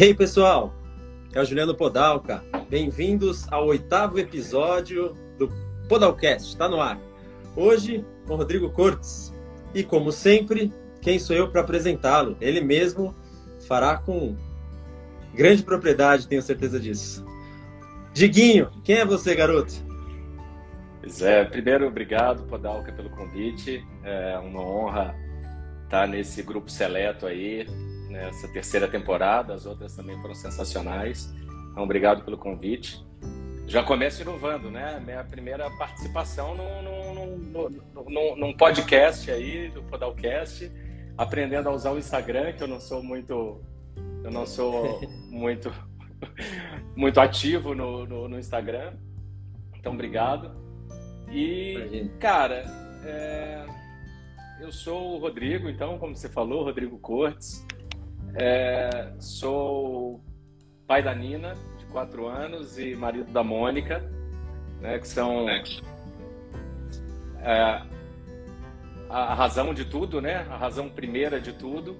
Hey 0.00 0.14
pessoal, 0.14 0.72
é 1.34 1.40
o 1.40 1.44
Juliano 1.44 1.74
Podalca. 1.74 2.40
Bem-vindos 2.70 3.50
ao 3.50 3.66
oitavo 3.66 4.16
episódio 4.20 5.16
do 5.36 5.48
Podalcast, 5.88 6.50
está 6.50 6.68
no 6.68 6.80
ar. 6.80 7.00
Hoje 7.56 8.04
com 8.24 8.36
Rodrigo 8.36 8.70
Cortes. 8.70 9.34
E 9.74 9.82
como 9.82 10.12
sempre, 10.12 10.72
quem 11.02 11.18
sou 11.18 11.34
eu 11.34 11.50
para 11.50 11.62
apresentá-lo? 11.62 12.36
Ele 12.40 12.60
mesmo 12.60 13.12
fará 13.66 13.96
com 13.96 14.36
grande 15.34 15.64
propriedade, 15.64 16.28
tenho 16.28 16.42
certeza 16.42 16.78
disso. 16.78 17.26
Diguinho, 18.12 18.70
quem 18.84 18.98
é 18.98 19.04
você, 19.04 19.34
garoto? 19.34 19.74
Pois 21.00 21.20
é, 21.22 21.44
primeiro, 21.44 21.88
obrigado, 21.88 22.44
Podalca, 22.44 22.92
pelo 22.92 23.10
convite. 23.10 23.84
É 24.04 24.38
uma 24.38 24.60
honra 24.60 25.16
estar 25.82 26.06
nesse 26.06 26.40
grupo 26.40 26.70
seleto 26.70 27.26
aí, 27.26 27.66
nessa 28.08 28.48
terceira 28.48 28.88
temporada. 28.88 29.54
As 29.54 29.66
outras 29.66 29.94
também 29.94 30.20
foram 30.20 30.34
sensacionais. 30.34 31.32
Então, 31.70 31.82
obrigado 31.84 32.24
pelo 32.24 32.36
convite. 32.36 33.04
Já 33.66 33.82
começo 33.82 34.22
inovando, 34.22 34.70
né? 34.70 34.98
Minha 35.04 35.22
primeira 35.22 35.70
participação 35.72 36.54
num, 36.54 36.82
num, 36.82 37.68
num, 38.08 38.36
num 38.36 38.56
podcast 38.56 39.30
aí, 39.30 39.68
do 39.68 39.82
Podalcast, 39.82 40.72
aprendendo 41.18 41.68
a 41.68 41.72
usar 41.72 41.92
o 41.92 41.98
Instagram, 41.98 42.54
que 42.54 42.62
eu 42.62 42.66
não 42.66 42.80
sou 42.80 43.02
muito. 43.02 43.60
Eu 44.24 44.30
não 44.30 44.46
sou 44.46 45.00
muito, 45.28 45.70
muito 46.96 47.20
ativo 47.20 47.74
no, 47.74 48.06
no, 48.06 48.28
no 48.28 48.38
Instagram. 48.38 48.94
Então, 49.76 49.92
obrigado. 49.92 50.56
E, 51.30 52.10
cara, 52.18 52.64
é, 53.04 53.66
eu 54.60 54.72
sou 54.72 55.14
o 55.14 55.18
Rodrigo, 55.18 55.68
então, 55.68 55.98
como 55.98 56.16
você 56.16 56.28
falou, 56.28 56.64
Rodrigo 56.64 56.98
Cortes. 56.98 57.66
É, 58.34 59.12
sou 59.18 60.20
pai 60.86 61.02
da 61.02 61.14
Nina, 61.14 61.54
de 61.78 61.86
quatro 61.86 62.26
anos, 62.26 62.78
e 62.78 62.94
marido 62.94 63.30
da 63.32 63.42
Mônica, 63.42 64.02
né, 64.80 64.98
que 64.98 65.08
são 65.08 65.46
é, 67.40 67.82
a 69.08 69.34
razão 69.34 69.72
de 69.72 69.84
tudo, 69.84 70.20
né? 70.20 70.46
A 70.50 70.56
razão 70.56 70.88
primeira 70.88 71.40
de 71.40 71.52
tudo. 71.52 71.96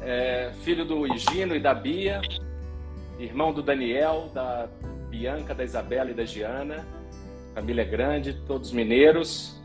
É, 0.00 0.52
filho 0.62 0.84
do 0.84 1.06
Higino 1.06 1.56
e 1.56 1.60
da 1.60 1.74
Bia, 1.74 2.20
irmão 3.18 3.52
do 3.52 3.62
Daniel, 3.62 4.30
da 4.32 4.68
Bianca, 5.08 5.54
da 5.54 5.64
Isabela 5.64 6.10
e 6.10 6.14
da 6.14 6.24
Giana. 6.24 6.86
Família 7.54 7.84
grande, 7.84 8.34
todos 8.46 8.72
mineiros. 8.72 9.60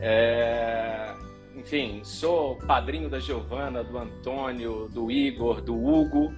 É, 0.00 1.12
enfim, 1.56 2.00
sou 2.02 2.56
padrinho 2.56 3.08
da 3.08 3.18
Giovana, 3.20 3.82
do 3.82 3.96
Antônio, 3.96 4.88
do 4.88 5.10
Igor, 5.10 5.60
do 5.60 5.74
Hugo. 5.74 6.34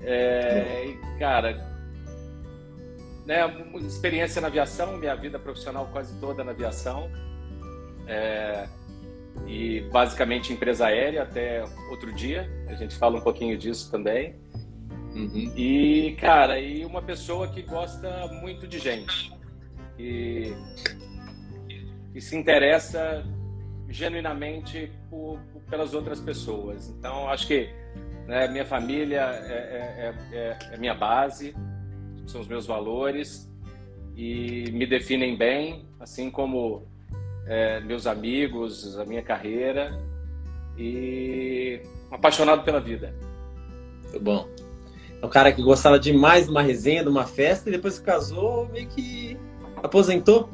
É, 0.00 0.86
e, 0.86 1.18
cara, 1.18 1.72
né, 3.24 3.40
experiência 3.86 4.40
na 4.40 4.48
aviação, 4.48 4.96
minha 4.96 5.14
vida 5.14 5.38
profissional 5.38 5.88
quase 5.92 6.18
toda 6.18 6.42
na 6.42 6.50
aviação. 6.52 7.10
É, 8.06 8.68
e 9.46 9.80
basicamente 9.92 10.52
empresa 10.52 10.86
aérea 10.86 11.22
até 11.22 11.64
outro 11.90 12.12
dia. 12.12 12.50
A 12.68 12.74
gente 12.74 12.96
fala 12.96 13.18
um 13.18 13.22
pouquinho 13.22 13.56
disso 13.56 13.90
também. 13.90 14.36
Uhum. 15.14 15.52
E, 15.56 16.16
cara, 16.18 16.58
e 16.58 16.84
uma 16.84 17.02
pessoa 17.02 17.46
que 17.48 17.62
gosta 17.62 18.26
muito 18.40 18.66
de 18.66 18.78
gente. 18.78 19.32
E, 19.98 20.52
e 22.14 22.20
se 22.20 22.36
interessa 22.36 23.24
genuinamente 23.92 24.90
por, 25.10 25.38
por, 25.52 25.62
pelas 25.62 25.94
outras 25.94 26.20
pessoas. 26.20 26.88
Então, 26.88 27.28
acho 27.28 27.46
que 27.46 27.68
né, 28.26 28.48
minha 28.48 28.64
família 28.64 29.20
é, 29.20 29.52
é, 29.52 30.14
é, 30.32 30.58
é, 30.72 30.76
minha 30.78 30.94
base, 30.94 31.54
são 32.26 32.40
os 32.40 32.48
meus 32.48 32.66
valores 32.66 33.50
e 34.16 34.70
me 34.72 34.86
definem 34.86 35.36
bem, 35.36 35.86
assim 36.00 36.30
como 36.30 36.86
é, 37.46 37.80
meus 37.80 38.06
amigos, 38.06 38.98
a 38.98 39.04
minha 39.04 39.22
carreira 39.22 39.98
e 40.78 41.82
apaixonado 42.10 42.62
pela 42.64 42.80
vida. 42.80 43.14
Muito 44.04 44.20
bom. 44.20 44.48
É 45.20 45.26
um 45.26 45.28
cara 45.28 45.52
que 45.52 45.62
gostava 45.62 45.98
demais 45.98 46.46
de 46.46 46.50
uma 46.50 46.62
resenha, 46.62 47.02
de 47.02 47.08
uma 47.08 47.26
festa 47.26 47.68
e 47.68 47.72
depois 47.72 47.98
que 47.98 48.04
casou, 48.04 48.68
meio 48.68 48.88
que 48.88 49.36
aposentou. 49.82 50.48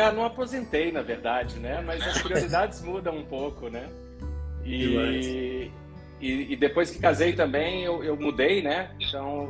Cara, 0.00 0.14
não 0.14 0.24
aposentei, 0.24 0.90
na 0.90 1.02
verdade, 1.02 1.58
né? 1.58 1.82
Mas 1.84 2.02
as 2.06 2.22
prioridades 2.22 2.80
mudam 2.82 3.18
um 3.18 3.24
pouco, 3.24 3.68
né? 3.68 3.86
E, 4.64 5.70
e, 6.18 6.52
e, 6.52 6.56
depois 6.56 6.90
que 6.90 6.98
casei 6.98 7.34
também, 7.34 7.84
eu, 7.84 8.02
eu 8.02 8.16
mudei, 8.16 8.62
né? 8.62 8.94
Então, 8.98 9.48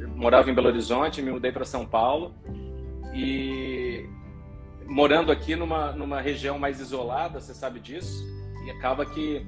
eu 0.00 0.08
morava 0.08 0.50
em 0.50 0.54
Belo 0.54 0.66
Horizonte, 0.66 1.22
me 1.22 1.30
mudei 1.30 1.52
para 1.52 1.64
São 1.64 1.86
Paulo. 1.86 2.34
E 3.14 4.04
morando 4.84 5.30
aqui 5.30 5.54
numa, 5.54 5.92
numa 5.92 6.20
região 6.20 6.58
mais 6.58 6.80
isolada, 6.80 7.40
você 7.40 7.54
sabe 7.54 7.78
disso. 7.78 8.24
E 8.66 8.70
acaba 8.72 9.06
que 9.06 9.46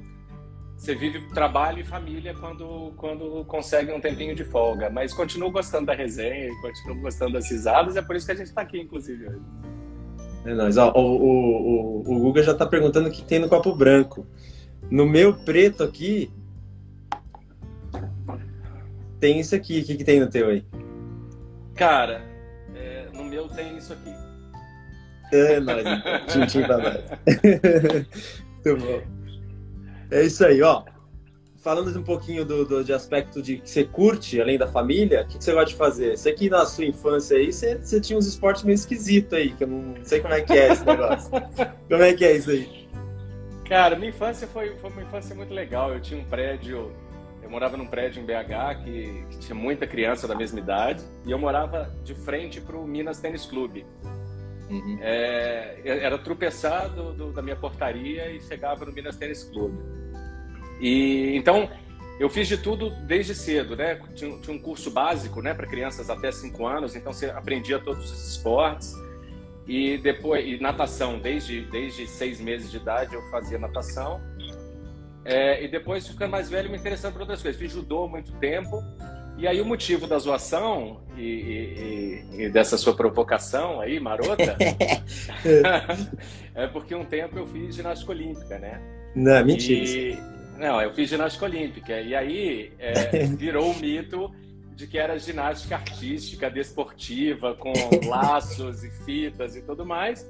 você 0.76 0.94
vive 0.94 1.28
trabalho 1.30 1.80
e 1.80 1.84
família 1.84 2.34
quando, 2.34 2.92
quando 2.96 3.44
consegue 3.46 3.90
um 3.90 4.00
tempinho 4.00 4.34
de 4.34 4.44
folga. 4.44 4.90
Mas 4.90 5.12
continuo 5.12 5.50
gostando 5.50 5.86
da 5.86 5.94
resenha, 5.94 6.52
continuo 6.60 7.00
gostando 7.00 7.32
das 7.32 7.50
risadas, 7.50 7.96
é 7.96 8.02
por 8.02 8.14
isso 8.14 8.26
que 8.26 8.32
a 8.32 8.36
gente 8.36 8.46
está 8.46 8.60
aqui, 8.60 8.80
inclusive, 8.80 9.26
hoje. 9.26 9.75
É 10.46 10.54
nóis. 10.54 10.76
Ó, 10.76 10.92
o, 10.92 11.00
o, 11.00 12.02
o, 12.06 12.16
o 12.16 12.20
Guga 12.20 12.42
já 12.42 12.54
tá 12.54 12.64
perguntando 12.64 13.08
o 13.08 13.12
que 13.12 13.22
tem 13.22 13.38
no 13.38 13.48
copo 13.48 13.74
branco. 13.74 14.26
No 14.90 15.04
meu 15.04 15.34
preto 15.34 15.82
aqui, 15.82 16.30
tem 19.18 19.40
isso 19.40 19.54
aqui. 19.54 19.80
O 19.80 19.84
que, 19.84 19.96
que 19.96 20.04
tem 20.04 20.20
no 20.20 20.30
teu 20.30 20.48
aí? 20.48 20.64
Cara, 21.74 22.22
é, 22.74 23.08
no 23.12 23.24
meu 23.24 23.48
tem 23.48 23.76
isso 23.76 23.92
aqui. 23.92 24.14
É 25.32 25.58
nóis. 25.58 25.84
Tintim 26.28 26.62
pra 26.62 26.78
nós. 26.78 27.00
Muito 28.64 28.86
bom. 28.86 29.02
É 30.10 30.22
isso 30.22 30.46
aí, 30.46 30.62
ó 30.62 30.84
falando 31.66 31.98
um 31.98 32.02
pouquinho 32.04 32.44
do, 32.44 32.64
do, 32.64 32.84
de 32.84 32.92
aspecto 32.92 33.42
de 33.42 33.56
que 33.56 33.68
você 33.68 33.82
curte, 33.82 34.40
além 34.40 34.56
da 34.56 34.68
família, 34.68 35.22
o 35.22 35.26
que, 35.26 35.36
que, 35.36 35.42
você 35.42 35.52
gosta 35.52 35.70
de 35.70 35.74
fazer? 35.74 36.16
Você 36.16 36.32
que 36.32 36.48
na 36.48 36.64
sua 36.64 36.84
infância 36.84 37.36
aí, 37.36 37.52
você, 37.52 37.76
você 37.76 38.00
tinha 38.00 38.16
uns 38.16 38.24
esportes 38.24 38.62
meio 38.62 38.76
esquisitos 38.76 39.32
aí, 39.32 39.50
que 39.50 39.64
eu 39.64 39.66
não 39.66 39.96
sei 40.04 40.20
como 40.20 40.32
é 40.32 40.42
que 40.42 40.52
é 40.52 40.72
esse 40.72 40.86
negócio. 40.86 41.28
como 41.90 42.02
é 42.04 42.14
que 42.14 42.24
é 42.24 42.36
isso 42.36 42.50
aí? 42.50 42.88
Cara, 43.68 43.96
minha 43.96 44.10
infância 44.10 44.46
foi, 44.46 44.76
foi 44.76 44.90
uma 44.90 45.02
infância 45.02 45.34
muito 45.34 45.52
legal. 45.52 45.92
Eu 45.92 46.00
tinha 46.00 46.20
um 46.20 46.24
prédio, 46.24 46.92
eu 47.42 47.50
morava 47.50 47.76
num 47.76 47.88
prédio 47.88 48.22
em 48.22 48.24
BH 48.24 48.84
que, 48.84 49.24
que 49.30 49.38
tinha 49.40 49.56
muita 49.56 49.88
criança 49.88 50.28
da 50.28 50.36
mesma 50.36 50.60
idade, 50.60 51.02
e 51.24 51.32
eu 51.32 51.38
morava 51.38 51.92
de 52.04 52.14
frente 52.14 52.60
para 52.60 52.76
o 52.76 52.86
Minas 52.86 53.18
Tênis 53.18 53.44
Clube. 53.44 53.84
Uhum. 54.70 54.98
É, 55.00 55.80
era 55.84 56.16
tropeçar 56.16 56.88
do, 56.90 57.12
do, 57.12 57.32
da 57.32 57.42
minha 57.42 57.56
portaria 57.56 58.30
e 58.30 58.40
chegava 58.40 58.84
no 58.84 58.92
Minas 58.92 59.16
Tênis 59.16 59.42
Clube. 59.42 60.05
E 60.80 61.36
então 61.36 61.68
eu 62.18 62.28
fiz 62.30 62.48
de 62.48 62.56
tudo 62.56 62.90
desde 63.06 63.34
cedo, 63.34 63.76
né? 63.76 64.00
Tinha, 64.14 64.38
tinha 64.38 64.56
um 64.56 64.58
curso 64.58 64.90
básico, 64.90 65.42
né, 65.42 65.52
para 65.52 65.66
crianças 65.66 66.08
até 66.08 66.32
5 66.32 66.66
anos, 66.66 66.96
então 66.96 67.12
você 67.12 67.26
aprendia 67.26 67.78
todos 67.78 68.10
os 68.10 68.30
esportes. 68.30 68.94
E 69.66 69.98
depois 69.98 70.46
e 70.46 70.60
natação, 70.60 71.18
desde 71.18 71.62
desde 71.62 72.06
seis 72.06 72.40
meses 72.40 72.70
de 72.70 72.76
idade 72.76 73.14
eu 73.14 73.22
fazia 73.30 73.58
natação. 73.58 74.20
É, 75.24 75.64
e 75.64 75.66
depois, 75.66 76.06
ficando 76.06 76.30
mais 76.30 76.48
velho, 76.48 76.70
me 76.70 76.76
interessando 76.76 77.14
por 77.14 77.22
outras 77.22 77.42
coisas. 77.42 77.60
Fiz 77.60 77.72
judô 77.72 78.06
muito 78.06 78.30
tempo. 78.34 78.80
E 79.36 79.46
aí 79.46 79.60
o 79.60 79.64
motivo 79.66 80.06
da 80.06 80.18
zoação 80.18 81.02
e, 81.16 82.24
e, 82.32 82.42
e 82.44 82.48
dessa 82.48 82.78
sua 82.78 82.94
provocação 82.94 83.80
aí, 83.80 84.00
marota, 84.00 84.56
é 86.54 86.66
porque 86.68 86.94
um 86.94 87.04
tempo 87.04 87.36
eu 87.36 87.46
fiz 87.46 87.74
ginástica 87.74 88.12
olímpica, 88.12 88.58
né? 88.58 88.80
Não, 89.14 89.44
mentira. 89.44 89.84
E, 89.84 90.35
não, 90.58 90.80
eu 90.80 90.92
fiz 90.92 91.08
ginástica 91.08 91.44
olímpica. 91.44 92.00
E 92.00 92.14
aí 92.14 92.72
é, 92.78 93.26
virou 93.36 93.70
o 93.70 93.78
mito 93.78 94.30
de 94.74 94.86
que 94.86 94.98
era 94.98 95.18
ginástica 95.18 95.76
artística, 95.76 96.50
desportiva, 96.50 97.54
com 97.54 97.72
laços 98.06 98.84
e 98.84 98.90
fitas 99.04 99.56
e 99.56 99.62
tudo 99.62 99.86
mais. 99.86 100.26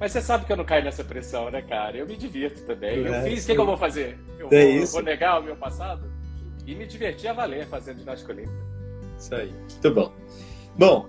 Mas 0.00 0.12
você 0.12 0.22
sabe 0.22 0.46
que 0.46 0.52
eu 0.52 0.56
não 0.56 0.64
caio 0.64 0.84
nessa 0.84 1.02
pressão, 1.02 1.50
né, 1.50 1.60
cara? 1.60 1.96
Eu 1.96 2.06
me 2.06 2.16
divirto 2.16 2.62
também. 2.62 2.98
Eu 2.98 3.12
é, 3.12 3.22
fiz, 3.24 3.44
o 3.44 3.46
que, 3.48 3.54
que, 3.54 3.60
eu 3.60 3.66
vou 3.66 3.76
fazer? 3.76 4.18
Eu 4.38 4.48
é 4.50 4.78
vou, 4.78 4.86
vou, 4.86 5.02
negar 5.02 5.40
o 5.40 5.42
meu 5.42 5.56
passado? 5.56 6.10
E 6.64 6.74
me 6.74 6.86
diverti 6.86 7.26
a 7.26 7.32
valer 7.32 7.66
fazendo 7.66 7.98
ginástica 7.98 8.32
olímpica. 8.32 8.68
Isso 9.18 9.34
aí. 9.34 9.52
Muito 9.52 9.94
bom. 9.94 10.12
Bom, 10.76 11.08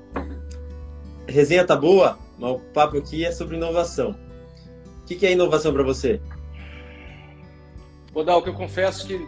resenha 1.27 1.63
tá 1.63 1.75
boa, 1.75 2.17
mas 2.37 2.51
o 2.51 2.59
papo 2.73 2.97
aqui 2.97 3.23
é 3.23 3.31
sobre 3.31 3.55
inovação. 3.55 4.15
O 5.03 5.05
que, 5.05 5.15
que 5.15 5.25
é 5.25 5.31
inovação 5.31 5.71
para 5.71 5.83
você? 5.83 6.19
Podal, 8.19 8.41
que 8.41 8.49
eu 8.49 8.53
confesso 8.53 9.07
que 9.07 9.25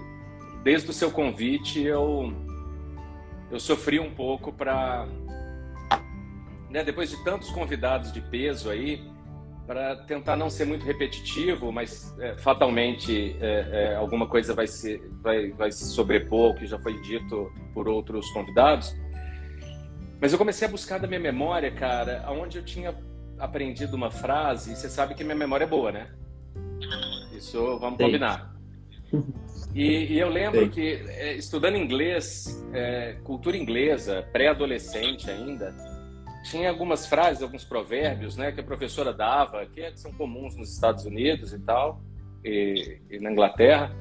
desde 0.63 0.89
o 0.89 0.93
seu 0.93 1.09
convite 1.09 1.81
eu 1.81 2.33
eu 3.49 3.57
sofri 3.57 4.01
um 4.01 4.13
pouco 4.13 4.51
para 4.51 5.07
né, 6.69 6.83
depois 6.83 7.09
de 7.09 7.23
tantos 7.23 7.49
convidados 7.51 8.11
de 8.11 8.19
peso 8.19 8.69
aí 8.69 9.01
para 9.65 9.95
tentar 9.95 10.35
não 10.35 10.49
ser 10.49 10.65
muito 10.65 10.85
repetitivo, 10.85 11.71
mas 11.71 12.13
é, 12.19 12.35
fatalmente 12.35 13.37
é, 13.39 13.69
é, 13.71 13.95
alguma 13.95 14.27
coisa 14.27 14.53
vai 14.53 14.67
se, 14.67 15.01
vai, 15.21 15.51
vai 15.51 15.71
se 15.71 15.85
sobrepor, 15.85 16.55
que 16.55 16.65
já 16.67 16.77
foi 16.77 16.99
dito 16.99 17.49
por 17.73 17.87
outros 17.87 18.29
convidados. 18.31 18.93
Mas 20.19 20.33
eu 20.33 20.37
comecei 20.37 20.67
a 20.67 20.71
buscar 20.71 20.99
da 20.99 21.07
minha 21.07 21.19
memória, 21.19 21.71
cara, 21.71 22.23
aonde 22.25 22.57
eu 22.57 22.65
tinha 22.65 22.93
aprendido 23.39 23.95
uma 23.95 24.11
frase, 24.11 24.73
e 24.73 24.75
você 24.75 24.89
sabe 24.89 25.15
que 25.15 25.23
minha 25.23 25.33
memória 25.33 25.63
é 25.63 25.67
boa, 25.67 25.93
né? 25.93 26.09
Isso 27.31 27.79
vamos 27.79 27.97
Sim. 27.97 28.03
combinar. 28.03 28.50
E, 29.73 30.15
e, 30.15 30.19
eu 30.19 30.27
lembro 30.27 30.69
que, 30.69 31.01
é, 31.07 31.33
estudando 31.33 31.77
inglês, 31.77 32.61
é, 32.73 33.15
cultura 33.23 33.55
inglesa, 33.55 34.27
pré-adolescente 34.33 35.31
ainda, 35.31 35.73
tinha 36.43 36.69
algumas 36.69 37.05
frases, 37.05 37.41
alguns 37.41 37.63
provérbios, 37.63 38.35
né, 38.35 38.51
que 38.51 38.59
a 38.59 38.63
professora 38.63 39.13
dava, 39.13 39.65
que 39.65 39.91
são 39.95 40.11
comuns 40.11 40.57
nos 40.57 40.73
Estados 40.73 41.05
Unidos 41.05 41.53
e 41.53 41.59
tal, 41.59 42.01
e, 42.43 42.99
e 43.09 43.19
na 43.19 43.31
Inglaterra. 43.31 43.95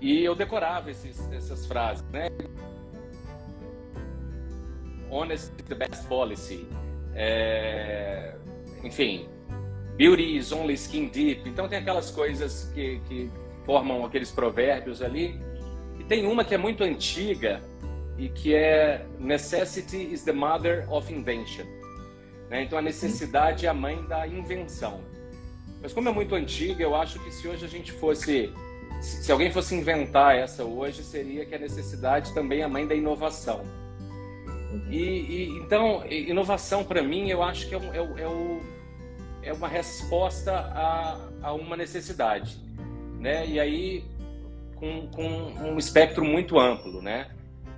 E 0.00 0.22
eu 0.22 0.34
decorava 0.34 0.90
esses, 0.90 1.18
essas 1.32 1.66
frases, 1.66 2.04
né? 2.10 2.28
Honest 5.10 5.52
is 5.58 5.64
the 5.66 5.74
best 5.74 6.06
policy. 6.06 6.66
É, 7.14 8.34
enfim, 8.82 9.26
beauty 9.96 10.36
is 10.36 10.52
only 10.52 10.74
skin 10.74 11.08
deep. 11.08 11.48
Então 11.48 11.68
tem 11.68 11.78
aquelas 11.78 12.10
coisas 12.10 12.70
que, 12.74 13.00
que 13.08 13.30
formam 13.64 14.04
aqueles 14.04 14.30
provérbios 14.30 15.02
ali. 15.02 15.40
E 15.98 16.04
tem 16.04 16.26
uma 16.26 16.44
que 16.44 16.54
é 16.54 16.58
muito 16.58 16.84
antiga, 16.84 17.62
e 18.16 18.28
que 18.28 18.54
é 18.54 19.04
Necessity 19.18 20.12
is 20.12 20.22
the 20.22 20.32
mother 20.32 20.90
of 20.92 21.12
invention. 21.12 21.64
Né? 22.48 22.62
Então 22.62 22.78
a 22.78 22.82
necessidade 22.82 23.66
é 23.66 23.68
a 23.68 23.74
mãe 23.74 24.02
da 24.06 24.26
invenção. 24.26 25.00
Mas 25.82 25.92
como 25.92 26.08
é 26.08 26.12
muito 26.12 26.34
antiga, 26.34 26.82
eu 26.82 26.94
acho 26.94 27.18
que 27.20 27.30
se 27.30 27.46
hoje 27.46 27.64
a 27.64 27.68
gente 27.68 27.92
fosse, 27.92 28.52
se 29.00 29.30
alguém 29.30 29.50
fosse 29.50 29.74
inventar 29.74 30.36
essa 30.36 30.64
hoje, 30.64 31.02
seria 31.02 31.44
que 31.44 31.54
a 31.54 31.58
necessidade 31.58 32.32
também 32.32 32.60
é 32.60 32.64
a 32.64 32.68
mãe 32.68 32.86
da 32.86 32.94
inovação. 32.94 33.62
E, 34.88 34.98
e 34.98 35.48
então 35.58 36.04
inovação 36.06 36.82
para 36.82 37.02
mim 37.02 37.28
eu 37.30 37.42
acho 37.42 37.68
que 37.68 37.74
é, 37.74 37.78
um, 37.78 37.94
é, 37.94 38.22
é, 38.22 38.28
o, 38.28 38.60
é 39.42 39.52
uma 39.52 39.68
resposta 39.68 40.52
a, 40.52 41.28
a 41.42 41.52
uma 41.52 41.76
necessidade, 41.76 42.58
né? 43.24 43.46
E 43.46 43.58
aí 43.58 44.04
com, 44.76 45.08
com 45.08 45.26
um 45.70 45.78
espectro 45.78 46.22
muito 46.22 46.58
amplo, 46.60 47.00
né? 47.00 47.30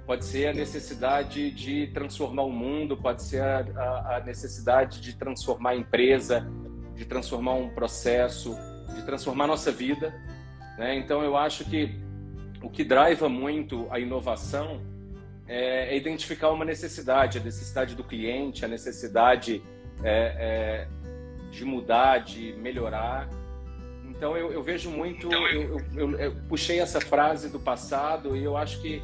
pode 0.05 0.25
ser 0.25 0.49
a 0.49 0.53
necessidade 0.53 1.51
de 1.51 1.89
transformar 1.89 2.43
o 2.43 2.51
mundo, 2.51 2.97
pode 2.97 3.23
ser 3.23 3.43
a, 3.43 3.59
a, 3.77 4.17
a, 4.17 4.21
necessidade 4.21 5.01
de 5.01 5.17
transformar 5.17 5.71
a 5.71 5.77
empresa, 5.77 6.47
de 6.95 7.05
transformar 7.05 7.55
um 7.55 7.69
processo, 7.71 8.57
de 8.95 9.03
transformar 9.05 9.45
a 9.45 9.47
nossa 9.49 9.73
vida. 9.73 10.15
Né? 10.79 10.97
Então, 10.97 11.23
eu 11.23 11.37
acho 11.37 11.65
que 11.65 11.97
o 12.63 12.71
que 12.71 12.85
driva 12.85 13.29
muito 13.29 13.89
a 13.91 13.99
inovação 13.99 14.81
é, 15.49 15.93
é 15.93 15.97
identificar 15.97 16.51
uma 16.51 16.65
necessidade, 16.65 17.39
a 17.39 17.43
necessidade 17.43 17.97
do 17.97 18.05
cliente, 18.05 18.65
a 18.65 18.69
necessidade 18.69 19.61
é, 20.05 20.37
é, 20.39 20.89
de 21.51 21.65
mudar, 21.65 22.19
de 22.19 22.53
melhorar. 22.55 23.29
Então, 24.17 24.37
eu, 24.37 24.53
eu 24.53 24.63
vejo 24.63 24.91
muito. 24.91 25.27
Então, 25.27 25.47
eu, 25.49 25.81
eu, 25.95 26.19
eu 26.19 26.37
puxei 26.49 26.81
essa 26.81 27.01
frase 27.01 27.51
do 27.51 27.61
passado 27.61 28.37
e 28.37 28.43
eu 28.43 28.57
acho 28.57 28.81
que 28.81 29.03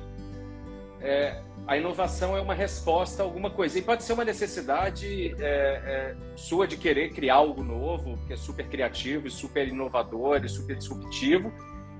é, 1.00 1.42
a 1.66 1.76
inovação 1.76 2.36
é 2.36 2.40
uma 2.40 2.54
resposta 2.54 3.22
a 3.22 3.26
alguma 3.26 3.50
coisa. 3.50 3.78
E 3.78 3.82
pode 3.82 4.02
ser 4.04 4.14
uma 4.14 4.24
necessidade 4.24 5.34
é, 5.38 5.44
é, 5.44 6.16
sua 6.34 6.66
de 6.66 6.76
querer 6.76 7.10
criar 7.10 7.36
algo 7.36 7.62
novo, 7.62 8.18
que 8.26 8.32
é 8.32 8.36
super 8.36 8.66
criativo, 8.68 9.30
super 9.30 9.68
inovador 9.68 10.44
e 10.44 10.48
super 10.48 10.76
disruptivo, 10.76 11.52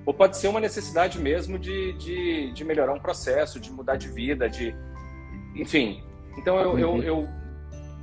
ou 0.05 0.13
pode 0.13 0.37
ser 0.37 0.47
uma 0.47 0.59
necessidade 0.59 1.19
mesmo 1.19 1.57
de, 1.59 1.93
de, 1.93 2.51
de 2.51 2.63
melhorar 2.63 2.93
um 2.93 2.99
processo, 2.99 3.59
de 3.59 3.71
mudar 3.71 3.95
de 3.95 4.09
vida, 4.09 4.49
de. 4.49 4.75
Enfim. 5.55 6.03
Então 6.37 6.59
eu, 6.59 6.79
eu, 6.79 6.91
uhum. 6.91 7.03
eu 7.03 7.29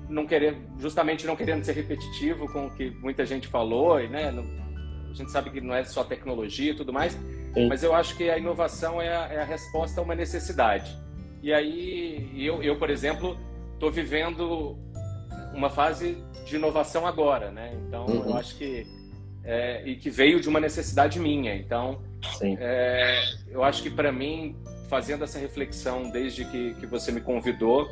não 0.09 0.27
querer, 0.27 0.57
justamente 0.79 1.27
não 1.27 1.37
querendo 1.37 1.65
ser 1.65 1.73
repetitivo 1.73 2.51
com 2.53 2.67
o 2.67 2.71
que 2.71 2.91
muita 2.91 3.27
gente 3.27 3.49
falou, 3.49 4.01
e, 4.01 4.09
né? 4.09 4.33
A 5.11 5.15
gente 5.15 5.31
sabe 5.31 5.51
que 5.51 5.61
não 5.61 5.75
é 5.75 5.85
só 5.85 6.05
tecnologia 6.05 6.73
e 6.73 6.75
tudo 6.75 6.93
mais, 6.93 7.17
Sim. 7.53 7.69
Mas 7.69 7.83
eu 7.83 7.95
acho 7.95 8.17
que 8.17 8.31
a 8.31 8.39
inovação 8.39 9.01
é 9.01 9.09
a, 9.09 9.27
é 9.33 9.41
a 9.41 9.45
resposta 9.45 10.01
a 10.01 10.05
uma 10.05 10.15
necessidade. 10.15 10.97
E 11.43 11.53
aí, 11.53 12.31
eu, 12.37 12.62
eu 12.62 12.77
por 12.77 12.91
exemplo, 12.91 13.37
estou 13.75 13.91
vivendo 13.91 14.79
uma 15.53 15.69
fase 15.69 16.23
de 16.45 16.57
inovação 16.57 17.07
agora, 17.07 17.51
né? 17.51 17.77
Então, 17.87 18.07
uhum. 18.07 18.31
eu 18.31 18.37
acho 18.37 18.57
que 18.57 18.87
é, 19.43 19.83
e 19.85 19.97
que 19.97 20.11
veio 20.11 20.39
de 20.39 20.49
uma 20.49 20.61
necessidade 20.61 21.19
minha. 21.19 21.55
Então, 21.57 22.03
é, 22.43 23.21
eu 23.49 23.65
acho 23.65 23.83
que 23.83 23.91
para 23.91 24.12
mim, 24.12 24.55
fazendo 24.89 25.25
essa 25.25 25.39
reflexão 25.39 26.11
desde 26.11 26.45
que, 26.45 26.75
que 26.75 26.87
você 26.87 27.11
me 27.11 27.21
convidou, 27.21 27.91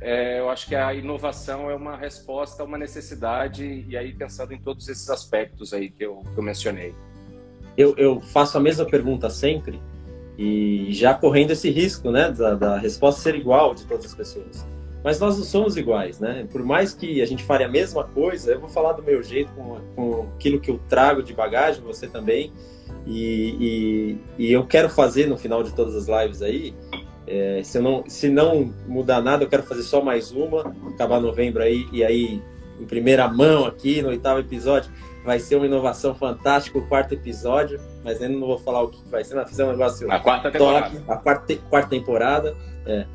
é, 0.00 0.40
eu 0.40 0.48
acho 0.48 0.66
que 0.66 0.74
a 0.74 0.94
inovação 0.94 1.70
é 1.70 1.74
uma 1.74 1.96
resposta 1.96 2.62
a 2.62 2.66
uma 2.66 2.78
necessidade 2.78 3.84
e 3.88 3.96
aí 3.96 4.12
pensando 4.12 4.52
em 4.52 4.58
todos 4.58 4.88
esses 4.88 5.08
aspectos 5.10 5.72
aí 5.72 5.90
que 5.90 6.04
eu, 6.04 6.22
que 6.32 6.38
eu 6.38 6.42
mencionei 6.42 6.94
eu, 7.76 7.94
eu 7.96 8.20
faço 8.20 8.56
a 8.58 8.60
mesma 8.60 8.84
pergunta 8.84 9.30
sempre 9.30 9.80
e 10.38 10.88
já 10.92 11.12
correndo 11.14 11.50
esse 11.50 11.70
risco, 11.70 12.10
né, 12.10 12.30
da, 12.30 12.54
da, 12.54 12.78
resposta 12.78 13.20
ser 13.20 13.34
igual 13.34 13.74
de 13.74 13.84
todas 13.84 14.06
as 14.06 14.14
pessoas. 14.14 14.66
Mas 15.02 15.18
nós 15.18 15.36
não 15.36 15.44
somos 15.44 15.76
iguais, 15.76 16.18
né? 16.18 16.46
Por 16.50 16.62
mais 16.62 16.92
que 16.92 17.22
a 17.22 17.26
gente 17.26 17.42
fale 17.42 17.64
a 17.64 17.68
mesma 17.68 18.04
coisa, 18.04 18.52
eu 18.52 18.60
vou 18.60 18.68
falar 18.68 18.92
do 18.92 19.02
meu 19.02 19.22
jeito, 19.22 19.50
com, 19.52 19.76
com 19.96 20.28
aquilo 20.34 20.60
que 20.60 20.70
eu 20.70 20.78
trago 20.88 21.22
de 21.22 21.32
bagagem, 21.32 21.82
você 21.82 22.06
também. 22.06 22.52
E, 23.06 24.18
e, 24.38 24.44
e 24.46 24.52
eu 24.52 24.66
quero 24.66 24.90
fazer 24.90 25.26
no 25.26 25.38
final 25.38 25.62
de 25.62 25.74
todas 25.74 25.96
as 25.96 26.06
lives 26.06 26.42
aí, 26.42 26.74
é, 27.30 27.62
se, 27.62 27.78
não, 27.78 28.02
se 28.08 28.28
não 28.28 28.74
mudar 28.88 29.22
nada, 29.22 29.44
eu 29.44 29.48
quero 29.48 29.62
fazer 29.62 29.84
só 29.84 30.02
mais 30.02 30.32
uma, 30.32 30.74
acabar 30.92 31.20
novembro 31.20 31.62
aí, 31.62 31.86
e 31.92 32.02
aí 32.02 32.42
em 32.80 32.84
primeira 32.86 33.28
mão 33.28 33.66
aqui 33.66 34.02
no 34.02 34.08
oitavo 34.08 34.40
episódio, 34.40 34.90
vai 35.24 35.38
ser 35.38 35.54
uma 35.54 35.66
inovação 35.66 36.12
fantástica 36.12 36.78
o 36.78 36.88
quarto 36.88 37.14
episódio, 37.14 37.80
mas 38.02 38.20
ainda 38.20 38.36
não 38.36 38.48
vou 38.48 38.58
falar 38.58 38.82
o 38.82 38.88
que 38.88 39.00
vai 39.08 39.22
ser, 39.22 39.36
mas 39.36 39.48
fazer 39.48 39.62
um 39.62 39.70
negócio 39.70 40.10
a 40.10 40.18
quarta 40.18 40.50
temporada. 40.50 41.04
a 41.06 41.16
quarta, 41.16 41.56
quarta 41.68 41.88
temporada. 41.90 42.56
É. 42.84 43.06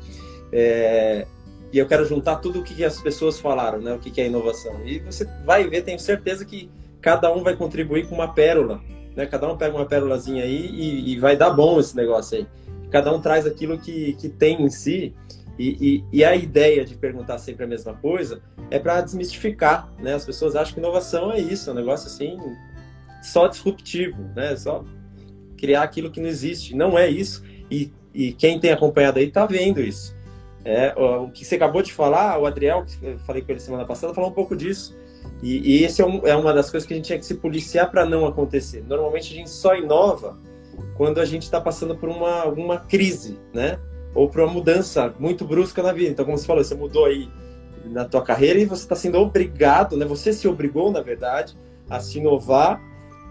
É, 0.50 1.26
e 1.70 1.76
eu 1.76 1.86
quero 1.86 2.06
juntar 2.06 2.36
tudo 2.36 2.60
o 2.60 2.62
que 2.62 2.82
as 2.84 2.98
pessoas 3.02 3.38
falaram, 3.38 3.80
né? 3.80 3.92
O 3.92 3.98
que 3.98 4.18
é 4.18 4.26
inovação. 4.26 4.80
E 4.86 5.00
você 5.00 5.28
vai 5.44 5.68
ver, 5.68 5.82
tenho 5.82 5.98
certeza 5.98 6.44
que 6.44 6.70
cada 7.02 7.30
um 7.30 7.42
vai 7.42 7.54
contribuir 7.54 8.08
com 8.08 8.14
uma 8.14 8.32
pérola, 8.32 8.80
né? 9.14 9.26
Cada 9.26 9.46
um 9.52 9.58
pega 9.58 9.76
uma 9.76 9.84
pérolazinha 9.84 10.44
aí 10.44 10.70
e, 10.70 11.12
e 11.12 11.18
vai 11.18 11.36
dar 11.36 11.50
bom 11.50 11.78
esse 11.78 11.94
negócio 11.94 12.38
aí. 12.38 12.46
Cada 12.90 13.12
um 13.14 13.20
traz 13.20 13.46
aquilo 13.46 13.78
que, 13.78 14.14
que 14.14 14.28
tem 14.28 14.62
em 14.62 14.70
si 14.70 15.14
e, 15.58 16.04
e, 16.12 16.18
e, 16.18 16.24
a 16.24 16.36
ideia 16.36 16.84
de 16.84 16.94
perguntar 16.94 17.38
sempre 17.38 17.64
a 17.64 17.66
mesma 17.66 17.94
coisa 17.94 18.42
é 18.70 18.78
para 18.78 19.00
desmistificar, 19.00 19.90
né? 19.98 20.14
As 20.14 20.24
pessoas 20.24 20.54
acham 20.54 20.74
que 20.74 20.80
inovação 20.80 21.32
é 21.32 21.40
isso, 21.40 21.70
é 21.70 21.72
um 21.72 21.76
negócio 21.76 22.08
assim 22.08 22.36
só 23.22 23.48
disruptivo, 23.48 24.22
né? 24.34 24.54
Só 24.54 24.84
criar 25.56 25.82
aquilo 25.82 26.10
que 26.10 26.20
não 26.20 26.28
existe. 26.28 26.74
Não 26.76 26.98
é 26.98 27.08
isso. 27.08 27.42
E, 27.70 27.92
e 28.12 28.32
quem 28.32 28.60
tem 28.60 28.70
acompanhado 28.70 29.18
aí 29.18 29.28
está 29.28 29.46
vendo 29.46 29.80
isso. 29.80 30.14
É, 30.64 30.92
o 30.96 31.30
que 31.30 31.44
você 31.44 31.54
acabou 31.54 31.80
de 31.80 31.92
falar, 31.92 32.38
o 32.38 32.44
Adriel, 32.46 32.84
que 32.84 32.98
eu 33.00 33.18
falei 33.20 33.40
com 33.40 33.52
ele 33.52 33.60
semana 33.60 33.84
passada, 33.84 34.12
falou 34.12 34.30
um 34.30 34.34
pouco 34.34 34.54
disso. 34.54 34.96
E, 35.42 35.78
e 35.80 35.84
esse 35.84 36.02
é, 36.02 36.06
um, 36.06 36.26
é, 36.26 36.36
uma 36.36 36.52
das 36.52 36.70
coisas 36.70 36.86
que 36.86 36.92
a 36.92 36.96
gente 36.96 37.06
tinha 37.06 37.18
que 37.18 37.24
se 37.24 37.34
policiar 37.34 37.90
para 37.90 38.04
não 38.04 38.26
acontecer. 38.26 38.84
Normalmente 38.86 39.32
a 39.32 39.36
gente 39.36 39.50
só 39.50 39.76
inova 39.76 40.38
quando 40.96 41.20
a 41.20 41.24
gente 41.24 41.42
está 41.42 41.60
passando 41.60 41.96
por 41.96 42.08
uma, 42.08 42.40
alguma 42.40 42.78
crise, 42.78 43.38
né? 43.52 43.78
ou 44.16 44.30
para 44.30 44.42
uma 44.42 44.52
mudança 44.52 45.14
muito 45.18 45.44
brusca 45.44 45.82
na 45.82 45.92
vida. 45.92 46.10
Então, 46.10 46.24
como 46.24 46.38
você 46.38 46.46
falou, 46.46 46.64
você 46.64 46.74
mudou 46.74 47.04
aí 47.04 47.28
na 47.84 48.06
tua 48.06 48.22
carreira 48.22 48.58
e 48.58 48.64
você 48.64 48.82
está 48.82 48.96
sendo 48.96 49.18
obrigado, 49.18 49.94
né? 49.94 50.06
Você 50.06 50.32
se 50.32 50.48
obrigou, 50.48 50.90
na 50.90 51.02
verdade, 51.02 51.54
a 51.88 52.00
se 52.00 52.18
inovar 52.18 52.80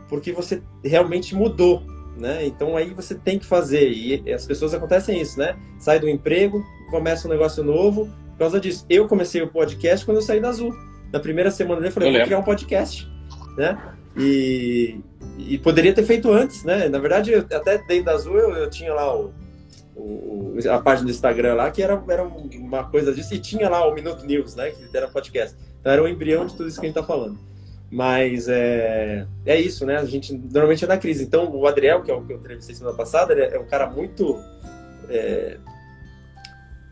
porque 0.08 0.32
você 0.32 0.62
realmente 0.84 1.34
mudou, 1.34 1.82
né? 2.16 2.46
Então 2.46 2.78
aí 2.78 2.94
você 2.94 3.16
tem 3.16 3.40
que 3.40 3.46
fazer 3.46 3.90
e 3.90 4.32
as 4.32 4.46
pessoas 4.46 4.76
acontecem 4.76 5.20
isso, 5.20 5.40
né? 5.40 5.58
Sai 5.80 6.00
do 6.00 6.08
emprego, 6.08 6.64
começa 6.92 7.28
um 7.28 7.32
negócio 7.32 7.64
novo 7.64 8.06
por 8.34 8.38
causa 8.38 8.60
disso. 8.60 8.86
Eu 8.88 9.08
comecei 9.08 9.42
o 9.42 9.48
podcast 9.48 10.06
quando 10.06 10.18
eu 10.18 10.22
saí 10.22 10.40
da 10.40 10.50
Azul. 10.50 10.72
Na 11.12 11.20
primeira 11.20 11.50
semana 11.50 11.84
eu 11.86 11.92
falei, 11.92 12.10
eu 12.10 12.14
vou 12.14 12.26
criar 12.26 12.40
um 12.40 12.44
podcast, 12.44 13.10
né? 13.58 13.76
E, 14.18 15.00
e 15.38 15.58
poderia 15.58 15.94
ter 15.94 16.04
feito 16.04 16.32
antes, 16.32 16.64
né? 16.64 16.88
Na 16.88 17.00
verdade, 17.00 17.36
até 17.36 17.78
dentro 17.78 18.06
da 18.06 18.14
Azul 18.14 18.38
eu, 18.38 18.52
eu 18.56 18.70
tinha 18.70 18.94
lá 18.94 19.14
o 19.16 19.34
o, 19.96 20.58
a 20.70 20.80
página 20.80 21.06
do 21.06 21.12
Instagram 21.12 21.56
lá, 21.56 21.72
que 21.72 21.82
era, 21.82 22.02
era 22.10 22.24
uma 22.24 22.84
coisa 22.84 23.14
disso, 23.14 23.34
e 23.34 23.40
tinha 23.40 23.70
lá 23.70 23.88
o 23.88 23.94
Minuto 23.94 24.26
News, 24.26 24.56
né, 24.56 24.72
que 24.72 24.96
era 24.96 25.08
podcast. 25.08 25.56
Então 25.80 25.92
era 25.92 26.04
o 26.04 26.08
embrião 26.08 26.46
de 26.46 26.56
tudo 26.56 26.68
isso 26.68 26.80
que 26.80 26.86
a 26.86 26.90
gente 26.90 26.98
está 26.98 27.08
falando. 27.08 27.40
Mas 27.92 28.48
é, 28.50 29.26
é 29.46 29.60
isso, 29.60 29.86
né? 29.86 29.98
A 29.98 30.06
gente 30.06 30.34
normalmente 30.34 30.84
é 30.84 30.88
na 30.88 30.98
crise. 30.98 31.24
Então 31.24 31.56
o 31.56 31.68
Adriel, 31.68 32.02
que 32.02 32.10
é 32.10 32.14
o 32.14 32.26
que 32.26 32.34
eu 32.34 32.38
entrevistei 32.38 32.76
semana 32.76 32.98
passada, 32.98 33.34
é 33.34 33.60
um 33.60 33.68
cara 33.68 33.88
muito 33.88 34.42
é, 35.08 35.58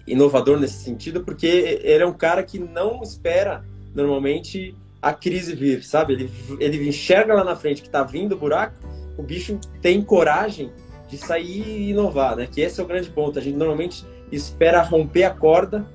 inovador 0.06 0.60
nesse 0.60 0.84
sentido, 0.84 1.24
porque 1.24 1.48
ele 1.48 2.03
é 2.03 2.06
um 2.06 2.13
cara 2.13 2.44
que 2.44 2.60
não 2.60 3.01
espera 3.01 3.65
normalmente 3.94 4.75
a 5.03 5.13
crise 5.13 5.53
vir, 5.53 5.83
sabe? 5.83 6.13
Ele, 6.13 6.31
ele 6.60 6.88
enxerga 6.88 7.33
lá 7.33 7.43
na 7.43 7.57
frente 7.57 7.81
que 7.81 7.89
está 7.89 8.03
vindo 8.03 8.36
o 8.36 8.38
buraco, 8.38 8.74
o 9.17 9.22
bicho 9.22 9.60
tem 9.81 10.01
coragem 10.01 10.72
de 11.10 11.17
sair 11.17 11.67
e 11.67 11.89
inovar, 11.89 12.38
né? 12.38 12.48
Que 12.50 12.62
esse 12.62 12.79
é 12.79 12.83
o 12.83 12.88
grande 12.88 13.10
ponto. 13.10 13.38
A 13.38 13.41
gente 13.41 13.57
normalmente 13.57 14.05
espera 14.31 14.81
romper 14.81 15.25
a 15.25 15.29
corda 15.29 15.86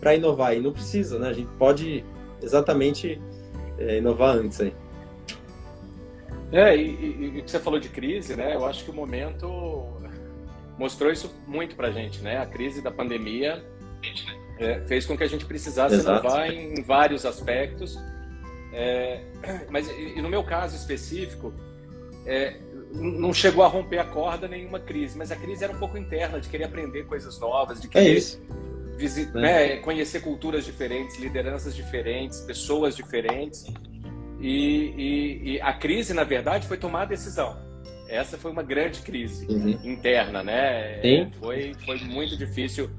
para 0.00 0.14
inovar 0.14 0.56
e 0.56 0.60
não 0.60 0.72
precisa, 0.72 1.18
né? 1.18 1.28
A 1.28 1.32
gente 1.34 1.50
pode 1.58 2.02
exatamente 2.42 3.20
é, 3.78 3.98
inovar 3.98 4.36
antes 4.36 4.58
aí. 4.60 4.74
É, 6.50 6.74
e, 6.76 7.40
o 7.40 7.44
que 7.44 7.50
você 7.50 7.60
falou 7.60 7.78
de 7.78 7.90
crise, 7.90 8.34
né? 8.34 8.54
Eu 8.54 8.64
acho 8.64 8.82
que 8.82 8.90
o 8.90 8.94
momento 8.94 9.86
mostrou 10.78 11.12
isso 11.12 11.34
muito 11.46 11.76
para 11.76 11.88
a 11.88 11.90
gente, 11.90 12.22
né? 12.22 12.38
A 12.38 12.46
crise 12.46 12.80
da 12.80 12.90
pandemia 12.90 13.62
é, 14.58 14.80
fez 14.80 15.04
com 15.04 15.16
que 15.16 15.22
a 15.22 15.28
gente 15.28 15.44
precisasse 15.44 15.96
Exato. 15.96 16.26
inovar 16.26 16.50
em, 16.50 16.82
vários 16.82 17.26
aspectos. 17.26 17.98
É, 18.74 19.20
mas 19.70 19.88
e 19.88 20.20
no 20.20 20.28
meu 20.28 20.42
caso 20.42 20.76
específico, 20.76 21.54
é, 22.26 22.56
não 22.92 23.32
chegou 23.32 23.64
a 23.64 23.68
romper 23.68 23.98
a 23.98 24.04
corda 24.04 24.48
nenhuma 24.48 24.80
crise, 24.80 25.16
mas 25.16 25.30
a 25.30 25.36
crise 25.36 25.64
era 25.64 25.72
um 25.72 25.78
pouco 25.78 25.96
interna, 25.96 26.40
de 26.40 26.48
querer 26.48 26.64
aprender 26.64 27.04
coisas 27.04 27.38
novas, 27.38 27.80
de 27.80 27.86
é 27.86 27.90
querer 27.90 28.22
é 28.98 29.24
né, 29.38 29.76
conhecer 29.78 30.20
culturas 30.20 30.64
diferentes, 30.64 31.18
lideranças 31.18 31.74
diferentes, 31.74 32.40
pessoas 32.40 32.96
diferentes. 32.96 33.66
E, 34.40 34.48
e, 34.96 35.54
e, 35.54 35.60
a 35.60 35.72
crise, 35.72 36.12
na 36.12 36.24
verdade, 36.24 36.68
foi 36.68 36.76
tomar 36.76 37.02
a 37.02 37.06
decisão. 37.06 37.56
Essa 38.08 38.36
foi 38.36 38.50
uma 38.50 38.62
grande 38.62 39.00
crise 39.00 39.46
uhum. 39.46 39.78
interna, 39.82 40.42
né? 40.42 41.00
Sim. 41.00 41.30
Foi, 41.40 41.74
foi 41.84 41.98
muito 42.00 42.36
difícil 42.36 42.90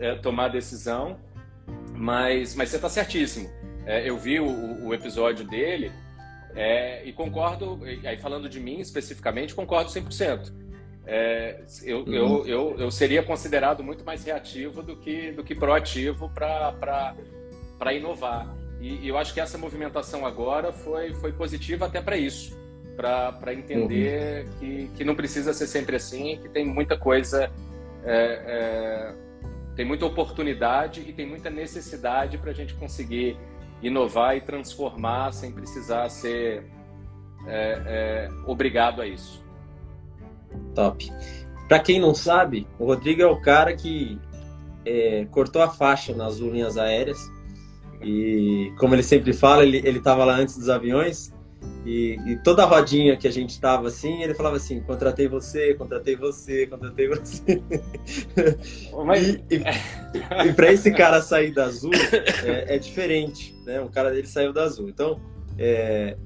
é, 0.00 0.16
tomar 0.16 0.46
a 0.46 0.48
decisão, 0.48 1.18
mas, 1.94 2.54
mas 2.54 2.68
você 2.68 2.76
está 2.76 2.88
certíssimo. 2.88 3.48
É, 3.88 4.06
eu 4.06 4.18
vi 4.18 4.38
o, 4.38 4.86
o 4.86 4.92
episódio 4.92 5.46
dele 5.46 5.90
é, 6.54 7.02
e 7.06 7.12
concordo, 7.12 7.80
aí 8.04 8.18
falando 8.18 8.46
de 8.46 8.60
mim 8.60 8.80
especificamente, 8.80 9.54
concordo 9.54 9.90
100%. 9.90 10.52
É, 11.06 11.62
eu, 11.84 12.00
uhum. 12.00 12.12
eu, 12.12 12.46
eu, 12.46 12.76
eu 12.80 12.90
seria 12.90 13.22
considerado 13.22 13.82
muito 13.82 14.04
mais 14.04 14.22
reativo 14.24 14.82
do 14.82 14.94
que, 14.94 15.32
do 15.32 15.42
que 15.42 15.54
proativo 15.54 16.28
para 16.28 17.14
inovar. 17.94 18.54
E, 18.78 19.06
e, 19.06 19.08
eu 19.08 19.16
acho 19.16 19.32
que 19.32 19.40
essa 19.40 19.56
movimentação 19.56 20.26
agora 20.26 20.70
foi, 20.70 21.14
foi 21.14 21.32
positiva 21.32 21.86
até 21.86 22.02
para 22.02 22.18
isso 22.18 22.58
para 22.94 23.54
entender 23.54 24.44
uhum. 24.44 24.52
que, 24.58 24.90
que 24.96 25.04
não 25.04 25.14
precisa 25.14 25.54
ser 25.54 25.68
sempre 25.68 25.96
assim, 25.96 26.36
que 26.42 26.48
tem 26.48 26.66
muita 26.66 26.98
coisa, 26.98 27.50
é, 28.04 28.42
é, 28.44 29.14
tem 29.76 29.86
muita 29.86 30.04
oportunidade 30.04 31.04
e 31.06 31.12
tem 31.12 31.24
muita 31.24 31.48
necessidade 31.48 32.36
para 32.36 32.50
a 32.50 32.54
gente 32.54 32.74
conseguir 32.74 33.38
inovar 33.82 34.36
e 34.36 34.40
transformar 34.40 35.32
sem 35.32 35.52
precisar 35.52 36.08
ser 36.08 36.64
é, 37.46 37.82
é, 37.86 38.28
obrigado 38.46 39.00
a 39.00 39.06
isso. 39.06 39.44
Top. 40.74 41.10
Para 41.68 41.78
quem 41.80 42.00
não 42.00 42.14
sabe, 42.14 42.66
o 42.78 42.86
Rodrigo 42.86 43.22
é 43.22 43.26
o 43.26 43.40
cara 43.40 43.76
que 43.76 44.18
é, 44.84 45.26
cortou 45.30 45.62
a 45.62 45.68
faixa 45.68 46.14
nas 46.14 46.38
linhas 46.38 46.76
aéreas 46.76 47.18
e, 48.00 48.72
como 48.78 48.94
ele 48.94 49.02
sempre 49.02 49.32
fala, 49.32 49.64
ele 49.64 49.98
estava 49.98 50.24
lá 50.24 50.34
antes 50.34 50.56
dos 50.56 50.68
aviões 50.68 51.32
e, 51.84 52.18
e, 52.26 52.36
toda 52.36 52.62
a 52.64 52.66
rodinha 52.66 53.16
que 53.16 53.26
a 53.26 53.30
gente 53.30 53.50
estava 53.50 53.88
assim, 53.88 54.22
ele 54.22 54.34
falava 54.34 54.56
assim: 54.56 54.80
contratei 54.80 55.26
você, 55.26 55.74
contratei 55.74 56.16
você, 56.16 56.66
contratei 56.66 57.08
você. 57.08 57.62
Mas... 59.06 59.26
E, 59.26 59.42
e, 59.50 60.48
e 60.48 60.52
para 60.52 60.72
esse 60.72 60.90
cara 60.90 61.22
sair 61.22 61.52
da 61.52 61.64
Azul 61.64 61.92
é, 62.44 62.74
é, 62.74 62.78
diferente, 62.78 63.56
né? 63.64 63.80
O 63.80 63.88
cara 63.88 64.10
dele 64.10 64.26
saiu 64.26 64.52
da 64.52 64.64
Azul. 64.64 64.88
Então, 64.88 65.20
é, 65.56 66.16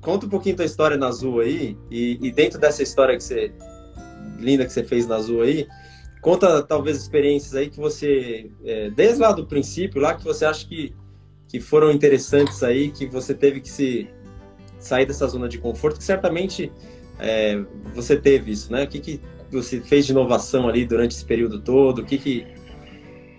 conta 0.00 0.26
um 0.26 0.30
pouquinho 0.30 0.56
tua 0.56 0.64
história 0.64 0.96
na 0.96 1.08
Azul 1.08 1.40
aí 1.40 1.76
e, 1.90 2.30
dentro 2.30 2.58
dessa 2.58 2.82
história 2.82 3.16
que 3.16 3.22
você 3.22 3.52
linda 4.38 4.64
que 4.64 4.72
você 4.72 4.82
fez 4.82 5.06
na 5.06 5.16
Azul 5.16 5.42
aí, 5.42 5.68
conta 6.22 6.62
talvez 6.62 6.96
experiências 6.96 7.54
aí 7.54 7.68
que 7.68 7.78
você 7.78 8.50
é, 8.64 8.88
desde 8.90 9.20
lá 9.20 9.32
do 9.32 9.46
princípio 9.46 10.00
lá 10.00 10.14
que 10.14 10.24
você 10.24 10.46
acha 10.46 10.66
que 10.66 10.94
que 11.46 11.58
foram 11.60 11.90
interessantes 11.90 12.62
aí, 12.62 12.92
que 12.92 13.06
você 13.06 13.34
teve 13.34 13.60
que 13.60 13.68
se 13.68 14.08
sair 14.80 15.06
dessa 15.06 15.26
zona 15.28 15.48
de 15.48 15.58
conforto, 15.58 15.98
que 15.98 16.04
certamente 16.04 16.72
é, 17.18 17.60
você 17.94 18.16
teve 18.16 18.50
isso, 18.50 18.72
né? 18.72 18.84
O 18.84 18.88
que, 18.88 18.98
que 18.98 19.20
você 19.52 19.80
fez 19.80 20.06
de 20.06 20.12
inovação 20.12 20.68
ali 20.68 20.84
durante 20.84 21.12
esse 21.12 21.24
período 21.24 21.60
todo? 21.60 22.00
O 22.00 22.04
que 22.04 22.18
que... 22.18 22.46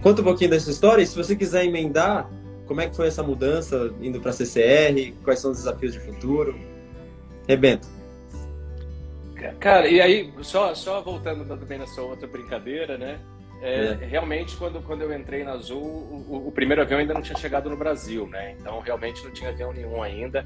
Conta 0.02 0.22
um 0.22 0.26
pouquinho 0.26 0.50
dessa 0.50 0.72
história 0.72 1.04
e 1.04 1.06
se 1.06 1.16
você 1.16 1.36
quiser 1.36 1.66
emendar, 1.66 2.30
como 2.66 2.82
é 2.82 2.88
que 2.88 2.96
foi 2.96 3.08
essa 3.08 3.22
mudança 3.22 3.94
indo 4.02 4.20
para 4.20 4.32
a 4.32 4.34
CCR? 4.34 5.14
Quais 5.24 5.40
são 5.40 5.52
os 5.52 5.58
desafios 5.58 5.94
de 5.94 6.00
futuro? 6.00 6.56
Rebento. 7.48 7.88
Cara, 9.60 9.88
e 9.88 10.00
aí, 10.00 10.32
só, 10.42 10.74
só 10.76 11.02
voltando 11.02 11.46
também 11.46 11.78
na 11.78 11.88
sua 11.88 12.04
outra 12.04 12.28
brincadeira, 12.28 12.98
né? 12.98 13.20
É, 13.62 13.86
é. 13.86 14.06
Realmente, 14.06 14.56
quando, 14.58 14.82
quando 14.82 15.02
eu 15.02 15.14
entrei 15.14 15.44
na 15.44 15.52
Azul, 15.52 15.82
o, 15.82 16.48
o, 16.48 16.52
primeiro 16.52 16.82
avião 16.82 17.00
ainda 17.00 17.14
não 17.14 17.22
tinha 17.22 17.38
chegado 17.38 17.70
no 17.70 17.78
Brasil, 17.78 18.28
né? 18.28 18.56
Então, 18.60 18.80
realmente 18.80 19.24
não 19.24 19.32
tinha 19.32 19.50
avião 19.52 19.72
nenhum 19.72 20.02
ainda. 20.02 20.44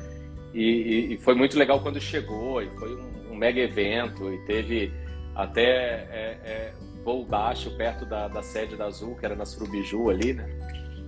E, 0.56 1.14
e, 1.14 1.18
foi 1.18 1.36
muito 1.36 1.60
legal 1.60 1.82
quando 1.82 2.00
chegou, 2.00 2.62
e 2.62 2.70
foi 2.80 2.96
um, 2.96 3.34
um 3.34 3.36
mega 3.36 3.60
evento, 3.60 4.32
e 4.32 4.38
teve 4.46 4.90
até 5.36 5.62
é, 5.62 6.40
é, 6.46 6.74
voo 7.04 7.26
baixo 7.26 7.76
perto 7.76 8.06
da, 8.06 8.30
da, 8.30 8.42
sede 8.42 8.78
da 8.78 8.86
Azul, 8.86 9.16
que 9.16 9.26
era 9.26 9.36
na 9.36 9.44
Surubiju 9.44 10.10
ali, 10.10 10.32
né? 10.32 10.48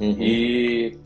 Uhum. 0.02 0.18
E, 0.20 1.00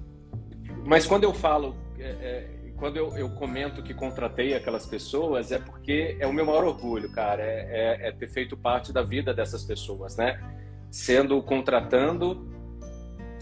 mas 0.84 1.06
quando 1.06 1.24
eu 1.24 1.36
falo, 1.36 1.76
é, 2.00 2.10
é, 2.10 2.48
quando 2.78 2.98
eu, 2.98 3.16
eu, 3.16 3.30
comento 3.30 3.84
que 3.84 3.94
contratei 3.94 4.56
aquelas 4.56 4.88
pessoas, 4.88 5.52
é 5.52 5.60
porque 5.60 6.18
é 6.20 6.26
o 6.26 6.34
meu 6.34 6.44
maior 6.44 6.64
orgulho, 6.64 7.12
cara, 7.12 7.44
é, 7.44 8.00
é, 8.02 8.08
é 8.08 8.12
ter 8.12 8.28
feito 8.28 8.58
parte 8.58 8.92
da 8.92 9.04
vida 9.04 9.36
dessas 9.36 9.64
pessoas, 9.64 10.18
né? 10.18 10.42
Sendo 10.90 11.40
contratando 11.44 12.50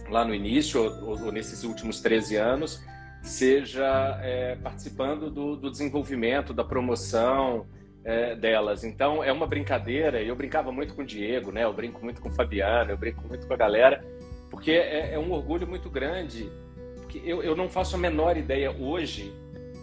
lá 0.10 0.26
no 0.26 0.36
início, 0.36 0.82
ou, 0.82 1.24
ou 1.24 1.32
nesses 1.32 1.64
últimos 1.64 2.02
13 2.02 2.36
anos, 2.36 2.84
seja 3.22 4.20
é, 4.22 4.56
participando 4.56 5.30
do, 5.30 5.56
do, 5.56 5.70
desenvolvimento, 5.70 6.54
da 6.54 6.64
promoção 6.64 7.66
é, 8.04 8.36
delas. 8.36 8.84
Então 8.84 9.24
é 9.24 9.32
uma 9.32 9.46
brincadeira. 9.46 10.22
Eu 10.22 10.36
brincava 10.36 10.72
muito 10.72 10.94
com 10.94 11.02
o 11.02 11.06
Diego, 11.06 11.52
né? 11.52 11.64
Eu 11.64 11.74
brinco 11.74 12.04
muito 12.04 12.22
com 12.22 12.30
o 12.30 12.32
Fabiano, 12.32 12.92
eu 12.92 12.98
brinco 12.98 13.28
muito 13.28 13.46
com 13.48 13.54
a 13.54 13.58
galera, 13.58 14.04
porque 14.50 14.72
é, 14.72 15.14
é 15.14 15.20
um 15.20 15.32
orgulho 15.32 15.68
muito 15.68 15.90
grande. 15.90 16.50
Porque 16.96 17.22
eu, 17.26 17.42
eu, 17.44 17.56
não 17.56 17.68
faço 17.68 17.96
a 17.96 18.00
menor 18.00 18.38
ideia 18.38 18.72
hoje 18.72 19.34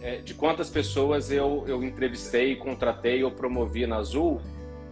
é, 0.01 0.17
de 0.17 0.33
quantas 0.33 0.69
pessoas 0.69 1.31
eu, 1.31 1.65
eu 1.67 1.83
entrevistei, 1.83 2.55
contratei 2.55 3.23
ou 3.23 3.31
promovi 3.31 3.85
na 3.85 3.97
Azul. 3.97 4.41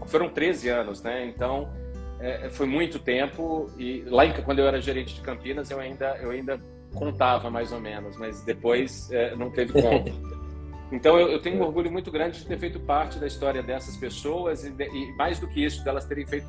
Foram 0.08 0.30
13 0.30 0.70
anos, 0.70 1.02
né? 1.02 1.26
Então 1.26 1.74
é, 2.20 2.50
foi 2.50 2.68
muito 2.68 3.00
tempo 3.00 3.72
e 3.78 4.02
lá 4.02 4.26
em, 4.26 4.34
quando 4.34 4.60
eu 4.60 4.68
era 4.68 4.80
gerente 4.80 5.16
de 5.16 5.22
Campinas 5.22 5.70
eu 5.70 5.80
ainda 5.80 6.18
eu 6.22 6.32
ainda 6.32 6.60
contava 6.96 7.50
mais 7.50 7.72
ou 7.72 7.80
menos, 7.80 8.18
mas 8.18 8.44
depois 8.44 9.12
é, 9.12 9.36
não 9.36 9.52
teve 9.52 9.74
como. 9.74 10.36
Então 10.92 11.20
eu, 11.20 11.30
eu, 11.30 11.42
tenho 11.42 11.58
um 11.58 11.64
orgulho 11.64 11.92
muito 11.92 12.12
grande 12.12 12.40
de 12.40 12.46
ter 12.46 12.60
feito 12.60 12.80
parte 12.80 13.18
da 13.18 13.26
história 13.26 13.64
dessas 13.64 13.98
pessoas 13.98 14.64
e, 14.64 14.70
de, 14.70 14.86
e, 14.86 15.18
mais 15.18 15.40
do 15.40 15.48
que 15.48 15.66
isso, 15.66 15.84
delas 15.84 16.06
terem 16.06 16.28
feito 16.28 16.48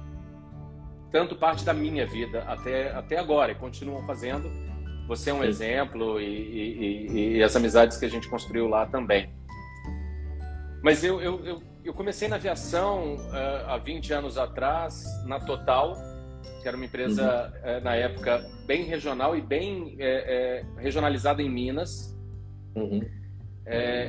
tanto 1.10 1.34
parte 1.34 1.64
da 1.64 1.72
minha 1.72 2.06
vida 2.06 2.42
até, 2.42 2.90
até 2.90 3.18
agora 3.18 3.52
e 3.52 3.54
continuam 3.54 4.06
fazendo. 4.06 4.50
Você 5.08 5.30
é 5.30 5.34
um 5.34 5.40
Sim. 5.40 5.48
exemplo 5.48 6.20
e, 6.20 6.26
e, 6.26 7.36
e, 7.36 7.42
as 7.42 7.56
amizades 7.56 7.96
que 7.96 8.04
a 8.04 8.10
gente 8.10 8.28
construiu 8.28 8.68
lá 8.68 8.84
também. 8.84 9.30
Mas 10.82 11.02
eu, 11.02 11.20
eu, 11.20 11.44
eu, 11.44 11.62
eu 11.84 11.94
comecei 11.94 12.28
na 12.28 12.36
aviação 12.36 13.14
uh, 13.14 13.68
há 13.70 13.78
20 13.78 14.12
anos 14.12 14.36
atrás, 14.36 15.04
na 15.24 15.40
Total, 15.40 15.96
que 16.66 16.68
era 16.68 16.76
uma 16.76 16.84
empresa 16.84 17.52
uhum. 17.62 17.70
é, 17.70 17.80
na 17.80 17.94
época 17.94 18.44
bem 18.66 18.82
regional 18.82 19.36
e 19.36 19.40
bem 19.40 19.94
é, 20.00 20.64
é, 20.76 20.82
regionalizada 20.82 21.40
em 21.40 21.48
Minas. 21.48 22.12
Uhum. 22.74 23.02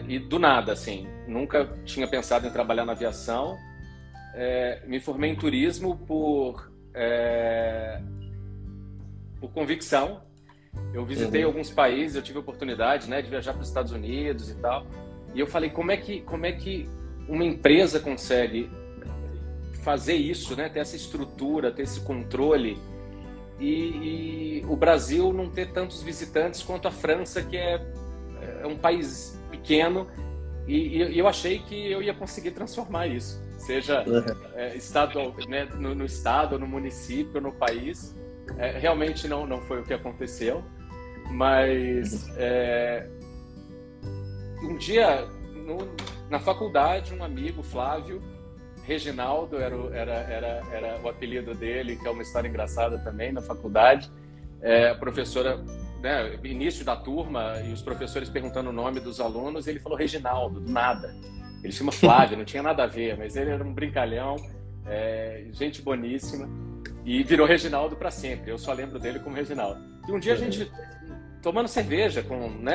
E 0.07 0.17
do 0.17 0.39
nada, 0.39 0.71
assim, 0.71 1.07
nunca 1.27 1.65
tinha 1.85 2.07
pensado 2.07 2.47
em 2.47 2.51
trabalhar 2.51 2.83
na 2.83 2.93
aviação. 2.93 3.55
Me 4.85 4.99
formei 4.99 5.31
em 5.31 5.35
turismo 5.35 5.97
por, 5.97 6.71
por 9.39 9.51
convicção. 9.51 10.21
Eu 10.93 11.05
visitei 11.05 11.41
uhum. 11.41 11.47
alguns 11.47 11.71
países, 11.71 12.15
eu 12.15 12.21
tive 12.21 12.37
oportunidade 12.37 13.09
né, 13.09 13.21
de 13.21 13.29
viajar 13.29 13.53
para 13.53 13.61
os 13.61 13.67
Estados 13.67 13.91
Unidos 13.91 14.49
e 14.49 14.55
tal. 14.55 14.85
E 15.33 15.39
eu 15.39 15.47
falei, 15.47 15.71
como 15.71 15.91
é 15.91 15.97
que, 15.97 16.21
como 16.21 16.45
é 16.45 16.51
que 16.51 16.87
uma 17.27 17.43
empresa 17.43 17.99
consegue 17.99 18.69
fazer 19.87 20.15
isso, 20.15 20.53
né? 20.53 20.67
ter 20.67 20.79
essa 20.79 20.97
estrutura, 20.97 21.71
ter 21.71 21.83
esse 21.83 22.01
controle. 22.01 22.77
E, 23.57 24.59
e, 24.59 24.65
o 24.67 24.75
Brasil 24.75 25.31
não 25.31 25.49
ter 25.49 25.71
tantos 25.71 26.03
visitantes 26.03 26.61
quanto 26.61 26.89
a 26.89 26.91
França, 26.91 27.41
que 27.41 27.55
é, 27.55 27.81
é 28.61 28.67
um 28.67 28.75
país 28.75 29.41
pequeno. 29.49 30.05
E, 30.67 30.97
e, 30.97 31.17
eu 31.17 31.25
achei 31.25 31.59
que 31.59 31.89
eu 31.89 32.03
ia 32.03 32.13
conseguir 32.13 32.51
transformar 32.51 33.07
isso, 33.07 33.41
seja 33.57 34.03
é, 34.55 34.75
estado, 34.75 35.33
né, 35.47 35.63
no, 35.79 35.95
no, 35.95 36.03
estado, 36.03 36.59
no 36.59 36.67
município, 36.67 37.39
no 37.39 37.53
país. 37.53 38.13
É, 38.57 38.77
realmente 38.77 39.25
não, 39.25 39.47
não 39.47 39.61
foi 39.61 39.79
o 39.79 39.83
que 39.83 39.93
aconteceu, 39.93 40.65
mas 41.31 42.27
é, 42.35 43.07
um 44.63 44.75
dia, 44.75 45.25
no, 45.55 45.77
na 46.29 46.41
faculdade, 46.41 47.13
um 47.13 47.23
amigo, 47.23 47.63
Flávio, 47.63 48.21
Reginaldo 48.87 49.57
era, 49.57 49.77
o, 49.77 49.93
era, 49.93 50.13
era, 50.13 50.63
era 50.71 50.99
o 51.03 51.09
apelido 51.09 51.53
dele, 51.53 51.97
que 51.97 52.07
é 52.07 52.09
uma 52.09 52.21
história 52.21 52.47
engraçada 52.47 52.97
também 52.99 53.33
na 53.33 53.41
faculdade. 53.41 54.09
É, 54.61 54.91
a 54.91 54.95
professora, 54.95 55.57
né, 56.01 56.39
início 56.41 56.85
da 56.85 56.95
turma, 56.95 57.59
e 57.65 57.73
os 57.73 57.81
professores 57.81 58.29
perguntando 58.29 58.69
o 58.69 58.73
nome 58.73 59.01
dos 59.01 59.19
alunos, 59.19 59.67
ele 59.67 59.77
falou 59.77 59.97
Reginaldo, 59.97 60.61
do 60.61 60.71
nada. 60.71 61.13
Ele 61.61 61.73
chama 61.73 61.91
Flávio, 61.91 62.37
não 62.37 62.45
tinha 62.45 62.63
nada 62.63 62.83
a 62.83 62.87
ver, 62.87 63.17
mas 63.17 63.35
ele 63.35 63.49
era 63.49 63.61
um 63.61 63.73
brincalhão, 63.73 64.37
é, 64.85 65.47
gente 65.51 65.81
boníssima, 65.81 66.47
e 67.03 67.23
virou 67.23 67.45
Reginaldo 67.45 67.97
para 67.97 68.09
sempre. 68.09 68.51
Eu 68.51 68.57
só 68.57 68.71
lembro 68.71 68.99
dele 68.99 69.19
como 69.19 69.35
Reginaldo. 69.35 69.81
E 70.07 70.11
um 70.13 70.19
dia 70.19 70.33
a 70.33 70.37
gente 70.37 70.71
tomando 71.41 71.67
cerveja 71.67 72.23
com, 72.23 72.49
né, 72.49 72.71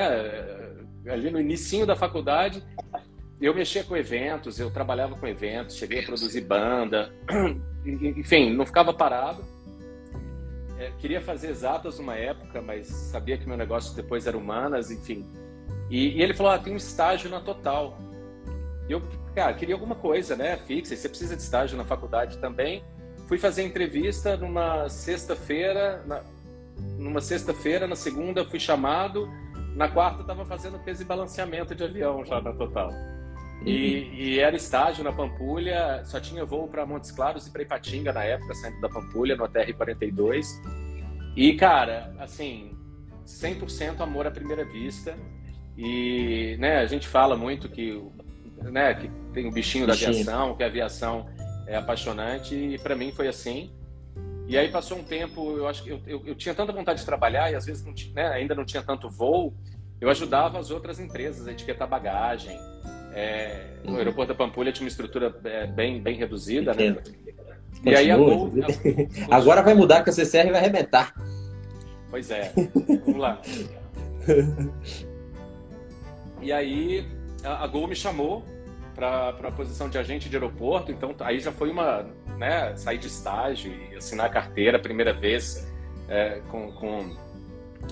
ali 1.11 1.31
no 1.31 1.40
início 1.40 1.87
da 1.87 1.97
faculdade, 1.97 2.62
eu 3.47 3.55
mexia 3.55 3.83
com 3.83 3.97
eventos, 3.97 4.59
eu 4.61 4.71
trabalhava 4.71 5.17
com 5.17 5.27
eventos, 5.27 5.77
cheguei 5.77 6.01
a 6.01 6.07
produzir 6.07 6.43
banda, 6.43 7.13
enfim, 7.85 8.55
não 8.55 8.65
ficava 8.65 8.95
parado. 8.95 9.45
É, 10.79 10.91
queria 10.99 11.21
fazer 11.21 11.49
exatas 11.49 11.99
numa 11.99 12.17
época, 12.17 12.63
mas 12.63 12.87
sabia 12.87 13.37
que 13.37 13.47
meu 13.47 13.57
negócio 13.57 13.95
depois 13.95 14.27
era 14.27 14.37
humanas, 14.37 14.91
enfim. 14.91 15.27
E, 15.91 16.17
e 16.17 16.23
ele 16.23 16.35
falou: 16.35 16.53
ah, 16.53 16.59
tem 16.59 16.73
um 16.73 16.77
estágio 16.77 17.31
na 17.31 17.41
Total. 17.41 17.99
E 18.89 18.93
eu, 18.93 19.03
cara, 19.35 19.53
queria 19.55 19.75
alguma 19.75 19.95
coisa, 19.95 20.37
né, 20.37 20.57
fixa. 20.57 20.97
Você 20.97 21.09
precisa 21.09 21.37
de 21.37 21.43
estágio 21.43 21.77
na 21.77 21.85
faculdade 21.85 22.39
também. 22.39 22.83
Fui 23.29 23.39
fazer 23.39 23.63
entrevista 23.63 24.37
numa 24.37 24.89
sexta-feira, 24.89 26.03
na, 26.07 26.23
numa 26.99 27.21
sexta-feira, 27.21 27.87
na 27.87 27.97
segunda 27.97 28.45
fui 28.45 28.61
chamado, 28.61 29.29
na 29.75 29.89
quarta 29.89 30.21
estava 30.21 30.45
fazendo 30.45 30.79
peso 30.79 31.03
e 31.03 31.05
balanceamento 31.05 31.75
de 31.75 31.85
avião 31.85 32.25
já 32.25 32.41
na 32.41 32.53
Total. 32.53 32.91
E, 33.64 33.71
uhum. 33.71 34.14
e, 34.14 34.38
era 34.38 34.57
estágio 34.57 35.04
na 35.04 35.12
Pampulha, 35.12 36.02
só 36.04 36.19
tinha 36.21 36.45
voo 36.45 36.69
para 36.69 36.85
Montes 36.85 37.11
Claros 37.11 37.47
e 37.47 37.52
para 37.52 37.62
Ipatinga 37.62 38.12
na 38.12 38.25
época, 38.25 38.54
saindo 38.54 38.81
da 38.81 38.88
Pampulha, 38.88 39.37
no 39.37 39.49
TR-42. 39.49 40.47
E, 41.37 41.54
cara, 41.54 42.14
assim, 42.19 42.76
100% 43.26 44.00
amor 44.00 44.26
à 44.26 44.31
primeira 44.31 44.64
vista. 44.64 45.16
E, 45.76 46.57
né, 46.59 46.78
a 46.78 46.87
gente 46.87 47.07
fala 47.09 47.37
muito 47.37 47.69
que, 47.69 48.02
né, 48.62 48.95
que 48.95 49.09
tem 49.33 49.47
o 49.47 49.50
bichinho, 49.50 49.87
bichinho. 49.87 49.87
da 49.87 49.92
aviação, 49.92 50.57
que 50.57 50.62
a 50.62 50.66
aviação 50.66 51.26
é 51.66 51.76
apaixonante, 51.76 52.54
e 52.54 52.78
para 52.78 52.95
mim 52.95 53.12
foi 53.12 53.28
assim. 53.28 53.73
E 54.47 54.59
aí 54.59 54.71
passou 54.71 54.99
um 54.99 55.04
tempo, 55.04 55.57
eu 55.57 55.66
acho 55.66 55.83
que 55.83 55.90
eu, 55.90 56.00
eu, 56.07 56.23
eu 56.26 56.35
tinha 56.35 56.54
tanta 56.54 56.73
vontade 56.73 57.00
de 57.00 57.07
trabalhar 57.07 57.50
e 57.50 57.54
às 57.54 57.64
vezes 57.64 57.85
não, 57.85 57.95
né, 58.12 58.26
ainda 58.28 58.54
não 58.54 58.64
tinha 58.64 58.83
tanto 58.83 59.09
voo, 59.09 59.54
eu 60.00 60.11
ajudava 60.11 60.59
as 60.59 60.71
outras 60.71 60.99
empresas 60.99 61.47
a 61.47 61.52
etiquetar 61.52 61.88
bagagem, 61.88 62.59
é, 63.14 63.66
no 63.85 63.97
aeroporto 63.97 64.33
da 64.33 64.35
Pampulha 64.35 64.73
tinha 64.73 64.85
uma 64.85 64.90
estrutura 64.90 65.35
é, 65.45 65.66
bem, 65.66 66.00
bem 66.00 66.16
reduzida, 66.16 66.75
né? 66.75 66.97
E 67.85 67.95
aí 67.95 68.11
a 68.11 68.16
Gol, 68.16 68.52
a... 69.31 69.37
Agora 69.37 69.62
vai 69.62 69.75
mudar 69.75 70.02
que 70.02 70.11
a 70.11 70.12
CCR 70.12 70.50
vai 70.50 70.61
arrebentar. 70.61 71.14
Pois 72.11 72.31
é. 72.31 72.52
Vamos 73.04 73.21
lá. 73.21 73.40
E 76.40 76.52
aí 76.52 77.07
a, 77.45 77.64
a 77.64 77.66
Gol 77.66 77.88
me 77.88 77.97
chamou 77.97 78.45
para 78.95 79.31
a 79.31 79.52
posição 79.52 79.88
de 79.88 79.99
agente 79.99 80.28
de 80.28 80.37
aeroporto, 80.37 80.92
então 80.92 81.14
aí 81.21 81.40
já 81.40 81.50
foi 81.50 81.71
uma, 81.71 82.07
né, 82.37 82.76
sair 82.76 82.99
de 82.99 83.07
estágio 83.07 83.73
e 83.73 83.97
assinar 83.97 84.26
a 84.26 84.28
carteira, 84.28 84.78
primeira 84.78 85.12
vez 85.12 85.66
é, 86.09 86.40
com, 86.50 86.71
com, 86.73 87.16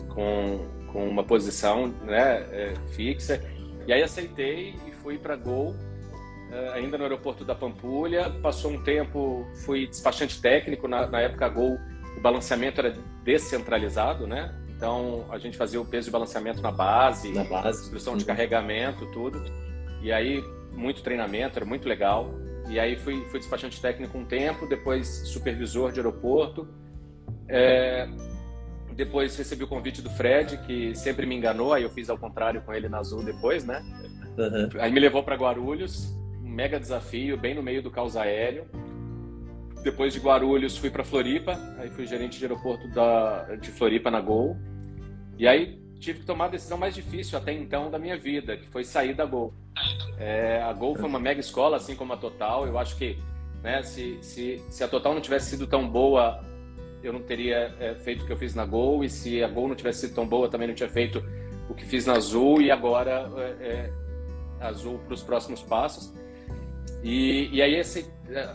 com, 0.08 0.66
com, 0.92 1.08
uma 1.08 1.24
posição 1.24 1.88
né, 2.04 2.46
é, 2.52 2.74
fixa. 2.92 3.42
E 3.86 3.92
aí 3.92 4.02
aceitei 4.02 4.74
fui 5.02 5.18
para 5.18 5.36
Gol, 5.36 5.74
eh, 6.50 6.72
ainda 6.74 6.96
no 6.96 7.04
aeroporto 7.04 7.44
da 7.44 7.54
Pampulha. 7.54 8.30
Passou 8.42 8.70
um 8.70 8.82
tempo, 8.82 9.46
fui 9.64 9.86
despachante 9.86 10.40
técnico. 10.40 10.88
Na, 10.88 11.06
na 11.06 11.20
época, 11.20 11.48
Gol, 11.48 11.78
o 12.16 12.20
balanceamento 12.20 12.80
era 12.80 12.96
descentralizado, 13.24 14.26
né? 14.26 14.54
Então, 14.76 15.26
a 15.30 15.38
gente 15.38 15.56
fazia 15.56 15.80
o 15.80 15.84
peso 15.84 16.06
de 16.06 16.10
balanceamento 16.10 16.62
na 16.62 16.70
base, 16.70 17.32
na 17.32 17.44
base. 17.44 17.82
instrução 17.82 18.16
de 18.16 18.24
carregamento, 18.24 19.06
tudo. 19.12 19.42
E 20.02 20.10
aí, 20.10 20.42
muito 20.72 21.02
treinamento, 21.02 21.58
era 21.58 21.66
muito 21.66 21.88
legal. 21.88 22.30
E 22.68 22.80
aí, 22.80 22.96
fui, 22.96 23.24
fui 23.26 23.38
despachante 23.38 23.80
técnico 23.80 24.16
um 24.16 24.24
tempo, 24.24 24.66
depois 24.66 25.06
supervisor 25.28 25.92
de 25.92 26.00
aeroporto. 26.00 26.66
É, 27.46 28.08
depois 28.94 29.36
recebi 29.36 29.64
o 29.64 29.68
convite 29.68 30.02
do 30.02 30.10
Fred, 30.10 30.58
que 30.58 30.94
sempre 30.94 31.26
me 31.26 31.34
enganou, 31.34 31.72
aí 31.72 31.82
eu 31.82 31.90
fiz 31.90 32.10
ao 32.10 32.18
contrário 32.18 32.60
com 32.62 32.72
ele 32.72 32.88
na 32.88 32.98
Azul 32.98 33.22
depois, 33.22 33.64
né? 33.64 33.82
Uhum. 34.40 34.80
Aí 34.80 34.90
me 34.90 35.00
levou 35.00 35.22
para 35.22 35.36
Guarulhos, 35.36 36.16
um 36.42 36.48
mega 36.48 36.80
desafio, 36.80 37.36
bem 37.36 37.54
no 37.54 37.62
meio 37.62 37.82
do 37.82 37.90
caos 37.90 38.16
aéreo. 38.16 38.66
Depois 39.82 40.12
de 40.12 40.20
Guarulhos, 40.20 40.76
fui 40.76 40.90
para 40.90 41.04
Floripa, 41.04 41.58
aí 41.78 41.88
fui 41.90 42.06
gerente 42.06 42.38
de 42.38 42.44
aeroporto 42.44 42.88
da, 42.88 43.56
de 43.56 43.70
Floripa 43.70 44.10
na 44.10 44.20
Gol. 44.20 44.56
E 45.38 45.46
aí 45.46 45.80
tive 45.98 46.20
que 46.20 46.26
tomar 46.26 46.46
a 46.46 46.48
decisão 46.48 46.78
mais 46.78 46.94
difícil 46.94 47.38
até 47.38 47.52
então 47.52 47.90
da 47.90 47.98
minha 47.98 48.16
vida, 48.16 48.56
que 48.56 48.66
foi 48.66 48.84
sair 48.84 49.14
da 49.14 49.24
Gol. 49.24 49.54
É, 50.18 50.60
a 50.62 50.72
Gol 50.72 50.94
foi 50.94 51.08
uma 51.08 51.20
mega 51.20 51.40
escola, 51.40 51.76
assim 51.76 51.94
como 51.94 52.12
a 52.12 52.16
Total. 52.16 52.66
Eu 52.66 52.78
acho 52.78 52.96
que 52.96 53.18
né, 53.62 53.82
se, 53.82 54.18
se, 54.22 54.62
se 54.68 54.84
a 54.84 54.88
Total 54.88 55.14
não 55.14 55.20
tivesse 55.20 55.50
sido 55.50 55.66
tão 55.66 55.88
boa, 55.88 56.42
eu 57.02 57.12
não 57.12 57.22
teria 57.22 57.74
é, 57.78 57.94
feito 57.94 58.22
o 58.22 58.26
que 58.26 58.32
eu 58.32 58.36
fiz 58.36 58.54
na 58.54 58.64
Gol. 58.66 59.04
E 59.04 59.08
se 59.08 59.42
a 59.42 59.48
Gol 59.48 59.68
não 59.68 59.74
tivesse 59.74 60.00
sido 60.00 60.14
tão 60.14 60.26
boa, 60.26 60.48
também 60.48 60.68
não 60.68 60.74
tinha 60.74 60.88
feito 60.88 61.22
o 61.68 61.74
que 61.74 61.84
fiz 61.84 62.06
na 62.06 62.14
Azul. 62.14 62.60
E 62.60 62.70
agora 62.70 63.30
é, 63.38 63.66
é 63.66 63.92
Azul 64.60 64.98
para 64.98 65.14
os 65.14 65.22
próximos 65.22 65.62
passos. 65.62 66.12
E, 67.02 67.48
e 67.52 67.62
aí 67.62 67.80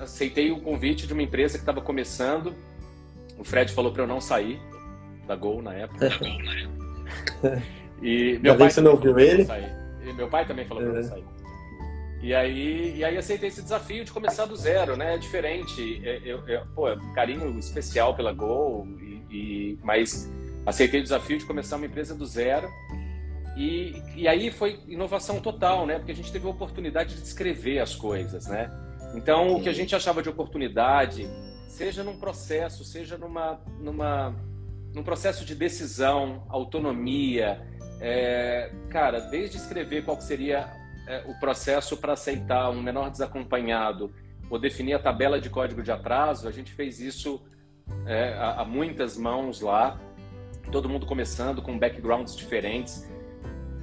aceitei 0.02 0.52
o 0.52 0.60
convite 0.62 1.08
de 1.08 1.14
uma 1.14 1.24
empresa 1.24 1.58
que 1.58 1.64
estava 1.64 1.82
começando. 1.82 2.54
O 3.38 3.44
Fred 3.44 3.72
falou 3.74 3.92
para 3.92 4.04
eu 4.04 4.08
não 4.08 4.22
sair 4.22 4.60
da 5.28 5.36
Gol 5.36 5.62
na 5.62 5.74
época. 5.74 6.10
e 8.02 8.40
meu 8.40 8.58
pai 8.58 8.70
você 8.70 8.82
não 8.82 8.92
ouviu 8.92 9.20
ele? 9.20 9.48
E 10.04 10.14
meu 10.14 10.28
pai 10.28 10.46
também 10.46 10.66
falou 10.66 10.84
para 10.84 10.92
eu 10.92 10.94
não 10.94 11.02
é. 11.02 11.04
sair. 11.04 11.36
E 12.22 12.34
aí, 12.34 12.98
e 12.98 13.04
aí 13.04 13.18
aceitei 13.18 13.50
esse 13.50 13.62
desafio 13.62 14.04
de 14.04 14.12
começar 14.12 14.46
do 14.46 14.56
zero, 14.56 14.98
né? 14.98 15.16
É 15.16 15.18
diferente. 15.18 16.02
É, 16.04 16.22
eu, 16.26 16.48
eu, 16.48 16.62
pô, 16.74 16.88
é 16.88 16.96
um 16.96 17.14
carinho 17.14 17.58
especial 17.60 18.16
pela 18.16 18.34
Gol, 18.34 18.88
e, 19.00 19.22
e, 19.30 19.80
mas 19.84 20.28
aceitei 20.66 21.02
o 21.02 21.04
desafio 21.04 21.38
de 21.38 21.46
começar 21.46 21.76
uma 21.76 21.86
empresa 21.86 22.16
do 22.16 22.26
zero. 22.26 22.68
E, 23.56 24.04
e 24.16 24.28
aí 24.28 24.52
foi 24.52 24.80
inovação 24.88 25.40
total, 25.40 25.86
né? 25.86 25.98
Porque 25.98 26.12
a 26.12 26.16
gente 26.16 26.32
teve 26.32 26.46
a 26.46 26.50
oportunidade 26.50 27.16
de 27.16 27.22
escrever 27.22 27.80
as 27.80 27.96
coisas, 27.96 28.48
né? 28.48 28.70
Então, 29.16 29.50
Sim. 29.50 29.56
o 29.56 29.64
que 29.64 29.70
a 29.70 29.74
gente 29.74 29.96
achava 29.96 30.22
de 30.22 30.28
oportunidade, 30.28 31.28
seja 31.68 32.04
num 32.04 32.18
processo, 32.18 32.84
seja 32.84 33.18
numa, 33.18 33.62
numa, 33.80 34.36
num 34.94 35.04
processo 35.04 35.46
de 35.46 35.56
decisão, 35.56 36.44
autonomia, 36.50 37.66
é, 38.02 38.72
cara, 38.90 39.22
desde 39.22 39.56
escrever 39.56 40.04
qual 40.04 40.20
seria 40.20 40.70
é, 41.08 41.24
o 41.26 41.40
processo 41.40 41.96
para 41.96 42.12
aceitar 42.12 42.70
um 42.70 42.82
menor 42.82 43.10
desacompanhado 43.10 44.14
ou 44.50 44.60
definir 44.60 44.94
a 44.94 45.00
tabela 45.00 45.40
de 45.40 45.50
código 45.50 45.82
de 45.82 45.92
atraso, 45.92 46.48
a 46.48 46.52
gente 46.52 46.74
fez 46.74 47.00
isso 47.00 47.42
é, 48.06 48.34
a, 48.34 48.62
a 48.62 48.66
muitas 48.66 49.18
mãos 49.18 49.62
lá, 49.62 49.98
todo 50.72 50.90
mundo 50.90 51.06
começando 51.06 51.62
com 51.62 51.80
backgrounds 51.80 52.36
diferentes 52.36 53.08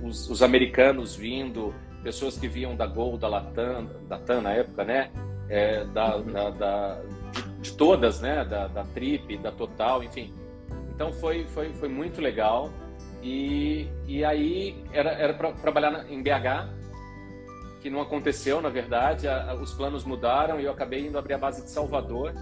os, 0.02 0.28
os, 0.28 0.42
americanos 0.42 1.14
vindo, 1.14 1.74
pessoas 2.02 2.36
que 2.36 2.48
vinham 2.48 2.74
da 2.74 2.86
Gol, 2.86 3.16
da 3.16 3.28
Latam, 3.28 3.88
da 4.08 4.18
TAM 4.18 4.42
na 4.42 4.52
época, 4.52 4.84
né? 4.84 5.10
É, 5.48 5.84
da, 5.84 6.16
uhum. 6.16 6.32
da, 6.32 6.50
da 6.50 7.00
de, 7.32 7.42
de, 7.60 7.72
todas, 7.76 8.20
né? 8.20 8.44
Da, 8.44 8.66
da 8.66 8.84
Trip, 8.84 9.36
da 9.38 9.52
Total, 9.52 10.02
enfim. 10.02 10.34
Então 10.94 11.12
foi, 11.12 11.44
foi, 11.46 11.72
foi 11.74 11.88
muito 11.88 12.20
legal. 12.20 12.70
E, 13.22 13.86
e 14.06 14.24
aí 14.24 14.82
era, 14.92 15.12
era 15.12 15.34
para 15.34 15.52
trabalhar 15.52 16.10
em 16.10 16.20
BH, 16.22 16.68
que 17.80 17.88
não 17.88 18.00
aconteceu, 18.00 18.60
na 18.60 18.68
verdade. 18.68 19.28
A, 19.28 19.52
a, 19.52 19.54
os 19.54 19.72
planos 19.72 20.04
mudaram 20.04 20.60
e 20.60 20.64
eu 20.64 20.72
acabei 20.72 21.06
indo 21.06 21.18
abrir 21.18 21.34
a 21.34 21.38
base 21.38 21.62
de 21.62 21.70
Salvador, 21.70 22.32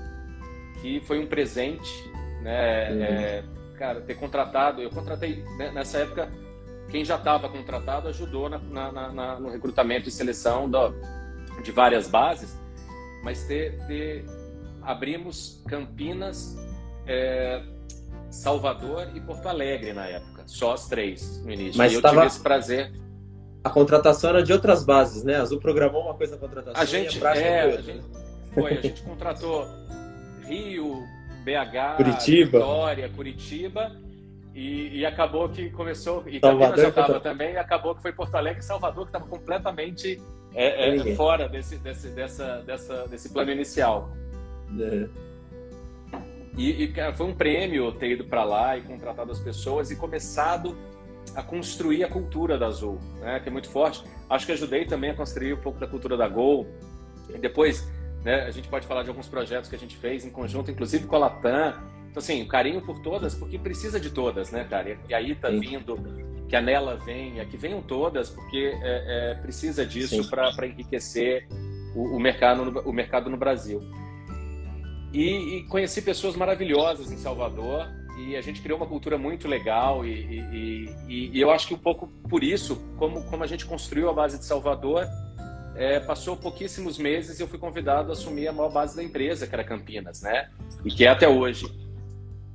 que 0.81 1.01
foi 1.01 1.19
um 1.19 1.27
presente, 1.27 2.11
né? 2.43 2.91
Uhum. 2.91 3.03
É, 3.03 3.45
cara, 3.77 4.01
ter 4.01 4.15
contratado. 4.15 4.81
Eu 4.81 4.91
contratei 4.91 5.45
né, 5.59 5.71
nessa 5.73 5.99
época 5.99 6.31
quem 6.91 7.05
já 7.05 7.17
estava 7.17 7.49
contratado 7.49 8.09
ajudou 8.09 8.49
na, 8.49 8.59
na, 8.59 9.13
na, 9.13 9.41
no 9.41 9.49
recrutamento 9.51 10.09
e 10.09 10.13
seleção 10.13 10.71
de 11.63 11.71
várias 11.73 12.09
bases, 12.09 12.59
mas 13.23 13.47
abrimos 14.83 15.63
Campinas, 15.69 16.57
é, 17.07 17.63
Salvador 18.31 19.09
e 19.15 19.21
Porto 19.21 19.49
Alegre 19.49 19.93
na 19.93 20.07
época, 20.07 20.43
só 20.47 20.73
as 20.73 20.89
três 20.89 21.43
no 21.45 21.53
início. 21.53 21.79
Mas 21.79 21.93
e 21.93 21.95
eu 21.97 22.03
tava... 22.03 22.17
tive 22.17 22.27
esse 22.27 22.41
prazer. 22.41 22.93
A 23.63 23.71
contratação 23.71 24.31
era 24.31 24.43
de 24.43 24.53
outras 24.53 24.83
bases, 24.85 25.23
né? 25.23 25.37
A 25.37 25.43
Azul 25.43 25.61
programou 25.61 26.05
uma 26.05 26.15
coisa 26.15 26.35
na 26.35 26.41
contratação. 26.41 26.81
A 26.81 26.85
gente, 26.85 27.25
a 27.25 27.37
é, 27.37 27.63
a 27.63 27.81
gente, 27.81 28.05
foi, 28.55 28.73
a 28.73 28.81
gente 28.81 29.03
contratou 29.03 29.67
Rio, 30.47 31.05
BH, 31.45 31.97
Curitiba. 31.99 32.59
Vitória, 32.59 33.09
Curitiba 33.11 34.10
E, 34.55 34.99
e, 34.99 35.07
acabou 35.07 35.49
que 35.49 35.71
começou. 35.71 36.25
E 36.27 36.41
Salvador 36.41 36.77
já 36.77 36.89
estava 36.89 37.21
também, 37.21 37.53
e 37.53 37.57
acabou 37.57 37.95
que 37.95 38.03
foi 38.03 38.13
Porto 38.13 38.35
Alegre 38.35 38.61
e 38.61 38.65
Salvador, 38.65 39.05
que 39.05 39.11
estava 39.11 39.27
completamente 39.27 40.21
é, 40.55 40.97
é, 40.97 41.15
fora 41.15 41.49
desse, 41.49 41.79
desse, 41.79 42.09
dessa, 42.09 42.57
dessa, 42.63 43.07
desse 43.07 43.33
plano 43.33 43.53
inicial. 43.53 44.11
É. 44.79 45.09
E, 46.57 46.85
e 46.85 47.13
foi 47.15 47.27
um 47.27 47.35
prêmio 47.35 47.93
ter 47.93 48.11
ido 48.11 48.25
para 48.25 48.45
lá 48.45 48.77
e 48.77 48.83
contratado 48.83 49.31
as 49.31 49.39
pessoas 49.39 49.91
e 49.91 49.97
começado 49.97 50.77
a 51.35 51.43
construir 51.43 52.03
a 52.03 52.09
cultura 52.09 52.59
da 52.59 52.67
Azul, 52.67 52.99
né, 53.21 53.39
que 53.41 53.49
é 53.49 53.53
muito 53.53 53.71
forte. 53.71 54.03
Acho 54.29 54.47
que 54.47 54.53
ajudei 54.53 54.85
também 54.85 55.11
a 55.11 55.15
construir 55.15 55.55
um 55.55 55.61
pouco 55.61 55.79
da 55.79 55.87
cultura 55.87 56.17
da 56.17 56.29
Gol. 56.29 56.67
E 57.29 57.39
depois, 57.39 57.89
né, 58.25 58.43
a 58.43 58.51
gente 58.51 58.69
pode 58.69 58.87
falar 58.87 59.03
de 59.03 59.09
alguns 59.09 59.29
projetos 59.29 59.71
que 59.71 59.77
a 59.77 59.79
gente 59.79 59.97
fez 59.97 60.25
em 60.25 60.31
conjunto, 60.31 60.71
inclusive 60.71 61.07
com 61.07 61.17
a 61.17 61.19
Latam. 61.21 61.75
Então, 62.11 62.21
assim, 62.21 62.43
o 62.43 62.49
carinho 62.49 62.83
por 62.83 62.99
todas, 62.99 63.35
porque 63.35 63.59
precisa 63.59 64.01
de 64.01 64.11
todas, 64.11 64.51
né, 64.51 64.65
cara? 64.69 64.99
E 65.09 65.15
aí 65.15 65.35
tá 65.35 65.49
vindo 65.49 65.97
que 66.49 66.57
a 66.57 66.61
Nela 66.61 66.97
venha, 66.97 67.47
que 67.47 67.57
venham 67.57 67.81
todas, 67.81 68.29
porque 68.29 68.73
é, 68.83 69.31
é, 69.31 69.35
precisa 69.37 69.87
disso 69.87 70.29
para 70.29 70.67
enriquecer 70.67 71.47
o, 71.95 72.17
o, 72.17 72.21
mercado 72.21 72.65
no, 72.65 72.81
o 72.81 72.93
mercado 72.93 73.31
no 73.31 73.37
Brasil. 73.37 73.81
E, 75.13 75.59
e, 75.59 75.63
conheci 75.69 76.03
pessoas 76.03 76.35
maravilhosas 76.35 77.13
em 77.13 77.17
Salvador 77.17 77.89
e 78.19 78.37
a 78.37 78.41
gente 78.41 78.61
criou 78.61 78.79
uma 78.79 78.87
cultura 78.87 79.17
muito 79.17 79.49
legal 79.49 80.05
e, 80.05 80.91
e, 81.09 81.31
e 81.33 81.41
eu 81.41 81.51
acho 81.51 81.69
que 81.69 81.75
um 81.75 81.79
pouco 81.79 82.09
por 82.29 82.45
isso, 82.45 82.77
como, 82.97 83.23
como 83.25 83.43
a 83.43 83.47
gente 83.47 83.65
construiu 83.65 84.09
a 84.11 84.13
base 84.13 84.39
de 84.39 84.45
Salvador, 84.45 85.07
é, 85.77 86.01
passou 86.01 86.37
pouquíssimos 86.37 86.99
meses 86.99 87.39
e 87.39 87.43
eu 87.43 87.49
fui 87.49 87.59
convidado 87.59 88.11
a 88.11 88.13
assumir 88.13 88.49
a 88.49 88.53
maior 88.53 88.71
base 88.71 88.97
da 88.97 89.03
empresa, 89.03 89.47
que 89.47 89.55
era 89.55 89.65
Campinas, 89.65 90.23
né? 90.23 90.51
E 90.85 90.91
que 90.91 91.05
é 91.05 91.09
até 91.09 91.29
hoje. 91.29 91.67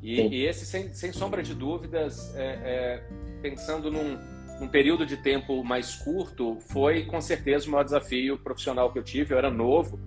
E, 0.06 0.22
e 0.22 0.46
esse, 0.46 0.68
sem, 0.68 0.94
sem, 0.94 1.12
sombra 1.12 1.41
de 1.41 1.56
dúvidas, 1.56 2.32
é, 2.36 2.44
é, 2.63 3.04
pensando 3.41 3.89
num, 3.89 4.20
num, 4.60 4.68
período 4.68 5.04
de 5.04 5.18
tempo 5.18 5.63
mais 5.63 5.96
curto, 5.96 6.60
foi 6.60 7.06
com 7.06 7.20
certeza 7.20 7.68
o 7.68 7.72
maior 7.72 7.84
desafio 7.84 8.38
profissional 8.38 8.94
que 8.94 9.00
eu 9.00 9.04
tive. 9.04 9.34
Eu 9.34 9.39
era 9.39 9.50
novo, 9.50 10.00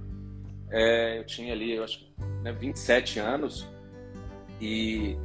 é, 0.70 1.18
eu 1.18 1.24
tinha 1.24 1.52
ali, 1.52 1.74
eu 1.74 1.82
acho, 1.82 2.06
né, 2.44 2.52
27 2.52 3.18
anos 3.18 3.66
e 4.60 5.16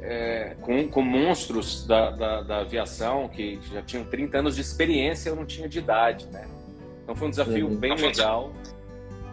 é, 0.00 0.56
com, 0.62 0.88
com, 0.88 1.02
monstros 1.02 1.86
da, 1.86 2.10
da, 2.10 2.40
da, 2.40 2.60
aviação 2.60 3.28
que 3.28 3.60
já 3.70 3.82
tinham 3.82 4.06
30 4.06 4.38
anos 4.38 4.54
de 4.54 4.62
experiência, 4.62 5.28
eu 5.28 5.36
não 5.36 5.44
tinha 5.44 5.68
de 5.68 5.78
idade, 5.78 6.26
né? 6.28 6.48
Então 7.02 7.14
foi 7.14 7.26
um 7.28 7.30
desafio 7.30 7.68
uhum. 7.68 7.76
bem 7.76 7.94
legal 7.94 8.50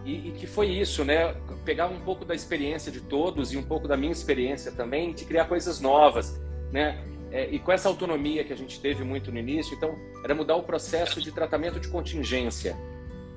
e, 0.05 0.29
e, 0.29 0.31
que 0.31 0.47
foi 0.47 0.67
isso, 0.67 1.05
né? 1.05 1.35
Pegar 1.63 1.87
um 1.87 1.99
pouco 1.99 2.25
da 2.25 2.33
experiência 2.33 2.91
de 2.91 3.01
todos 3.01 3.53
e 3.53 3.57
um 3.57 3.63
pouco 3.63 3.87
da 3.87 3.95
minha 3.95 4.11
experiência 4.11 4.71
também 4.71 5.13
de 5.13 5.25
criar 5.25 5.45
coisas 5.45 5.79
novas, 5.79 6.41
né? 6.71 7.03
É, 7.31 7.47
e 7.49 7.59
com 7.59 7.71
essa 7.71 7.87
autonomia 7.87 8.43
que 8.43 8.51
a 8.51 8.57
gente 8.57 8.79
teve 8.79 9.03
muito 9.03 9.31
no 9.31 9.39
início, 9.39 9.73
então 9.75 9.95
era 10.23 10.35
mudar 10.35 10.55
o 10.55 10.63
processo 10.63 11.21
de 11.21 11.31
tratamento 11.31 11.79
de 11.79 11.87
contingência. 11.87 12.75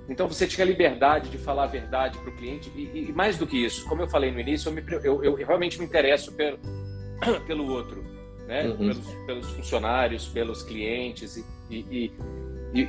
Então 0.09 0.27
você 0.27 0.46
tinha 0.46 0.64
liberdade 0.64 1.31
de 1.31 1.38
falar 1.38 1.64
a 1.64 1.66
verdade 1.66 2.18
para 2.18 2.29
o 2.29 2.37
cliente 2.37 2.70
e, 2.74 3.09
e, 3.09 3.12
mais 3.12 3.38
do 3.38 3.46
que 3.46 3.57
isso, 3.57 3.87
como 3.87 4.03
eu 4.03 4.09
falei 4.09 4.31
no 4.31 4.40
início, 4.40 4.68
eu, 4.68 4.72
me, 4.72 4.83
eu, 5.03 5.24
eu 5.24 5.35
realmente 5.35 5.79
me 5.79 5.85
interesso 5.85 6.33
pelo, 6.33 6.59
pelo 7.46 7.70
outro, 7.70 8.05
né? 8.46 8.66
Uhum. 8.66 8.77
Pelos, 8.77 9.14
pelos, 9.27 9.50
funcionários, 9.50 10.29
pelos 10.29 10.62
clientes 10.62 11.37
e, 11.37 11.44
e, 11.70 12.12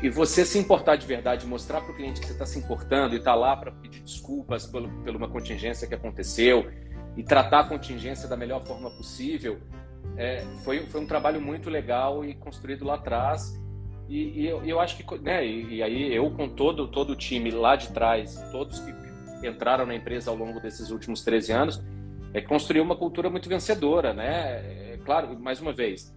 você 0.10 0.44
se 0.44 0.58
importar 0.58 0.96
de 0.96 1.06
verdade, 1.06 1.46
mostrar 1.46 1.82
para 1.82 1.92
o 1.92 1.96
cliente 1.96 2.20
que 2.20 2.28
você 2.28 2.34
está 2.34 2.46
se 2.46 2.58
importando 2.58 3.14
e 3.14 3.20
está 3.20 3.36
lá 3.36 3.56
para 3.56 3.72
pedir 3.72 4.02
desculpas 4.02 4.66
pelo, 4.66 4.90
por 5.04 5.16
uma 5.16 5.28
contingência 5.28 5.88
que 5.88 5.94
aconteceu 5.94 6.72
e 7.16 7.24
tratar 7.24 7.60
a 7.62 7.64
contingência 7.66 8.28
da 8.28 8.36
melhor 8.36 8.66
forma 8.66 8.90
possível, 8.90 9.60
é, 10.18 10.44
foi, 10.64 10.86
foi 10.88 11.02
um 11.02 11.06
trabalho 11.06 11.40
muito 11.40 11.70
legal 11.70 12.26
e 12.26 12.34
construído 12.34 12.84
lá 12.84 12.96
atrás 12.96 13.54
e, 14.08 14.42
e 14.42 14.48
eu, 14.48 14.64
eu, 14.64 14.80
acho 14.80 14.98
que, 14.98 15.18
né, 15.20 15.46
e, 15.46 15.76
e, 15.76 15.84
aí 15.84 16.14
eu 16.14 16.30
com 16.32 16.48
todo, 16.48 16.88
todo 16.88 17.12
o 17.12 17.16
time 17.16 17.50
lá 17.52 17.76
de 17.76 17.90
trás, 17.92 18.36
todos 18.52 18.80
que 18.80 18.94
entraram 19.48 19.86
na 19.86 19.96
empresa 19.96 20.30
ao 20.30 20.38
longo 20.38 20.60
desses 20.60 20.92
últimos 20.92 21.24
13 21.24 21.52
anos, 21.52 21.84
é 22.34 22.42
construir 22.42 22.82
uma 22.82 22.96
cultura 22.96 23.30
muito 23.30 23.50
vencedora, 23.50 24.14
né? 24.14 24.94
É, 24.94 25.00
claro, 25.04 25.40
mais 25.40 25.60
uma 25.62 25.74
vez, 25.74 26.14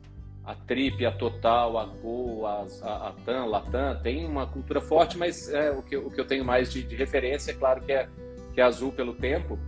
a 0.49 0.55
Trip, 0.55 1.05
a 1.05 1.13
Total, 1.13 1.77
a 1.77 1.85
Gol, 1.85 2.47
a, 2.47 2.67
a, 2.83 3.09
a 3.09 3.13
TAM, 3.23 3.45
Latam, 3.45 4.01
tem 4.03 4.25
uma 4.25 4.47
cultura 4.47 4.81
forte, 4.81 5.19
mas 5.19 5.47
é, 5.53 5.71
o, 5.71 5.83
que, 5.83 5.95
o 5.95 6.11
que 6.11 6.19
eu 6.19 6.27
tenho 6.27 6.43
mais 6.43 6.73
de, 6.73 6.83
de 6.83 6.97
referência, 6.97 7.51
é 7.51 7.55
claro 7.55 7.83
que 7.83 7.93
é, 7.93 8.09
que 8.55 8.59
é 8.59 8.65
Azul 8.65 8.91
pelo 8.91 9.13
tempo, 9.13 9.59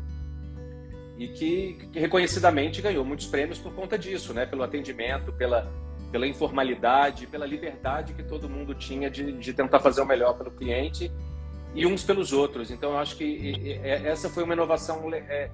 e 1.19 1.29
que, 1.29 1.87
que, 1.93 2.01
reconhecidamente 2.01 2.81
ganhou 2.81 3.05
muitos 3.05 3.27
prêmios 3.27 3.59
por 3.59 3.75
conta 3.75 3.99
disso, 3.99 4.33
né? 4.33 4.47
Pelo 4.47 4.62
atendimento, 4.62 5.35
pela, 5.35 5.71
pela 6.11 6.27
informalidade, 6.27 7.27
pela 7.27 7.45
liberdade 7.45 8.14
que 8.14 8.23
todo 8.23 8.49
mundo 8.49 8.75
tinha 8.75 9.11
de, 9.11 9.33
de 9.33 9.53
tentar 9.53 9.81
fazer 9.81 10.01
o 10.01 10.07
melhor 10.07 10.38
pelo 10.38 10.51
cliente 10.51 11.12
e 11.75 11.85
uns 11.85 12.05
pelos 12.05 12.33
outros. 12.33 12.71
Então, 12.71 12.93
eu 12.93 12.99
acho 12.99 13.19
que 13.19 13.79
essa 13.83 14.31
foi 14.31 14.45
uma 14.45 14.55
inovação 14.55 15.12
é, 15.12 15.51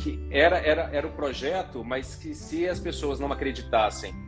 que 0.00 0.18
era, 0.32 0.58
era, 0.58 0.90
era 0.92 1.06
o 1.06 1.12
projeto, 1.12 1.84
mas 1.84 2.16
que 2.16 2.34
se 2.34 2.68
as 2.68 2.80
pessoas 2.80 3.20
não 3.20 3.32
acreditassem 3.32 4.26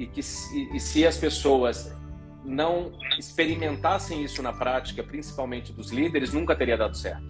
e 0.00 0.06
que 0.06 0.20
e, 0.20 0.76
e 0.76 0.80
se 0.80 1.06
as 1.06 1.18
pessoas 1.18 1.94
não 2.42 2.92
experimentassem 3.18 4.24
isso 4.24 4.42
na 4.42 4.52
prática, 4.52 5.02
principalmente 5.02 5.72
dos 5.72 5.90
líderes, 5.90 6.32
nunca 6.32 6.56
teria 6.56 6.76
dado 6.76 6.96
certo. 6.96 7.28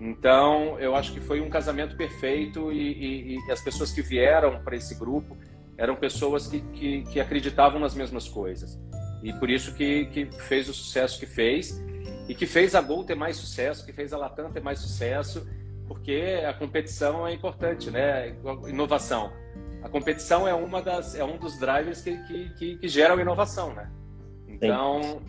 Então, 0.00 0.80
eu 0.80 0.96
acho 0.96 1.12
que 1.12 1.20
foi 1.20 1.40
um 1.40 1.50
casamento 1.50 1.94
perfeito 1.94 2.72
e, 2.72 3.34
e, 3.34 3.46
e 3.46 3.50
as 3.52 3.60
pessoas 3.60 3.92
que 3.92 4.00
vieram 4.00 4.60
para 4.64 4.74
esse 4.74 4.94
grupo 4.94 5.36
eram 5.76 5.94
pessoas 5.94 6.46
que, 6.46 6.60
que, 6.60 7.02
que, 7.04 7.20
acreditavam 7.20 7.78
nas 7.78 7.94
mesmas 7.94 8.26
coisas. 8.26 8.80
E 9.22 9.32
por 9.34 9.50
isso 9.50 9.74
que, 9.74 10.06
que 10.06 10.26
fez 10.48 10.68
o 10.68 10.74
sucesso 10.74 11.20
que 11.20 11.26
fez 11.26 11.80
e 12.26 12.34
que 12.34 12.46
fez 12.46 12.74
a 12.74 12.80
Gol 12.80 13.04
ter 13.04 13.14
mais 13.14 13.36
sucesso, 13.36 13.84
que 13.84 13.92
fez 13.92 14.12
a 14.12 14.16
Latam 14.16 14.50
ter 14.50 14.62
mais 14.62 14.78
sucesso, 14.80 15.46
porque 15.86 16.42
a 16.48 16.54
competição 16.54 17.26
é 17.26 17.34
importante, 17.34 17.90
né? 17.90 18.34
Inovação. 18.66 19.32
A 19.82 19.88
competição 19.88 20.46
é 20.46 20.54
uma 20.54 20.80
das 20.80 21.14
é 21.14 21.24
um 21.24 21.36
dos 21.36 21.58
drivers 21.58 22.02
que, 22.02 22.16
que, 22.26 22.48
que, 22.50 22.76
que 22.76 22.88
geram 22.88 23.18
inovação, 23.20 23.74
né? 23.74 23.90
Então, 24.46 25.20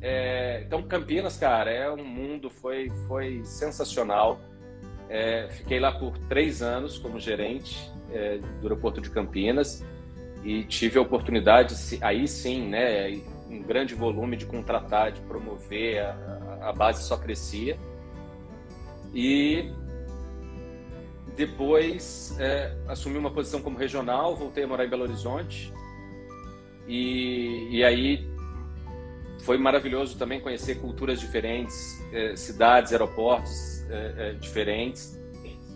é, 0.00 0.62
então 0.66 0.82
Campinas, 0.82 1.36
cara, 1.36 1.70
é 1.70 1.90
um 1.90 2.04
mundo 2.04 2.48
foi 2.48 2.90
foi 3.06 3.42
sensacional. 3.44 4.40
É, 5.08 5.48
fiquei 5.50 5.80
lá 5.80 5.92
por 5.92 6.16
três 6.28 6.62
anos 6.62 6.98
como 6.98 7.18
gerente 7.18 7.90
é, 8.12 8.38
do 8.38 8.62
aeroporto 8.62 9.00
de 9.00 9.10
Campinas 9.10 9.84
e 10.44 10.64
tive 10.64 10.98
a 10.98 11.02
oportunidade, 11.02 11.74
aí 12.00 12.28
sim, 12.28 12.68
né, 12.68 13.10
um 13.50 13.62
grande 13.62 13.94
volume 13.94 14.36
de 14.36 14.46
contratar, 14.46 15.10
de 15.10 15.20
promover, 15.22 16.00
a, 16.04 16.68
a 16.68 16.72
base 16.72 17.02
só 17.02 17.16
crescia. 17.16 17.76
E 19.14 19.72
depois 21.38 22.36
é, 22.40 22.74
assumi 22.88 23.16
uma 23.16 23.30
posição 23.30 23.62
como 23.62 23.78
regional, 23.78 24.34
voltei 24.34 24.64
a 24.64 24.66
morar 24.66 24.84
em 24.84 24.88
Belo 24.88 25.04
Horizonte. 25.04 25.72
E, 26.88 27.68
e 27.70 27.84
aí 27.84 28.28
foi 29.44 29.56
maravilhoso 29.56 30.18
também 30.18 30.40
conhecer 30.40 30.80
culturas 30.80 31.20
diferentes, 31.20 32.04
é, 32.12 32.34
cidades, 32.34 32.90
aeroportos 32.90 33.86
é, 33.88 34.14
é 34.18 34.32
diferentes 34.32 35.16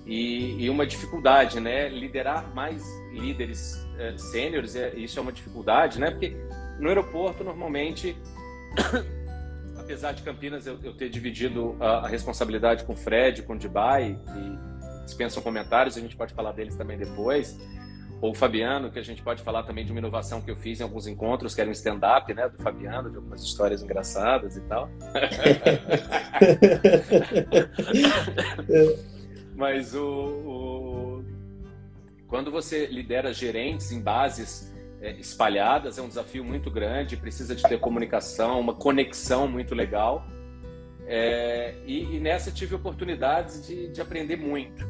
e, 0.05 0.64
e, 0.64 0.68
uma 0.68 0.85
dificuldade, 0.85 1.61
né? 1.61 1.88
Liderar 1.88 2.53
mais 2.53 2.85
líderes 3.12 3.87
é, 3.98 4.16
sêniores, 4.16 4.75
é, 4.75 4.92
isso 4.96 5.16
é 5.16 5.22
uma 5.22 5.33
dificuldade, 5.33 6.01
né? 6.01 6.11
Porque 6.11 6.37
no 6.81 6.88
aeroporto 6.88 7.44
normalmente, 7.44 8.16
apesar 9.79 10.11
de 10.11 10.25
Campinas 10.25 10.66
eu, 10.66 10.77
eu 10.83 10.92
ter 10.92 11.09
dividido 11.09 11.77
a, 11.79 11.98
a, 11.98 12.09
responsabilidade 12.09 12.83
com 12.83 12.94
o 12.94 12.96
Fred, 12.96 13.42
com 13.42 13.53
o 13.53 13.59
Dubai, 13.59 14.18
que 14.27 14.71
dispensam 15.04 15.42
comentários, 15.42 15.96
a 15.96 16.00
gente 16.00 16.16
pode 16.16 16.34
falar 16.34 16.52
deles 16.52 16.76
também 16.76 16.98
depois 16.98 17.58
ou 18.22 18.30
o 18.30 18.34
Fabiano, 18.34 18.90
que 18.90 18.98
a 19.00 19.02
gente 19.02 19.20
pode 19.20 19.42
falar 19.42 19.64
também 19.64 19.84
de 19.84 19.90
uma 19.90 19.98
inovação 19.98 20.40
que 20.40 20.48
eu 20.48 20.54
fiz 20.54 20.78
em 20.78 20.84
alguns 20.84 21.08
encontros, 21.08 21.56
que 21.56 21.60
era 21.60 21.68
um 21.68 21.72
stand-up, 21.72 22.32
né, 22.32 22.48
do 22.48 22.62
Fabiano, 22.62 23.10
de 23.10 23.16
algumas 23.16 23.42
histórias 23.42 23.82
engraçadas 23.82 24.56
e 24.56 24.60
tal. 24.60 24.88
Mas 29.56 29.92
o, 29.92 30.06
o, 30.06 31.24
quando 32.28 32.52
você 32.52 32.86
lidera 32.86 33.32
gerentes 33.32 33.90
em 33.90 34.00
bases 34.00 34.72
é, 35.00 35.18
espalhadas, 35.18 35.98
é 35.98 36.02
um 36.02 36.08
desafio 36.08 36.44
muito 36.44 36.70
grande, 36.70 37.16
precisa 37.16 37.56
de 37.56 37.62
ter 37.64 37.80
comunicação, 37.80 38.60
uma 38.60 38.74
conexão 38.74 39.48
muito 39.48 39.74
legal. 39.74 40.24
É, 41.14 41.75
e, 41.85 42.16
e, 42.16 42.20
nessa 42.20 42.51
tive 42.51 42.75
oportunidades 42.75 43.66
de, 43.66 43.88
de 43.88 44.01
aprender 44.01 44.37
muito 44.37 44.83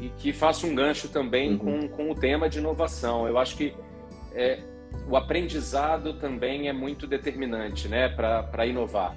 e 0.00 0.08
que 0.08 0.32
faça 0.32 0.66
um 0.66 0.74
gancho 0.74 1.08
também 1.08 1.52
uhum. 1.52 1.58
com, 1.58 1.88
com 1.88 2.10
o 2.10 2.14
tema 2.16 2.48
de 2.48 2.58
inovação. 2.58 3.28
Eu 3.28 3.38
acho 3.38 3.56
que 3.56 3.72
é, 4.34 4.58
o 5.08 5.16
aprendizado 5.16 6.14
também 6.14 6.68
é 6.68 6.72
muito 6.72 7.06
determinante 7.06 7.86
né, 7.86 8.08
para 8.08 8.66
inovar. 8.66 9.16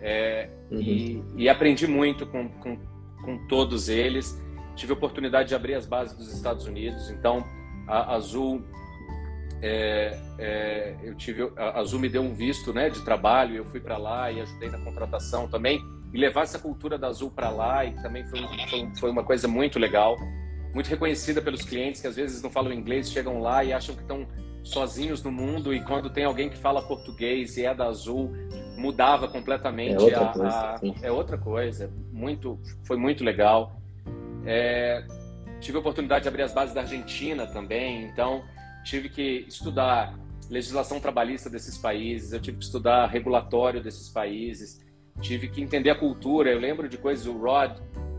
É, 0.00 0.48
uhum. 0.70 0.80
e, 0.80 1.22
e, 1.36 1.48
aprendi 1.50 1.86
muito 1.86 2.26
com, 2.26 2.48
com, 2.48 2.78
com, 3.22 3.46
todos 3.46 3.90
eles. 3.90 4.42
Tive 4.74 4.92
a 4.92 4.96
oportunidade 4.96 5.50
de 5.50 5.54
abrir 5.54 5.74
as 5.74 5.84
bases 5.84 6.16
dos 6.16 6.32
Estados 6.32 6.64
Unidos, 6.64 7.10
então 7.10 7.44
a 7.86 8.14
Azul 8.14 8.62
é, 9.62 10.18
é, 10.38 10.96
eu 11.02 11.14
tive 11.14 11.50
a 11.56 11.80
Azul 11.80 12.00
me 12.00 12.08
deu 12.08 12.22
um 12.22 12.34
visto 12.34 12.72
né 12.72 12.88
de 12.88 13.04
trabalho 13.04 13.56
eu 13.56 13.64
fui 13.66 13.78
para 13.78 13.98
lá 13.98 14.30
e 14.30 14.40
ajudei 14.40 14.70
na 14.70 14.78
contratação 14.78 15.48
também. 15.48 15.80
E 16.12 16.18
levar 16.18 16.42
essa 16.42 16.58
cultura 16.58 16.98
da 16.98 17.06
Azul 17.06 17.30
para 17.30 17.50
lá 17.50 17.84
e 17.84 17.94
também 18.02 18.24
foi, 18.24 18.40
foi, 18.68 18.90
foi, 18.98 19.10
uma 19.10 19.22
coisa 19.22 19.46
muito 19.46 19.78
legal 19.78 20.16
muito 20.74 20.88
reconhecida 20.88 21.40
pelos 21.40 21.62
clientes 21.62 22.00
que 22.00 22.06
às 22.06 22.16
vezes 22.16 22.42
não 22.42 22.50
falam 22.50 22.72
inglês 22.72 23.10
chegam 23.10 23.40
lá 23.40 23.62
e 23.62 23.72
acham 23.72 23.94
que 23.94 24.02
estão 24.02 24.26
sozinhos 24.62 25.22
no 25.22 25.30
mundo 25.30 25.72
e 25.72 25.80
quando 25.82 26.10
tem 26.10 26.24
alguém 26.24 26.48
que 26.48 26.56
fala 26.56 26.82
português 26.82 27.56
e 27.56 27.64
é 27.64 27.74
da 27.74 27.86
Azul 27.86 28.32
mudava 28.76 29.28
completamente 29.28 29.96
é 29.96 30.00
outra 30.00 30.24
a, 30.24 30.32
coisa, 30.32 30.56
a, 30.56 30.80
é 31.02 31.12
outra 31.12 31.38
coisa 31.38 31.90
muito 32.12 32.58
foi 32.84 32.96
muito 32.96 33.22
legal. 33.22 33.76
É, 34.44 35.04
tive 35.60 35.76
a 35.76 35.80
oportunidade 35.80 36.22
de 36.22 36.28
abrir 36.28 36.42
as 36.42 36.52
bases 36.52 36.74
da 36.74 36.80
Argentina 36.80 37.46
também 37.46 38.04
então 38.04 38.42
tive 38.84 39.08
que 39.08 39.44
estudar 39.48 40.18
legislação 40.50 40.98
trabalhista 40.98 41.48
desses 41.48 41.78
países, 41.78 42.32
eu 42.32 42.40
tive 42.40 42.58
que 42.58 42.64
estudar 42.64 43.06
regulatório 43.06 43.82
desses 43.82 44.08
países, 44.08 44.80
tive 45.20 45.48
que 45.48 45.62
entender 45.62 45.90
a 45.90 45.94
cultura. 45.94 46.50
Eu 46.50 46.58
lembro 46.58 46.88
de 46.88 46.98
coisas, 46.98 47.26
o 47.26 47.38
Rod, 47.38 47.78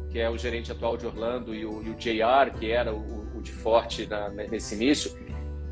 que 0.10 0.20
é 0.20 0.30
o 0.30 0.38
gerente 0.38 0.72
atual 0.72 0.96
de 0.96 1.06
Orlando, 1.06 1.54
e 1.54 1.66
o, 1.66 1.84
e 1.84 1.90
o 1.90 1.96
JR, 1.96 2.58
que 2.58 2.72
era 2.72 2.94
o, 2.94 3.38
o 3.38 3.42
de 3.42 3.52
forte 3.52 4.06
na, 4.06 4.30
nesse 4.30 4.76
início, 4.76 5.18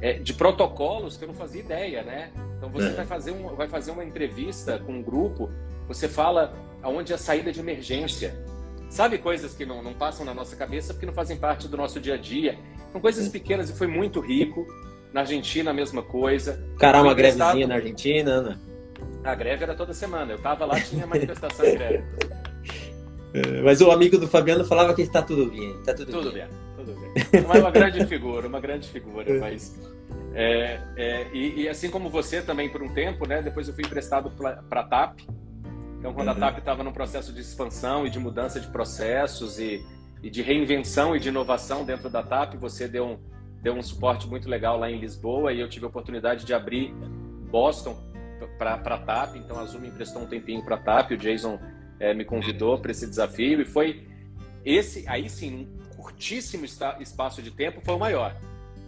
é, 0.01 0.13
de 0.13 0.33
protocolos 0.33 1.17
que 1.17 1.23
eu 1.23 1.27
não 1.27 1.35
fazia 1.35 1.61
ideia, 1.61 2.03
né? 2.03 2.31
Então 2.57 2.69
você 2.69 2.87
é. 2.87 2.91
vai, 2.91 3.05
fazer 3.05 3.31
um, 3.31 3.55
vai 3.55 3.67
fazer 3.67 3.91
uma 3.91 4.03
entrevista 4.03 4.79
com 4.79 4.93
um 4.93 5.03
grupo, 5.03 5.49
você 5.87 6.07
fala 6.07 6.53
aonde 6.81 7.11
é 7.11 7.15
a 7.15 7.17
saída 7.17 7.51
de 7.51 7.59
emergência. 7.59 8.35
Sabe 8.89 9.19
coisas 9.19 9.53
que 9.53 9.65
não, 9.65 9.83
não 9.83 9.93
passam 9.93 10.25
na 10.25 10.33
nossa 10.33 10.55
cabeça 10.55 10.93
porque 10.93 11.05
não 11.05 11.13
fazem 11.13 11.37
parte 11.37 11.67
do 11.67 11.77
nosso 11.77 11.99
dia 11.99 12.15
a 12.15 12.17
dia. 12.17 12.57
São 12.91 12.99
coisas 12.99 13.27
pequenas 13.29 13.69
e 13.69 13.73
foi 13.73 13.87
muito 13.87 14.19
rico. 14.19 14.65
Na 15.13 15.21
Argentina, 15.21 15.71
a 15.71 15.73
mesma 15.73 16.03
coisa. 16.03 16.63
Caramba, 16.77 17.07
uma 17.07 17.13
grevezinha 17.13 17.67
na 17.67 17.75
Argentina, 17.75 18.31
Ana. 18.31 18.59
A 19.23 19.35
greve 19.35 19.63
era 19.63 19.75
toda 19.75 19.93
semana. 19.93 20.33
Eu 20.33 20.39
tava 20.39 20.65
lá, 20.65 20.79
tinha 20.79 21.05
manifestação 21.05 21.65
de 21.65 21.77
greve. 21.77 22.03
É, 23.31 23.61
mas 23.61 23.79
o 23.79 23.91
amigo 23.91 24.17
do 24.17 24.27
Fabiano 24.27 24.65
falava 24.65 24.91
que 24.95 25.03
está 25.03 25.21
tudo 25.21 25.51
bem. 25.51 25.77
Tá 25.85 25.93
tudo, 25.93 26.11
tudo 26.11 26.31
bem. 26.31 26.47
bem. 26.47 26.57
Tudo 26.75 26.99
bem. 26.99 27.41
Uma, 27.45 27.59
uma 27.59 27.69
grande 27.69 28.03
figura, 28.07 28.47
uma 28.47 28.59
grande 28.59 28.87
figura. 28.87 29.29
É. 29.29 29.39
Mas, 29.39 29.79
é, 30.33 30.79
é, 30.97 31.27
e, 31.31 31.61
e, 31.61 31.69
assim 31.69 31.91
como 31.91 32.09
você 32.09 32.41
também 32.41 32.69
por 32.69 32.81
um 32.81 32.89
tempo, 32.89 33.27
né? 33.27 33.41
Depois 33.41 33.67
eu 33.67 33.73
fui 33.75 33.83
emprestado 33.83 34.31
para 34.31 34.81
a 34.81 34.83
TAP. 34.83 35.19
Então, 35.99 36.13
quando 36.13 36.29
uhum. 36.29 36.33
a 36.33 36.39
TAP 36.39 36.59
estava 36.59 36.83
num 36.83 36.93
processo 36.93 37.31
de 37.31 37.41
expansão 37.41 38.07
e 38.07 38.09
de 38.09 38.17
mudança 38.17 38.59
de 38.59 38.67
processos 38.67 39.59
e 39.59 39.85
e 40.21 40.29
de 40.29 40.41
reinvenção 40.41 41.15
e 41.15 41.19
de 41.19 41.29
inovação 41.29 41.85
dentro 41.85 42.09
da 42.09 42.21
TAP. 42.21 42.55
Você 42.55 42.87
deu 42.87 43.05
um, 43.05 43.19
deu 43.61 43.73
um 43.73 43.81
suporte 43.81 44.27
muito 44.27 44.49
legal 44.49 44.77
lá 44.77 44.89
em 44.89 44.99
Lisboa 44.99 45.53
e 45.53 45.59
eu 45.59 45.69
tive 45.69 45.85
a 45.85 45.87
oportunidade 45.87 46.45
de 46.45 46.53
abrir 46.53 46.93
Boston 47.49 47.97
para 48.57 48.73
a 48.73 48.97
TAP. 48.97 49.35
Então 49.37 49.59
a 49.59 49.65
Zoom 49.65 49.81
me 49.81 49.87
emprestou 49.87 50.21
um 50.21 50.27
tempinho 50.27 50.63
para 50.63 50.75
a 50.75 50.79
TAP. 50.79 51.11
O 51.11 51.17
Jason 51.17 51.59
é, 51.99 52.13
me 52.13 52.25
convidou 52.25 52.77
para 52.79 52.91
esse 52.91 53.07
desafio 53.07 53.61
e 53.61 53.65
foi 53.65 54.07
esse, 54.65 55.07
aí 55.07 55.29
sim, 55.29 55.55
um 55.55 55.95
curtíssimo 55.95 56.65
espaço 56.65 57.41
de 57.41 57.51
tempo 57.51 57.81
foi 57.81 57.95
o 57.95 57.99
maior. 57.99 58.35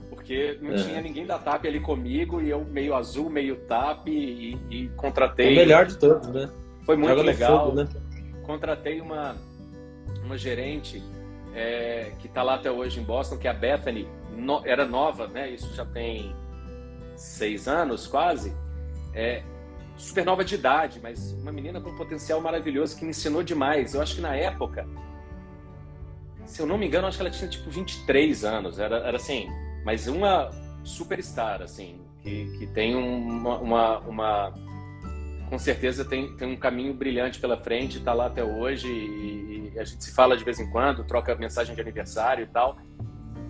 Porque 0.09 0.59
não 0.61 0.73
é. 0.73 0.75
tinha 0.75 1.01
ninguém 1.01 1.25
da 1.25 1.39
TAP 1.39 1.65
ali 1.65 1.79
comigo 1.79 2.41
e 2.41 2.49
eu 2.49 2.65
meio 2.65 2.93
azul, 2.93 3.29
meio 3.29 3.55
TAP 3.67 4.07
e, 4.09 4.57
e 4.69 4.89
contratei. 4.97 5.53
O 5.53 5.55
melhor 5.55 5.85
de 5.85 5.97
todos, 5.97 6.27
né? 6.27 6.49
Foi 6.83 6.95
muito 6.95 7.09
Joga 7.09 7.23
legal. 7.23 7.65
Fogo, 7.65 7.77
né? 7.77 7.89
Contratei 8.43 9.01
uma, 9.01 9.35
uma 10.23 10.37
gerente 10.37 11.01
é, 11.53 12.11
que 12.19 12.27
está 12.27 12.43
lá 12.43 12.55
até 12.55 12.71
hoje 12.71 12.99
em 12.99 13.03
Boston, 13.03 13.37
que 13.37 13.47
é 13.47 13.51
a 13.51 13.53
Bethany, 13.53 14.07
no, 14.35 14.65
era 14.65 14.85
nova, 14.85 15.27
né? 15.27 15.49
Isso 15.49 15.73
já 15.73 15.85
tem 15.85 16.35
seis 17.15 17.67
anos 17.67 18.07
quase. 18.07 18.55
É, 19.13 19.43
super 19.97 20.25
nova 20.25 20.43
de 20.43 20.55
idade, 20.55 20.99
mas 21.01 21.31
uma 21.33 21.51
menina 21.51 21.79
com 21.79 21.95
potencial 21.95 22.41
maravilhoso 22.41 22.97
que 22.97 23.03
me 23.03 23.11
ensinou 23.11 23.43
demais. 23.43 23.93
Eu 23.93 24.01
acho 24.01 24.15
que 24.15 24.21
na 24.21 24.35
época, 24.35 24.87
se 26.45 26.61
eu 26.61 26.65
não 26.65 26.77
me 26.77 26.87
engano, 26.87 27.07
acho 27.07 27.17
que 27.17 27.23
ela 27.23 27.31
tinha 27.31 27.49
tipo 27.49 27.69
23 27.69 28.43
anos. 28.43 28.79
Era, 28.79 28.97
era 28.97 29.17
assim, 29.17 29.47
mas 29.85 30.07
uma 30.07 30.49
superstar, 30.83 31.61
assim, 31.61 32.01
que, 32.21 32.57
que 32.57 32.67
tem 32.67 32.95
uma, 32.95 33.59
uma, 33.59 33.99
uma 33.99 34.53
com 35.51 35.59
certeza 35.59 36.05
tem, 36.05 36.33
tem 36.37 36.47
um 36.47 36.55
caminho 36.55 36.93
brilhante 36.93 37.37
pela 37.37 37.57
frente, 37.57 37.97
está 37.97 38.13
lá 38.13 38.27
até 38.27 38.41
hoje 38.41 38.87
e, 38.87 39.73
e, 39.75 39.79
a 39.79 39.83
gente 39.83 40.01
se 40.01 40.15
fala 40.15 40.37
de 40.37 40.45
vez 40.45 40.61
em 40.61 40.69
quando, 40.69 41.03
troca 41.03 41.35
mensagem 41.35 41.75
de 41.75 41.81
aniversário 41.81 42.45
e 42.45 42.47
tal. 42.47 42.77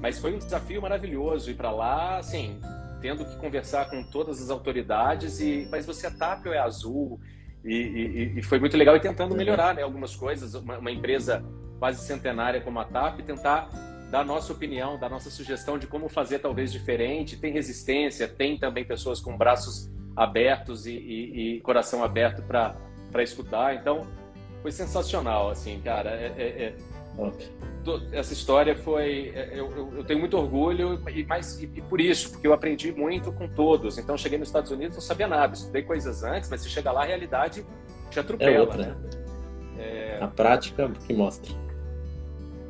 Mas 0.02 0.18
foi 0.18 0.34
um 0.34 0.40
desafio 0.40 0.82
maravilhoso 0.82 1.52
ir 1.52 1.54
para 1.54 1.70
lá, 1.70 2.18
assim, 2.18 2.60
tendo 3.02 3.24
que 3.24 3.36
conversar 3.36 3.88
com 3.88 4.02
todas 4.02 4.42
as 4.42 4.50
autoridades 4.50 5.40
e 5.40 5.68
mas 5.70 5.86
você 5.86 6.08
é 6.08 6.10
TAP 6.10 6.48
ou 6.48 6.54
é 6.54 6.58
azul? 6.58 7.20
E, 7.64 7.76
e, 7.76 8.40
e, 8.40 8.42
foi 8.42 8.60
muito 8.60 8.76
legal 8.76 8.96
e 8.96 9.00
tentando 9.00 9.36
melhorar 9.36 9.76
né, 9.76 9.84
algumas 9.84 10.16
coisas. 10.16 10.56
Uma, 10.56 10.80
uma, 10.80 10.90
empresa 10.90 11.46
quase 11.78 12.04
centenária 12.04 12.62
como 12.62 12.80
a 12.80 12.86
TAP, 12.86 13.20
tentar 13.20 13.70
dar 14.10 14.26
nossa 14.26 14.52
opinião, 14.52 14.98
dar 14.98 15.08
nossa 15.08 15.30
sugestão 15.30 15.78
de 15.78 15.86
como 15.86 16.10
fazer 16.10 16.40
talvez 16.40 16.72
diferente. 16.72 17.38
Tem 17.38 17.54
resistência, 17.54 18.28
tem 18.28 18.58
também 18.58 18.84
pessoas 18.84 19.22
com 19.22 19.38
braços 19.38 19.88
abertos 20.15 20.86
e, 20.86 20.91
e, 20.91 21.58
e 21.58 21.62
coração 21.62 22.04
aberto 22.04 22.41
para 22.43 23.24
escutar. 23.24 23.76
Então, 23.76 24.06
foi 24.62 24.71
sensacional, 24.71 25.50
assim, 25.50 25.80
cara. 25.82 26.12
É, 26.12 26.34
é, 26.38 26.43
é, 26.43 26.76
essa 28.13 28.34
história 28.34 28.76
foi. 28.76 29.32
É, 29.36 29.52
eu, 29.54 29.71
eu, 29.71 29.93
eu, 29.97 30.04
tenho 30.04 30.19
muito 30.19 30.38
orgulho, 30.38 31.02
e, 31.10 31.26
mais, 31.26 31.60
e, 31.60 31.65
e, 31.65 31.82
por 31.82 32.00
isso, 32.00 32.32
porque 32.32 32.47
eu 32.47 32.54
aprendi 32.54 32.91
muito 32.91 33.32
com 33.32 33.47
todos. 33.47 33.97
Então, 33.97 34.17
cheguei 34.17 34.38
nos 34.38 34.50
Estados 34.50 34.71
Unidos, 34.71 34.95
não 34.95 35.02
sabia 35.02 35.28
nada, 35.28 35.54
estudei 35.54 35.84
coisas 35.84 36.24
antes, 36.24 36.50
mas 36.50 36.62
se 36.62 36.69
chega 36.69 36.91
lá, 36.91 37.02
a 37.02 37.06
realidade 37.06 37.65
te 38.10 38.19
atropela, 38.19 38.52
é 38.52 38.62
outra, 38.62 38.78
né? 38.78 38.95
É... 39.78 40.17
A 40.21 40.28
prática 40.28 40.89
que 41.08 41.13
mostra. 41.13 41.52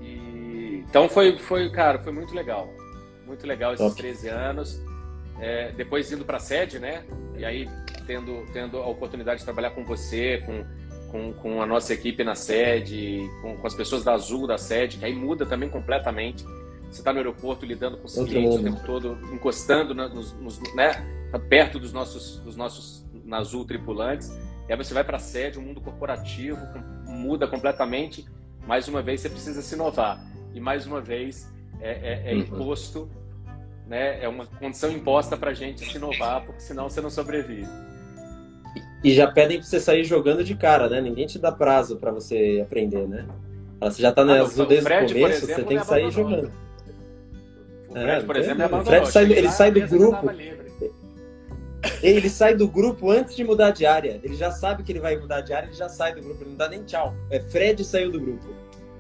E... 0.02 0.84
Então, 0.90 1.10
foi, 1.10 1.38
foi, 1.38 1.70
cara, 1.70 2.00
foi 2.00 2.12
muito 2.12 2.34
legal. 2.34 2.70
Muito 3.26 3.46
legal 3.46 3.74
esses 3.74 3.86
Top. 3.86 4.02
13 4.02 4.28
anos. 4.30 4.82
É, 5.42 5.72
depois 5.72 6.12
indo 6.12 6.24
para 6.24 6.38
a 6.38 6.40
sede, 6.40 6.78
né? 6.78 7.04
E 7.36 7.44
aí 7.44 7.68
tendo, 8.06 8.46
tendo 8.54 8.78
a 8.78 8.88
oportunidade 8.88 9.40
de 9.40 9.46
trabalhar 9.46 9.72
com 9.72 9.84
você, 9.84 10.44
com, 10.46 10.64
com, 11.10 11.34
com 11.34 11.62
a 11.62 11.66
nossa 11.66 11.94
equipe 11.94 12.24
na 12.24 12.36
sede, 12.36 13.28
com, 13.42 13.58
com, 13.58 13.68
as 13.68 13.74
pessoas 13.74 14.04
da 14.04 14.14
Azul 14.14 14.46
da 14.46 14.58
sede, 14.58 14.98
que 14.98 15.06
aí 15.06 15.16
muda 15.16 15.46
também 15.46 15.70
completamente. 15.70 16.46
Você 16.90 17.00
está 17.00 17.12
no 17.12 17.20
aeroporto 17.20 17.66
lidando 17.66 17.98
com 17.98 18.06
os 18.06 18.18
Outro 18.18 18.34
clientes 18.34 18.58
mundo. 18.58 18.68
o 18.68 18.74
tempo 18.74 18.86
todo, 18.86 19.18
encostando 19.34 19.96
nos, 19.96 20.34
nos, 20.34 20.60
né? 20.76 20.92
Tá 21.32 21.40
perto 21.40 21.80
dos 21.80 21.94
nossos, 21.94 22.38
dos 22.42 22.56
nossos 22.56 23.06
na 23.26 23.38
Azul 23.38 23.66
tripulantes. 23.66 24.30
E 24.68 24.74
aí 24.74 24.78
você 24.78 24.94
vai 24.94 25.04
para 25.04 25.18
a 25.18 25.20
sede, 25.20 25.58
o 25.58 25.62
mundo 25.62 25.82
corporativo 25.82 26.60
muda 27.06 27.48
completamente. 27.48 28.26
Mais 28.68 28.88
uma 28.88 29.02
vez 29.02 29.22
você 29.22 29.30
precisa 29.30 29.62
se 29.62 29.74
inovar. 29.74 30.24
E 30.54 30.60
mais 30.60 30.86
uma 30.86 31.00
vez 31.00 31.50
é, 31.80 31.92
é, 31.92 32.32
é 32.32 32.36
uhum. 32.36 32.46
Né? 33.92 34.24
É 34.24 34.28
uma 34.30 34.46
condição 34.46 34.90
imposta 34.90 35.36
para 35.36 35.52
a 35.52 35.54
gente 35.54 35.84
se 35.84 35.98
inovar, 35.98 36.46
porque 36.46 36.62
senão 36.62 36.88
você 36.88 37.02
não 37.02 37.10
sobrevive. 37.10 37.68
E 39.04 39.14
já 39.14 39.30
pedem 39.30 39.58
para 39.58 39.68
você 39.68 39.82
sair 39.82 40.06
jogando 40.06 40.46
de 40.46 40.56
cara, 40.56 40.88
né? 40.88 41.02
Ninguém 41.02 41.28
te 41.28 41.38
dá 41.38 41.52
prazo 41.52 41.98
para 41.98 42.10
você 42.10 42.62
aprender, 42.64 43.06
né? 43.06 43.28
Você 43.82 44.02
já 44.02 44.10
está 44.10 44.24
na 44.24 44.36
ah, 44.36 44.42
azul 44.44 44.66
desde 44.66 44.88
o 44.88 44.90
começo, 44.90 45.44
exemplo, 45.44 45.56
você 45.56 45.64
tem 45.64 45.78
que 45.80 45.86
sair 45.86 46.10
jogando. 46.10 46.52
O 47.90 47.94
Fred, 47.94 48.10
é, 48.10 48.22
por 48.22 48.38
exemplo, 48.38 48.64
é 48.64 48.66
o 48.68 48.86
Fred 48.86 49.12
sai, 49.12 49.34
ele 49.34 49.50
sai 49.50 49.72
do 49.72 49.88
grupo. 49.88 50.32
Ele 52.02 52.30
sai 52.30 52.56
do 52.56 52.68
grupo 52.68 53.10
antes 53.10 53.36
de 53.36 53.44
mudar 53.44 53.72
de 53.72 53.86
área. 53.86 54.22
Ele 54.24 54.36
já 54.36 54.52
sabe 54.52 54.84
que 54.84 54.92
ele 54.92 55.02
vai 55.02 55.18
mudar 55.18 55.42
de 55.42 55.52
área, 55.52 55.68
ele 55.68 55.76
já 55.76 55.90
sai 55.90 56.16
do 56.16 56.22
grupo, 56.22 56.44
ele 56.44 56.52
não 56.52 56.58
dá 56.58 56.70
nem 56.70 56.84
tchau. 56.84 57.14
É 57.30 57.42
Fred 57.42 57.84
saiu 57.84 58.10
do 58.10 58.22
grupo. 58.22 58.48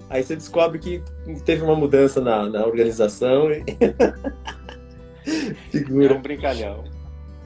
Aí 0.09 0.21
você 0.21 0.35
descobre 0.35 0.79
que 0.79 1.01
teve 1.45 1.63
uma 1.63 1.75
mudança 1.75 2.19
na, 2.19 2.49
na 2.49 2.65
organização. 2.65 3.49
E... 3.49 3.63
Figura. 5.71 6.13
É 6.13 6.17
um 6.17 6.21
brincalhão. 6.21 6.83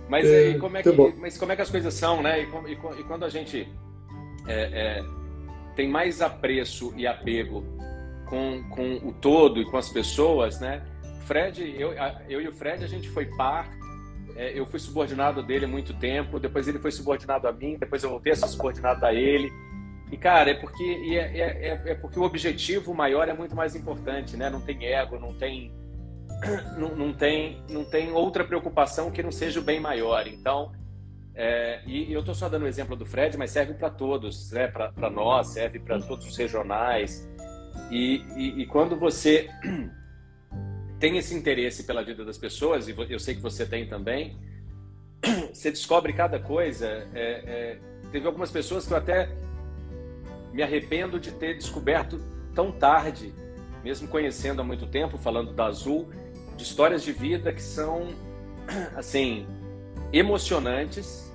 Mas, 0.08 0.26
é, 0.28 0.54
como 0.56 0.78
é 0.78 0.84
que, 0.84 0.92
mas 1.20 1.38
como 1.38 1.52
é 1.52 1.56
que 1.56 1.62
as 1.62 1.70
coisas 1.70 1.94
são, 1.94 2.22
né? 2.22 2.42
E, 2.42 2.44
e, 2.44 2.74
e 2.74 3.04
quando 3.04 3.26
a 3.26 3.30
gente 3.30 3.68
é, 4.48 5.00
é, 5.00 5.04
tem 5.76 5.90
mais 5.90 6.22
apreço 6.22 6.94
e 6.96 7.08
apego 7.08 7.64
com, 8.26 8.64
com 8.70 8.96
o 9.08 9.14
todo 9.14 9.60
e 9.60 9.66
com 9.66 9.78
as 9.78 9.90
pessoas, 9.90 10.60
né? 10.60 10.84
Fred, 11.26 11.76
eu, 11.78 11.94
eu 12.30 12.42
e 12.42 12.48
o 12.48 12.54
Fred, 12.54 12.84
a 12.84 12.88
gente 12.88 13.10
foi 13.10 13.26
par. 13.36 13.70
É, 14.36 14.58
eu 14.58 14.66
fui 14.66 14.80
subordinado 14.80 15.42
dele 15.42 15.66
há 15.66 15.68
muito 15.68 15.94
tempo, 15.94 16.40
depois 16.40 16.68
ele 16.68 16.78
foi 16.78 16.92
subordinado 16.92 17.48
a 17.48 17.54
mim, 17.54 17.78
depois 17.80 18.04
eu 18.04 18.10
voltei 18.10 18.34
a 18.34 18.36
ser 18.36 18.48
subordinado 18.48 19.04
a 19.06 19.14
ele. 19.14 19.52
E, 20.12 20.18
cara, 20.18 20.52
é 20.52 20.54
porque, 20.54 20.84
é, 20.84 21.40
é, 21.40 21.82
é, 21.86 21.96
porque 21.96 22.20
o 22.20 22.24
objetivo 22.24 22.94
maior 22.94 23.28
é 23.28 23.34
muito 23.34 23.56
mais 23.56 23.76
importante, 23.76 24.38
né? 24.38 24.50
Não 24.50 24.62
tem 24.62 24.86
ego, 24.86 25.18
não 25.18 25.34
tem 25.34 25.74
não, 26.78 26.96
não, 26.96 27.14
tem, 27.14 27.62
não 27.70 27.84
tem 27.84 28.12
outra 28.12 28.44
preocupação 28.44 29.12
que 29.12 29.24
não 29.24 29.32
seja 29.32 29.60
o 29.60 29.64
bem 29.64 29.80
maior. 29.80 30.28
Então, 30.28 30.72
é, 31.36 31.82
e, 31.86 32.12
eu 32.12 32.22
estou 32.22 32.34
só 32.34 32.48
dando 32.48 32.64
o 32.64 32.68
exemplo 32.68 32.96
do 32.96 33.06
Fred, 33.06 33.38
mas 33.38 33.52
serve 33.52 33.74
para 33.74 33.90
todos, 33.90 34.52
né? 34.52 34.68
para 34.68 35.10
nós, 35.10 35.50
serve 35.50 35.80
para 35.80 36.00
todos 36.00 36.26
os 36.26 36.38
regionais. 36.38 37.28
E, 37.92 38.24
e, 38.36 38.62
e, 38.62 38.66
quando 38.66 38.96
você 38.96 39.50
tem 41.00 41.18
esse 41.18 41.36
interesse 41.36 41.84
pela 41.84 42.04
vida 42.04 42.24
das 42.24 42.38
pessoas, 42.38 42.88
e 42.88 42.96
eu 43.10 43.20
sei 43.20 43.36
que 43.36 43.42
você 43.42 43.66
tem 43.66 43.88
também, 43.88 44.38
você 45.54 45.70
descobre 45.70 46.14
cada 46.14 46.40
coisa. 46.40 46.88
É, 47.14 47.44
é, 47.46 47.80
teve 48.12 48.26
algumas 48.26 48.50
pessoas 48.50 48.88
que 48.88 48.94
eu 48.94 48.98
até 48.98 49.30
me 50.54 50.64
arrependo 50.64 51.20
de 51.20 51.32
ter 51.34 51.56
descoberto 51.58 52.18
tão 52.54 52.72
tarde, 52.72 53.34
mesmo 53.84 54.08
conhecendo 54.08 54.62
há 54.62 54.64
muito 54.64 54.88
tempo, 54.88 55.18
falando 55.18 55.54
da 55.54 55.66
Azul, 55.66 56.10
de 56.56 56.64
histórias 56.64 57.04
de 57.04 57.12
vida 57.12 57.52
que 57.52 57.62
são, 57.62 58.10
assim, 58.96 59.46
emocionantes 60.12 61.32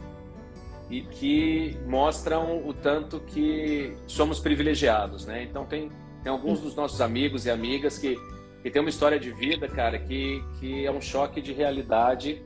e 0.90 1.02
que 1.02 1.76
mostram 1.86 2.66
o 2.66 2.74
tanto 2.74 3.20
que 3.20 3.96
somos 4.06 4.40
privilegiados, 4.40 5.24
né? 5.24 5.44
Então 5.44 5.64
tem, 5.64 5.90
tem 6.22 6.32
alguns 6.32 6.60
dos 6.60 6.74
nossos 6.74 7.00
amigos 7.00 7.46
e 7.46 7.50
amigas 7.50 7.96
que, 7.96 8.16
que 8.62 8.70
tem 8.70 8.80
uma 8.80 8.90
história 8.90 9.18
de 9.18 9.30
vida, 9.30 9.68
cara, 9.68 9.98
que, 9.98 10.42
que 10.58 10.84
é 10.84 10.90
um 10.90 11.00
choque 11.00 11.40
de 11.40 11.52
realidade, 11.52 12.42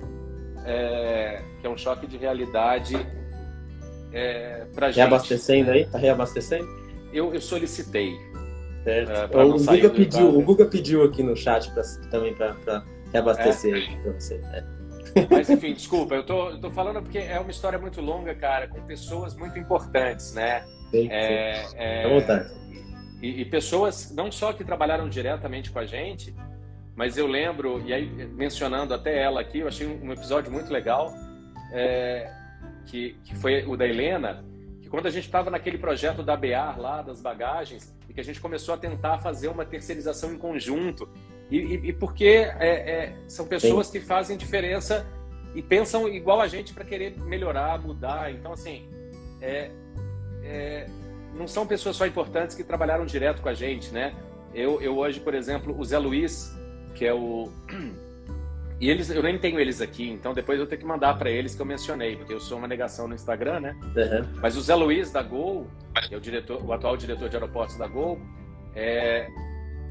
é, 0.67 1.43
que 1.61 1.67
é 1.67 1.71
um 1.71 1.77
choque 1.77 2.07
de 2.07 2.19
realidade 2.19 2.97
é, 4.13 4.67
pra 4.75 4.89
gente. 4.89 4.97
Reabastecendo 4.97 5.71
aí? 5.71 5.87
Tá 5.87 5.99
reabastecendo? 5.99 6.69
Eu, 7.13 7.33
eu 7.33 7.41
solicitei. 7.41 8.15
Certo. 8.85 9.11
É, 9.11 9.45
o, 9.45 9.59
Guga 9.59 9.91
pediu, 9.91 10.39
o 10.39 10.43
Guga 10.43 10.67
pediu 10.67 11.05
aqui 11.05 11.23
no 11.23 11.35
chat 11.35 11.73
pra, 11.73 11.83
também 12.11 12.35
para 12.35 12.85
reabastecer 13.13 13.91
é. 13.91 14.03
para 14.03 14.13
você. 14.13 14.41
É. 14.53 14.65
Mas 15.31 15.49
enfim, 15.49 15.73
desculpa, 15.73 16.15
eu 16.15 16.25
tô, 16.25 16.51
eu 16.51 16.61
tô 16.61 16.71
falando 16.71 17.01
porque 17.01 17.19
é 17.19 17.39
uma 17.39 17.51
história 17.51 17.79
muito 17.79 18.01
longa, 18.01 18.35
cara, 18.35 18.69
com 18.69 18.81
pessoas 18.83 19.35
muito 19.37 19.59
importantes, 19.59 20.35
né? 20.35 20.65
Sim, 20.91 21.09
é, 21.11 21.65
sim. 21.65 21.77
É, 21.79 22.09
vontade. 22.09 22.53
E, 23.23 23.41
e, 23.41 23.45
pessoas 23.45 24.13
não 24.15 24.31
só 24.31 24.53
que 24.53 24.65
trabalharam 24.65 25.09
diretamente 25.09 25.71
com 25.71 25.79
a 25.79 25.87
gente, 25.87 26.35
mas 26.95 27.17
eu 27.17 27.27
lembro, 27.27 27.81
e 27.87 27.93
aí 27.93 28.07
mencionando 28.27 28.93
até 28.93 29.23
ela 29.23 29.41
aqui, 29.41 29.61
eu 29.61 29.69
achei 29.69 29.87
um 29.87 30.13
episódio 30.13 30.53
muito 30.53 30.71
legal, 30.71 31.13
é, 31.73 32.31
que, 32.87 33.17
que 33.25 33.35
foi 33.35 33.65
o 33.65 33.77
da 33.77 33.87
Helena, 33.87 34.45
que 34.83 34.89
quando 34.89 35.07
a 35.07 35.11
gente 35.11 35.25
estava 35.25 35.49
naquele 35.51 35.79
projeto 35.79 36.23
da 36.23 36.37
BEAR 36.37 36.79
lá, 36.79 37.03
das 37.03 37.21
bagagens, 37.21 37.95
e 38.15 38.17
que 38.17 38.21
a 38.21 38.25
gente 38.25 38.41
começou 38.41 38.75
a 38.75 38.79
tentar 38.79 39.19
fazer 39.19 39.49
uma 39.49 39.65
terceirização 39.65 40.33
em 40.33 40.39
conjunto, 40.39 41.09
e, 41.51 41.59
e, 41.59 41.89
e 41.89 41.93
porque 41.93 42.25
é, 42.25 42.55
é, 42.61 43.17
são 43.27 43.47
pessoas 43.47 43.89
Sim. 43.89 43.99
que 43.99 44.01
fazem 44.01 44.37
diferença 44.37 45.07
e 45.55 45.63
pensam 45.63 46.09
igual 46.09 46.41
a 46.41 46.47
gente 46.47 46.73
para 46.73 46.85
querer 46.85 47.19
melhorar, 47.19 47.81
mudar. 47.81 48.33
Então, 48.33 48.53
assim, 48.53 48.89
é, 49.41 49.71
é, 50.43 50.87
não 51.35 51.47
são 51.47 51.67
pessoas 51.67 51.97
só 51.97 52.07
importantes 52.07 52.57
que 52.57 52.65
trabalharam 52.65 53.05
direto 53.05 53.43
com 53.43 53.49
a 53.49 53.55
gente, 53.55 53.93
né? 53.93 54.15
Eu, 54.55 54.81
eu 54.81 54.97
hoje, 54.97 55.21
por 55.21 55.35
exemplo, 55.35 55.77
o 55.77 55.85
Zé 55.85 55.99
Luiz, 55.99 56.57
que 56.95 57.05
é 57.05 57.13
o. 57.13 57.51
E 58.85 58.91
eles, 58.91 59.09
eu 59.09 59.23
nem 59.23 59.39
tenho 59.39 59.59
eles 59.59 59.81
aqui, 59.81 60.11
então 60.11 60.35
depois 60.35 60.61
eu 60.61 60.67
tenho 60.67 60.79
que 60.83 60.87
mandar 60.87 61.17
para 61.17 61.31
eles 61.31 61.55
que 61.55 61.63
eu 61.63 61.65
mencionei, 61.65 62.17
porque 62.17 62.35
eu 62.35 62.39
sou 62.39 62.59
uma 62.59 62.69
negação 62.69 63.09
no 63.09 63.15
Instagram, 63.15 63.59
né? 63.59 63.77
Uhum. 63.83 64.29
Mas 64.43 64.59
o 64.59 64.61
Zé 64.61 64.75
Luiz 64.75 65.11
da 65.11 65.23
Gol, 65.23 65.67
que 66.07 66.15
é 66.15 66.19
o, 66.19 66.21
diretor, 66.21 66.63
o 66.63 66.71
atual 66.71 66.95
diretor 66.95 67.31
de 67.31 67.35
aeroportos 67.35 67.79
da 67.79 67.87
Gol, 67.87 68.21
é, 68.77 69.27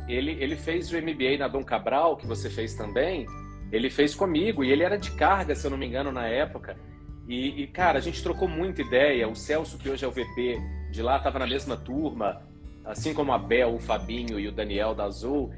ele, 0.07 0.37
ele 0.39 0.55
fez 0.55 0.93
o 0.93 0.95
MBA 0.95 1.39
na 1.39 1.47
Dom 1.47 1.63
Cabral, 1.63 2.17
que 2.17 2.27
você 2.27 2.51
fez 2.51 2.75
também, 2.75 3.25
ele 3.71 3.89
fez 3.89 4.13
comigo, 4.13 4.63
e 4.63 4.71
ele 4.71 4.83
era 4.83 4.95
de 4.95 5.09
carga, 5.09 5.55
se 5.55 5.65
eu 5.65 5.71
não 5.71 5.77
me 5.79 5.87
engano, 5.87 6.11
na 6.11 6.27
época. 6.27 6.77
E, 7.27 7.63
e 7.63 7.65
cara, 7.65 7.97
a 7.97 8.01
gente 8.01 8.21
trocou 8.21 8.47
muita 8.47 8.83
ideia. 8.83 9.27
O 9.27 9.35
Celso, 9.35 9.79
que 9.79 9.89
hoje 9.89 10.05
é 10.05 10.07
o 10.07 10.11
VP 10.11 10.61
de 10.91 11.01
lá, 11.01 11.17
estava 11.17 11.39
na 11.39 11.47
mesma 11.47 11.75
turma, 11.75 12.43
assim 12.85 13.11
como 13.11 13.33
a 13.33 13.39
Bel, 13.39 13.73
o 13.73 13.79
Fabinho 13.79 14.39
e 14.39 14.47
o 14.47 14.51
Daniel 14.51 14.93
da 14.93 15.05
Azul. 15.05 15.51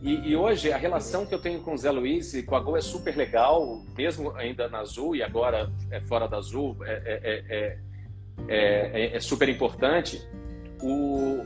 E, 0.00 0.30
e, 0.30 0.36
hoje 0.36 0.72
a 0.72 0.76
relação 0.76 1.26
que 1.26 1.34
eu 1.34 1.40
tenho 1.40 1.60
com 1.60 1.74
o 1.74 1.76
Zé 1.76 1.90
Luiz 1.90 2.32
e 2.34 2.42
com 2.42 2.54
a 2.54 2.60
Gol 2.60 2.76
é 2.76 2.80
super 2.80 3.16
legal, 3.16 3.82
mesmo 3.96 4.30
ainda 4.36 4.68
na 4.68 4.78
Azul 4.78 5.16
e 5.16 5.22
agora 5.22 5.70
é 5.90 6.00
fora 6.00 6.28
da 6.28 6.36
Azul, 6.36 6.76
é, 6.84 7.20
é, 7.48 7.78
é, 8.48 9.16
é 9.16 9.20
super 9.20 9.48
importante. 9.48 10.22
O, 10.80 10.92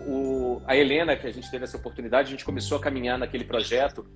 o, 0.07 0.63
a 0.67 0.77
Helena, 0.77 1.17
que 1.17 1.27
a 1.27 1.33
gente 1.33 1.51
teve 1.51 1.65
essa 1.65 1.79
oportunidade, 1.79 2.29
a 2.29 2.31
gente 2.31 2.45
começou 2.45 2.77
a 2.77 2.81
caminhar 2.81 3.19
naquele 3.19 3.45
projeto 3.45 4.07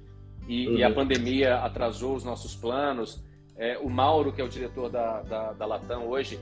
e, 0.46 0.68
uhum. 0.68 0.77
e 0.77 0.85
a 0.85 0.90
pandemia 0.90 1.57
atrasou 1.57 2.14
os 2.14 2.25
nossos 2.25 2.55
planos. 2.55 3.25
É, 3.57 3.79
o 3.79 3.88
Mauro, 3.88 4.33
que 4.33 4.40
é 4.42 4.44
o 4.44 4.49
diretor 4.49 4.90
da, 4.90 5.22
da, 5.22 5.53
da 5.55 5.66
Latam 5.66 6.07
hoje, 6.07 6.38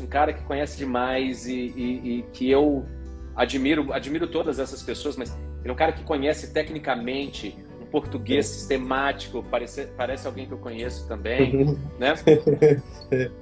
um 0.00 0.06
cara 0.06 0.32
que 0.32 0.42
conhece 0.44 0.78
demais 0.78 1.46
e, 1.46 1.52
e, 1.52 2.18
e, 2.18 2.22
que 2.32 2.50
eu 2.50 2.86
admiro, 3.36 3.92
admiro 3.92 4.26
todas 4.26 4.58
essas 4.58 4.82
pessoas, 4.82 5.16
mas 5.16 5.36
ele 5.64 5.70
é 5.70 5.72
um 5.72 5.76
cara 5.76 5.92
que 5.92 6.04
conhece 6.04 6.52
tecnicamente 6.52 7.56
um 7.80 7.86
português 7.86 8.44
sistemático, 8.46 9.42
parece, 9.50 9.86
parece 9.96 10.26
alguém 10.26 10.46
que 10.46 10.52
eu 10.52 10.58
conheço 10.58 11.08
também, 11.08 11.78
né? 11.98 12.14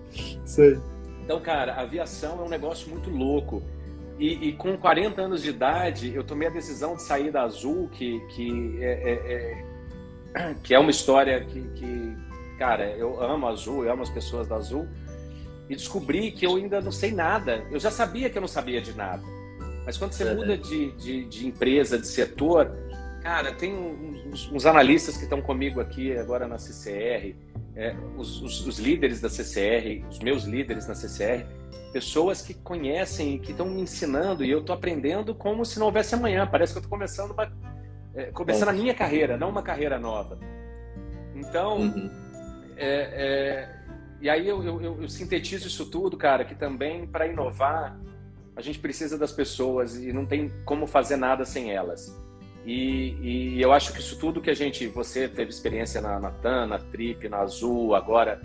Então, 1.25 1.41
cara, 1.41 1.75
aviação 1.81 2.41
é 2.41 2.45
um 2.45 2.49
negócio 2.49 2.89
muito 2.89 3.11
louco. 3.11 3.63
E, 4.19 4.49
e, 4.49 4.53
com 4.53 4.77
40 4.77 5.21
anos 5.21 5.43
de 5.43 5.51
idade, 5.51 6.15
eu 6.15 6.23
tomei 6.23 6.47
a 6.47 6.51
decisão 6.51 6.95
de 6.95 7.03
sair 7.03 7.33
da 7.33 7.43
Azul, 7.43 7.89
que, 7.89 8.21
que, 8.29 8.79
é, 8.81 8.93
é, 9.11 9.65
é 10.37 10.55
que 10.63 10.75
é 10.75 10.79
uma 10.79 10.91
história 10.91 11.45
que, 11.45 11.61
que, 11.71 12.17
cara, 12.59 12.91
eu 12.91 13.21
amo 13.21 13.47
a 13.47 13.51
Azul, 13.51 13.85
eu 13.85 13.93
amo 13.93 14.03
as 14.03 14.11
pessoas 14.11 14.47
da 14.47 14.57
Azul, 14.57 14.87
e 15.69 15.75
descobri 15.75 16.31
que 16.31 16.47
eu 16.47 16.57
ainda 16.57 16.81
não 16.81 16.93
sei 16.93 17.11
nada. 17.11 17.65
Eu 17.71 17.81
já 17.81 17.91
sabia 17.91 18.29
que 18.31 18.37
eu 18.37 18.43
não 18.43 18.49
sabia 18.49 18.81
de 18.81 18.93
nada. 18.93 19.23
Mas 19.85 19.97
quando 19.97 20.13
você 20.13 20.25
é, 20.25 20.35
muda 20.35 20.57
de, 20.57 20.93
de, 20.93 21.25
de, 21.25 21.47
empresa, 21.47 21.99
de 21.99 22.07
setor, 22.07 22.71
cara, 23.23 23.53
tem 23.53 23.75
uns, 23.75 24.51
uns 24.51 24.67
analistas 24.67 25.17
que 25.17 25.25
estão 25.25 25.43
comigo 25.43 25.81
aqui 25.81 26.17
agora 26.17 26.47
na 26.47 26.59
CCR, 26.59 27.35
é, 27.75 27.95
os, 28.17 28.41
os, 28.43 28.67
os 28.67 28.79
líderes 28.79 29.21
da 29.21 29.29
CCR, 29.29 30.07
os 30.09 30.19
meus 30.19 30.45
líderes 30.45 30.87
na 30.87 30.95
CCR, 30.95 31.47
pessoas 31.93 32.43
que 32.43 32.55
conhecem 32.55 33.35
e 33.35 33.39
que 33.39 33.53
estão 33.53 33.67
me 33.67 33.81
ensinando 33.81 34.45
e 34.45 34.51
eu 34.51 34.61
estou 34.61 34.75
aprendendo 34.75 35.35
como 35.35 35.65
se 35.65 35.79
não 35.79 35.87
houvesse 35.87 36.15
amanhã. 36.15 36.47
Parece 36.47 36.73
que 36.73 36.79
eu 36.79 36.83
estou 36.83 36.91
começando, 36.91 37.33
uma, 37.33 37.53
é, 38.15 38.25
começando 38.27 38.69
a 38.69 38.73
minha 38.73 38.95
carreira, 38.95 39.37
não 39.37 39.51
uma 39.51 39.63
carreira 39.63 39.99
nova. 39.99 40.39
Então, 41.35 41.79
uhum. 41.79 42.11
é, 42.77 42.87
é, 42.87 43.83
e 44.21 44.31
aí 44.31 44.49
eu, 44.49 44.63
eu, 44.63 45.03
eu, 45.03 45.09
sintetizo 45.09 45.67
isso 45.67 45.87
tudo, 45.87 46.17
cara, 46.17 46.45
que 46.45 46.55
também 46.55 47.07
para 47.07 47.27
inovar 47.27 47.99
a 48.55 48.61
gente 48.61 48.79
precisa 48.79 49.19
das 49.19 49.33
pessoas 49.33 49.97
e 49.97 50.13
não 50.13 50.27
tem 50.27 50.51
como 50.65 50.87
fazer 50.87 51.17
nada 51.17 51.45
sem 51.45 51.73
elas. 51.73 52.15
E, 52.65 53.17
e 53.57 53.63
eu 53.63 53.73
acho 53.73 53.93
que 53.93 54.01
isso 54.01 54.19
tudo 54.19 54.41
que 54.41 54.51
a 54.51 54.55
gente, 54.55 54.87
você 54.87 55.29
teve 55.29 55.51
experiência 55.51 56.01
na, 56.01 56.31
TAN, 56.31 56.67
na 56.67 56.79
Trip, 56.79 57.29
na 57.29 57.39
Azul, 57.39 57.95
agora 57.95 58.41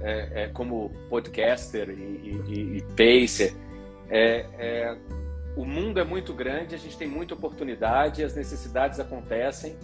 é, 0.00 0.44
é, 0.44 0.48
como 0.48 0.90
podcaster 1.08 1.88
e, 1.88 2.42
e, 2.48 2.78
e 2.78 2.82
pacer. 2.96 3.54
É, 4.10 4.46
é, 4.58 4.98
o 5.56 5.64
mundo 5.64 6.00
é 6.00 6.04
muito 6.04 6.34
grande, 6.34 6.74
a 6.74 6.78
gente 6.78 6.96
tem 6.98 7.08
muita 7.08 7.34
oportunidade, 7.34 8.24
as 8.24 8.34
necessidades 8.34 8.98
acontecem, 9.00 9.76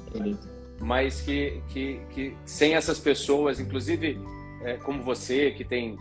mas 0.80 1.20
que, 1.20 1.62
que, 1.68 2.00
que 2.10 2.36
sem 2.44 2.74
essas 2.74 2.98
pessoas, 2.98 3.58
inclusive 3.58 4.20
é, 4.64 4.76
como 4.76 5.02
você, 5.02 5.50
que 5.50 5.64
tem 5.64 5.96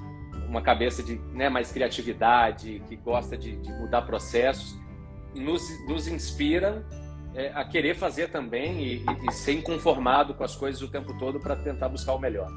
uma 0.48 0.62
cabeça 0.62 1.04
de 1.04 1.20
né, 1.34 1.50
mais 1.50 1.72
criatividade, 1.72 2.82
que 2.88 2.96
gosta 2.96 3.38
de, 3.38 3.56
de 3.58 3.72
mudar 3.74 4.04
processos, 4.04 4.76
nos, 5.36 5.64
nos 5.88 6.08
inspiram 6.08 6.84
é, 7.36 7.52
a 7.54 7.64
querer 7.64 7.96
fazer 7.96 8.30
também 8.30 8.84
e, 8.84 9.06
e, 9.28 9.32
ser 9.32 9.54
inconformado 9.54 10.34
com 10.34 10.44
as 10.44 10.56
coisas 10.56 10.82
o 10.82 10.88
tempo 10.88 11.18
todo 11.20 11.40
para 11.40 11.56
tentar 11.56 11.90
buscar 11.90 12.14
o 12.14 12.20
melhor. 12.20 12.50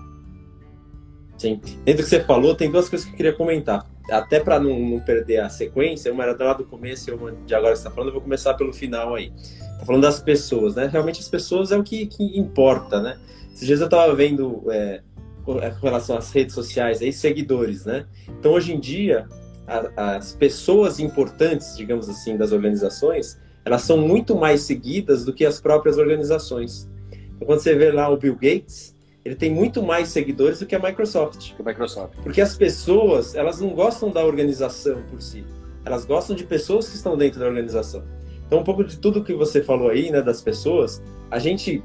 Sim. 1.36 1.60
Dentro 1.84 2.02
do 2.02 2.04
que 2.04 2.10
você 2.10 2.20
falou, 2.20 2.54
tem 2.54 2.70
duas 2.70 2.88
coisas 2.88 3.06
que 3.06 3.12
eu 3.12 3.16
queria 3.16 3.32
comentar. 3.32 3.86
Até 4.10 4.40
para 4.40 4.58
não, 4.58 4.78
não, 4.78 5.00
perder 5.00 5.38
a 5.38 5.48
sequência, 5.48 6.12
uma 6.12 6.24
era 6.24 6.44
lá 6.44 6.54
do 6.54 6.64
começo 6.64 7.10
e 7.10 7.12
uma 7.12 7.32
de 7.32 7.54
agora 7.54 7.72
que 7.72 7.78
você 7.78 7.86
está 7.86 7.90
falando, 7.90 8.08
eu 8.08 8.14
vou 8.14 8.22
começar 8.22 8.54
pelo 8.54 8.72
final 8.72 9.14
aí. 9.14 9.32
Tá 9.78 9.86
falando 9.86 10.02
das 10.02 10.20
pessoas, 10.20 10.74
né? 10.74 10.86
Realmente 10.86 11.20
as 11.20 11.28
pessoas 11.28 11.72
é 11.72 11.78
o 11.78 11.82
que, 11.82 12.06
que 12.06 12.38
importa, 12.38 13.00
né? 13.00 13.18
Esses 13.52 13.66
dias 13.66 13.80
eu 13.80 13.86
estava 13.86 14.14
vendo 14.14 14.64
é, 14.70 15.02
com 15.44 15.58
relação 15.82 16.16
às 16.16 16.30
redes 16.32 16.54
sociais 16.54 17.00
aí, 17.02 17.12
seguidores, 17.12 17.84
né? 17.84 18.06
Então 18.28 18.52
hoje 18.52 18.74
em 18.74 18.80
dia, 18.80 19.26
a, 19.66 20.16
as 20.16 20.34
pessoas 20.34 20.98
importantes, 20.98 21.76
digamos 21.76 22.08
assim, 22.08 22.36
das 22.36 22.52
organizações, 22.52 23.38
elas 23.64 23.82
são 23.82 23.96
muito 23.98 24.34
mais 24.34 24.62
seguidas 24.62 25.24
do 25.24 25.32
que 25.32 25.44
as 25.44 25.60
próprias 25.60 25.98
organizações. 25.98 26.88
Então, 27.10 27.46
quando 27.46 27.60
você 27.60 27.74
vê 27.74 27.92
lá 27.92 28.08
o 28.08 28.16
Bill 28.16 28.34
Gates, 28.34 28.94
ele 29.24 29.34
tem 29.34 29.50
muito 29.50 29.82
mais 29.82 30.08
seguidores 30.08 30.60
do 30.60 30.66
que 30.66 30.74
a 30.74 30.78
Microsoft. 30.78 31.54
Que 31.54 31.62
a 31.62 31.64
Microsoft. 31.64 32.16
Porque 32.22 32.40
as 32.40 32.56
pessoas, 32.56 33.34
elas 33.34 33.60
não 33.60 33.70
gostam 33.70 34.10
da 34.10 34.24
organização 34.24 35.02
por 35.10 35.20
si. 35.20 35.44
Elas 35.84 36.04
gostam 36.04 36.34
de 36.34 36.44
pessoas 36.44 36.88
que 36.88 36.96
estão 36.96 37.16
dentro 37.16 37.38
da 37.38 37.46
organização. 37.46 38.02
Então, 38.46 38.60
um 38.60 38.64
pouco 38.64 38.82
de 38.82 38.98
tudo 38.98 39.22
que 39.22 39.34
você 39.34 39.62
falou 39.62 39.90
aí, 39.90 40.10
né, 40.10 40.20
das 40.20 40.42
pessoas, 40.42 41.02
a 41.30 41.38
gente 41.38 41.82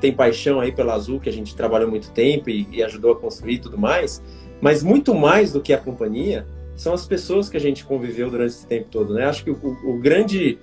tem 0.00 0.12
paixão 0.12 0.60
aí 0.60 0.72
pela 0.72 0.94
Azul, 0.94 1.20
que 1.20 1.28
a 1.28 1.32
gente 1.32 1.54
trabalhou 1.54 1.88
muito 1.88 2.10
tempo 2.10 2.50
e, 2.50 2.66
e 2.70 2.82
ajudou 2.82 3.12
a 3.12 3.16
construir 3.16 3.54
e 3.54 3.58
tudo 3.58 3.78
mais, 3.78 4.22
mas 4.60 4.82
muito 4.82 5.14
mais 5.14 5.52
do 5.52 5.60
que 5.60 5.72
a 5.72 5.78
companhia 5.78 6.46
são 6.76 6.94
as 6.94 7.06
pessoas 7.06 7.48
que 7.48 7.56
a 7.56 7.60
gente 7.60 7.84
conviveu 7.84 8.30
durante 8.30 8.50
esse 8.50 8.66
tempo 8.66 8.88
todo, 8.90 9.14
né? 9.14 9.24
Acho 9.24 9.42
que 9.44 9.50
o, 9.50 9.56
o 9.84 9.98
grande, 9.98 10.58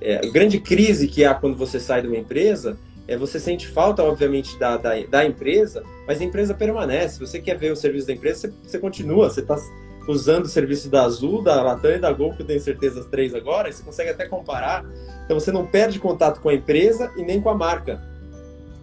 é, 0.00 0.16
a 0.16 0.30
grande 0.30 0.58
crise 0.58 1.06
que 1.06 1.24
há 1.24 1.34
quando 1.34 1.56
você 1.56 1.78
sai 1.78 2.02
de 2.02 2.08
uma 2.08 2.16
empresa 2.16 2.76
é, 3.10 3.16
você 3.16 3.40
sente 3.40 3.66
falta, 3.66 4.04
obviamente, 4.04 4.56
da, 4.56 4.76
da, 4.76 4.90
da, 5.00 5.26
empresa, 5.26 5.82
mas 6.06 6.20
a 6.20 6.24
empresa 6.24 6.54
permanece. 6.54 7.18
Você 7.18 7.40
quer 7.40 7.58
ver 7.58 7.72
o 7.72 7.76
serviço 7.76 8.06
da 8.06 8.12
empresa, 8.12 8.42
você, 8.42 8.54
você 8.62 8.78
continua. 8.78 9.28
Você 9.28 9.40
está 9.40 9.56
usando 10.06 10.44
o 10.44 10.48
serviço 10.48 10.88
da 10.88 11.02
Azul, 11.02 11.42
da 11.42 11.60
Latam 11.60 11.90
e 11.90 11.98
da 11.98 12.12
Gol, 12.12 12.34
que 12.34 12.42
eu 12.42 12.46
tenho 12.46 12.60
certeza 12.60 13.00
as 13.00 13.06
três 13.06 13.34
agora, 13.34 13.68
e 13.68 13.72
você 13.72 13.82
consegue 13.82 14.10
até 14.10 14.28
comparar. 14.28 14.84
Então 15.24 15.40
você 15.40 15.50
não 15.50 15.66
perde 15.66 15.98
contato 15.98 16.40
com 16.40 16.50
a 16.50 16.54
empresa 16.54 17.12
e 17.16 17.24
nem 17.24 17.40
com 17.40 17.50
a 17.50 17.54
marca. 17.54 18.00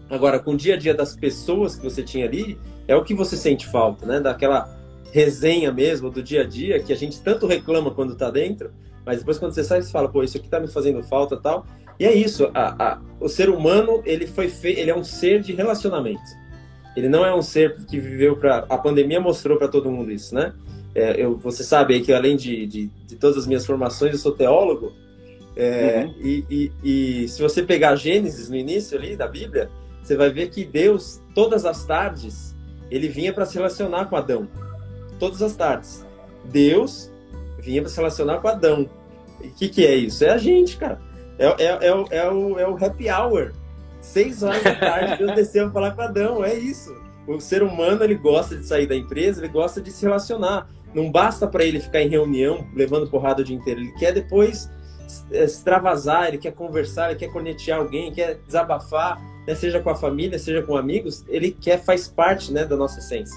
Agora, 0.10 0.40
com 0.40 0.54
o 0.54 0.58
dia 0.58 0.76
a 0.76 0.78
dia 0.78 0.94
das 0.94 1.16
pessoas 1.16 1.76
que 1.76 1.84
você 1.84 2.02
tinha 2.02 2.26
ali, 2.26 2.58
é 2.88 2.96
o 2.96 3.04
que 3.04 3.14
você 3.14 3.36
sente 3.36 3.68
falta, 3.68 4.06
né? 4.06 4.20
Daquela 4.20 4.70
resenha 5.12 5.72
mesmo 5.72 6.10
do 6.10 6.22
dia 6.22 6.42
a 6.42 6.44
dia 6.46 6.80
que 6.80 6.94
a 6.94 6.96
gente 6.96 7.22
tanto 7.22 7.48
reclama 7.48 7.92
quando 7.92 8.14
está 8.14 8.30
dentro, 8.30 8.72
mas 9.06 9.20
depois 9.20 9.38
quando 9.40 9.54
você 9.54 9.64
sai, 9.64 9.82
você 9.82 9.92
fala, 9.92 10.10
pô, 10.10 10.24
isso 10.24 10.38
aqui 10.38 10.48
está 10.48 10.60
me 10.60 10.68
fazendo 10.68 11.02
falta 11.04 11.38
tal. 11.38 11.66
E 12.00 12.06
é 12.06 12.14
isso, 12.14 12.50
a, 12.54 12.94
a, 12.94 13.02
o 13.20 13.28
ser 13.28 13.50
humano, 13.50 14.02
ele 14.06 14.28
foi 14.28 14.50
fe... 14.50 14.70
ele 14.70 14.92
é 14.92 14.96
um 14.96 15.04
ser 15.04 15.42
de 15.42 15.54
relacionamento. 15.54 16.22
Ele 16.96 17.10
não 17.10 17.26
é 17.26 17.34
um 17.34 17.42
ser 17.42 17.76
que 17.86 18.00
viveu 18.00 18.38
para 18.38 18.66
a 18.70 18.78
pandemia 18.78 19.20
mostrou 19.20 19.58
para 19.58 19.68
todo 19.68 19.92
mundo 19.92 20.12
isso, 20.12 20.34
né? 20.34 20.54
É, 20.94 21.16
eu, 21.16 21.38
você 21.38 21.64
sabe 21.64 21.94
aí 21.94 22.02
que 22.02 22.12
além 22.12 22.36
de, 22.36 22.66
de, 22.66 22.88
de, 22.88 23.16
todas 23.16 23.38
as 23.38 23.46
minhas 23.46 23.66
formações, 23.66 24.14
eu 24.14 24.18
sou 24.18 24.32
teólogo. 24.32 24.94
É, 25.56 26.06
uhum. 26.06 26.14
e, 26.20 26.46
e, 26.50 26.72
e, 27.24 27.28
se 27.28 27.42
você 27.42 27.64
pegar 27.64 27.96
Gênesis 27.96 28.50
no 28.50 28.56
início 28.56 28.98
ali 28.98 29.16
da 29.16 29.28
Bíblia, 29.28 29.70
você 30.08 30.16
vai 30.16 30.30
ver 30.30 30.50
que 30.50 30.64
Deus, 30.64 31.22
todas 31.36 31.66
as 31.66 31.84
tardes, 31.84 32.56
ele 32.90 33.10
vinha 33.10 33.34
para 33.34 33.46
se 33.46 33.56
relacionar 33.56 34.06
com 34.06 34.16
Adão. 34.16 34.48
Todas 35.20 35.42
as 35.42 35.54
tardes. 35.54 36.06
Deus 36.46 37.12
vinha 37.60 37.82
para 37.82 37.90
se 37.90 37.98
relacionar 37.98 38.38
com 38.38 38.48
Adão. 38.48 38.90
O 39.42 39.50
que, 39.52 39.68
que 39.68 39.86
é 39.86 39.94
isso? 39.94 40.24
É 40.24 40.30
a 40.30 40.38
gente, 40.38 40.78
cara. 40.78 41.02
É, 41.38 41.46
é, 41.46 41.66
é, 41.66 42.18
é, 42.20 42.32
o, 42.32 42.58
é 42.58 42.68
o 42.68 42.76
happy 42.82 43.10
hour. 43.10 43.52
Seis 44.00 44.44
horas 44.44 44.64
da 44.64 44.76
tarde, 44.76 45.18
Deus 45.18 45.36
desceu 45.36 45.64
para 45.66 45.74
falar 45.74 45.92
com 45.92 46.02
Adão. 46.02 46.46
É 46.46 46.54
isso. 46.54 46.96
O 47.28 47.42
ser 47.42 47.62
humano, 47.62 48.02
ele 48.02 48.16
gosta 48.16 48.56
de 48.56 48.66
sair 48.66 48.88
da 48.88 48.96
empresa, 48.96 49.42
ele 49.42 49.52
gosta 49.52 49.82
de 49.82 49.92
se 49.92 50.06
relacionar. 50.06 50.70
Não 50.94 51.12
basta 51.12 51.46
para 51.46 51.66
ele 51.66 51.82
ficar 51.82 52.02
em 52.02 52.08
reunião, 52.08 52.66
levando 52.74 53.10
porrada 53.10 53.42
o 53.42 53.44
dia 53.44 53.58
inteiro. 53.58 53.82
Ele 53.82 53.92
quer 54.00 54.14
depois 54.14 54.70
extravasar, 55.30 56.30
ele 56.30 56.38
quer 56.38 56.54
conversar, 56.54 57.10
ele 57.10 57.20
quer 57.20 57.28
conectar 57.28 57.76
alguém, 57.76 58.14
quer 58.14 58.36
desabafar, 58.46 59.22
né? 59.48 59.56
seja 59.56 59.80
com 59.80 59.90
a 59.90 59.96
família, 59.96 60.38
seja 60.38 60.62
com 60.62 60.76
amigos. 60.76 61.24
Ele 61.28 61.52
quer, 61.52 61.84
faz 61.84 62.08
parte 62.08 62.52
né, 62.52 62.66
da 62.66 62.76
nossa 62.76 63.00
essência. 63.00 63.36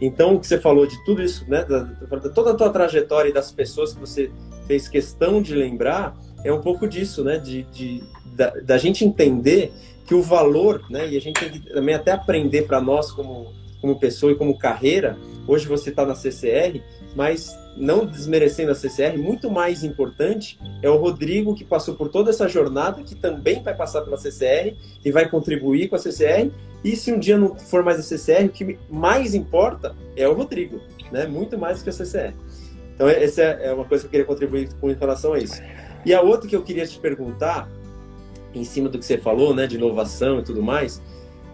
Então, 0.00 0.34
o 0.34 0.40
que 0.40 0.46
você 0.46 0.58
falou 0.58 0.86
de 0.86 1.02
tudo 1.04 1.22
isso, 1.22 1.44
né, 1.46 1.62
da, 1.62 1.80
da, 1.80 2.28
toda 2.30 2.52
a 2.52 2.54
tua 2.54 2.70
trajetória 2.70 3.28
e 3.28 3.32
das 3.32 3.52
pessoas 3.52 3.92
que 3.92 4.00
você 4.00 4.30
fez 4.66 4.88
questão 4.88 5.42
de 5.42 5.54
lembrar, 5.54 6.16
é 6.42 6.50
um 6.50 6.62
pouco 6.62 6.88
disso, 6.88 7.22
né, 7.22 7.36
de, 7.36 7.64
de 7.64 8.02
da, 8.34 8.48
da 8.48 8.78
gente 8.78 9.04
entender 9.04 9.70
que 10.06 10.14
o 10.14 10.22
valor, 10.22 10.82
né, 10.88 11.06
e 11.06 11.18
a 11.18 11.20
gente 11.20 11.38
tem 11.38 11.50
que 11.50 11.60
também 11.72 11.94
até 11.94 12.12
aprender 12.12 12.62
para 12.62 12.80
nós 12.80 13.12
como, 13.12 13.52
como 13.80 14.00
pessoa 14.00 14.32
e 14.32 14.34
como 14.34 14.58
carreira, 14.58 15.18
hoje 15.46 15.66
você 15.66 15.90
está 15.90 16.06
na 16.06 16.14
CCR, 16.14 16.80
mas 17.14 17.54
não 17.80 18.04
desmerecendo 18.04 18.70
a 18.70 18.74
CCR, 18.74 19.16
muito 19.16 19.50
mais 19.50 19.82
importante 19.82 20.58
é 20.82 20.90
o 20.90 20.96
Rodrigo 20.96 21.54
que 21.54 21.64
passou 21.64 21.94
por 21.94 22.10
toda 22.10 22.30
essa 22.30 22.46
jornada, 22.46 23.02
que 23.02 23.14
também 23.14 23.62
vai 23.62 23.74
passar 23.74 24.02
pela 24.02 24.18
CCR 24.18 24.76
e 25.04 25.10
vai 25.10 25.28
contribuir 25.28 25.88
com 25.88 25.96
a 25.96 25.98
CCR. 25.98 26.50
E 26.84 26.94
se 26.94 27.12
um 27.12 27.18
dia 27.18 27.38
não 27.38 27.56
for 27.56 27.82
mais 27.82 27.98
a 27.98 28.02
CCR, 28.02 28.46
o 28.46 28.48
que 28.50 28.78
mais 28.88 29.34
importa 29.34 29.96
é 30.14 30.28
o 30.28 30.34
Rodrigo, 30.34 30.80
né? 31.10 31.26
Muito 31.26 31.58
mais 31.58 31.82
que 31.82 31.88
a 31.88 31.92
CCR. 31.92 32.34
Então 32.94 33.08
essa 33.08 33.42
é 33.42 33.72
uma 33.72 33.84
coisa 33.84 34.02
que 34.02 34.08
eu 34.08 34.10
queria 34.10 34.26
contribuir 34.26 34.68
com 34.80 34.92
relação 34.92 35.32
a 35.32 35.38
isso. 35.38 35.60
E 36.04 36.12
a 36.12 36.20
outra 36.20 36.48
que 36.48 36.56
eu 36.56 36.62
queria 36.62 36.86
te 36.86 36.98
perguntar, 36.98 37.68
em 38.54 38.64
cima 38.64 38.88
do 38.88 38.98
que 38.98 39.04
você 39.04 39.16
falou, 39.16 39.54
né, 39.54 39.66
de 39.66 39.76
inovação 39.76 40.40
e 40.40 40.42
tudo 40.42 40.62
mais, 40.62 41.00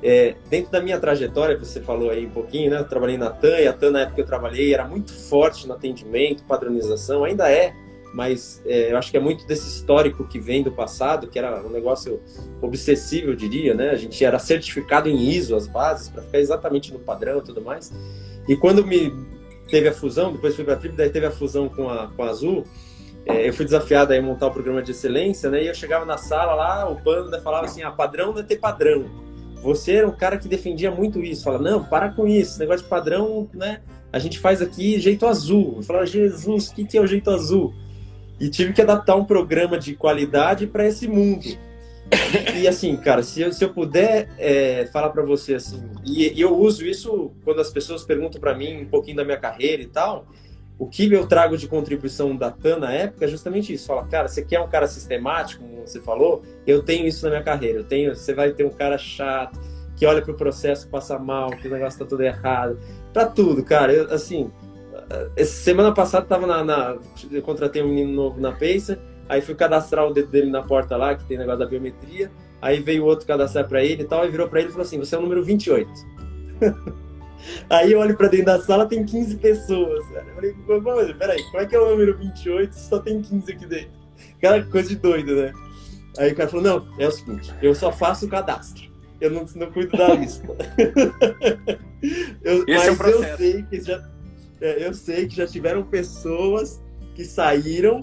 é, 0.02 0.34
dentro 0.48 0.70
da 0.70 0.80
minha 0.80 0.98
trajetória, 1.00 1.58
você 1.58 1.80
falou 1.80 2.10
aí 2.10 2.26
um 2.26 2.30
pouquinho, 2.30 2.70
né? 2.70 2.78
Eu 2.78 2.84
trabalhei 2.84 3.16
na 3.16 3.30
TAM, 3.30 3.58
e 3.58 3.66
a 3.66 3.72
TAM, 3.72 3.90
na 3.90 4.00
época 4.00 4.16
que 4.16 4.20
eu 4.20 4.26
trabalhei, 4.26 4.74
era 4.74 4.84
muito 4.84 5.12
forte 5.12 5.66
no 5.66 5.74
atendimento, 5.74 6.44
padronização, 6.44 7.24
ainda 7.24 7.50
é, 7.50 7.74
mas 8.14 8.62
é, 8.66 8.92
eu 8.92 8.98
acho 8.98 9.10
que 9.10 9.16
é 9.16 9.20
muito 9.20 9.46
desse 9.46 9.68
histórico 9.68 10.26
que 10.26 10.38
vem 10.38 10.62
do 10.62 10.70
passado, 10.70 11.28
que 11.28 11.38
era 11.38 11.64
um 11.64 11.70
negócio 11.70 12.20
obsessivo, 12.60 13.30
eu 13.30 13.36
diria, 13.36 13.74
né? 13.74 13.90
A 13.90 13.96
gente 13.96 14.22
era 14.24 14.38
certificado 14.38 15.08
em 15.08 15.30
ISO, 15.30 15.56
as 15.56 15.66
bases, 15.66 16.08
para 16.08 16.22
ficar 16.22 16.38
exatamente 16.38 16.92
no 16.92 16.98
padrão 16.98 17.38
e 17.38 17.42
tudo 17.42 17.60
mais. 17.60 17.92
E 18.48 18.56
quando 18.56 18.86
me 18.86 19.12
teve 19.68 19.88
a 19.88 19.92
fusão, 19.92 20.32
depois 20.32 20.54
fui 20.54 20.64
para 20.64 20.74
a 20.74 20.76
Trip, 20.76 20.94
daí 20.94 21.10
teve 21.10 21.26
a 21.26 21.30
fusão 21.30 21.68
com 21.68 21.88
a, 21.88 22.08
com 22.08 22.22
a 22.22 22.28
Azul, 22.28 22.64
é, 23.24 23.48
eu 23.48 23.52
fui 23.52 23.64
desafiado 23.64 24.14
a 24.14 24.22
montar 24.22 24.46
o 24.46 24.50
um 24.50 24.52
programa 24.52 24.80
de 24.80 24.92
excelência, 24.92 25.50
né? 25.50 25.64
E 25.64 25.66
eu 25.66 25.74
chegava 25.74 26.04
na 26.04 26.16
sala 26.16 26.54
lá, 26.54 26.88
o 26.88 26.96
Panda 27.02 27.40
falava 27.40 27.64
assim, 27.64 27.82
ah, 27.82 27.90
padrão 27.90 28.32
não 28.32 28.38
é 28.38 28.44
ter 28.44 28.56
padrão 28.56 29.25
você 29.66 29.96
era 29.96 30.06
um 30.06 30.12
cara 30.12 30.38
que 30.38 30.46
defendia 30.46 30.92
muito 30.92 31.20
isso. 31.20 31.42
Fala, 31.42 31.58
não, 31.58 31.82
para 31.82 32.10
com 32.10 32.24
isso, 32.24 32.56
negócio 32.56 32.84
de 32.84 32.88
padrão, 32.88 33.50
né? 33.52 33.80
A 34.12 34.18
gente 34.20 34.38
faz 34.38 34.62
aqui 34.62 35.00
jeito 35.00 35.26
azul. 35.26 35.74
Eu 35.78 35.82
falava, 35.82 36.06
Jesus, 36.06 36.68
o 36.68 36.74
que, 36.74 36.84
que 36.84 36.96
é 36.96 37.00
o 37.00 37.06
jeito 37.06 37.28
azul? 37.30 37.74
E 38.38 38.48
tive 38.48 38.72
que 38.72 38.80
adaptar 38.80 39.16
um 39.16 39.24
programa 39.24 39.76
de 39.76 39.96
qualidade 39.96 40.68
para 40.68 40.86
esse 40.86 41.08
mundo. 41.08 41.44
E 42.54 42.68
assim, 42.68 42.96
cara, 42.96 43.24
se 43.24 43.40
eu, 43.40 43.52
se 43.52 43.64
eu 43.64 43.74
puder 43.74 44.28
é, 44.38 44.88
falar 44.92 45.10
para 45.10 45.24
você 45.24 45.54
assim, 45.54 45.82
e, 46.04 46.32
e, 46.32 46.40
eu 46.40 46.56
uso 46.56 46.86
isso 46.86 47.32
quando 47.44 47.60
as 47.60 47.68
pessoas 47.70 48.04
perguntam 48.04 48.40
para 48.40 48.54
mim 48.54 48.82
um 48.82 48.86
pouquinho 48.86 49.16
da 49.16 49.24
minha 49.24 49.36
carreira 49.36 49.82
e 49.82 49.86
tal, 49.86 50.28
o 50.78 50.86
que 50.86 51.10
eu 51.10 51.26
trago 51.26 51.56
de 51.56 51.66
contribuição 51.66 52.36
da 52.36 52.50
TAN 52.50 52.78
na 52.78 52.92
época 52.92 53.24
é 53.24 53.28
justamente 53.28 53.72
isso. 53.72 53.86
Fala, 53.86 54.06
cara, 54.06 54.28
você 54.28 54.44
quer 54.44 54.60
um 54.60 54.68
cara 54.68 54.86
sistemático, 54.86 55.64
como 55.64 55.86
você 55.86 56.00
falou? 56.00 56.42
Eu 56.66 56.82
tenho 56.82 57.06
isso 57.06 57.24
na 57.24 57.30
minha 57.30 57.42
carreira. 57.42 57.78
Eu 57.78 57.84
tenho, 57.84 58.14
você 58.14 58.34
vai 58.34 58.52
ter 58.52 58.64
um 58.64 58.70
cara 58.70 58.98
chato, 58.98 59.58
que 59.96 60.04
olha 60.04 60.20
pro 60.20 60.34
processo, 60.34 60.88
passa 60.88 61.18
mal, 61.18 61.50
que 61.50 61.66
o 61.66 61.70
negócio 61.70 61.98
tá 61.98 62.04
tudo 62.04 62.22
errado. 62.22 62.78
Pra 63.10 63.24
tudo, 63.24 63.64
cara. 63.64 63.90
Eu, 63.92 64.12
assim, 64.12 64.50
semana 65.46 65.92
passada 65.92 66.26
tava 66.26 66.46
na, 66.46 66.62
na, 66.62 66.98
Eu 67.30 67.40
contratei 67.40 67.82
um 67.82 67.88
menino 67.88 68.12
novo 68.12 68.38
na 68.38 68.52
Pacer, 68.52 68.98
aí 69.28 69.40
fui 69.40 69.54
cadastrar 69.54 70.06
o 70.06 70.12
dedo 70.12 70.28
dele 70.28 70.50
na 70.50 70.62
porta 70.62 70.94
lá, 70.96 71.14
que 71.14 71.24
tem 71.24 71.38
negócio 71.38 71.60
da 71.60 71.66
biometria. 71.66 72.30
Aí 72.60 72.80
veio 72.80 73.04
outro 73.04 73.26
cadastrar 73.26 73.66
para 73.66 73.82
ele 73.82 74.02
e 74.02 74.06
tal, 74.06 74.26
e 74.26 74.30
virou 74.30 74.48
para 74.48 74.60
ele 74.60 74.68
e 74.68 74.72
falou 74.72 74.84
assim: 74.84 74.98
você 74.98 75.14
é 75.14 75.18
o 75.18 75.22
número 75.22 75.42
28. 75.42 75.88
Aí 77.68 77.92
eu 77.92 78.00
olho 78.00 78.16
pra 78.16 78.28
dentro 78.28 78.46
da 78.46 78.60
sala, 78.60 78.86
tem 78.86 79.04
15 79.04 79.36
pessoas, 79.36 80.06
cara. 80.08 80.26
Eu 80.28 80.34
falei, 80.34 80.54
mas 80.82 81.16
peraí, 81.16 81.42
como 81.44 81.60
é 81.60 81.66
que 81.66 81.76
é 81.76 81.80
o 81.80 81.90
número 81.90 82.16
28 82.16 82.74
se 82.74 82.88
só 82.88 82.98
tem 82.98 83.20
15 83.20 83.52
aqui 83.52 83.66
dentro? 83.66 83.90
Cara, 84.40 84.62
coisa 84.64 84.88
de 84.88 84.96
doido, 84.96 85.36
né? 85.36 85.52
Aí 86.18 86.32
o 86.32 86.34
cara 86.34 86.48
falou, 86.48 86.64
não, 86.64 86.88
é 86.98 87.06
o 87.06 87.10
seguinte, 87.10 87.54
eu 87.60 87.74
só 87.74 87.92
faço 87.92 88.26
o 88.26 88.28
cadastro. 88.28 88.86
Eu 89.20 89.30
não, 89.30 89.46
não 89.54 89.70
cuido 89.70 89.96
da 89.96 90.14
lista. 90.14 90.46
eu, 92.42 92.64
Esse 92.66 92.90
mas 92.90 92.98
é 92.98 93.16
o 93.16 93.24
eu 93.24 93.36
sei 93.36 93.62
que 93.62 93.80
já. 93.80 94.08
É, 94.60 94.86
eu 94.86 94.94
sei 94.94 95.26
que 95.26 95.36
já 95.36 95.46
tiveram 95.46 95.82
pessoas 95.84 96.82
que 97.14 97.24
saíram 97.24 98.00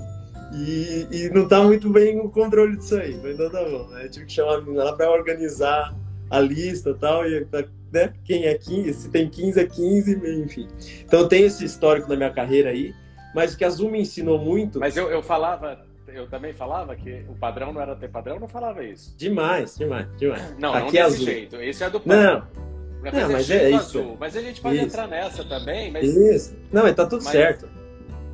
e, 0.53 1.07
e 1.11 1.29
não 1.29 1.47
tá 1.47 1.63
muito 1.63 1.89
bem 1.89 2.19
o 2.19 2.29
controle 2.29 2.77
disso 2.77 2.95
aí. 2.95 3.19
Mas 3.21 3.37
não 3.37 3.49
tá 3.49 3.63
bom. 3.63 3.87
Né? 3.89 4.05
Eu 4.05 4.09
tive 4.09 4.25
que 4.25 4.33
chamar 4.33 4.55
a 4.55 4.61
menina 4.61 4.83
lá 4.83 4.93
pra 4.93 5.11
organizar 5.11 5.95
a 6.29 6.39
lista 6.39 6.91
e 6.91 6.95
tal. 6.95 7.27
E 7.27 7.45
né? 7.93 8.11
Quem 8.25 8.45
é 8.45 8.55
15, 8.55 8.93
se 8.93 9.09
tem 9.09 9.29
15 9.29 9.59
é 9.59 9.65
15, 9.65 10.41
enfim. 10.41 10.67
Então 11.05 11.19
eu 11.19 11.27
tenho 11.27 11.45
esse 11.45 11.63
histórico 11.63 12.09
na 12.09 12.15
minha 12.15 12.31
carreira 12.31 12.71
aí, 12.71 12.93
mas 13.35 13.53
o 13.53 13.57
que 13.57 13.63
a 13.63 13.69
Zoom 13.69 13.91
me 13.91 14.01
ensinou 14.01 14.39
muito. 14.39 14.79
Mas 14.79 14.97
eu, 14.97 15.09
eu 15.11 15.21
falava, 15.21 15.85
eu 16.07 16.27
também 16.27 16.53
falava 16.53 16.95
que 16.95 17.23
o 17.29 17.35
padrão 17.35 17.71
não 17.71 17.79
era 17.79 17.95
ter 17.95 18.09
padrão, 18.09 18.35
eu 18.35 18.41
não 18.41 18.47
falava 18.47 18.83
isso. 18.83 19.15
Demais, 19.15 19.77
demais, 19.77 20.07
demais. 20.17 20.55
Não, 20.57 20.73
Aqui 20.73 20.79
não 20.79 20.87
é 20.87 20.91
desse 20.91 20.99
azul. 20.99 21.25
jeito. 21.25 21.55
Esse 21.57 21.83
é 21.83 21.89
do 21.89 21.99
padrão. 21.99 22.33
Não. 22.33 22.63
Mas, 23.03 23.13
não, 23.13 23.31
mas 23.31 23.49
é, 23.51 23.63
é 23.63 23.69
isso. 23.69 23.99
Azul. 23.99 24.17
Mas 24.19 24.35
a 24.35 24.41
gente 24.41 24.61
pode 24.61 24.77
isso. 24.77 24.85
entrar 24.85 25.07
nessa 25.07 25.43
também. 25.43 25.91
Mas... 25.91 26.15
Isso. 26.15 26.57
Não, 26.71 26.91
tá 26.93 27.05
tudo 27.05 27.23
mas... 27.23 27.31
certo. 27.31 27.69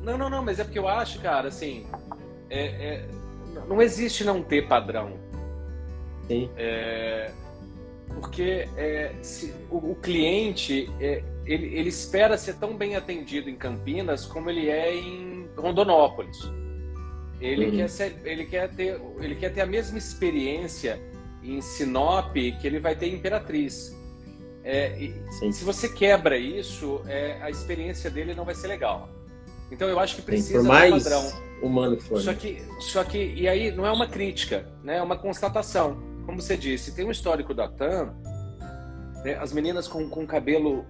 Não, 0.02 0.16
não, 0.16 0.30
não, 0.30 0.42
mas 0.42 0.58
é 0.58 0.64
porque 0.64 0.78
eu 0.78 0.88
acho, 0.88 1.20
cara, 1.20 1.48
assim, 1.48 1.86
é, 2.48 2.64
é... 2.64 3.04
não 3.68 3.82
existe 3.82 4.24
não 4.24 4.42
ter 4.42 4.66
padrão. 4.66 5.12
Sim. 6.26 6.48
É 6.56 7.30
porque 8.14 8.68
é, 8.76 9.14
se, 9.22 9.54
o, 9.70 9.92
o, 9.92 9.94
cliente 9.96 10.90
é, 11.00 11.22
ele, 11.44 11.66
ele, 11.74 11.88
espera 11.88 12.36
ser 12.36 12.54
tão 12.56 12.76
bem 12.76 12.96
atendido 12.96 13.48
em 13.48 13.56
Campinas 13.56 14.26
como 14.26 14.50
ele 14.50 14.68
é 14.68 14.94
em 14.94 15.48
Rondonópolis. 15.56 16.38
Ele, 17.40 17.66
uhum. 17.66 17.76
quer 17.76 17.88
ser, 17.88 18.20
ele, 18.24 18.44
quer 18.44 18.68
ter, 18.74 19.00
ele 19.20 19.34
quer 19.34 19.52
ter 19.52 19.62
a 19.62 19.66
mesma 19.66 19.96
experiência 19.96 21.00
em 21.42 21.60
Sinop 21.60 22.34
que 22.34 22.66
ele 22.66 22.78
vai 22.78 22.94
ter 22.94 23.06
em 23.06 23.14
Imperatriz. 23.14 23.96
É, 24.62 24.98
e, 25.00 25.52
se 25.52 25.64
você 25.64 25.88
quebra 25.88 26.36
isso, 26.36 27.02
é, 27.06 27.38
a 27.40 27.48
experiência 27.48 28.10
dele 28.10 28.34
não 28.34 28.44
vai 28.44 28.54
ser 28.54 28.68
legal. 28.68 29.08
Então 29.70 29.88
eu 29.88 29.98
acho 29.98 30.16
que 30.16 30.22
precisa 30.22 30.60
Sim, 30.60 30.66
por 30.66 30.68
mais 30.68 30.92
um 30.92 30.98
padrão. 30.98 31.32
humano 31.62 31.96
que 31.96 32.02
for. 32.02 32.20
Só 32.20 32.34
que, 32.34 32.62
só 32.80 33.04
que 33.04 33.18
e 33.18 33.48
aí 33.48 33.70
não 33.70 33.86
é 33.86 33.92
uma 33.92 34.06
crítica, 34.06 34.66
né? 34.82 34.98
É 34.98 35.02
uma 35.02 35.16
constatação 35.16 36.09
como 36.30 36.40
você 36.40 36.56
disse, 36.56 36.94
tem 36.94 37.04
um 37.04 37.10
histórico 37.10 37.52
da 37.52 37.66
TAM, 37.66 38.14
né, 39.24 39.34
as 39.40 39.52
meninas 39.52 39.88
com, 39.88 40.08
com 40.08 40.24
cabelo 40.24 40.86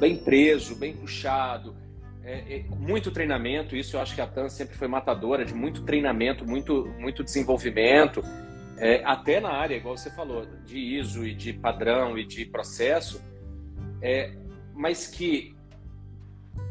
bem 0.00 0.16
preso, 0.16 0.74
bem 0.74 0.92
puxado, 0.92 1.76
é, 2.24 2.56
é, 2.56 2.64
muito 2.76 3.12
treinamento, 3.12 3.76
isso 3.76 3.94
eu 3.94 4.00
acho 4.00 4.12
que 4.12 4.20
a 4.20 4.26
TAM 4.26 4.48
sempre 4.48 4.74
foi 4.74 4.88
matadora, 4.88 5.44
de 5.44 5.54
muito 5.54 5.84
treinamento, 5.84 6.44
muito, 6.44 6.92
muito 6.98 7.22
desenvolvimento. 7.22 8.24
é, 8.76 9.04
até 9.04 9.40
na 9.40 9.50
área, 9.50 9.76
igual 9.76 9.96
você 9.96 10.10
falou, 10.10 10.44
de 10.64 10.76
ISO 10.76 11.24
e 11.24 11.32
de 11.32 11.52
padrão 11.52 12.18
e 12.18 12.26
de 12.26 12.44
processo, 12.44 13.22
é, 14.02 14.34
mas 14.74 15.06
que 15.06 15.54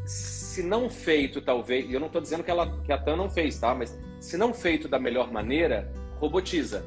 se 0.06 0.62
não 0.64 0.90
feito, 0.90 1.40
talvez, 1.40 1.90
eu 1.90 2.00
não 2.00 2.08
estou 2.08 2.22
dizendo 2.22 2.44
que, 2.44 2.52
ela, 2.52 2.78
que 2.82 2.92
a 2.92 2.98
TAM 2.98 3.16
não 3.16 3.30
fez, 3.30 3.58
tá? 3.58 3.74
Mas 3.74 3.98
se 4.20 4.36
não 4.36 4.54
feito 4.54 4.90
da 4.90 5.00
melhor 5.00 5.32
maneira, 5.32 5.90
robotiza. 6.20 6.84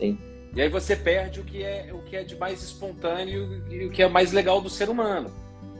Sim. 0.00 0.27
E 0.54 0.62
aí 0.62 0.68
você 0.68 0.96
perde 0.96 1.40
o 1.40 1.44
que 1.44 1.62
é 1.62 1.90
o 1.92 1.98
que 2.02 2.16
é 2.16 2.24
de 2.24 2.36
mais 2.36 2.62
espontâneo 2.62 3.64
e 3.70 3.86
o 3.86 3.90
que 3.90 4.02
é 4.02 4.08
mais 4.08 4.32
legal 4.32 4.60
do 4.60 4.70
ser 4.70 4.88
humano. 4.88 5.30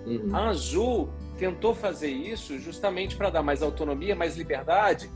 Uhum. 0.06 0.34
A 0.34 0.48
Azul 0.48 1.08
tentou 1.38 1.74
fazer 1.74 2.10
isso 2.10 2.58
justamente 2.58 3.16
para 3.16 3.30
dar 3.30 3.42
mais 3.42 3.62
autonomia, 3.62 4.14
mais 4.14 4.36
liberdade, 4.36 5.10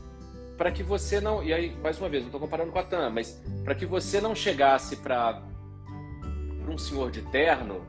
para 0.57 0.71
que 0.71 0.83
você 0.83 1.19
não. 1.19 1.43
E 1.43 1.53
aí, 1.53 1.75
mais 1.81 1.99
uma 1.99 2.09
vez, 2.09 2.23
não 2.23 2.29
estou 2.29 2.39
comparando 2.39 2.71
com 2.71 2.79
a 2.79 2.83
TAM, 2.83 3.09
mas 3.09 3.41
para 3.63 3.75
que 3.75 3.85
você 3.85 4.21
não 4.21 4.35
chegasse 4.35 4.97
para 4.97 5.41
um 6.67 6.77
senhor 6.77 7.11
de 7.11 7.21
terno, 7.23 7.85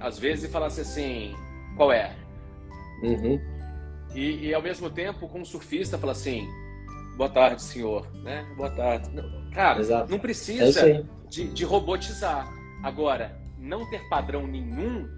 às 0.00 0.18
vezes, 0.18 0.44
e 0.44 0.48
falasse 0.48 0.80
assim: 0.80 1.34
qual 1.76 1.92
é? 1.92 2.16
Uhum. 3.02 3.40
E, 4.14 4.48
e, 4.48 4.54
ao 4.54 4.62
mesmo 4.62 4.90
tempo, 4.90 5.28
com 5.28 5.40
um 5.40 5.44
surfista, 5.44 5.98
fala 5.98 6.12
assim: 6.12 6.48
boa 7.16 7.30
tarde, 7.30 7.62
senhor. 7.62 8.06
Né? 8.22 8.46
Boa 8.56 8.70
tarde. 8.70 9.10
Cara, 9.54 9.80
Exato. 9.80 10.10
não 10.10 10.18
precisa 10.18 10.88
é 10.88 11.04
de, 11.28 11.44
de 11.48 11.64
robotizar. 11.64 12.52
Agora, 12.82 13.36
não 13.58 13.88
ter 13.88 14.08
padrão 14.08 14.46
nenhum 14.46 15.08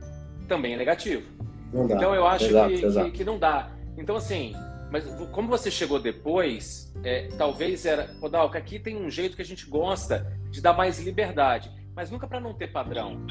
também 0.48 0.74
é 0.74 0.76
negativo. 0.76 1.22
Então 1.72 2.14
eu 2.14 2.26
acho 2.26 2.46
exato, 2.46 2.68
que, 2.68 2.84
exato. 2.84 3.10
que, 3.10 3.18
que, 3.18 3.24
não 3.24 3.38
dá. 3.38 3.70
Então, 3.96 4.16
assim, 4.16 4.54
mas 4.90 5.04
como 5.32 5.48
você 5.48 5.70
chegou 5.70 5.98
depois, 5.98 6.92
é, 7.02 7.28
talvez 7.36 7.84
era. 7.84 8.04
Podalca, 8.20 8.58
aqui 8.58 8.78
tem 8.78 8.96
um 8.96 9.10
jeito 9.10 9.34
que 9.34 9.42
a 9.42 9.44
gente 9.44 9.66
gosta 9.66 10.32
de 10.50 10.60
dar 10.60 10.72
mais 10.72 11.00
liberdade, 11.00 11.70
mas 11.96 12.10
nunca 12.10 12.26
para 12.26 12.40
não 12.40 12.54
ter 12.54 12.68
padrão. 12.68 13.26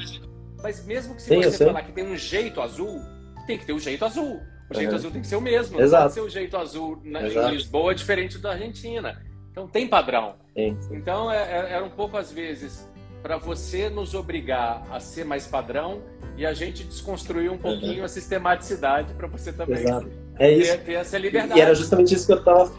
Mas 0.62 0.84
mesmo 0.84 1.14
que 1.14 1.22
se 1.22 1.28
Sim, 1.28 1.42
você 1.42 1.64
falar 1.64 1.82
que 1.82 1.92
tem 1.92 2.04
um 2.04 2.16
jeito 2.16 2.60
azul, 2.60 3.00
tem 3.46 3.58
que 3.58 3.64
ter 3.64 3.72
o 3.72 3.76
um 3.76 3.80
jeito 3.80 4.04
azul. 4.04 4.40
O 4.70 4.74
jeito 4.74 4.90
uhum. 4.90 4.96
azul 4.96 5.10
tem 5.10 5.20
que 5.20 5.26
ser 5.26 5.36
o 5.36 5.40
mesmo. 5.40 5.80
Exato. 5.80 5.92
Não 5.92 6.02
pode 6.02 6.14
ser 6.14 6.20
o 6.20 6.28
jeito 6.28 6.56
azul 6.56 7.00
na, 7.04 7.22
em 7.22 7.50
Lisboa 7.50 7.94
diferente 7.94 8.38
da 8.38 8.52
Argentina. 8.52 9.22
Então 9.54 9.68
tem 9.68 9.86
padrão. 9.86 10.34
Sim. 10.52 10.76
Então 10.90 11.30
é, 11.30 11.36
é, 11.36 11.72
era 11.74 11.84
um 11.84 11.90
pouco 11.90 12.16
às 12.16 12.32
vezes 12.32 12.90
para 13.22 13.36
você 13.36 13.88
nos 13.88 14.12
obrigar 14.12 14.82
a 14.90 14.98
ser 14.98 15.24
mais 15.24 15.46
padrão 15.46 16.02
e 16.36 16.44
a 16.44 16.52
gente 16.52 16.82
desconstruir 16.82 17.48
um 17.50 17.56
pouquinho 17.56 18.00
uhum. 18.00 18.04
a 18.04 18.08
sistematicidade 18.08 19.14
para 19.14 19.28
você 19.28 19.52
também 19.52 19.78
Exato. 19.78 20.10
É 20.40 20.50
isso. 20.50 20.72
Ter, 20.72 20.84
ter, 20.84 20.92
essa 20.94 21.16
liberdade. 21.16 21.56
E 21.58 21.62
era 21.62 21.72
justamente 21.72 22.12
isso 22.12 22.26
que 22.26 22.32
eu 22.32 22.38
estava 22.38 22.72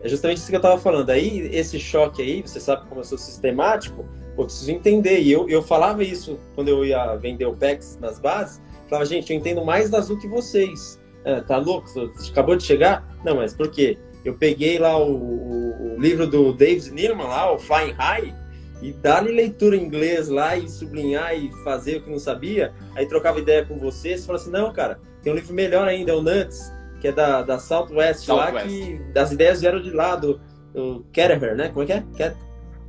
é 0.00 0.08
justamente 0.08 0.38
isso 0.38 0.48
que 0.48 0.54
eu 0.54 0.58
estava 0.60 0.80
falando. 0.80 1.10
Aí 1.10 1.48
esse 1.52 1.78
choque 1.78 2.22
aí, 2.22 2.42
você 2.42 2.60
sabe 2.60 2.86
como 2.88 3.00
eu 3.00 3.04
sou 3.04 3.18
sistemático, 3.18 4.06
eu 4.36 4.44
preciso 4.44 4.70
entender. 4.70 5.20
E 5.20 5.30
eu, 5.30 5.48
eu 5.48 5.62
falava 5.62 6.02
isso 6.04 6.38
quando 6.54 6.68
eu 6.68 6.84
ia 6.84 7.16
vender 7.16 7.46
o 7.46 7.54
PEX 7.54 7.98
nas 8.00 8.18
bases. 8.18 8.62
Falava, 8.88 9.04
gente, 9.04 9.32
eu 9.32 9.38
entendo 9.38 9.64
mais 9.64 9.90
da 9.90 9.98
Azul 9.98 10.18
que 10.18 10.28
vocês. 10.28 10.98
É, 11.24 11.40
tá 11.40 11.58
louco? 11.58 11.88
Você 11.88 12.30
acabou 12.30 12.56
de 12.56 12.62
chegar? 12.62 13.06
Não, 13.24 13.36
mas 13.36 13.52
por 13.52 13.70
quê? 13.70 13.98
Eu 14.24 14.34
peguei 14.34 14.78
lá 14.78 14.98
o, 14.98 15.12
o 15.12 15.67
livro 15.98 16.26
do 16.26 16.52
David 16.52 16.90
Nirman, 16.90 17.26
lá, 17.26 17.52
o 17.52 17.58
Flying 17.58 17.92
High, 17.92 18.34
e 18.80 18.92
dar-lhe 18.92 19.32
leitura 19.32 19.76
em 19.76 19.82
inglês 19.82 20.28
lá 20.28 20.56
e 20.56 20.68
sublinhar 20.68 21.34
e 21.34 21.50
fazer 21.64 21.96
o 21.96 22.02
que 22.02 22.10
não 22.10 22.18
sabia, 22.18 22.72
aí 22.94 23.06
trocava 23.06 23.38
ideia 23.38 23.64
com 23.64 23.76
você, 23.76 24.16
você 24.16 24.24
falou 24.24 24.40
assim, 24.40 24.50
não, 24.50 24.72
cara, 24.72 25.00
tem 25.22 25.32
um 25.32 25.36
livro 25.36 25.52
melhor 25.52 25.88
ainda, 25.88 26.12
é 26.12 26.14
o 26.14 26.22
Nuts, 26.22 26.72
que 27.00 27.08
é 27.08 27.12
da, 27.12 27.42
da 27.42 27.58
Southwest, 27.58 28.24
Southwest. 28.24 28.54
lá, 28.54 28.62
que 28.62 28.98
das 29.12 29.32
ideias 29.32 29.60
vieram 29.60 29.80
de 29.82 29.90
lá, 29.90 30.16
do, 30.16 30.40
do 30.72 31.04
Kelleher, 31.12 31.56
né? 31.56 31.68
Como 31.68 31.82
é 31.82 31.86
que 31.86 31.92
é? 31.92 32.04
Ke 32.30 32.36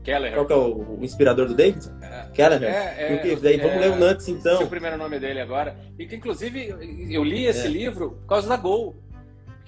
Keller. 0.04 0.34
Qual 0.34 0.46
que 0.46 0.54
é 0.54 0.56
o, 0.56 0.98
o 0.98 1.04
inspirador 1.04 1.48
do 1.48 1.54
David? 1.54 1.86
É, 2.02 2.30
Kelleher. 2.34 2.64
É, 2.64 3.16
é, 3.16 3.36
Daí 3.36 3.58
vamos 3.58 3.76
é, 3.76 3.80
ler 3.80 3.92
o 3.92 3.96
Nuts, 3.98 4.28
então. 4.30 4.54
Esse 4.54 4.64
é 4.64 4.66
o 4.66 4.70
primeiro 4.70 4.98
nome 4.98 5.20
dele 5.20 5.42
agora. 5.42 5.76
E 5.98 6.06
que, 6.06 6.16
inclusive, 6.16 6.74
eu 7.10 7.24
li 7.24 7.46
esse 7.46 7.68
é. 7.68 7.70
livro 7.70 8.12
por 8.12 8.28
causa 8.28 8.48
da 8.48 8.58
Gol 8.58 8.96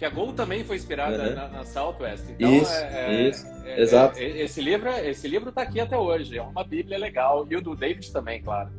que 0.02 0.06
a 0.06 0.10
Gol 0.10 0.34
também 0.34 0.64
foi 0.64 0.78
inspirada 0.78 1.30
uhum. 1.30 1.36
na, 1.36 1.48
na, 1.48 1.64
Southwest. 1.64 2.24
Então, 2.28 2.52
isso, 2.52 2.74
é, 2.74 3.30
isso. 3.30 3.46
É, 3.64 3.80
é 3.80 3.82
exato. 3.84 4.18
É, 4.18 4.42
esse 4.42 4.60
livro, 4.60 4.90
esse 4.90 5.28
livro 5.28 5.50
está 5.50 5.62
aqui 5.62 5.80
até 5.80 5.96
hoje. 5.96 6.40
É 6.40 6.42
uma 6.42 6.64
Bíblia 6.64 6.98
legal 6.98 7.46
e 7.48 7.56
o 7.56 7.62
do 7.62 7.76
David 7.76 8.12
também, 8.12 8.42
claro. 8.42 8.72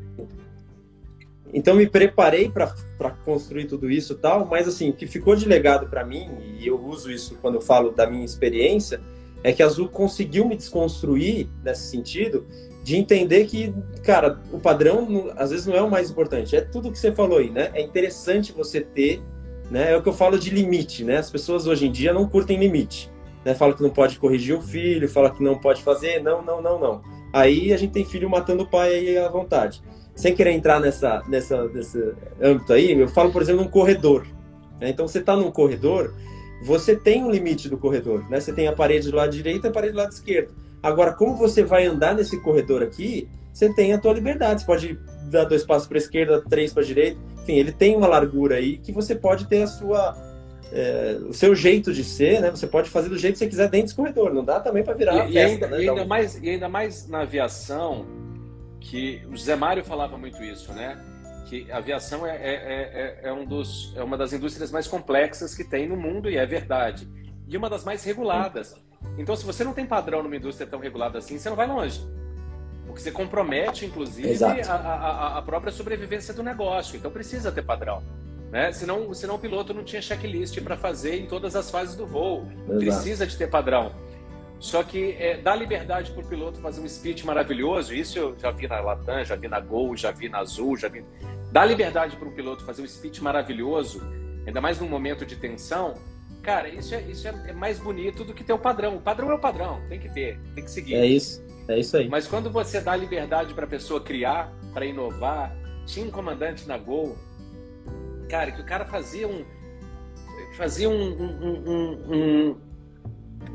Então 1.55 1.77
me 1.77 1.87
preparei 1.87 2.51
para 2.51 3.11
construir 3.25 3.67
tudo 3.67 3.89
isso 3.89 4.17
tal, 4.17 4.47
mas 4.47 4.67
assim, 4.67 4.91
o 4.91 4.93
que 4.93 5.07
ficou 5.07 5.37
de 5.37 5.47
legado 5.47 5.87
para 5.87 6.05
mim 6.05 6.29
e 6.59 6.67
eu 6.67 6.85
uso 6.85 7.09
isso 7.09 7.39
quando 7.41 7.55
eu 7.55 7.61
falo 7.61 7.93
da 7.93 8.05
minha 8.05 8.25
experiência 8.25 9.01
é 9.45 9.53
que 9.53 9.63
a 9.63 9.67
Azul 9.67 9.89
conseguiu 9.89 10.45
me 10.45 10.57
desconstruir 10.57 11.47
nesse 11.63 11.89
sentido 11.89 12.45
de 12.83 12.97
entender 12.97 13.47
que, 13.47 13.73
cara, 14.03 14.41
o 14.51 14.59
padrão 14.59 15.33
às 15.37 15.51
vezes 15.51 15.67
não 15.67 15.77
é 15.77 15.83
o 15.83 15.91
mais 15.91 16.11
importante, 16.11 16.57
é 16.57 16.63
tudo 16.63 16.91
que 16.91 16.99
você 16.99 17.13
falou 17.13 17.39
aí, 17.39 17.49
né? 17.49 17.71
É 17.75 17.81
interessante 17.81 18.51
você 18.51 18.81
ter 18.81 19.23
né? 19.73 19.93
É 19.93 19.97
o 19.97 20.03
que 20.03 20.09
eu 20.11 20.13
falo 20.13 20.39
de 20.39 20.51
limite, 20.51 21.03
né? 21.03 21.17
As 21.17 21.31
pessoas 21.31 21.67
hoje 21.67 21.87
em 21.87 21.91
dia 21.91 22.13
não 22.13 22.29
curtem 22.29 22.59
limite. 22.59 23.11
Né? 23.43 23.55
Fala 23.55 23.73
que 23.73 23.83
não 23.83 23.89
pode 23.89 24.19
corrigir 24.19 24.55
o 24.55 24.61
filho, 24.61 25.09
fala 25.09 25.31
que 25.31 25.43
não 25.43 25.59
pode 25.59 25.83
fazer, 25.83 26.23
não, 26.23 26.43
não, 26.43 26.61
não, 26.61 26.79
não. 26.79 27.03
Aí 27.33 27.73
a 27.73 27.79
gente 27.79 27.91
tem 27.93 28.05
filho 28.05 28.29
matando 28.29 28.65
o 28.65 28.67
pai 28.67 28.95
aí 28.95 29.17
à 29.17 29.31
vontade. 29.31 29.83
Sem 30.15 30.35
querer 30.35 30.53
entrar 30.53 30.79
nessa, 30.79 31.23
nessa, 31.27 31.67
nesse 31.69 31.99
âmbito 32.39 32.71
aí, 32.71 32.93
eu 32.93 33.09
falo, 33.09 33.33
por 33.33 33.41
exemplo, 33.41 33.63
num 33.65 33.71
corredor. 33.71 34.27
Né? 34.79 34.91
Então, 34.91 35.09
você 35.09 35.21
está 35.21 35.35
num 35.35 35.51
corredor, 35.51 36.15
você 36.63 36.95
tem 36.95 37.25
um 37.25 37.31
limite 37.31 37.71
do 37.71 37.79
corredor, 37.79 38.29
né? 38.29 38.39
Você 38.41 38.53
tem 38.53 38.69
a 38.69 38.73
parede 38.75 39.11
do 39.11 39.17
lado 39.17 39.33
direito 39.33 39.67
e 39.67 39.69
a 39.69 39.73
parede 39.73 39.95
do 39.95 39.99
lado 39.99 40.13
esquerdo. 40.13 40.55
Agora, 40.83 41.15
como 41.15 41.35
você 41.35 41.65
vai 41.65 41.87
andar 41.87 42.15
nesse 42.15 42.39
corredor 42.43 42.83
aqui, 42.83 43.27
você 43.53 43.73
tem 43.73 43.93
a 43.93 43.99
tua 43.99 44.13
liberdade. 44.13 44.61
Você 44.61 44.67
pode 44.67 44.99
dar 45.31 45.45
dois 45.45 45.65
passos 45.65 45.87
para 45.87 45.97
a 45.97 46.01
esquerda, 46.01 46.43
três 46.49 46.73
para 46.73 46.83
a 46.83 46.87
direita. 46.87 47.19
Enfim, 47.43 47.55
ele 47.55 47.73
tem 47.73 47.97
uma 47.97 48.07
largura 48.07 48.57
aí 48.57 48.79
que 48.79 48.93
você 48.93 49.15
pode 49.15 49.47
ter 49.47 49.63
a 49.63 49.67
sua 49.67 50.17
é, 50.73 51.19
o 51.29 51.35
seu 51.35 51.55
jeito 51.55 51.93
de 51.93 52.03
ser, 52.03 52.41
né? 52.41 52.51
Você 52.51 52.67
pode 52.67 52.89
fazer 52.89 53.11
do 53.11 53.19
jeito 53.19 53.35
que 53.35 53.41
você 53.41 53.47
quiser 53.47 53.69
dentro 53.69 53.87
desse 53.87 53.95
corredor. 53.95 54.33
Não 54.33 54.43
dá 54.43 54.59
também 54.59 54.83
para 54.83 54.95
virar 54.95 55.29
e, 55.29 55.33
festa, 55.33 55.33
e 55.33 55.39
ainda, 55.39 55.67
né? 55.69 55.83
e 55.83 55.89
ainda 55.89 56.05
mais 56.05 56.43
e 56.43 56.49
ainda 56.49 56.69
mais 56.69 57.09
na 57.09 57.21
aviação 57.21 58.07
que 58.81 59.23
o 59.31 59.37
Zé 59.37 59.55
Mário 59.55 59.85
falava 59.85 60.17
muito 60.17 60.43
isso, 60.43 60.73
né? 60.73 60.99
Que 61.47 61.71
a 61.71 61.77
aviação 61.77 62.27
é, 62.27 62.37
é, 62.37 63.21
é, 63.23 63.29
é, 63.29 63.33
um 63.33 63.45
dos, 63.45 63.93
é 63.97 64.03
uma 64.03 64.17
das 64.17 64.33
indústrias 64.33 64.73
mais 64.73 64.89
complexas 64.89 65.55
que 65.55 65.63
tem 65.63 65.87
no 65.87 65.97
mundo 65.97 66.31
e 66.31 66.39
é 66.39 66.47
verdade. 66.47 67.07
E 67.47 67.57
uma 67.57 67.69
das 67.69 67.85
mais 67.85 68.03
reguladas. 68.03 68.75
Então, 69.19 69.37
se 69.37 69.45
você 69.45 69.63
não 69.63 69.75
tem 69.75 69.85
padrão 69.85 70.23
numa 70.23 70.37
indústria 70.37 70.67
tão 70.67 70.81
regulada 70.81 71.19
assim, 71.19 71.39
você 71.39 71.51
não 71.51 71.57
vai 71.57 71.67
longe. 71.67 72.01
Porque 72.87 73.01
você 73.01 73.13
compromete, 73.13 73.87
inclusive, 73.87 74.45
a, 74.45 74.75
a, 74.75 75.39
a, 75.39 75.43
própria 75.43 75.73
sobrevivência 75.73 76.35
do 76.35 76.43
negócio. 76.43 76.97
Então 76.97 77.11
precisa 77.11 77.51
ter 77.51 77.63
padrão. 77.63 78.03
Né? 78.51 78.71
Senão, 78.73 79.15
senão 79.15 79.37
o 79.37 79.39
piloto 79.39 79.73
não 79.73 79.83
tinha 79.83 80.03
checklist 80.03 80.61
para 80.61 80.77
fazer 80.77 81.17
em 81.17 81.27
todas 81.27 81.57
as 81.57 81.71
fases 81.71 81.95
do 81.95 82.07
voo. 82.07 82.47
Exato. 82.53 82.79
Precisa 82.79 83.27
de 83.27 83.37
ter 83.37 83.49
padrão. 83.49 83.93
Só 84.63 84.83
que 84.85 85.17
é, 85.19 85.39
dá 85.39 85.57
liberdade 85.57 86.13
para 86.13 86.23
o 86.23 86.27
piloto 86.27 86.61
fazer 86.61 86.81
um 86.81 86.89
speech 86.89 87.27
maravilhoso. 87.27 87.93
Isso 87.93 88.19
eu 88.19 88.39
já 88.39 88.51
vi 88.51 88.69
na 88.69 88.81
Latam, 88.81 89.25
já 89.25 89.35
vi 89.35 89.49
na 89.49 89.59
Gol, 89.59 89.97
já 89.97 90.13
vi 90.13 90.29
na 90.29 90.39
Azul, 90.39 90.77
já 90.77 90.89
vi. 90.89 91.05
Dá 91.51 91.65
liberdade 91.65 92.17
para 92.17 92.29
o 92.29 92.31
piloto 92.31 92.65
fazer 92.65 92.81
um 92.81 92.87
speech 92.87 93.23
maravilhoso, 93.23 94.01
ainda 94.47 94.61
mais 94.61 94.79
num 94.79 94.89
momento 94.89 95.27
de 95.27 95.35
tensão. 95.35 95.95
Cara, 96.43 96.69
isso, 96.69 96.95
é, 96.95 97.03
isso 97.03 97.27
é, 97.27 97.35
é 97.49 97.53
mais 97.53 97.79
bonito 97.79 98.23
do 98.23 98.33
que 98.33 98.45
ter 98.45 98.53
o 98.53 98.59
padrão. 98.59 98.97
O 98.97 99.01
padrão 99.01 99.31
é 99.31 99.35
o 99.35 99.39
padrão, 99.39 99.81
tem 99.89 99.99
que 99.99 100.09
ter, 100.09 100.39
tem 100.55 100.63
que 100.63 100.71
seguir. 100.71 100.95
É 100.95 101.07
isso. 101.07 101.45
É 101.69 101.79
isso 101.79 101.97
aí. 101.97 102.09
Mas 102.09 102.27
quando 102.27 102.51
você 102.51 102.81
dá 102.81 102.95
liberdade 102.97 103.55
para 103.55 103.65
a 103.65 103.69
pessoa 103.69 104.01
criar, 104.01 104.53
para 104.73 104.85
inovar, 104.85 105.55
tinha 105.87 106.07
um 106.07 106.11
comandante 106.11 106.67
na 106.67 106.77
Gol, 106.77 107.17
cara, 108.29 108.51
que 108.51 108.61
o 108.61 108.65
cara 108.65 108.85
fazia 108.85 109.29
um. 109.29 109.45
Fazia 110.57 110.89
um, 110.89 110.95
um, 110.95 111.71
um, 111.71 112.15
um 112.15 112.57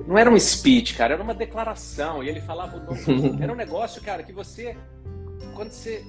não 0.05 0.17
era 0.17 0.29
um 0.29 0.39
speech, 0.39 0.95
cara, 0.95 1.13
era 1.13 1.23
uma 1.23 1.33
declaração. 1.33 2.23
E 2.23 2.29
ele 2.29 2.41
falava 2.41 2.77
o 2.77 2.83
nome. 2.83 3.37
Era 3.41 3.51
um 3.51 3.55
negócio, 3.55 4.01
cara, 4.01 4.21
que 4.23 4.33
você. 4.33 4.75
Quando 5.55 5.71
você 5.71 6.03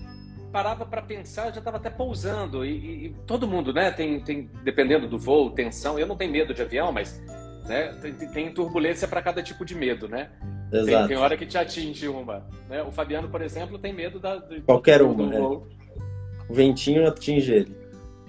parava 0.53 0.85
para 0.85 1.03
pensar, 1.03 1.53
já 1.53 1.59
estava 1.59 1.77
até 1.77 1.89
pousando. 1.89 2.65
E, 2.65 2.71
e, 2.71 3.07
e, 3.07 3.15
todo 3.27 3.47
mundo, 3.47 3.73
né? 3.73 3.91
Tem, 3.91 4.21
tem, 4.21 4.51
dependendo 4.63 5.09
do 5.09 5.19
voo, 5.19 5.51
tensão. 5.51 5.99
Eu 5.99 6.07
não 6.07 6.17
tenho 6.17 6.33
medo 6.33 6.53
de 6.53 6.61
avião, 6.61 6.93
mas 6.93 7.23
né, 7.69 7.95
tem, 8.01 8.13
tem 8.15 8.53
turbulência 8.53 9.07
para 9.07 9.23
cada 9.23 9.43
tipo 9.43 9.65
de 9.65 9.75
medo, 9.75 10.09
né? 10.09 10.31
Tem, 10.71 11.07
tem, 11.07 11.17
hora 11.17 11.37
que 11.37 11.47
te 11.47 11.57
atinge 11.57 12.09
uma. 12.09 12.47
Né? 12.69 12.83
O 12.83 12.91
Fabiano, 12.91 13.29
por 13.29 13.41
exemplo, 13.41 13.79
tem 13.79 13.93
medo 13.93 14.19
da. 14.19 14.37
De, 14.37 14.61
Qualquer 14.63 15.03
uma. 15.03 15.27
né? 15.27 15.39
O 15.41 15.67
ventinho 16.51 17.07
atinge 17.07 17.53
ele. 17.53 17.77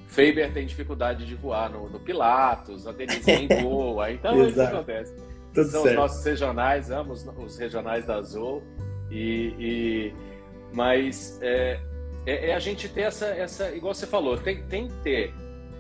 Faber 0.08 0.52
tem 0.52 0.66
dificuldade 0.66 1.26
de 1.26 1.36
voar 1.36 1.70
no, 1.70 1.90
no 1.90 2.00
Pilatos, 2.00 2.88
a 2.88 2.92
Denise 2.92 3.26
nem 3.26 3.48
voa. 3.62 4.12
Então 4.12 4.48
isso 4.48 4.62
acontece. 4.62 5.14
Tudo 5.54 5.70
São 5.70 5.84
certo. 5.84 5.96
os 5.96 6.02
nossos 6.02 6.26
regionais, 6.26 6.92
amo 6.92 7.14
os, 7.14 7.28
os 7.38 7.58
regionais 7.58 8.06
da 8.06 8.16
Azul. 8.16 8.64
E, 9.12 9.54
e 9.60 10.14
mas 10.74 11.40
é, 11.42 11.80
é, 12.26 12.50
é, 12.50 12.56
a 12.56 12.60
gente 12.60 12.88
ter 12.88 13.02
essa, 13.02 13.28
essa, 13.28 13.72
igual 13.72 13.94
você 13.94 14.06
falou, 14.06 14.38
tem, 14.38 14.64
tem 14.64 14.88
que 14.88 14.94
ter 15.04 15.34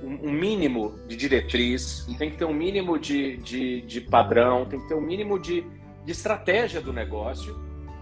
um, 0.03 0.31
mínimo 0.31 0.97
de 1.07 1.15
diretriz, 1.15 2.05
tem 2.17 2.31
que 2.31 2.37
ter 2.37 2.45
um 2.45 2.53
mínimo 2.53 2.97
de, 2.97 3.37
de, 3.37 3.81
de 3.81 4.01
padrão, 4.01 4.65
tem 4.65 4.79
que 4.79 4.87
ter 4.87 4.95
um 4.95 5.01
mínimo 5.01 5.37
de, 5.37 5.63
de 6.05 6.11
estratégia 6.11 6.81
do 6.81 6.93
negócio, 6.93 7.55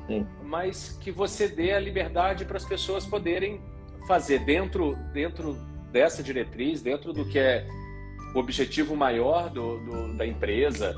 Sim. 0.07 0.25
mas 0.43 0.97
que 1.01 1.11
você 1.11 1.47
dê 1.47 1.73
a 1.73 1.79
liberdade 1.79 2.45
para 2.45 2.57
as 2.57 2.65
pessoas 2.65 3.05
poderem 3.05 3.61
fazer 4.07 4.39
dentro, 4.39 4.95
dentro 5.13 5.57
dessa 5.91 6.21
diretriz, 6.21 6.81
dentro 6.81 7.11
do 7.11 7.25
que 7.25 7.39
é 7.39 7.67
o 8.35 8.39
objetivo 8.39 8.95
maior 8.95 9.49
do, 9.49 9.79
do 9.79 10.17
da 10.17 10.25
empresa 10.25 10.95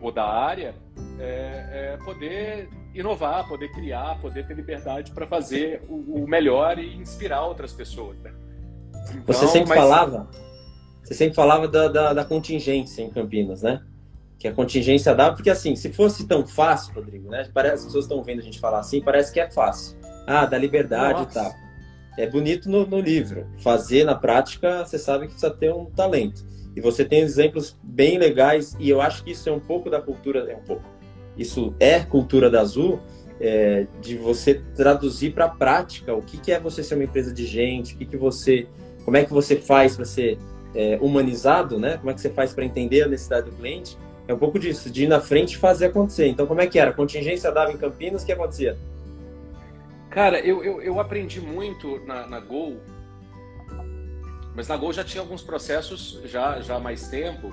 ou 0.00 0.10
da 0.10 0.24
área, 0.24 0.74
é, 1.18 1.94
é 1.94 2.04
poder 2.04 2.68
inovar, 2.94 3.46
poder 3.48 3.70
criar, 3.72 4.20
poder 4.20 4.46
ter 4.46 4.54
liberdade 4.54 5.12
para 5.12 5.26
fazer 5.26 5.82
o, 5.88 6.22
o, 6.22 6.28
melhor 6.28 6.78
e 6.78 6.94
inspirar 6.94 7.44
outras 7.44 7.72
pessoas. 7.72 8.20
Né? 8.20 8.32
Você 9.26 9.46
sempre 9.46 9.70
mas... 9.70 9.78
falava, 9.78 10.28
você 11.02 11.14
sempre 11.14 11.34
falava 11.34 11.68
da, 11.68 11.88
da, 11.88 12.12
da, 12.12 12.24
contingência 12.24 13.02
em 13.02 13.10
Campinas, 13.10 13.62
né? 13.62 13.82
Que 14.38 14.48
a 14.48 14.52
contingência 14.52 15.14
dá, 15.14 15.32
porque 15.32 15.50
assim, 15.50 15.76
se 15.76 15.92
fosse 15.92 16.26
tão 16.26 16.46
fácil, 16.46 16.94
Rodrigo, 16.94 17.30
né? 17.30 17.48
Parece, 17.52 17.74
as 17.74 17.84
pessoas 17.84 18.04
estão 18.04 18.22
vendo 18.22 18.40
a 18.40 18.42
gente 18.42 18.58
falar 18.58 18.80
assim, 18.80 19.00
parece 19.02 19.32
que 19.32 19.40
é 19.40 19.50
fácil. 19.50 19.96
Ah, 20.26 20.46
da 20.46 20.56
liberdade 20.56 21.22
Nossa. 21.22 21.30
e 21.30 21.42
tal. 21.42 21.52
É 22.16 22.28
bonito 22.28 22.70
no, 22.70 22.86
no 22.86 23.00
livro. 23.00 23.46
Fazer 23.58 24.04
na 24.04 24.14
prática, 24.14 24.84
você 24.84 24.98
sabe 24.98 25.26
que 25.26 25.32
precisa 25.32 25.52
ter 25.52 25.72
um 25.72 25.86
talento. 25.86 26.44
E 26.76 26.80
você 26.80 27.04
tem 27.04 27.20
exemplos 27.20 27.76
bem 27.82 28.18
legais, 28.18 28.76
e 28.78 28.90
eu 28.90 29.00
acho 29.00 29.22
que 29.22 29.30
isso 29.30 29.48
é 29.48 29.52
um 29.52 29.60
pouco 29.60 29.88
da 29.88 30.00
cultura, 30.00 30.50
é 30.50 30.56
um 30.56 30.62
pouco. 30.62 30.82
Isso 31.36 31.74
é 31.78 32.00
cultura 32.00 32.50
da 32.50 32.60
Azul, 32.60 33.00
é, 33.40 33.86
de 34.00 34.16
você 34.16 34.62
traduzir 34.74 35.34
para 35.34 35.46
a 35.46 35.48
prática 35.48 36.14
o 36.14 36.22
que, 36.22 36.38
que, 36.38 36.52
é 36.52 36.60
você 36.60 36.82
ser 36.82 36.94
uma 36.94 37.04
empresa 37.04 37.32
de 37.32 37.46
gente, 37.46 37.94
o 37.94 37.98
que, 37.98 38.06
que 38.06 38.16
você, 38.16 38.68
como 39.04 39.16
é 39.16 39.24
que 39.24 39.32
você 39.32 39.56
faz 39.56 39.96
para 39.96 40.04
ser 40.04 40.38
é, 40.74 40.98
humanizado, 41.00 41.78
né? 41.78 41.98
Como 41.98 42.10
é 42.10 42.14
que 42.14 42.20
você 42.20 42.30
faz 42.30 42.52
para 42.52 42.64
entender 42.64 43.02
a 43.02 43.08
necessidade 43.08 43.50
do 43.50 43.56
cliente? 43.56 43.96
É 44.26 44.32
um 44.32 44.38
pouco 44.38 44.58
disso, 44.58 44.90
de 44.90 45.04
ir 45.04 45.06
na 45.06 45.20
frente 45.20 45.52
e 45.52 45.58
fazer 45.58 45.86
acontecer. 45.86 46.26
Então, 46.26 46.46
como 46.46 46.60
é 46.60 46.66
que 46.66 46.78
era? 46.78 46.92
Contingência 46.92 47.52
dava 47.52 47.72
em 47.72 47.76
Campinas, 47.76 48.22
o 48.22 48.26
que 48.26 48.32
acontecia? 48.32 48.78
Cara, 50.10 50.40
eu, 50.40 50.64
eu, 50.64 50.80
eu 50.80 51.00
aprendi 51.00 51.40
muito 51.40 52.00
na, 52.06 52.26
na 52.26 52.40
Gol, 52.40 52.80
mas 54.54 54.68
na 54.68 54.76
Gol 54.76 54.92
já 54.92 55.04
tinha 55.04 55.20
alguns 55.20 55.42
processos 55.42 56.20
já, 56.24 56.60
já 56.60 56.76
há 56.76 56.80
mais 56.80 57.08
tempo. 57.08 57.52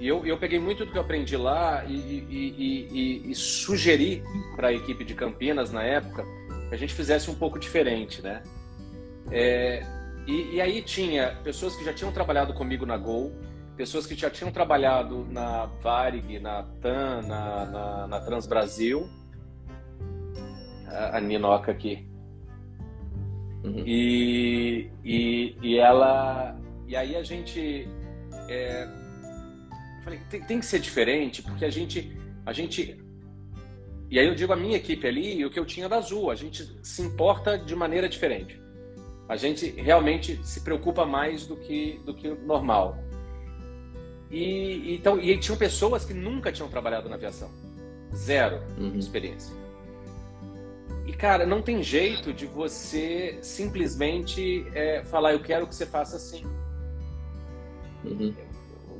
E 0.00 0.08
eu, 0.08 0.26
eu 0.26 0.36
peguei 0.36 0.58
muito 0.58 0.84
do 0.84 0.90
que 0.90 0.98
eu 0.98 1.02
aprendi 1.02 1.36
lá 1.36 1.84
e, 1.84 1.94
e, 1.94 2.88
e, 2.90 3.30
e 3.30 3.34
sugeri 3.34 4.24
para 4.56 4.68
a 4.68 4.72
equipe 4.72 5.04
de 5.04 5.14
Campinas 5.14 5.70
na 5.70 5.84
época 5.84 6.24
que 6.68 6.74
a 6.74 6.78
gente 6.78 6.94
fizesse 6.94 7.30
um 7.30 7.34
pouco 7.34 7.58
diferente, 7.58 8.20
né? 8.20 8.42
É, 9.30 9.86
e, 10.26 10.60
aí 10.60 10.82
tinha 10.82 11.36
pessoas 11.44 11.76
que 11.76 11.84
já 11.84 11.92
tinham 11.92 12.12
trabalhado 12.12 12.54
comigo 12.54 12.86
na 12.86 12.96
Gol, 12.96 13.32
pessoas 13.76 14.06
que 14.06 14.14
já 14.14 14.30
tinham 14.30 14.50
trabalhado 14.50 15.26
na 15.30 15.66
Varig, 15.66 16.38
na 16.38 16.62
TAM, 16.80 17.22
na, 17.22 17.66
na, 17.66 18.06
na 18.06 18.20
Trans 18.20 18.46
Brasil 18.46 19.08
a, 20.94 21.20
Ninoca 21.20 21.72
aqui. 21.72 22.06
Uhum. 23.64 23.82
E, 23.86 24.90
e, 25.04 25.56
e 25.62 25.78
ela. 25.78 26.56
E 26.86 26.94
aí 26.94 27.16
a 27.16 27.22
gente. 27.22 27.88
É, 28.48 28.88
falei, 30.02 30.20
tem, 30.30 30.42
tem, 30.42 30.60
que 30.60 30.66
ser 30.66 30.78
diferente, 30.78 31.42
porque 31.42 31.64
a 31.64 31.70
gente. 31.70 32.16
A 32.44 32.52
gente. 32.52 33.02
E 34.10 34.18
aí 34.18 34.26
eu 34.26 34.34
digo 34.34 34.52
a 34.52 34.56
minha 34.56 34.76
equipe 34.76 35.06
ali 35.06 35.38
e 35.38 35.44
o 35.44 35.50
que 35.50 35.58
eu 35.58 35.64
tinha 35.64 35.88
da 35.88 35.96
Azul. 35.96 36.30
A 36.30 36.34
gente 36.34 36.78
se 36.82 37.02
importa 37.02 37.58
de 37.58 37.74
maneira 37.74 38.08
diferente. 38.08 38.62
A 39.28 39.36
gente 39.36 39.70
realmente 39.70 40.38
se 40.44 40.60
preocupa 40.60 41.06
mais 41.06 41.46
do 41.46 41.56
que, 41.56 42.00
do 42.04 42.14
que 42.14 42.28
normal. 42.28 42.98
E, 44.30 44.94
então, 44.94 45.18
e 45.18 45.36
tinham 45.38 45.56
pessoas 45.56 46.04
que 46.04 46.12
nunca 46.12 46.52
tinham 46.52 46.68
trabalhado 46.68 47.08
na 47.08 47.14
aviação. 47.14 47.50
Zero 48.14 48.60
uhum. 48.78 48.98
experiência. 48.98 49.54
E, 51.06 51.12
cara, 51.12 51.46
não 51.46 51.62
tem 51.62 51.82
jeito 51.82 52.32
de 52.32 52.46
você 52.46 53.38
simplesmente 53.40 54.66
é, 54.74 55.02
falar, 55.04 55.32
eu 55.32 55.40
quero 55.40 55.66
que 55.66 55.74
você 55.74 55.86
faça 55.86 56.16
assim. 56.16 56.44
Uhum. 58.04 58.34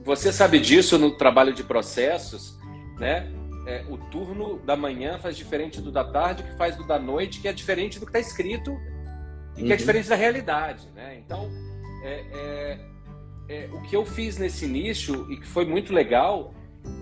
Você 0.04 0.32
sabe 0.32 0.58
disso 0.58 0.98
no 0.98 1.16
trabalho 1.16 1.52
de 1.52 1.64
processos, 1.64 2.58
né? 2.98 3.30
É, 3.66 3.82
o 3.88 3.96
turno 3.96 4.58
da 4.58 4.76
manhã 4.76 5.18
faz 5.18 5.36
diferente 5.36 5.80
do 5.80 5.90
da 5.90 6.04
tarde, 6.04 6.42
que 6.42 6.54
faz 6.56 6.76
do 6.76 6.86
da 6.86 6.98
noite, 6.98 7.40
que 7.40 7.48
é 7.48 7.52
diferente 7.52 7.98
do 7.98 8.04
que 8.04 8.10
está 8.10 8.20
escrito 8.20 8.78
e 9.56 9.62
que 9.62 9.68
é 9.68 9.70
uhum. 9.70 9.76
diferente 9.76 10.08
da 10.08 10.16
realidade, 10.16 10.88
né? 10.94 11.18
Então, 11.24 11.50
é, 12.02 12.24
é, 12.32 12.80
é, 13.48 13.68
o 13.72 13.80
que 13.82 13.96
eu 13.96 14.04
fiz 14.04 14.36
nesse 14.38 14.64
início 14.64 15.30
e 15.30 15.36
que 15.36 15.46
foi 15.46 15.64
muito 15.64 15.92
legal 15.92 16.52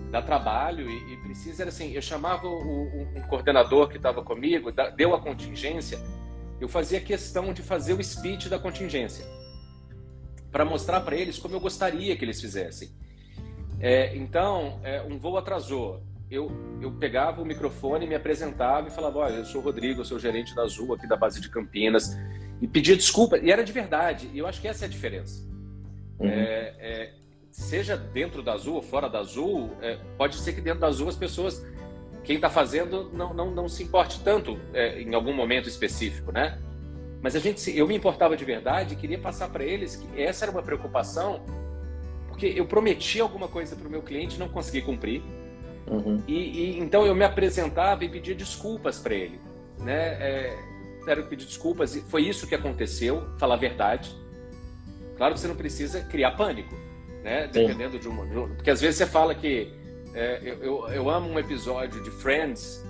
dá 0.09 0.21
trabalho 0.21 0.89
e, 0.89 1.13
e 1.13 1.17
precisa, 1.17 1.63
era 1.63 1.69
assim, 1.69 1.91
eu 1.91 2.01
chamava 2.01 2.47
o, 2.47 2.51
o 2.51 3.01
um 3.15 3.21
coordenador 3.27 3.89
que 3.89 3.97
estava 3.97 4.23
comigo, 4.23 4.71
da, 4.71 4.89
deu 4.89 5.13
a 5.13 5.19
contingência, 5.19 5.99
eu 6.61 6.69
fazia 6.69 7.01
questão 7.01 7.51
de 7.51 7.61
fazer 7.61 7.93
o 7.93 8.03
speech 8.03 8.47
da 8.47 8.59
contingência, 8.59 9.25
para 10.51 10.63
mostrar 10.63 11.01
para 11.01 11.15
eles 11.15 11.39
como 11.39 11.55
eu 11.55 11.59
gostaria 11.59 12.15
que 12.15 12.23
eles 12.23 12.39
fizessem. 12.39 12.91
É, 13.79 14.15
então, 14.15 14.79
é, 14.83 15.01
um 15.01 15.17
voo 15.17 15.35
atrasou, 15.35 16.03
eu, 16.29 16.51
eu 16.79 16.91
pegava 16.91 17.41
o 17.41 17.45
microfone, 17.45 18.07
me 18.07 18.15
apresentava 18.15 18.87
e 18.87 18.91
falava, 18.91 19.19
olha, 19.19 19.33
eu 19.33 19.45
sou 19.45 19.61
o 19.61 19.63
Rodrigo, 19.63 20.01
eu 20.01 20.05
sou 20.05 20.17
o 20.17 20.19
gerente 20.19 20.55
da 20.55 20.61
Azul 20.61 20.93
aqui 20.93 21.07
da 21.07 21.15
base 21.15 21.41
de 21.41 21.49
Campinas, 21.49 22.15
e 22.63 22.67
pedia 22.67 22.95
desculpa, 22.95 23.37
e 23.37 23.51
era 23.51 23.61
de 23.61 23.73
verdade, 23.73 24.29
e 24.33 24.39
eu 24.39 24.47
acho 24.47 24.61
que 24.61 24.69
essa 24.69 24.85
é 24.85 24.87
a 24.87 24.89
diferença. 24.89 25.45
Uhum. 26.17 26.29
É, 26.29 26.73
é 26.79 27.13
seja 27.51 27.97
dentro 27.97 28.41
da 28.41 28.53
Azul 28.53 28.75
ou 28.75 28.81
fora 28.81 29.09
da 29.09 29.19
Azul, 29.19 29.71
é, 29.81 29.99
pode 30.17 30.37
ser 30.37 30.53
que 30.53 30.61
dentro 30.61 30.79
da 30.79 30.87
Azul 30.87 31.09
as 31.09 31.15
pessoas, 31.17 31.63
quem 32.23 32.37
está 32.37 32.49
fazendo, 32.49 33.11
não, 33.11 33.33
não, 33.33 33.51
não 33.51 33.67
se 33.67 33.83
importe 33.83 34.21
tanto 34.23 34.57
é, 34.73 35.01
em 35.01 35.13
algum 35.13 35.33
momento 35.33 35.67
específico, 35.67 36.31
né? 36.31 36.57
Mas 37.21 37.35
a 37.35 37.39
gente, 37.39 37.69
eu 37.77 37.85
me 37.85 37.97
importava 37.97 38.37
de 38.37 38.45
verdade 38.45 38.93
e 38.93 38.97
queria 38.97 39.19
passar 39.19 39.49
para 39.49 39.65
eles 39.65 39.97
que 39.97 40.21
essa 40.21 40.45
era 40.45 40.51
uma 40.51 40.63
preocupação, 40.63 41.41
porque 42.29 42.45
eu 42.45 42.65
prometi 42.65 43.19
alguma 43.19 43.49
coisa 43.49 43.75
para 43.75 43.87
o 43.89 43.91
meu 43.91 44.01
cliente 44.01 44.37
e 44.37 44.39
não 44.39 44.47
consegui 44.47 44.81
cumprir. 44.81 45.21
Uhum. 45.85 46.23
E, 46.25 46.33
e, 46.33 46.79
então 46.79 47.05
eu 47.05 47.13
me 47.13 47.25
apresentava 47.25 48.05
e 48.05 48.09
pedia 48.09 48.33
desculpas 48.33 48.99
para 48.99 49.13
ele, 49.13 49.37
né? 49.79 50.17
É, 51.03 51.05
quero 51.05 51.23
pedir 51.27 51.45
desculpas. 51.45 51.95
Foi 52.09 52.23
isso 52.23 52.47
que 52.47 52.55
aconteceu, 52.55 53.27
falar 53.37 53.55
a 53.55 53.57
verdade. 53.57 54.15
Claro 55.17 55.33
que 55.33 55.39
você 55.39 55.47
não 55.47 55.55
precisa 55.55 56.01
criar 56.01 56.31
pânico 56.31 56.75
né? 57.23 57.47
Dependendo 57.47 57.97
de 57.97 58.07
uma, 58.07 58.25
Porque 58.55 58.69
às 58.69 58.81
vezes 58.81 58.97
você 58.97 59.07
fala 59.07 59.33
que. 59.33 59.71
É, 60.13 60.39
eu, 60.61 60.87
eu 60.89 61.09
amo 61.09 61.27
um 61.27 61.39
episódio 61.39 62.03
de 62.03 62.11
Friends 62.11 62.85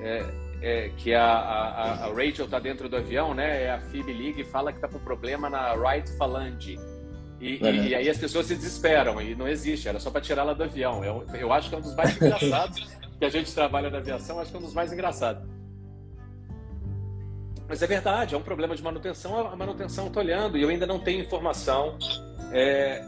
é, 0.00 0.24
é, 0.60 0.90
que 0.96 1.14
a, 1.14 1.24
a, 1.24 2.06
a, 2.06 2.08
Rachel 2.08 2.48
tá 2.48 2.58
dentro 2.58 2.88
do 2.88 2.96
avião, 2.96 3.34
né? 3.34 3.64
É 3.64 3.70
a 3.70 3.78
Phoebe 3.78 4.12
liga 4.12 4.40
e 4.40 4.44
fala 4.44 4.72
que 4.72 4.80
tá 4.80 4.88
com 4.88 4.98
problema 4.98 5.48
na 5.48 5.74
right 5.74 6.10
phalange. 6.16 6.76
E, 7.40 7.58
uhum. 7.62 7.68
e, 7.68 7.88
e, 7.88 7.94
aí 7.94 8.08
as 8.08 8.18
pessoas 8.18 8.46
se 8.46 8.56
desesperam 8.56 9.20
e 9.20 9.34
não 9.34 9.46
existe, 9.46 9.88
era 9.88 10.00
só 10.00 10.10
para 10.10 10.22
tirá-la 10.22 10.54
do 10.54 10.64
avião. 10.64 11.04
Eu, 11.04 11.24
eu 11.34 11.52
acho 11.52 11.68
que 11.68 11.74
é 11.76 11.78
um 11.78 11.82
dos 11.82 11.94
mais 11.94 12.16
engraçados 12.16 12.96
que 13.16 13.24
a 13.24 13.28
gente 13.28 13.54
trabalha 13.54 13.88
na 13.88 13.98
aviação, 13.98 14.40
acho 14.40 14.50
que 14.50 14.56
é 14.56 14.60
um 14.60 14.62
dos 14.62 14.74
mais 14.74 14.92
engraçados. 14.92 15.46
Mas 17.68 17.82
é 17.82 17.86
verdade, 17.86 18.34
é 18.34 18.38
um 18.38 18.42
problema 18.42 18.76
de 18.76 18.82
manutenção, 18.82 19.46
a 19.46 19.56
manutenção 19.56 20.06
está 20.06 20.20
olhando 20.20 20.56
e 20.56 20.62
eu 20.62 20.68
ainda 20.68 20.86
não 20.86 21.00
tenho 21.00 21.20
informação. 21.20 21.98
É, 22.52 23.04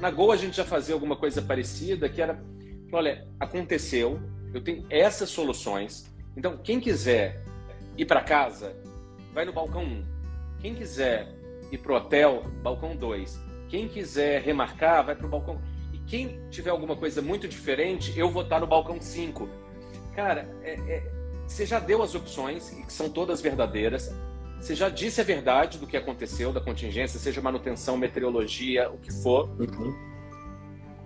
na 0.00 0.10
Gol 0.10 0.32
a 0.32 0.36
gente 0.36 0.56
já 0.56 0.64
fazia 0.64 0.94
alguma 0.94 1.16
coisa 1.16 1.42
parecida, 1.42 2.08
que 2.08 2.22
era, 2.22 2.42
olha, 2.90 3.26
aconteceu, 3.38 4.20
eu 4.54 4.62
tenho 4.62 4.86
essas 4.88 5.28
soluções. 5.28 6.10
Então, 6.36 6.56
quem 6.56 6.80
quiser 6.80 7.44
ir 7.96 8.06
para 8.06 8.22
casa, 8.22 8.74
vai 9.32 9.44
no 9.44 9.52
balcão 9.52 9.82
1. 9.82 10.04
Quem 10.60 10.74
quiser 10.74 11.28
ir 11.70 11.78
para 11.78 11.92
o 11.92 11.96
hotel, 11.96 12.44
balcão 12.62 12.96
2. 12.96 13.38
Quem 13.68 13.88
quiser 13.88 14.40
remarcar, 14.42 15.04
vai 15.04 15.14
para 15.14 15.26
o 15.26 15.28
balcão. 15.28 15.60
E 15.92 15.98
quem 15.98 16.40
tiver 16.50 16.70
alguma 16.70 16.96
coisa 16.96 17.20
muito 17.20 17.46
diferente, 17.46 18.18
eu 18.18 18.30
vou 18.30 18.42
estar 18.42 18.60
no 18.60 18.66
balcão 18.66 19.00
5. 19.00 19.48
Cara, 20.14 20.48
é, 20.62 20.74
é, 20.74 21.12
você 21.46 21.66
já 21.66 21.78
deu 21.78 22.02
as 22.02 22.14
opções, 22.14 22.70
que 22.70 22.92
são 22.92 23.08
todas 23.08 23.40
verdadeiras. 23.40 24.14
Você 24.58 24.74
já 24.74 24.88
disse 24.88 25.20
a 25.20 25.24
verdade 25.24 25.78
do 25.78 25.86
que 25.86 25.96
aconteceu, 25.96 26.52
da 26.52 26.60
contingência, 26.60 27.18
seja 27.20 27.40
manutenção, 27.40 27.96
meteorologia, 27.96 28.90
o 28.90 28.98
que 28.98 29.12
for. 29.12 29.48
Uhum. 29.60 29.94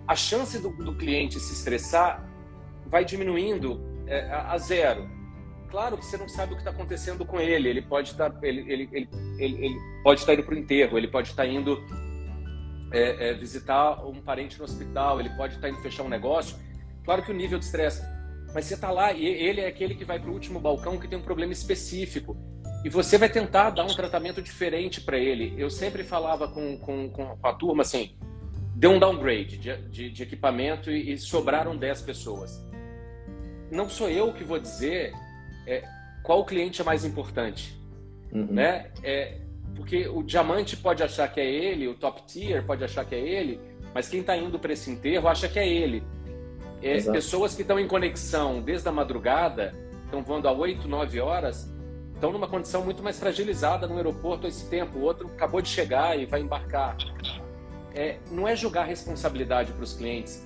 A 0.07 0.15
chance 0.15 0.57
do, 0.59 0.69
do, 0.69 0.95
cliente 0.95 1.39
se 1.39 1.53
estressar 1.53 2.25
vai 2.87 3.03
diminuindo 3.03 3.81
é, 4.07 4.21
a, 4.31 4.53
a, 4.53 4.57
zero. 4.57 5.09
Claro 5.69 5.97
que 5.97 6.05
você 6.05 6.17
não 6.17 6.27
sabe 6.27 6.53
o 6.53 6.55
que 6.55 6.61
está 6.61 6.71
acontecendo 6.71 7.25
com 7.25 7.39
ele. 7.39 7.69
Ele 7.69 7.81
pode 7.81 8.11
estar, 8.11 8.29
tá, 8.29 8.47
ele, 8.47 8.61
ele, 8.71 8.89
ele, 8.91 9.09
ele, 9.37 9.79
pode 10.03 10.21
estar 10.21 10.33
indo 10.33 10.43
para 10.43 10.55
o 10.55 10.57
enterro, 10.57 10.97
ele 10.97 11.07
pode 11.07 11.29
estar 11.29 11.45
indo 11.45 11.83
é, 12.91 13.29
é, 13.29 13.33
visitar 13.33 14.03
um 14.05 14.21
parente 14.21 14.57
no 14.57 14.63
hospital, 14.63 15.19
ele 15.19 15.29
pode 15.31 15.55
estar 15.55 15.69
indo 15.69 15.79
fechar 15.79 16.03
um 16.03 16.09
negócio. 16.09 16.57
Claro 17.03 17.21
que 17.23 17.31
o 17.31 17.35
nível 17.35 17.59
de 17.59 17.65
estresse 17.65 18.01
mas 18.53 18.65
você 18.65 18.73
está 18.73 18.91
lá 18.91 19.11
e 19.11 19.25
ele 19.25 19.61
é 19.61 19.67
aquele 19.67 19.95
que 19.95 20.05
vai 20.05 20.19
para 20.19 20.29
o 20.29 20.33
último 20.33 20.59
balcão 20.59 20.97
que 20.97 21.07
tem 21.07 21.17
um 21.17 21.21
problema 21.23 21.53
específico. 21.53 22.35
E 22.83 22.89
você 22.89 23.17
vai 23.17 23.29
tentar 23.29 23.71
dar 23.71 23.83
um 23.83 23.93
tratamento 23.93 24.41
diferente 24.41 25.01
para 25.01 25.17
ele. 25.17 25.53
Eu 25.57 25.69
sempre 25.69 26.03
falava 26.03 26.47
com, 26.47 26.77
com, 26.77 27.09
com, 27.09 27.37
a 27.43 27.53
turma 27.53 27.81
assim: 27.81 28.15
deu 28.75 28.91
um 28.91 28.99
downgrade 28.99 29.57
de, 29.57 29.77
de, 29.89 30.09
de 30.09 30.23
equipamento 30.23 30.89
e, 30.89 31.11
e, 31.11 31.17
sobraram 31.17 31.75
10 31.75 32.01
pessoas. 32.03 32.65
não 33.69 33.89
sou 33.89 34.09
eu 34.09 34.33
que 34.33 34.43
vou 34.43 34.57
dizer 34.57 35.11
é, 35.67 35.83
qual 36.23 36.45
cliente 36.45 36.81
é 36.81 36.85
mais 36.85 37.03
importante, 37.03 37.77
uhum. 38.31 38.47
né? 38.47 38.91
É, 39.03 39.41
porque 39.75 40.07
o 40.07 40.23
diamante 40.23 40.75
pode 40.75 41.03
achar 41.03 41.27
que 41.31 41.39
é 41.39 41.49
ele, 41.49 41.87
o 41.87 41.93
top 41.93 42.23
tier 42.25 42.65
pode 42.65 42.83
achar 42.83 43.05
que 43.05 43.15
é 43.15 43.19
ele, 43.19 43.59
mas 43.93 44.07
quem 44.07 44.21
está 44.21 44.35
indo 44.35 44.57
para 44.57 44.73
esse 44.73 44.89
enterro 44.89 45.27
acha 45.27 45.47
que 45.47 45.59
é 45.59 45.67
ele. 45.67 46.03
É, 46.81 47.01
pessoas 47.01 47.55
que 47.55 47.61
estão 47.61 47.79
em 47.79 47.87
conexão 47.87 48.61
desde 48.61 48.87
a 48.87 48.91
madrugada, 48.91 49.75
estão 50.05 50.23
voando 50.23 50.47
a 50.47 50.51
8, 50.51 50.87
9 50.87 51.19
horas, 51.19 51.69
estão 52.13 52.31
numa 52.31 52.47
condição 52.47 52.83
muito 52.83 53.03
mais 53.03 53.19
fragilizada 53.19 53.87
no 53.87 53.95
aeroporto 53.95 54.45
a 54.45 54.49
esse 54.49 54.69
tempo. 54.69 54.99
O 54.99 55.01
outro 55.01 55.27
acabou 55.27 55.61
de 55.61 55.69
chegar 55.69 56.17
e 56.17 56.25
vai 56.25 56.41
embarcar. 56.41 56.97
É, 57.93 58.17
não 58.31 58.47
é 58.47 58.55
jogar 58.55 58.83
responsabilidade 58.83 59.71
para 59.71 59.83
os 59.83 59.93
clientes, 59.93 60.45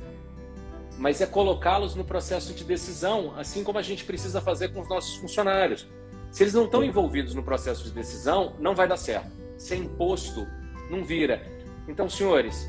mas 0.97 1.21
é 1.21 1.25
colocá-los 1.25 1.95
no 1.95 2.03
processo 2.03 2.53
de 2.53 2.63
decisão, 2.63 3.33
assim 3.37 3.63
como 3.63 3.79
a 3.79 3.81
gente 3.81 4.05
precisa 4.05 4.41
fazer 4.41 4.69
com 4.69 4.81
os 4.81 4.89
nossos 4.89 5.15
funcionários. 5.15 5.87
Se 6.31 6.43
eles 6.43 6.53
não 6.53 6.65
estão 6.65 6.83
envolvidos 6.83 7.35
no 7.35 7.43
processo 7.43 7.83
de 7.83 7.91
decisão, 7.91 8.55
não 8.59 8.73
vai 8.73 8.87
dar 8.87 8.97
certo. 8.97 9.31
Ser 9.57 9.75
imposto 9.75 10.47
não 10.89 11.03
vira. 11.03 11.41
Então, 11.87 12.09
senhores, 12.09 12.67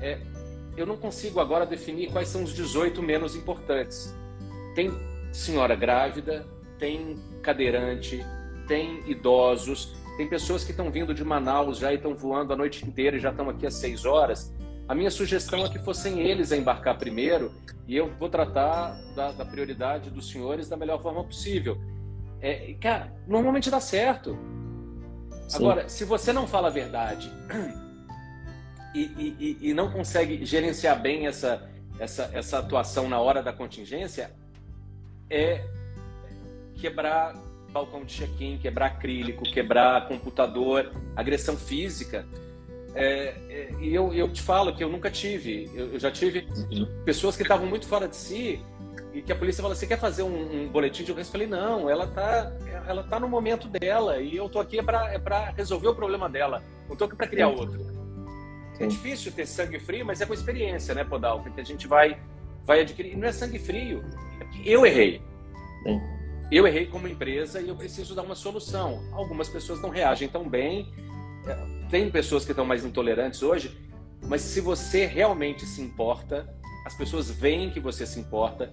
é, 0.00 0.20
eu 0.76 0.86
não 0.86 0.96
consigo 0.96 1.40
agora 1.40 1.64
definir 1.64 2.10
quais 2.12 2.28
são 2.28 2.42
os 2.42 2.52
18 2.54 3.02
menos 3.02 3.34
importantes. 3.34 4.14
Tem 4.74 4.92
senhora 5.32 5.74
grávida, 5.74 6.46
tem 6.78 7.18
cadeirante, 7.42 8.24
tem 8.66 9.02
idosos, 9.08 9.94
tem 10.16 10.28
pessoas 10.28 10.64
que 10.64 10.70
estão 10.70 10.90
vindo 10.90 11.14
de 11.14 11.24
Manaus 11.24 11.78
já 11.78 11.92
e 11.92 11.96
estão 11.96 12.14
voando 12.14 12.52
a 12.52 12.56
noite 12.56 12.86
inteira 12.86 13.16
e 13.16 13.20
já 13.20 13.30
estão 13.30 13.48
aqui 13.48 13.66
às 13.66 13.74
6 13.74 14.04
horas. 14.04 14.54
A 14.88 14.94
minha 14.94 15.10
sugestão 15.10 15.64
é 15.64 15.68
que 15.68 15.78
fossem 15.78 16.20
eles 16.20 16.52
a 16.52 16.56
embarcar 16.56 16.96
primeiro 16.96 17.52
e 17.88 17.96
eu 17.96 18.10
vou 18.18 18.28
tratar 18.28 18.96
da, 19.14 19.32
da 19.32 19.44
prioridade 19.44 20.10
dos 20.10 20.30
senhores 20.30 20.68
da 20.68 20.76
melhor 20.76 21.02
forma 21.02 21.24
possível. 21.24 21.78
É, 22.40 22.74
cara, 22.80 23.12
normalmente 23.26 23.70
dá 23.70 23.80
certo. 23.80 24.38
Sim. 25.48 25.58
Agora, 25.58 25.88
se 25.88 26.04
você 26.04 26.32
não 26.32 26.46
fala 26.46 26.68
a 26.68 26.70
verdade 26.70 27.30
e, 29.02 29.36
e, 29.38 29.70
e, 29.70 29.74
não 29.74 29.90
consegue 29.90 30.44
gerenciar 30.44 31.00
bem 31.00 31.26
essa, 31.26 31.68
essa, 31.98 32.30
essa 32.32 32.58
atuação 32.58 33.08
na 33.08 33.20
hora 33.20 33.42
da 33.42 33.52
contingência, 33.52 34.30
é 35.28 35.64
quebrar 36.76 37.34
balcão 37.70 38.04
de 38.04 38.14
check-in, 38.14 38.58
quebrar 38.58 38.86
acrílico, 38.86 39.44
quebrar 39.44 40.08
computador, 40.08 40.92
agressão 41.14 41.56
física. 41.56 42.26
É, 42.94 43.34
é, 43.50 43.74
e 43.80 43.94
eu, 43.94 44.14
eu 44.14 44.32
te 44.32 44.40
falo 44.40 44.74
que 44.74 44.82
eu 44.82 44.88
nunca 44.88 45.10
tive. 45.10 45.70
Eu, 45.74 45.92
eu 45.92 46.00
já 46.00 46.10
tive 46.10 46.48
uhum. 46.70 46.86
pessoas 47.04 47.36
que 47.36 47.42
estavam 47.42 47.66
muito 47.66 47.86
fora 47.86 48.08
de 48.08 48.16
si 48.16 48.64
e 49.12 49.20
que 49.20 49.32
a 49.32 49.36
polícia 49.36 49.60
falou: 49.60 49.76
você 49.76 49.86
quer 49.86 49.98
fazer 49.98 50.22
um, 50.22 50.62
um 50.62 50.68
boletim 50.68 51.04
de 51.04 51.10
ocorrência? 51.10 51.28
Eu 51.28 51.32
falei: 51.32 51.46
não, 51.46 51.90
ela 51.90 52.06
tá, 52.06 52.52
ela 52.86 53.02
tá 53.02 53.20
no 53.20 53.28
momento 53.28 53.68
dela 53.68 54.18
e 54.18 54.36
eu 54.36 54.48
tô 54.48 54.58
aqui 54.58 54.82
para 54.82 55.12
é 55.12 55.52
resolver 55.54 55.88
o 55.88 55.94
problema 55.94 56.28
dela. 56.30 56.62
Não 56.88 56.96
tô 56.96 57.04
aqui 57.04 57.16
para 57.16 57.26
criar 57.26 57.48
outro. 57.48 58.05
É 58.78 58.86
difícil 58.86 59.32
ter 59.32 59.46
sangue 59.46 59.78
frio, 59.78 60.04
mas 60.04 60.20
é 60.20 60.26
com 60.26 60.34
experiência, 60.34 60.94
né, 60.94 61.04
Podal? 61.04 61.42
Porque 61.42 61.60
a 61.60 61.64
gente 61.64 61.86
vai, 61.86 62.18
vai 62.64 62.80
adquirir. 62.80 63.16
Não 63.16 63.28
é 63.28 63.32
sangue 63.32 63.58
frio, 63.58 64.04
é 64.40 64.46
eu 64.64 64.84
errei. 64.84 65.22
Sim. 65.82 66.00
Eu 66.52 66.66
errei 66.66 66.86
como 66.86 67.08
empresa 67.08 67.60
e 67.60 67.68
eu 67.68 67.74
preciso 67.74 68.14
dar 68.14 68.22
uma 68.22 68.34
solução. 68.34 69.02
Algumas 69.12 69.48
pessoas 69.48 69.80
não 69.80 69.90
reagem 69.90 70.28
tão 70.28 70.48
bem 70.48 70.92
tem 71.90 72.10
pessoas 72.10 72.44
que 72.44 72.52
estão 72.52 72.64
mais 72.64 72.84
intolerantes 72.84 73.42
hoje, 73.42 73.76
mas 74.22 74.40
se 74.40 74.60
você 74.60 75.06
realmente 75.06 75.64
se 75.64 75.80
importa, 75.80 76.48
as 76.84 76.94
pessoas 76.94 77.30
veem 77.30 77.70
que 77.70 77.80
você 77.80 78.06
se 78.06 78.18
importa 78.18 78.70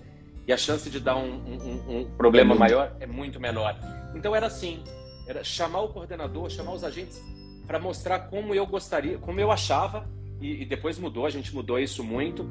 e 0.47 0.51
a 0.51 0.57
chance 0.57 0.89
de 0.89 0.99
dar 0.99 1.15
um, 1.15 1.29
um, 1.29 1.97
um 1.99 2.05
problema 2.17 2.55
é 2.55 2.57
maior 2.57 2.95
é 2.99 3.05
muito 3.05 3.39
menor. 3.39 3.77
Então 4.15 4.35
era 4.35 4.47
assim, 4.47 4.83
era 5.27 5.43
chamar 5.43 5.81
o 5.81 5.89
coordenador, 5.89 6.49
chamar 6.49 6.73
os 6.73 6.83
agentes 6.83 7.21
para 7.65 7.79
mostrar 7.79 8.19
como 8.19 8.53
eu 8.53 8.65
gostaria, 8.65 9.17
como 9.17 9.39
eu 9.39 9.51
achava 9.51 10.09
e, 10.39 10.63
e, 10.63 10.65
depois 10.65 10.99
mudou, 10.99 11.25
a 11.25 11.29
gente 11.29 11.53
mudou 11.53 11.79
isso 11.79 12.03
muito, 12.03 12.49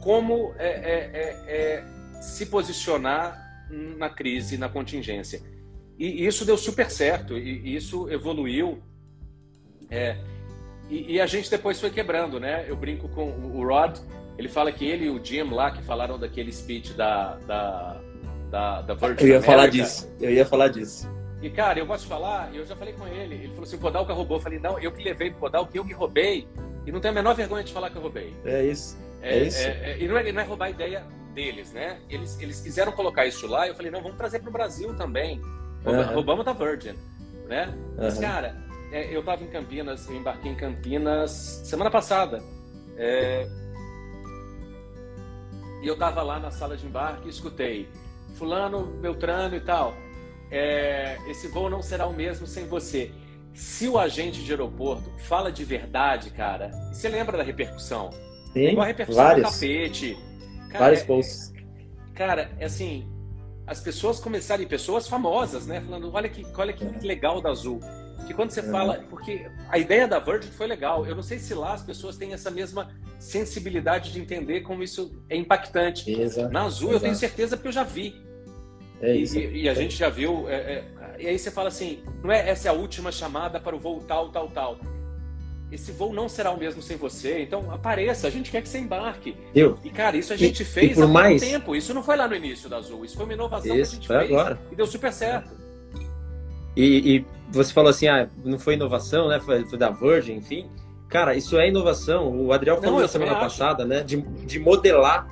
como 0.00 0.54
é, 0.58 0.68
é, 0.68 1.10
é, 1.12 1.30
é 1.48 2.22
se 2.22 2.46
posicionar 2.46 3.66
na 3.70 4.08
crise, 4.08 4.56
na 4.56 4.68
contingência. 4.68 5.42
E 5.98 6.26
isso 6.26 6.44
deu 6.44 6.56
super 6.56 6.90
certo, 6.90 7.36
e 7.36 7.74
isso 7.74 8.10
evoluiu 8.10 8.82
é, 9.90 10.16
e, 10.88 11.14
e, 11.14 11.20
a 11.20 11.26
gente 11.26 11.50
depois 11.50 11.80
foi 11.80 11.90
quebrando, 11.90 12.38
né? 12.38 12.64
Eu 12.68 12.76
brinco 12.76 13.08
com 13.08 13.28
o 13.28 13.66
Rod, 13.66 13.98
ele 14.38 14.48
fala 14.48 14.70
que 14.70 14.84
ele 14.86 15.06
e 15.06 15.10
o 15.10 15.22
Jim 15.24 15.50
lá, 15.50 15.70
que 15.70 15.82
falaram 15.82 16.18
daquele 16.18 16.52
speech 16.52 16.92
da, 16.94 17.36
da, 17.46 18.00
da, 18.50 18.82
da 18.82 18.94
Virgin 18.94 19.24
Eu 19.24 19.28
ia 19.28 19.36
America, 19.36 19.42
falar 19.42 19.66
disso, 19.66 20.16
eu 20.20 20.30
ia 20.32 20.46
falar 20.46 20.68
disso. 20.68 21.08
E, 21.42 21.48
cara, 21.48 21.78
eu 21.78 21.86
gosto 21.86 22.02
de 22.02 22.08
falar, 22.08 22.54
eu 22.54 22.66
já 22.66 22.76
falei 22.76 22.92
com 22.92 23.06
ele, 23.06 23.34
ele 23.34 23.48
falou 23.48 23.62
assim, 23.62 23.76
o 23.76 23.78
Podalca 23.78 24.12
roubou. 24.12 24.36
Eu 24.36 24.42
falei, 24.42 24.58
não, 24.58 24.78
eu 24.78 24.92
que 24.92 25.02
levei 25.02 25.30
pro 25.30 25.40
Podalca, 25.40 25.70
eu 25.74 25.84
que 25.84 25.92
roubei, 25.92 26.46
e 26.86 26.92
não 26.92 27.00
tenho 27.00 27.12
a 27.12 27.14
menor 27.14 27.34
vergonha 27.34 27.64
de 27.64 27.72
falar 27.72 27.90
que 27.90 27.96
eu 27.96 28.02
roubei. 28.02 28.34
É 28.44 28.64
isso, 28.64 28.98
é, 29.22 29.38
é 29.38 29.42
isso. 29.44 29.58
É, 29.58 29.92
é, 29.92 29.98
e 29.98 30.08
não 30.08 30.18
é, 30.18 30.32
não 30.32 30.40
é 30.40 30.44
roubar 30.44 30.66
a 30.66 30.70
ideia 30.70 31.04
deles, 31.34 31.72
né? 31.72 31.98
Eles, 32.10 32.38
eles 32.40 32.60
quiseram 32.60 32.92
colocar 32.92 33.26
isso 33.26 33.46
lá, 33.46 33.66
eu 33.66 33.74
falei, 33.74 33.90
não, 33.90 34.02
vamos 34.02 34.18
trazer 34.18 34.40
pro 34.40 34.50
Brasil 34.50 34.94
também. 34.96 35.40
Uhum. 35.84 36.14
Roubamos 36.14 36.44
da 36.44 36.52
Virgin, 36.52 36.94
né? 37.48 37.66
Uhum. 37.66 37.96
Mas, 37.96 38.18
cara, 38.18 38.54
é, 38.92 39.14
eu 39.14 39.20
estava 39.20 39.42
em 39.42 39.46
Campinas, 39.46 40.08
eu 40.08 40.16
embarquei 40.16 40.52
em 40.52 40.56
Campinas 40.56 41.30
semana 41.64 41.90
passada. 41.90 42.42
É, 42.98 43.48
e 45.82 45.86
eu 45.86 45.94
estava 45.94 46.22
lá 46.22 46.38
na 46.38 46.50
sala 46.50 46.76
de 46.76 46.86
embarque 46.86 47.26
e 47.26 47.30
escutei 47.30 47.88
fulano, 48.34 48.84
Beltrano 49.00 49.56
e 49.56 49.60
tal. 49.60 49.94
É, 50.50 51.18
esse 51.28 51.48
voo 51.48 51.70
não 51.70 51.82
será 51.82 52.06
o 52.06 52.12
mesmo 52.12 52.46
sem 52.46 52.66
você. 52.66 53.12
Se 53.52 53.88
o 53.88 53.98
agente 53.98 54.42
de 54.42 54.50
aeroporto 54.50 55.10
fala 55.20 55.50
de 55.50 55.64
verdade, 55.64 56.30
cara, 56.30 56.70
você 56.92 57.08
lembra 57.08 57.36
da 57.36 57.42
repercussão? 57.42 58.10
Sim, 58.52 58.66
é 58.66 58.72
igual 58.72 58.84
a 58.84 58.88
repercussão 58.88 59.24
vários, 59.24 59.46
do 59.46 59.52
tapete. 59.52 60.18
Cara, 60.68 60.78
vários 60.78 61.00
é, 61.00 61.04
posts. 61.04 61.52
Cara, 62.14 62.50
é 62.58 62.64
assim, 62.64 63.08
as 63.66 63.80
pessoas 63.80 64.20
começarem, 64.20 64.66
pessoas 64.66 65.08
famosas, 65.08 65.66
né? 65.66 65.80
Falando, 65.80 66.12
olha 66.12 66.28
que, 66.28 66.46
olha 66.56 66.72
que 66.72 66.84
legal 67.06 67.40
da 67.40 67.50
Azul 67.50 67.80
que 68.30 68.34
quando 68.34 68.50
você 68.50 68.62
fala. 68.62 69.04
Porque 69.10 69.50
a 69.68 69.78
ideia 69.78 70.06
da 70.06 70.18
Virgin 70.18 70.50
foi 70.50 70.66
legal. 70.66 71.04
Eu 71.04 71.14
não 71.14 71.22
sei 71.22 71.38
se 71.38 71.52
lá 71.54 71.74
as 71.74 71.82
pessoas 71.82 72.16
têm 72.16 72.32
essa 72.32 72.50
mesma 72.50 72.90
sensibilidade 73.18 74.12
de 74.12 74.20
entender 74.20 74.60
como 74.60 74.82
isso 74.82 75.22
é 75.28 75.36
impactante. 75.36 76.10
Exato, 76.10 76.52
Na 76.52 76.62
Azul, 76.62 76.90
exato. 76.90 76.94
eu 76.96 77.00
tenho 77.00 77.14
certeza 77.16 77.56
que 77.56 77.66
eu 77.66 77.72
já 77.72 77.82
vi. 77.82 78.14
É 79.00 79.14
isso. 79.14 79.38
E, 79.38 79.62
e 79.62 79.68
a 79.68 79.74
gente 79.74 79.96
já 79.96 80.08
viu. 80.08 80.48
É, 80.48 80.54
é, 80.54 80.84
e 81.18 81.26
aí 81.26 81.38
você 81.38 81.50
fala 81.50 81.68
assim: 81.68 82.00
não 82.22 82.30
é 82.30 82.48
essa 82.48 82.68
é 82.68 82.70
a 82.70 82.74
última 82.74 83.10
chamada 83.10 83.58
para 83.58 83.74
o 83.74 83.78
voo 83.78 84.00
tal, 84.00 84.28
tal, 84.30 84.48
tal. 84.48 84.78
Esse 85.72 85.92
voo 85.92 86.12
não 86.12 86.28
será 86.28 86.50
o 86.50 86.58
mesmo 86.58 86.82
sem 86.82 86.96
você, 86.96 87.42
então 87.42 87.70
apareça, 87.70 88.26
a 88.26 88.30
gente 88.30 88.50
quer 88.50 88.60
que 88.60 88.68
você 88.68 88.78
embarque. 88.78 89.36
Eu. 89.54 89.78
E, 89.84 89.90
cara, 89.90 90.16
isso 90.16 90.32
a 90.32 90.36
gente 90.36 90.62
e, 90.62 90.64
fez 90.64 90.98
e 90.98 91.02
há 91.02 91.06
mais... 91.06 91.40
muito 91.40 91.44
tempo. 91.44 91.76
Isso 91.76 91.94
não 91.94 92.02
foi 92.02 92.16
lá 92.16 92.26
no 92.26 92.34
início 92.34 92.68
da 92.68 92.78
Azul, 92.78 93.04
isso 93.04 93.16
foi 93.16 93.24
uma 93.24 93.34
inovação 93.34 93.76
isso, 93.76 93.92
que 93.92 93.96
a 93.96 94.00
gente 94.00 94.08
fez 94.08 94.38
agora. 94.40 94.58
e 94.72 94.74
deu 94.74 94.86
super 94.86 95.12
certo. 95.12 95.50
E, 96.76 97.16
e, 97.16 97.24
você 97.52 97.72
falou 97.72 97.90
assim, 97.90 98.08
ah, 98.08 98.28
não 98.44 98.58
foi 98.58 98.74
inovação, 98.74 99.28
né? 99.28 99.38
Foi, 99.38 99.64
foi, 99.64 99.78
da 99.78 99.90
Virgin, 99.90 100.34
enfim. 100.34 100.68
Cara, 101.08 101.34
isso 101.34 101.58
é 101.58 101.68
inovação. 101.68 102.28
O 102.28 102.52
Adriel 102.52 102.76
falou 102.76 102.94
não, 102.94 103.02
na 103.02 103.08
semana 103.08 103.34
passada, 103.36 103.84
né? 103.84 104.02
De, 104.02 104.20
de 104.20 104.58
modelar. 104.58 105.26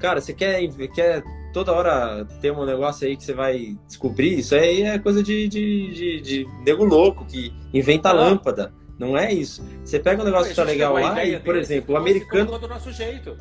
Cara, 0.00 0.20
você 0.20 0.32
quer, 0.32 0.60
quer 0.94 1.22
toda 1.54 1.72
hora 1.72 2.26
ter 2.40 2.50
um 2.50 2.66
negócio 2.66 3.06
aí 3.06 3.16
que 3.16 3.22
você 3.22 3.32
vai 3.32 3.78
descobrir? 3.86 4.40
Isso 4.40 4.54
aí 4.56 4.82
é 4.82 4.98
coisa 4.98 5.22
de, 5.22 5.48
de, 5.48 5.94
de, 5.94 6.20
de 6.20 6.48
nego 6.66 6.84
louco 6.84 7.24
que 7.24 7.54
inventa 7.72 8.12
não. 8.12 8.20
lâmpada. 8.20 8.74
Não 8.98 9.16
é 9.16 9.32
isso. 9.32 9.64
Você 9.84 9.98
pega 9.98 10.20
um 10.20 10.24
negócio 10.24 10.50
que 10.50 10.56
tá 10.56 10.64
legal 10.64 10.94
lá 10.94 11.24
e, 11.24 11.38
por 11.38 11.56
exemplo, 11.56 11.94
o 11.94 11.98
americano. 11.98 12.58
Do 12.58 12.68
nosso 12.68 12.92
jeito. 12.92 13.36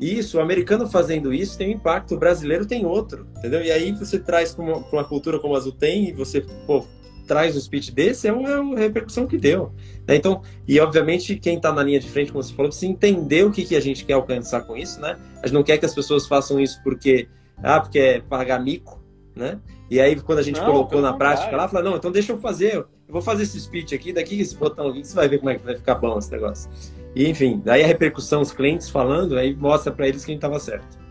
Isso, 0.00 0.38
o 0.38 0.40
americano 0.40 0.88
fazendo 0.88 1.32
isso 1.32 1.56
tem 1.56 1.68
um 1.68 1.72
impacto, 1.72 2.14
o 2.14 2.18
brasileiro 2.18 2.66
tem 2.66 2.84
outro, 2.84 3.26
entendeu? 3.38 3.62
E 3.62 3.70
aí 3.70 3.92
você 3.92 4.18
traz 4.18 4.52
para 4.52 4.64
uma, 4.64 4.76
uma, 4.78 5.04
cultura 5.04 5.38
como 5.38 5.54
a 5.54 5.58
Azul 5.58 5.72
tem 5.72 6.08
e 6.08 6.12
você 6.12 6.40
pô, 6.66 6.84
traz 7.24 7.56
o 7.56 7.60
speech 7.60 7.92
desse, 7.92 8.28
é 8.28 8.32
uma, 8.32 8.50
é 8.50 8.58
uma 8.58 8.78
repercussão 8.78 9.26
que 9.26 9.36
deu. 9.36 9.72
Né? 10.06 10.16
Então, 10.16 10.42
e 10.66 10.78
obviamente 10.78 11.36
quem 11.36 11.56
está 11.56 11.72
na 11.72 11.82
linha 11.82 12.00
de 12.00 12.08
frente, 12.08 12.30
como 12.30 12.42
você 12.42 12.54
falou, 12.54 12.70
precisa 12.70 12.90
entender 12.90 13.44
o 13.44 13.50
que, 13.50 13.64
que 13.64 13.76
a 13.76 13.80
gente 13.80 14.04
quer 14.04 14.14
alcançar 14.14 14.62
com 14.62 14.76
isso, 14.76 15.00
né? 15.00 15.18
A 15.42 15.46
gente 15.46 15.54
não 15.54 15.62
quer 15.62 15.78
que 15.78 15.86
as 15.86 15.94
pessoas 15.94 16.26
façam 16.26 16.60
isso 16.60 16.80
porque, 16.82 17.28
ah, 17.62 17.80
porque 17.80 17.98
é 17.98 18.20
pagar 18.20 18.62
mico, 18.62 19.02
né? 19.34 19.58
E 19.90 20.00
aí, 20.00 20.16
quando 20.20 20.38
a 20.38 20.42
gente 20.42 20.58
não, 20.58 20.66
colocou 20.66 21.00
na 21.00 21.12
prática 21.12 21.50
vai. 21.50 21.56
lá, 21.60 21.68
fala, 21.68 21.84
não, 21.84 21.96
então 21.96 22.10
deixa 22.10 22.32
eu 22.32 22.38
fazer, 22.38 22.76
eu 22.76 22.88
vou 23.08 23.20
fazer 23.20 23.42
esse 23.42 23.60
speech 23.60 23.94
aqui, 23.94 24.12
daqui 24.12 24.40
esse 24.40 24.56
botão 24.56 24.88
aqui, 24.88 25.04
você 25.04 25.14
vai 25.14 25.28
ver 25.28 25.38
como 25.38 25.50
é 25.50 25.56
que 25.56 25.64
vai 25.64 25.76
ficar 25.76 25.96
bom 25.96 26.18
esse 26.18 26.30
negócio. 26.30 26.70
E, 27.14 27.28
enfim, 27.28 27.60
daí 27.64 27.82
a 27.82 27.86
repercussão, 27.86 28.40
os 28.40 28.50
clientes 28.50 28.88
falando, 28.88 29.38
aí 29.38 29.54
mostra 29.54 29.92
para 29.92 30.08
eles 30.08 30.24
que 30.24 30.32
a 30.32 30.34
gente 30.34 30.38
estava 30.38 30.58
certo. 30.58 31.03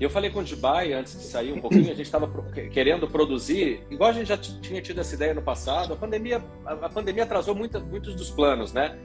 Eu 0.00 0.08
falei 0.08 0.30
com 0.30 0.38
o 0.38 0.44
Dubai 0.44 0.92
antes 0.92 1.18
de 1.18 1.24
sair 1.24 1.52
um 1.52 1.60
pouquinho, 1.60 1.90
a 1.90 1.94
gente 1.94 2.02
estava 2.02 2.30
querendo 2.72 3.08
produzir, 3.08 3.82
igual 3.90 4.10
a 4.10 4.12
gente 4.12 4.28
já 4.28 4.36
tinha 4.36 4.80
tido 4.80 5.00
essa 5.00 5.14
ideia 5.14 5.34
no 5.34 5.42
passado, 5.42 5.92
a 5.92 5.96
pandemia, 5.96 6.42
a 6.64 6.88
pandemia 6.88 7.24
atrasou 7.24 7.54
muito, 7.54 7.80
muitos 7.80 8.14
dos 8.14 8.30
planos, 8.30 8.72
né? 8.72 8.96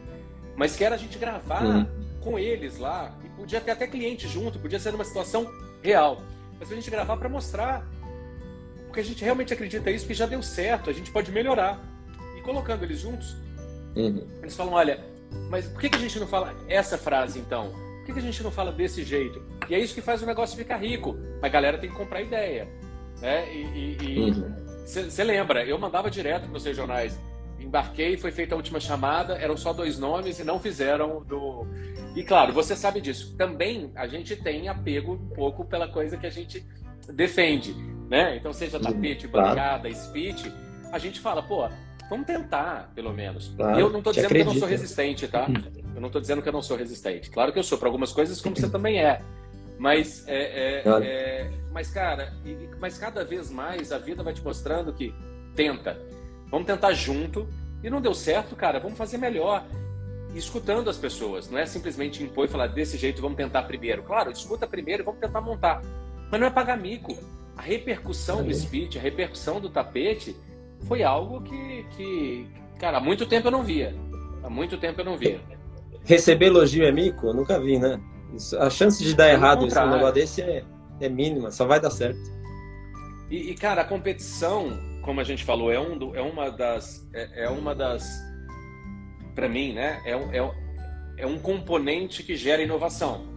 Mas 0.56 0.76
que 0.76 0.84
era 0.84 0.94
a 0.94 0.98
gente 0.98 1.18
gravar 1.18 1.66
uhum. 1.66 1.88
com 2.22 2.38
eles 2.38 2.78
lá, 2.78 3.18
e 3.26 3.30
podia 3.30 3.60
ter 3.60 3.72
até 3.72 3.88
cliente 3.88 4.28
junto, 4.28 4.60
podia 4.60 4.80
ser 4.80 4.94
uma 4.94 5.04
situação 5.04 5.52
real. 5.82 6.22
mas 6.60 6.72
a 6.72 6.76
gente 6.76 6.90
gravar 6.92 7.18
para 7.18 7.28
mostrar. 7.28 7.86
Porque 8.86 9.00
a 9.00 9.04
gente 9.04 9.24
realmente 9.24 9.52
acredita 9.52 9.90
isso, 9.90 10.06
que 10.06 10.14
já 10.14 10.28
deu 10.28 10.44
certo, 10.44 10.92
a 10.92 10.94
gente 10.94 11.12
pode 11.12 11.32
melhorar. 11.32 11.82
E 12.38 12.42
colocando 12.42 12.84
eles 12.84 13.00
juntos, 13.00 13.36
uhum. 13.96 14.28
eles 14.44 14.56
falam: 14.56 14.74
olha, 14.74 15.04
mas 15.50 15.68
por 15.68 15.82
que, 15.82 15.90
que 15.90 15.96
a 15.96 16.00
gente 16.00 16.20
não 16.20 16.28
fala 16.28 16.56
essa 16.68 16.98
frase 17.00 17.40
então? 17.40 17.74
Por 18.04 18.08
que, 18.08 18.14
que 18.14 18.20
a 18.20 18.22
gente 18.22 18.44
não 18.44 18.52
fala 18.52 18.72
desse 18.72 19.02
jeito? 19.02 19.42
E 19.70 19.74
é 19.74 19.80
isso 19.80 19.96
que 19.96 20.02
faz 20.02 20.22
o 20.22 20.26
negócio 20.26 20.58
ficar 20.58 20.76
rico. 20.76 21.18
A 21.42 21.48
galera 21.48 21.78
tem 21.78 21.90
que 21.90 21.96
comprar 21.96 22.22
ideia. 22.22 22.68
Né? 23.22 23.50
E 23.56 24.34
você 24.86 25.22
uhum. 25.22 25.28
lembra, 25.28 25.66
eu 25.66 25.80
mandava 25.80 26.12
direto 26.12 26.48
para 26.50 26.58
os 26.58 26.66
regionais 26.66 27.18
embarquei, 27.64 28.18
foi 28.18 28.32
feita 28.32 28.54
a 28.54 28.58
última 28.58 28.78
chamada, 28.80 29.36
eram 29.36 29.56
só 29.56 29.72
dois 29.72 29.98
nomes 29.98 30.38
e 30.40 30.44
não 30.44 30.60
fizeram 30.60 31.24
do. 31.24 31.66
E 32.14 32.24
claro, 32.24 32.54
você 32.54 32.76
sabe 32.76 33.02
disso. 33.02 33.36
Também 33.38 33.92
a 33.96 34.06
gente 34.06 34.36
tem 34.36 34.68
apego 34.68 35.14
um 35.14 35.30
pouco 35.30 35.66
pela 35.66 35.88
coisa 35.88 36.18
que 36.18 36.28
a 36.28 36.30
gente 36.30 36.66
defende, 37.14 37.74
né? 38.10 38.36
Então, 38.36 38.54
seja 38.54 38.80
tapete, 38.80 39.28
bancada, 39.28 39.90
claro. 39.90 39.96
speech, 39.96 40.52
a 40.92 41.00
gente 41.00 41.20
fala, 41.20 41.42
pô, 41.42 41.68
vamos 42.10 42.26
tentar, 42.26 42.92
pelo 42.94 43.14
menos. 43.14 43.54
Claro, 43.56 43.80
eu 43.80 43.90
não 43.90 44.00
estou 44.00 44.14
dizendo 44.14 44.30
que 44.30 44.42
eu 44.42 44.46
não 44.46 44.56
sou 44.56 44.68
resistente, 44.68 45.28
tá? 45.28 45.48
Eu 45.96 46.02
não 46.02 46.08
estou 46.08 46.22
dizendo 46.22 46.42
que 46.42 46.50
eu 46.50 46.54
não 46.54 46.62
sou 46.62 46.78
resistente. 46.78 47.30
Claro 47.30 47.52
que 47.52 47.60
eu 47.60 47.64
sou 47.64 47.78
para 47.78 47.88
algumas 47.88 48.12
coisas, 48.12 48.42
como 48.42 48.56
você 48.56 48.70
também 48.70 49.00
é. 49.00 49.22
Mas, 49.78 50.24
é, 50.28 50.82
é, 50.82 50.84
é, 50.86 51.52
mas 51.72 51.90
cara, 51.90 52.34
mas 52.80 52.98
cada 52.98 53.26
vez 53.26 53.50
mais 53.50 53.92
a 53.92 53.98
vida 53.98 54.24
vai 54.24 54.34
te 54.34 54.42
mostrando 54.42 54.94
que 54.94 55.14
tenta. 55.56 56.00
Vamos 56.50 56.68
tentar 56.68 56.94
junto. 56.94 57.48
E 57.84 57.90
não 57.90 58.00
deu 58.00 58.14
certo, 58.14 58.56
cara, 58.56 58.80
vamos 58.80 58.98
fazer 58.98 59.18
melhor. 59.18 59.66
escutando 60.34 60.90
as 60.90 60.98
pessoas, 60.98 61.50
não 61.50 61.60
é 61.60 61.66
simplesmente 61.66 62.24
impor 62.24 62.46
e 62.46 62.48
falar 62.48 62.68
desse 62.68 62.98
jeito, 62.98 63.22
vamos 63.22 63.36
tentar 63.36 63.64
primeiro. 63.64 64.04
Claro, 64.04 64.32
escuta 64.32 64.66
primeiro 64.66 65.04
e 65.04 65.06
vamos 65.06 65.20
tentar 65.20 65.42
montar. 65.42 65.82
Mas 66.32 66.40
não 66.40 66.48
é 66.48 66.50
pagar 66.50 66.78
mico. 66.78 67.18
A 67.58 67.62
repercussão 67.62 68.44
do 68.44 68.54
speech, 68.54 68.98
a 68.98 69.02
repercussão 69.02 69.60
do 69.60 69.70
tapete, 69.70 70.36
foi 70.84 71.04
algo 71.04 71.42
que, 71.42 71.86
que, 71.96 72.48
cara, 72.80 72.98
há 72.98 73.02
muito 73.02 73.26
tempo 73.26 73.48
eu 73.48 73.52
não 73.52 73.64
via. 73.64 73.96
Há 74.44 74.50
muito 74.50 74.78
tempo 74.78 75.02
eu 75.02 75.06
não 75.06 75.18
via. 75.18 75.40
Receber 76.04 76.48
elogio 76.48 76.86
é 76.86 76.92
mico? 76.92 77.28
Eu 77.28 77.34
nunca 77.34 77.60
vi, 77.60 77.80
né? 77.80 78.00
Isso, 78.36 78.58
a 78.58 78.70
chance 78.70 79.04
de 79.04 79.16
dar 79.16 79.28
é 79.28 79.34
errado 79.34 79.66
em 79.66 79.70
um 79.70 79.90
negócio 79.90 80.14
desse 80.14 80.42
é, 80.42 80.64
é 81.00 81.10
mínima, 81.10 81.52
só 81.52 81.66
vai 81.66 81.80
dar 81.80 81.92
certo. 81.92 82.20
E, 83.30 83.52
e, 83.52 83.56
cara, 83.56 83.82
a 83.82 83.86
competição 83.86 84.78
como 85.04 85.20
a 85.20 85.24
gente 85.24 85.44
falou, 85.44 85.72
é, 85.72 85.80
um, 85.80 86.16
é 86.16 86.22
uma 86.22 86.50
das. 86.50 87.08
É, 87.14 87.44
é 87.44 87.50
uma 87.50 87.76
das. 87.76 88.04
Para 89.36 89.48
mim, 89.48 89.74
né? 89.74 90.02
É, 90.06 90.14
é, 90.14 90.52
é 91.18 91.28
um 91.28 91.38
componente 91.38 92.24
que 92.24 92.36
gera 92.36 92.62
inovação. 92.62 93.33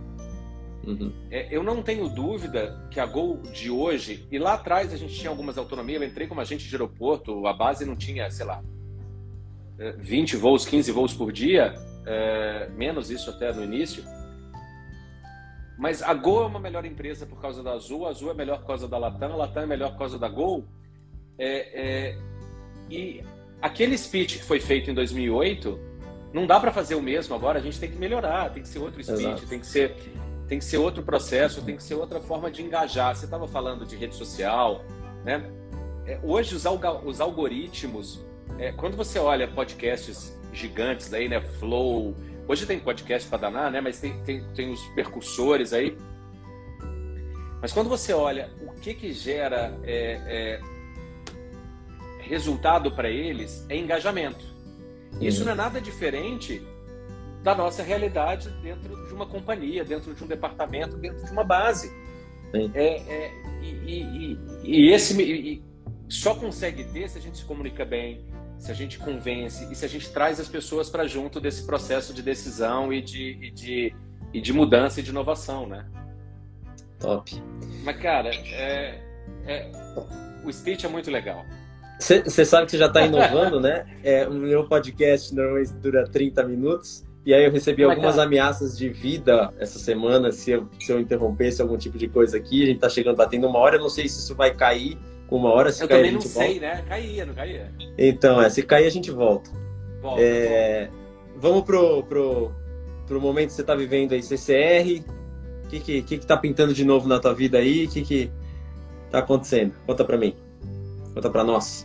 Uhum. 0.86 1.12
É, 1.30 1.48
eu 1.50 1.64
não 1.64 1.82
tenho 1.82 2.08
dúvida 2.08 2.86
que 2.90 3.00
a 3.00 3.06
Gol 3.06 3.42
de 3.52 3.70
hoje, 3.70 4.26
e 4.30 4.38
lá 4.38 4.54
atrás 4.54 4.92
a 4.92 4.96
gente 4.96 5.14
tinha 5.14 5.28
algumas 5.28 5.58
autonomias, 5.58 6.00
eu 6.00 6.08
entrei 6.08 6.28
como 6.28 6.40
agente 6.40 6.68
de 6.68 6.74
aeroporto, 6.74 7.46
a 7.46 7.52
base 7.52 7.84
não 7.84 7.96
tinha, 7.96 8.30
sei 8.30 8.46
lá, 8.46 8.62
20 9.98 10.36
é, 10.36 10.38
voos, 10.38 10.64
15 10.64 10.92
voos 10.92 11.12
por 11.12 11.32
dia, 11.32 11.74
é, 12.06 12.68
menos 12.76 13.10
isso 13.10 13.28
até 13.30 13.52
no 13.52 13.64
início. 13.64 14.04
Mas 15.76 16.02
a 16.02 16.14
Gol 16.14 16.44
é 16.44 16.46
uma 16.46 16.60
melhor 16.60 16.86
empresa 16.86 17.26
por 17.26 17.40
causa 17.40 17.62
da 17.62 17.72
Azul, 17.72 18.06
a 18.06 18.10
Azul 18.10 18.30
é 18.30 18.34
melhor 18.34 18.60
por 18.60 18.68
causa 18.68 18.88
da 18.88 18.96
Latam, 18.96 19.32
a 19.32 19.36
Latam 19.36 19.64
é 19.64 19.66
melhor 19.66 19.90
por 19.90 19.98
causa 19.98 20.18
da 20.18 20.28
Gol. 20.28 20.64
É, 21.38 22.12
é, 22.14 22.18
e 22.88 23.22
aquele 23.60 23.98
speech 23.98 24.38
que 24.38 24.44
foi 24.44 24.60
feito 24.60 24.90
em 24.90 24.94
2008, 24.94 25.78
não 26.32 26.46
dá 26.46 26.58
para 26.58 26.72
fazer 26.72 26.94
o 26.94 27.02
mesmo 27.02 27.34
agora, 27.34 27.58
a 27.58 27.62
gente 27.62 27.78
tem 27.78 27.90
que 27.90 27.98
melhorar, 27.98 28.50
tem 28.50 28.62
que 28.62 28.68
ser 28.68 28.78
outro 28.78 29.02
speech, 29.02 29.20
Exato. 29.20 29.46
tem 29.46 29.60
que 29.60 29.66
ser 29.66 29.94
tem 30.48 30.58
que 30.58 30.64
ser 30.64 30.78
outro 30.78 31.02
processo, 31.02 31.62
tem 31.62 31.76
que 31.76 31.82
ser 31.82 31.94
outra 31.94 32.20
forma 32.20 32.50
de 32.50 32.62
engajar. 32.62 33.14
Você 33.14 33.24
estava 33.24 33.48
falando 33.48 33.84
de 33.84 33.96
rede 33.96 34.14
social, 34.14 34.84
né? 35.24 35.50
É, 36.06 36.18
hoje 36.22 36.54
os, 36.54 36.64
alg 36.66 36.84
os 37.04 37.20
algoritmos, 37.20 38.24
é, 38.58 38.70
quando 38.72 38.96
você 38.96 39.18
olha 39.18 39.48
podcasts 39.48 40.38
gigantes 40.52 41.12
aí, 41.12 41.28
né? 41.28 41.40
Flow, 41.40 42.14
hoje 42.46 42.64
tem 42.64 42.78
podcast 42.78 43.28
para 43.28 43.38
danar, 43.38 43.70
né? 43.72 43.80
Mas 43.80 43.98
tem, 43.98 44.22
tem, 44.22 44.44
tem 44.54 44.72
os 44.72 44.80
percussores 44.88 45.72
aí. 45.72 45.98
Mas 47.60 47.72
quando 47.72 47.88
você 47.88 48.12
olha 48.12 48.50
o 48.62 48.72
que 48.80 48.94
que 48.94 49.12
gera 49.12 49.76
é, 49.82 50.20
é 50.26 50.60
resultado 52.20 52.92
para 52.92 53.10
eles 53.10 53.66
é 53.68 53.76
engajamento. 53.76 54.44
Isso 55.20 55.44
não 55.44 55.52
é 55.52 55.54
nada 55.54 55.80
diferente 55.80 56.62
da 57.46 57.54
nossa 57.54 57.80
realidade 57.80 58.50
dentro 58.60 59.06
de 59.06 59.14
uma 59.14 59.24
companhia, 59.24 59.84
dentro 59.84 60.12
de 60.12 60.24
um 60.24 60.26
departamento, 60.26 60.96
dentro 60.96 61.24
de 61.24 61.30
uma 61.30 61.44
base. 61.44 61.92
É, 62.52 62.80
é, 62.84 63.32
e, 63.62 63.68
e, 63.68 64.38
e, 64.64 64.92
esse 64.92 65.22
e 65.22 65.62
só 66.08 66.34
consegue 66.34 66.82
ter 66.86 67.08
se 67.08 67.18
a 67.18 67.20
gente 67.20 67.38
se 67.38 67.44
comunica 67.44 67.84
bem, 67.84 68.24
se 68.58 68.72
a 68.72 68.74
gente 68.74 68.98
convence 68.98 69.64
e 69.70 69.76
se 69.76 69.84
a 69.84 69.88
gente 69.88 70.10
traz 70.10 70.40
as 70.40 70.48
pessoas 70.48 70.90
para 70.90 71.06
junto 71.06 71.40
desse 71.40 71.64
processo 71.64 72.12
de 72.12 72.20
decisão 72.20 72.92
e 72.92 73.00
de, 73.00 73.38
e 73.40 73.50
de, 73.52 73.94
e 74.34 74.40
de 74.40 74.52
mudança 74.52 74.98
e 74.98 75.02
de 75.04 75.10
inovação, 75.10 75.68
né? 75.68 75.86
Top. 76.98 77.30
Mas, 77.84 77.96
cara, 77.98 78.30
é, 78.34 79.00
é, 79.46 79.70
o 80.44 80.52
speech 80.52 80.84
é 80.84 80.88
muito 80.88 81.12
legal. 81.12 81.46
Você 82.00 82.44
sabe 82.44 82.66
que 82.66 82.72
você 82.72 82.78
já 82.78 82.86
está 82.86 83.02
inovando, 83.02 83.60
né? 83.60 83.86
É, 84.02 84.26
o 84.26 84.34
meu 84.34 84.68
podcast 84.68 85.32
normalmente 85.32 85.72
dura 85.74 86.08
30 86.10 86.42
minutos. 86.42 87.05
E 87.26 87.34
aí 87.34 87.44
eu 87.44 87.50
recebi 87.50 87.82
algumas 87.82 88.20
ameaças 88.20 88.78
de 88.78 88.88
vida 88.88 89.52
essa 89.58 89.80
semana, 89.80 90.30
se 90.30 90.52
eu, 90.52 90.68
se 90.78 90.92
eu 90.92 91.00
interrompesse 91.00 91.60
algum 91.60 91.76
tipo 91.76 91.98
de 91.98 92.06
coisa 92.06 92.36
aqui. 92.36 92.62
A 92.62 92.66
gente 92.66 92.76
está 92.76 92.88
chegando, 92.88 93.16
batendo 93.16 93.48
uma 93.48 93.58
hora. 93.58 93.74
Eu 93.74 93.80
não 93.80 93.88
sei 93.88 94.08
se 94.08 94.20
isso 94.20 94.32
vai 94.36 94.54
cair 94.54 94.96
com 95.26 95.34
uma 95.34 95.50
hora. 95.50 95.72
Se 95.72 95.82
eu 95.82 95.88
cair, 95.88 95.98
também 95.98 96.12
não 96.12 96.20
sei, 96.20 96.60
né? 96.60 96.84
Caía, 96.88 97.26
não 97.26 97.34
caía? 97.34 97.74
Então, 97.98 98.40
é, 98.40 98.48
se 98.48 98.62
cair 98.62 98.86
a 98.86 98.90
gente 98.90 99.10
volta. 99.10 99.50
Volta, 100.00 100.22
é, 100.22 100.86
volta. 100.86 101.06
Vamos 101.38 101.64
pro, 101.64 102.04
pro, 102.04 102.52
pro 103.08 103.20
momento 103.20 103.48
que 103.48 103.54
você 103.54 103.62
está 103.62 103.74
vivendo 103.74 104.12
aí, 104.12 104.22
CCR. 104.22 105.02
O 105.64 105.68
que 105.68 105.80
que, 105.80 106.02
que 106.02 106.18
que 106.18 106.26
tá 106.26 106.36
pintando 106.36 106.72
de 106.72 106.84
novo 106.84 107.08
na 107.08 107.18
tua 107.18 107.34
vida 107.34 107.58
aí? 107.58 107.86
O 107.86 107.90
que 107.90 108.02
que 108.02 108.30
tá 109.10 109.18
acontecendo? 109.18 109.74
Conta 109.84 110.04
para 110.04 110.16
mim. 110.16 110.36
Conta 111.12 111.28
para 111.28 111.42
nós. 111.42 111.84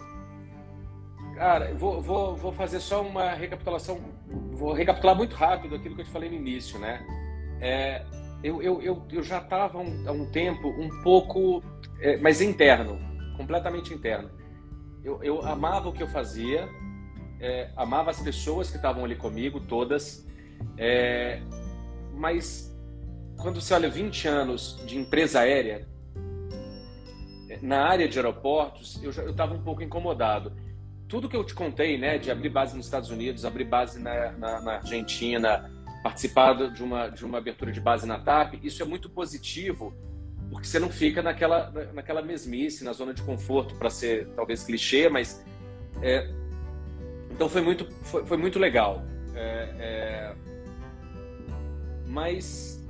Cara, 1.33 1.73
vou, 1.73 1.99
vou, 1.99 2.35
vou 2.35 2.51
fazer 2.51 2.79
só 2.79 3.01
uma 3.01 3.31
recapitulação, 3.31 3.99
vou 4.51 4.73
recapitular 4.73 5.15
muito 5.15 5.35
rápido 5.35 5.75
aquilo 5.75 5.95
que 5.95 6.01
eu 6.01 6.05
te 6.05 6.11
falei 6.11 6.29
no 6.29 6.35
início, 6.35 6.79
né? 6.79 7.05
É, 7.59 8.05
eu, 8.43 8.61
eu, 8.61 8.81
eu, 8.81 9.03
eu 9.11 9.23
já 9.23 9.39
estava 9.39 9.77
há 9.77 9.81
um, 9.81 10.23
um, 10.23 10.31
tempo 10.31 10.67
um 10.67 10.89
pouco, 11.03 11.63
é, 11.99 12.17
mas 12.17 12.41
interno, 12.41 12.99
completamente 13.37 13.93
interno. 13.93 14.29
Eu, 15.03 15.23
eu 15.23 15.45
amava 15.45 15.89
o 15.89 15.93
que 15.93 16.01
eu 16.01 16.07
fazia, 16.07 16.67
é, 17.39 17.71
amava 17.75 18.11
as 18.11 18.21
pessoas 18.21 18.69
que 18.69 18.77
estavam 18.77 19.03
ali 19.05 19.15
comigo, 19.15 19.59
todas, 19.59 20.27
é, 20.77 21.41
mas 22.13 22.71
quando 23.37 23.59
você 23.59 23.73
olha 23.73 23.89
20 23.89 24.27
anos 24.27 24.83
de 24.85 24.97
empresa 24.97 25.39
aérea, 25.39 25.87
na 27.61 27.83
área 27.87 28.07
de 28.07 28.17
aeroportos, 28.17 29.01
eu 29.03 29.09
estava 29.09 29.53
um 29.53 29.61
pouco 29.61 29.83
incomodado. 29.83 30.53
Tudo 31.11 31.27
que 31.27 31.35
eu 31.35 31.43
te 31.43 31.53
contei, 31.53 31.97
né, 31.97 32.17
de 32.17 32.31
abrir 32.31 32.47
base 32.47 32.73
nos 32.73 32.85
Estados 32.85 33.09
Unidos, 33.09 33.43
abrir 33.43 33.65
base 33.65 33.99
na, 33.99 34.31
na, 34.31 34.61
na 34.61 34.71
Argentina, 34.75 35.69
participar 36.01 36.53
de 36.71 36.81
uma, 36.81 37.09
de 37.09 37.25
uma 37.25 37.37
abertura 37.37 37.69
de 37.69 37.81
base 37.81 38.07
na 38.07 38.17
TAP, 38.17 38.53
isso 38.63 38.81
é 38.81 38.85
muito 38.85 39.09
positivo, 39.09 39.93
porque 40.49 40.65
você 40.65 40.79
não 40.79 40.89
fica 40.89 41.21
naquela, 41.21 41.69
naquela 41.93 42.21
mesmice, 42.21 42.85
na 42.85 42.93
zona 42.93 43.13
de 43.13 43.21
conforto, 43.23 43.75
para 43.75 43.89
ser 43.89 44.29
talvez 44.37 44.63
clichê, 44.63 45.09
mas. 45.09 45.43
É, 46.01 46.29
então 47.29 47.49
foi 47.49 47.61
muito, 47.61 47.91
foi, 48.03 48.25
foi 48.25 48.37
muito 48.37 48.57
legal. 48.57 49.03
É, 49.35 49.75
é, 49.79 50.35
mas 52.07 52.81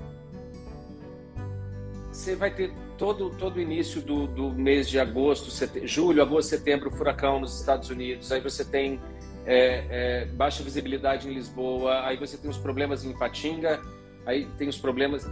você 2.11 2.35
vai 2.35 2.51
ter 2.51 2.71
todo 3.01 3.31
todo 3.31 3.59
início 3.59 3.99
do, 3.99 4.27
do 4.27 4.53
mês 4.53 4.87
de 4.87 4.99
agosto, 4.99 5.49
julho, 5.87 6.21
agosto, 6.21 6.49
setembro, 6.49 6.91
furacão 6.91 7.39
nos 7.39 7.59
Estados 7.59 7.89
Unidos. 7.89 8.31
Aí 8.31 8.39
você 8.39 8.63
tem 8.63 9.01
é, 9.43 9.85
é, 9.89 10.25
baixa 10.25 10.63
visibilidade 10.63 11.27
em 11.27 11.33
Lisboa. 11.33 12.05
Aí 12.05 12.15
você 12.15 12.37
tem 12.37 12.47
os 12.47 12.59
problemas 12.59 13.03
em 13.03 13.11
Patinga. 13.17 13.81
Aí 14.23 14.45
tem 14.55 14.69
os 14.69 14.77
problemas. 14.77 15.27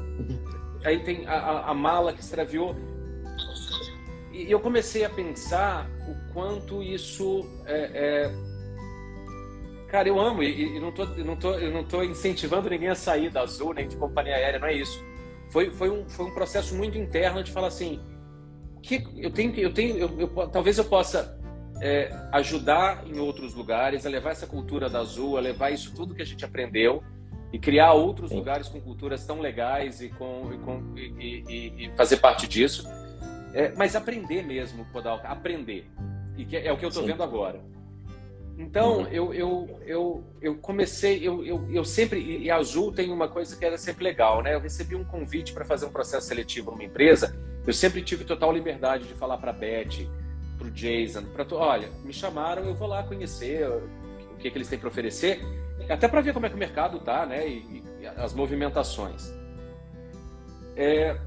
Aí 0.84 0.98
tem 1.04 1.28
a, 1.28 1.34
a, 1.36 1.70
a 1.70 1.74
mala 1.76 2.12
que 2.12 2.22
extraviou. 2.22 2.76
E 4.34 4.50
eu 4.50 4.60
comecei 4.60 5.06
a 5.06 5.10
pensar 5.10 5.88
o 6.08 6.34
quanto 6.34 6.82
isso 6.82 7.48
é, 7.68 7.92
é 7.94 8.50
Cara, 9.90 10.08
eu 10.08 10.20
amo 10.20 10.42
e, 10.42 10.76
e, 10.76 10.80
não 10.80 10.92
tô, 10.92 11.06
não 11.06 11.36
tô, 11.36 11.54
eu 11.54 11.72
não 11.72 11.84
tô 11.84 12.04
incentivando 12.04 12.68
ninguém 12.68 12.90
a 12.90 12.96
sair 12.96 13.30
da 13.30 13.42
Azul 13.42 13.76
nem 13.76 13.88
de 13.88 13.96
companhia 13.96 14.36
aérea, 14.36 14.60
não 14.60 14.68
é 14.68 14.74
isso 14.74 15.09
foi, 15.50 15.72
foi, 15.72 15.90
um, 15.90 16.08
foi 16.08 16.26
um 16.26 16.34
processo 16.34 16.76
muito 16.76 16.98
interno 16.98 17.44
de 17.44 17.52
falar 17.52 17.68
assim, 17.68 18.00
que 18.82 19.04
eu 19.18 19.32
tenho 19.32 19.52
que 19.52 19.62
eu 19.62 19.74
tenho 19.74 19.98
eu, 19.98 20.20
eu, 20.20 20.48
talvez 20.48 20.78
eu 20.78 20.86
possa 20.86 21.38
é, 21.82 22.12
ajudar 22.34 23.06
em 23.08 23.20
outros 23.20 23.54
lugares 23.54 24.06
a 24.06 24.10
levar 24.10 24.32
essa 24.32 24.48
cultura 24.48 24.90
da 24.90 25.00
Azul, 25.00 25.38
a 25.38 25.42
levar 25.42 25.72
isso 25.72 25.94
tudo 25.96 26.14
que 26.14 26.22
a 26.22 26.26
gente 26.26 26.44
aprendeu 26.44 27.04
e 27.52 27.58
criar 27.58 27.94
outros 27.94 28.30
Sim. 28.30 28.38
lugares 28.38 28.68
com 28.68 28.80
culturas 28.80 29.26
tão 29.26 29.40
legais 29.40 30.02
e 30.02 30.10
com, 30.10 30.52
e, 30.54 30.58
com 30.60 30.98
e, 30.98 31.44
e, 31.50 31.86
e, 31.86 31.92
fazer 31.96 32.18
parte 32.18 32.48
disso. 32.48 32.88
É, 33.54 33.74
mas 33.76 33.96
aprender 33.96 34.44
mesmo, 34.44 34.86
Podal, 34.92 35.20
aprender. 35.24 35.90
E 36.38 36.46
que 36.46 36.56
é 36.56 36.72
o 36.72 36.78
que 36.78 36.86
eu 36.86 36.90
estou 36.90 37.06
vendo 37.06 37.24
agora. 37.24 37.60
Então, 38.60 38.98
uhum. 38.98 39.08
eu, 39.08 39.34
eu, 39.34 39.80
eu, 39.86 40.24
eu 40.42 40.56
comecei, 40.56 41.26
eu, 41.26 41.46
eu, 41.46 41.66
eu 41.72 41.86
sempre, 41.86 42.20
e 42.20 42.52
a 42.52 42.58
Azul 42.58 42.92
tem 42.92 43.10
uma 43.10 43.30
coisa 43.30 43.56
que 43.56 43.64
era 43.64 43.78
sempre 43.78 44.04
legal, 44.04 44.44
né? 44.44 44.54
Eu 44.54 44.60
recebi 44.60 44.96
um 44.96 45.04
convite 45.06 45.54
para 45.54 45.64
fazer 45.64 45.86
um 45.86 45.92
processo 45.92 46.28
seletivo 46.28 46.70
numa 46.70 46.84
empresa, 46.84 47.34
eu 47.66 47.72
sempre 47.72 48.02
tive 48.02 48.26
total 48.26 48.52
liberdade 48.52 49.08
de 49.08 49.14
falar 49.14 49.38
para 49.38 49.52
a 49.52 49.54
Beth, 49.54 50.06
para 50.58 50.68
o 50.68 50.72
Jason, 50.72 51.24
para 51.24 51.46
olha, 51.56 51.88
me 52.04 52.12
chamaram, 52.12 52.66
eu 52.66 52.76
vou 52.76 52.90
lá 52.90 53.02
conhecer 53.02 53.66
o 53.66 54.36
que, 54.38 54.52
que 54.52 54.58
eles 54.58 54.68
têm 54.68 54.78
para 54.78 54.90
oferecer, 54.90 55.40
até 55.88 56.10
para 56.10 56.20
ver 56.20 56.34
como 56.34 56.46
é 56.46 56.50
que 56.50 56.56
o 56.56 56.60
mercado 56.60 57.00
tá, 57.00 57.26
né? 57.26 57.48
E, 57.48 57.82
e 58.02 58.08
as 58.08 58.34
movimentações. 58.34 59.34
É, 60.76 61.18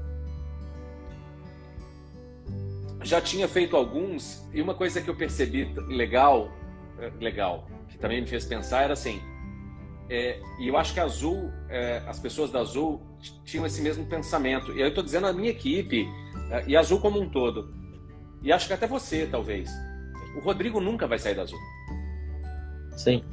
já 3.01 3.19
tinha 3.19 3.47
feito 3.47 3.75
alguns 3.75 4.47
e 4.53 4.61
uma 4.61 4.75
coisa 4.75 5.01
que 5.01 5.09
eu 5.09 5.15
percebi 5.15 5.73
legal, 5.87 6.51
legal, 7.19 7.67
que 7.89 7.97
também 7.97 8.21
me 8.21 8.27
fez 8.27 8.45
pensar 8.45 8.83
era 8.83 8.93
assim. 8.93 9.21
É, 10.09 10.39
e 10.59 10.67
eu 10.67 10.77
acho 10.77 10.93
que 10.93 10.99
a 10.99 11.03
Azul, 11.03 11.51
é, 11.69 12.01
as 12.07 12.19
pessoas 12.19 12.51
da 12.51 12.59
Azul 12.59 13.01
tinham 13.45 13.65
esse 13.65 13.81
mesmo 13.81 14.05
pensamento. 14.05 14.71
E 14.73 14.81
eu 14.81 14.89
estou 14.89 15.03
dizendo 15.03 15.27
a 15.27 15.33
minha 15.33 15.49
equipe 15.49 16.07
é, 16.51 16.65
e 16.67 16.75
a 16.75 16.79
Azul 16.79 16.99
como 16.99 17.19
um 17.19 17.29
todo. 17.29 17.73
E 18.41 18.51
acho 18.51 18.67
que 18.67 18.73
até 18.73 18.85
você, 18.85 19.25
talvez. 19.25 19.71
O 20.35 20.41
Rodrigo 20.41 20.79
nunca 20.79 21.07
vai 21.07 21.17
sair 21.17 21.35
da 21.35 21.43
Azul. 21.43 21.59
Sim. 22.97 23.23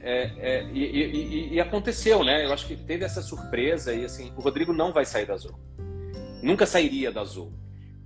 É, 0.00 0.30
é, 0.38 0.70
e, 0.72 0.84
e, 0.84 1.54
e, 1.54 1.60
aconteceu, 1.60 2.22
né? 2.22 2.44
Eu 2.44 2.52
acho 2.52 2.66
que 2.66 2.76
teve 2.76 3.04
essa 3.04 3.22
surpresa 3.22 3.92
e 3.92 4.04
assim, 4.04 4.32
o 4.36 4.40
Rodrigo 4.40 4.72
não 4.72 4.92
vai 4.92 5.04
sair 5.04 5.26
da 5.26 5.34
Azul. 5.34 5.58
Nunca 6.42 6.66
sairia 6.66 7.10
da 7.10 7.22
Azul. 7.22 7.52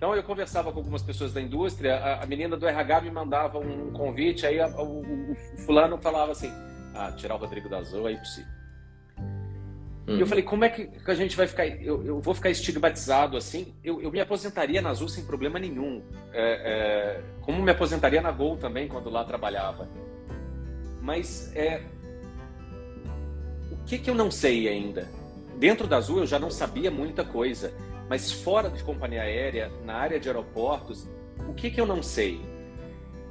Então 0.01 0.16
eu 0.16 0.22
conversava 0.22 0.72
com 0.72 0.78
algumas 0.78 1.03
pessoas 1.03 1.30
da 1.34 1.42
indústria, 1.42 1.96
a, 1.96 2.22
a 2.22 2.26
menina 2.26 2.57
do 2.57 2.66
RH 2.66 3.03
me 3.03 3.11
mandava 3.11 3.59
um 3.59 3.92
convite, 3.92 4.46
aí 4.46 4.59
a, 4.59 4.66
o, 4.66 5.03
o, 5.03 5.32
o, 5.32 5.59
fulano 5.59 5.98
falava 5.98 6.32
assim: 6.32 6.51
"Ah, 6.94 7.12
tirar 7.12 7.34
o 7.34 7.38
Rodrigo 7.38 7.68
da 7.68 7.80
Azul 7.80 8.09
é 8.09 8.12
impossível". 8.12 8.51
E 10.09 10.12
eu 10.12 10.20
uhum. 10.20 10.26
falei, 10.26 10.42
como 10.42 10.64
é 10.64 10.70
que 10.70 10.90
a 11.07 11.14
gente 11.14 11.36
vai 11.36 11.46
ficar? 11.46 11.66
Eu, 11.66 12.03
eu 12.03 12.18
vou 12.18 12.32
ficar 12.32 12.48
estigmatizado 12.48 13.36
assim? 13.36 13.74
Eu, 13.84 14.01
eu, 14.01 14.11
me 14.11 14.18
aposentaria 14.20 14.80
na 14.80 14.88
Azul 14.88 15.07
sem 15.07 15.22
problema 15.26 15.59
nenhum. 15.59 16.03
É, 16.32 17.20
é, 17.20 17.22
como 17.42 17.62
me 17.62 17.70
aposentaria 17.70 18.22
na 18.22 18.32
Gol 18.32 18.57
também, 18.57 18.88
quando 18.88 19.11
lá 19.11 19.22
trabalhava. 19.22 19.86
Mas 21.03 21.55
é, 21.55 21.82
o 23.70 23.84
que, 23.84 23.98
que 23.98 24.09
eu 24.09 24.14
não 24.14 24.30
sei 24.30 24.66
ainda? 24.66 25.07
Dentro 25.59 25.86
da 25.86 25.98
Azul 25.98 26.20
eu 26.20 26.26
já 26.26 26.38
não 26.38 26.51
sabia 26.51 26.90
muita 26.90 27.22
coisa. 27.22 27.70
Mas 28.11 28.33
fora 28.33 28.69
de 28.69 28.83
companhia 28.83 29.23
aérea, 29.23 29.71
na 29.85 29.95
área 29.95 30.19
de 30.19 30.29
aeroportos, 30.29 31.09
o 31.49 31.55
que, 31.55 31.71
que 31.71 31.81
eu 31.81 31.87
não 31.87 32.03
sei? 32.03 32.41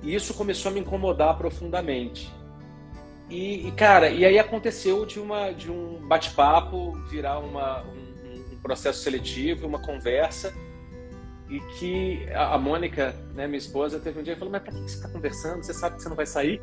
E 0.01 0.15
isso 0.15 0.33
começou 0.33 0.71
a 0.71 0.73
me 0.73 0.79
incomodar 0.79 1.37
profundamente. 1.37 2.33
E, 3.29 3.67
e, 3.67 3.71
cara, 3.73 4.09
e 4.09 4.23
aí 4.23 4.39
aconteceu 4.39 5.05
de, 5.05 5.19
uma, 5.19 5.51
de 5.51 5.69
um 5.69 6.07
bate-papo 6.07 6.93
virar 7.09 7.39
uma, 7.39 7.83
um, 7.83 8.53
um, 8.53 8.59
processo 8.63 9.03
seletivo, 9.03 9.67
uma 9.67 9.79
conversa, 9.79 10.53
e 11.49 11.59
que 11.77 12.25
a, 12.33 12.57
Mônica, 12.57 13.13
né, 13.35 13.47
minha 13.47 13.57
esposa, 13.57 13.99
teve 13.99 14.21
um 14.21 14.23
dia 14.23 14.33
e 14.33 14.37
falou: 14.37 14.51
Mas 14.53 14.61
pra 14.61 14.71
que 14.71 14.79
você 14.79 14.95
está 14.95 15.09
conversando? 15.09 15.61
Você 15.61 15.73
sabe 15.73 15.97
que 15.97 16.03
você 16.03 16.09
não 16.09 16.15
vai 16.15 16.25
sair? 16.25 16.61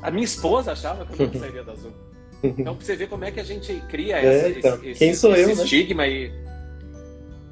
A 0.00 0.08
minha 0.08 0.24
esposa 0.24 0.70
achava 0.70 1.04
que 1.04 1.20
eu 1.20 1.26
não 1.26 1.40
sairia 1.40 1.64
da 1.64 1.72
Azul. 1.72 1.92
Então, 2.44 2.76
pra 2.76 2.84
você 2.84 2.94
ver 2.94 3.08
como 3.08 3.24
é 3.24 3.30
que 3.30 3.40
a 3.40 3.42
gente 3.42 3.74
cria 3.88 4.18
é, 4.18 4.50
então, 4.50 4.78
esse, 4.84 4.98
Quem 4.98 5.14
sou 5.14 5.32
esse 5.32 5.50
eu, 5.50 5.56
né? 5.56 5.62
estigma. 5.64 6.02
Né? 6.02 6.10
E, 6.12 6.46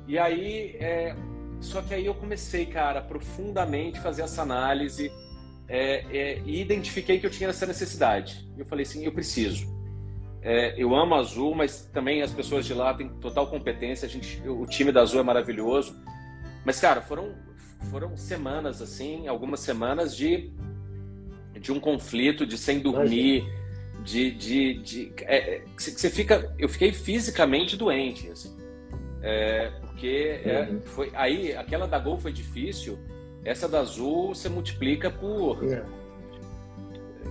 e 0.06 0.18
aí, 0.18 0.76
é, 0.78 1.16
só 1.60 1.80
que 1.80 1.94
aí 1.94 2.06
eu 2.06 2.14
comecei, 2.14 2.66
cara, 2.66 3.00
profundamente 3.00 3.98
fazer 4.00 4.22
essa 4.22 4.42
análise 4.42 5.10
é, 5.66 6.04
é, 6.16 6.42
e 6.44 6.60
identifiquei 6.60 7.18
que 7.18 7.26
eu 7.26 7.30
tinha 7.30 7.48
essa 7.48 7.66
necessidade. 7.66 8.46
Eu 8.56 8.66
falei 8.66 8.84
assim, 8.84 9.04
eu 9.04 9.12
preciso. 9.12 9.72
É, 10.42 10.74
eu 10.76 10.94
amo 10.94 11.14
a 11.14 11.20
Azul, 11.20 11.54
mas 11.54 11.86
também 11.90 12.20
as 12.20 12.30
pessoas 12.30 12.66
de 12.66 12.74
lá 12.74 12.92
têm 12.92 13.08
total 13.08 13.46
competência. 13.46 14.04
A 14.04 14.10
gente, 14.10 14.46
o 14.46 14.66
time 14.66 14.92
da 14.92 15.00
Azul 15.00 15.20
é 15.20 15.22
maravilhoso. 15.22 15.98
Mas, 16.66 16.78
cara, 16.78 17.00
foram, 17.00 17.34
foram 17.90 18.14
semanas, 18.14 18.82
assim, 18.82 19.26
algumas 19.26 19.60
semanas 19.60 20.14
de, 20.14 20.52
de 21.58 21.72
um 21.72 21.80
conflito, 21.80 22.46
de 22.46 22.58
sem 22.58 22.78
dormir, 22.78 23.42
de... 24.02 24.30
de, 24.32 24.74
de 24.82 25.12
é, 25.22 25.56
é 25.56 25.64
você 25.78 26.10
fica... 26.10 26.54
Eu 26.58 26.68
fiquei 26.68 26.92
fisicamente 26.92 27.74
doente, 27.74 28.28
assim. 28.30 28.54
É, 29.22 29.72
porque 29.94 30.40
é, 30.44 30.68
uhum. 30.68 30.80
foi 30.82 31.12
aí 31.14 31.56
aquela 31.56 31.86
da 31.86 32.00
Gol 32.00 32.18
foi 32.18 32.32
difícil 32.32 32.98
essa 33.44 33.68
da 33.68 33.80
azul 33.80 34.34
você 34.34 34.48
multiplica 34.48 35.08
por 35.08 35.62
é. 35.64 35.84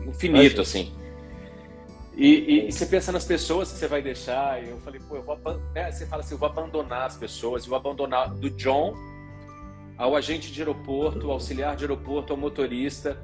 infinito, 0.07 0.61
assim. 0.61 0.93
E, 2.15 2.27
e, 2.27 2.67
e, 2.67 2.71
você 2.71 2.85
pensa 2.85 3.11
nas 3.11 3.25
pessoas 3.25 3.71
que 3.71 3.79
você 3.79 3.87
vai 3.87 3.99
deixar, 3.99 4.63
e 4.63 4.69
eu 4.69 4.77
falei, 4.77 5.01
pô, 5.01 5.15
eu 5.15 5.23
vou, 5.23 5.35
né? 5.73 5.91
você 5.91 6.05
fala 6.05 6.21
assim, 6.21 6.35
eu 6.35 6.37
vou 6.37 6.47
abandonar 6.47 7.07
as 7.07 7.17
pessoas, 7.17 7.63
eu 7.63 7.69
vou 7.69 7.77
abandonar 7.77 8.29
do 8.35 8.51
John 8.51 8.93
ao 9.97 10.15
agente 10.15 10.51
de 10.51 10.61
aeroporto, 10.61 11.25
ao 11.25 11.33
auxiliar 11.33 11.75
de 11.75 11.85
aeroporto, 11.85 12.31
ao 12.31 12.37
motorista. 12.37 13.17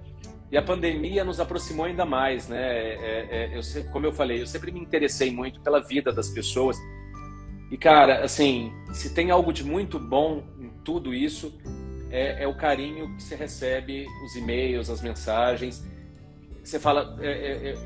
E 0.51 0.57
a 0.57 0.61
pandemia 0.63 1.23
nos 1.23 1.39
aproximou 1.39 1.85
ainda 1.85 2.03
mais, 2.03 2.47
né? 2.47 2.59
É, 2.59 3.27
é, 3.29 3.55
eu 3.55 3.61
sempre, 3.61 3.91
como 3.91 4.07
eu 4.07 4.11
falei, 4.11 4.41
eu 4.41 4.47
sempre 4.47 4.71
me 4.71 4.79
interessei 4.79 5.29
muito 5.31 5.61
pela 5.61 5.79
vida 5.79 6.11
das 6.11 6.29
pessoas. 6.29 6.75
E 7.71 7.77
cara, 7.77 8.23
assim, 8.23 8.73
se 8.91 9.13
tem 9.13 9.29
algo 9.31 9.53
de 9.53 9.63
muito 9.63 9.99
bom 9.99 10.43
em 10.59 10.69
tudo 10.83 11.13
isso, 11.13 11.53
é, 12.11 12.43
é 12.43 12.47
o 12.47 12.55
carinho 12.55 13.15
que 13.15 13.23
você 13.23 13.35
recebe, 13.35 14.07
os 14.25 14.35
e-mails, 14.35 14.89
as 14.89 15.01
mensagens. 15.01 15.85
Você 16.63 16.79
fala, 16.79 17.17
é, 17.21 17.29
é, 17.29 17.69
é, 17.69 17.77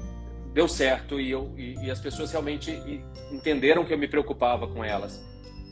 deu 0.54 0.68
certo 0.68 1.20
e, 1.20 1.30
eu, 1.30 1.52
e, 1.58 1.76
e, 1.86 1.92
as 1.92 2.00
pessoas 2.00 2.32
realmente 2.32 2.72
entenderam 3.32 3.84
que 3.84 3.94
eu 3.94 3.98
me 3.98 4.08
preocupava 4.08 4.68
com 4.68 4.84
elas. 4.84 5.24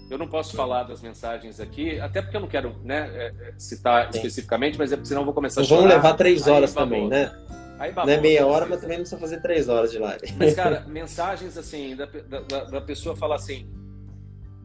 Eu 0.09 0.17
não 0.17 0.27
posso 0.27 0.57
falar 0.57 0.83
das 0.83 1.01
mensagens 1.01 1.61
aqui, 1.61 1.97
até 2.01 2.21
porque 2.21 2.35
eu 2.35 2.41
não 2.41 2.47
quero 2.47 2.75
né, 2.83 3.09
é, 3.13 3.33
é, 3.47 3.53
citar 3.57 4.11
Sim. 4.11 4.17
especificamente, 4.17 4.77
mas 4.77 4.91
é 4.91 4.97
porque 4.97 5.07
senão 5.07 5.21
eu 5.21 5.25
vou 5.25 5.33
começar 5.33 5.61
a 5.61 5.63
chorar. 5.63 5.81
Vamos 5.81 5.95
levar 5.95 6.13
três 6.15 6.47
horas 6.47 6.73
também, 6.73 7.07
né? 7.07 7.31
Aí 7.79 7.91
babou, 7.93 8.11
não 8.11 8.19
é 8.19 8.21
meia 8.21 8.45
hora, 8.45 8.65
mas 8.65 8.81
também 8.81 8.97
não 8.97 9.03
precisa 9.03 9.19
fazer 9.19 9.41
três 9.41 9.69
horas 9.69 9.91
de 9.91 9.97
live. 9.97 10.21
Mas, 10.37 10.53
cara, 10.53 10.81
mensagens 10.87 11.57
assim, 11.57 11.95
da, 11.95 12.05
da, 12.05 12.63
da 12.65 12.81
pessoa 12.81 13.15
falar 13.15 13.35
assim, 13.35 13.67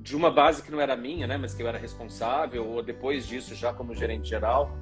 de 0.07 0.15
uma 0.15 0.31
base 0.31 0.63
que 0.63 0.71
não 0.71 0.81
era 0.81 0.95
minha, 0.95 1.27
né, 1.27 1.37
mas 1.37 1.53
que 1.53 1.61
eu 1.61 1.67
era 1.67 1.77
responsável, 1.77 2.65
ou 2.65 2.81
depois 2.81 3.27
disso 3.27 3.57
já 3.57 3.73
como 3.73 3.93
gerente 3.93 4.29
geral. 4.29 4.79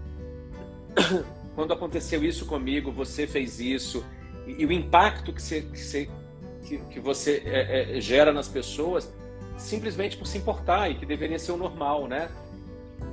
Quando 1.56 1.72
aconteceu 1.72 2.22
isso 2.22 2.44
comigo, 2.44 2.92
você 2.92 3.26
fez 3.26 3.58
isso, 3.58 4.04
e, 4.46 4.62
e 4.62 4.66
o 4.66 4.70
impacto 4.72 5.32
que 5.32 5.40
você, 5.40 5.62
que 5.62 5.80
você, 5.80 6.10
que, 6.66 6.76
que 6.76 7.00
você 7.00 7.42
é, 7.46 7.96
é, 7.96 8.00
gera 8.02 8.34
nas 8.34 8.48
pessoas, 8.48 9.10
simplesmente 9.56 10.18
por 10.18 10.26
se 10.26 10.36
importar, 10.36 10.90
e 10.90 10.94
que 10.94 11.06
deveria 11.06 11.38
ser 11.38 11.52
o 11.52 11.56
normal, 11.56 12.06
né? 12.06 12.28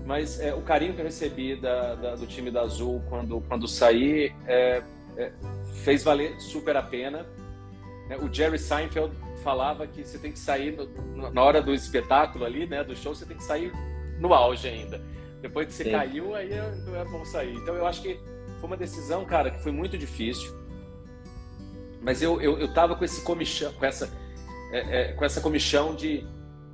Mas 0.06 0.38
é, 0.42 0.54
o 0.54 0.62
carinho 0.64 0.94
que 0.94 1.00
eu 1.00 1.06
recebi 1.06 1.56
da, 1.56 1.96
da, 1.96 2.16
do 2.16 2.28
time 2.28 2.52
da 2.52 2.64
Azul 2.64 3.02
quando, 3.08 3.40
quando 3.48 3.70
saí 3.70 4.34
é, 4.46 4.84
é, 5.16 5.32
fez 5.86 6.04
valer 6.04 6.36
super 6.42 6.76
a 6.76 6.84
pena. 6.84 7.26
O 8.22 8.34
Jerry 8.34 8.60
Seinfeld 8.60 9.16
falava 9.42 9.86
que 9.88 10.04
você 10.04 10.18
tem 10.18 10.32
que 10.32 10.40
sair 10.40 10.76
no, 11.16 11.32
na 11.32 11.42
hora 11.42 11.62
do 11.62 11.74
espetáculo 11.74 12.46
ali, 12.46 12.66
né, 12.66 12.84
do 12.84 12.96
show, 12.96 13.14
você 13.14 13.26
tem 13.26 13.38
que 13.38 13.44
sair 13.44 13.72
no 14.20 14.34
auge 14.34 14.68
ainda. 14.68 15.02
Depois 15.42 15.68
que 15.68 15.74
você 15.74 15.86
Sim. 15.86 15.92
caiu, 15.92 16.36
aí 16.36 16.52
é, 16.52 16.76
não 16.86 16.96
é 16.96 17.04
bom 17.06 17.26
sair. 17.26 17.56
Então 17.56 17.76
eu 17.76 17.86
acho 17.86 18.02
que 18.02 18.20
foi 18.60 18.68
uma 18.68 18.78
decisão, 18.78 19.26
cara, 19.26 19.50
que 19.50 19.62
foi 19.62 19.72
muito 19.72 19.98
difícil. 19.98 20.56
Mas 22.02 22.22
eu, 22.22 22.42
eu, 22.42 22.60
eu 22.60 22.74
tava 22.74 22.96
com 22.96 23.04
esse 23.04 23.22
comichão, 23.24 23.74
com 23.74 23.86
essa, 23.86 24.10
é, 24.72 24.80
é, 24.80 25.14
com 25.14 25.26
essa 25.26 25.42
comichão 25.42 25.96
de, 25.96 26.26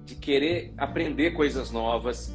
de 0.05 0.15
querer 0.15 0.73
aprender 0.77 1.31
coisas 1.31 1.71
novas. 1.71 2.33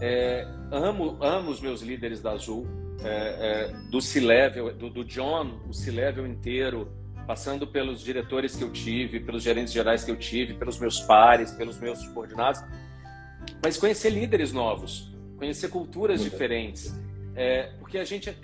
É, 0.00 0.46
amo, 0.70 1.16
amo 1.20 1.50
os 1.50 1.60
meus 1.60 1.80
líderes 1.80 2.20
da 2.20 2.32
Azul, 2.32 2.66
é, 3.02 3.08
é, 3.08 3.90
do 3.90 4.00
C-Level, 4.00 4.74
do, 4.74 4.90
do 4.90 5.04
John, 5.04 5.60
o 5.68 5.72
C-Level 5.72 6.26
inteiro, 6.26 6.90
passando 7.26 7.66
pelos 7.66 8.02
diretores 8.02 8.54
que 8.54 8.62
eu 8.62 8.70
tive, 8.70 9.20
pelos 9.20 9.42
gerentes 9.42 9.72
gerais 9.72 10.04
que 10.04 10.10
eu 10.10 10.16
tive, 10.16 10.54
pelos 10.54 10.78
meus 10.78 11.00
pares, 11.00 11.50
pelos 11.52 11.78
meus 11.78 11.98
subordinados, 12.00 12.62
mas 13.62 13.76
conhecer 13.76 14.10
líderes 14.10 14.52
novos, 14.52 15.12
conhecer 15.36 15.68
culturas 15.68 16.20
Muito 16.20 16.32
diferentes, 16.32 16.94
é, 17.34 17.70
porque 17.78 17.98
a 17.98 18.04
gente 18.04 18.36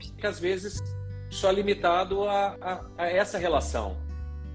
fica 0.00 0.28
às 0.28 0.38
vezes 0.38 0.82
só 1.30 1.50
limitado 1.50 2.24
a, 2.24 2.56
a, 2.60 2.80
a, 2.98 3.10
essa 3.10 3.38
relação. 3.38 3.96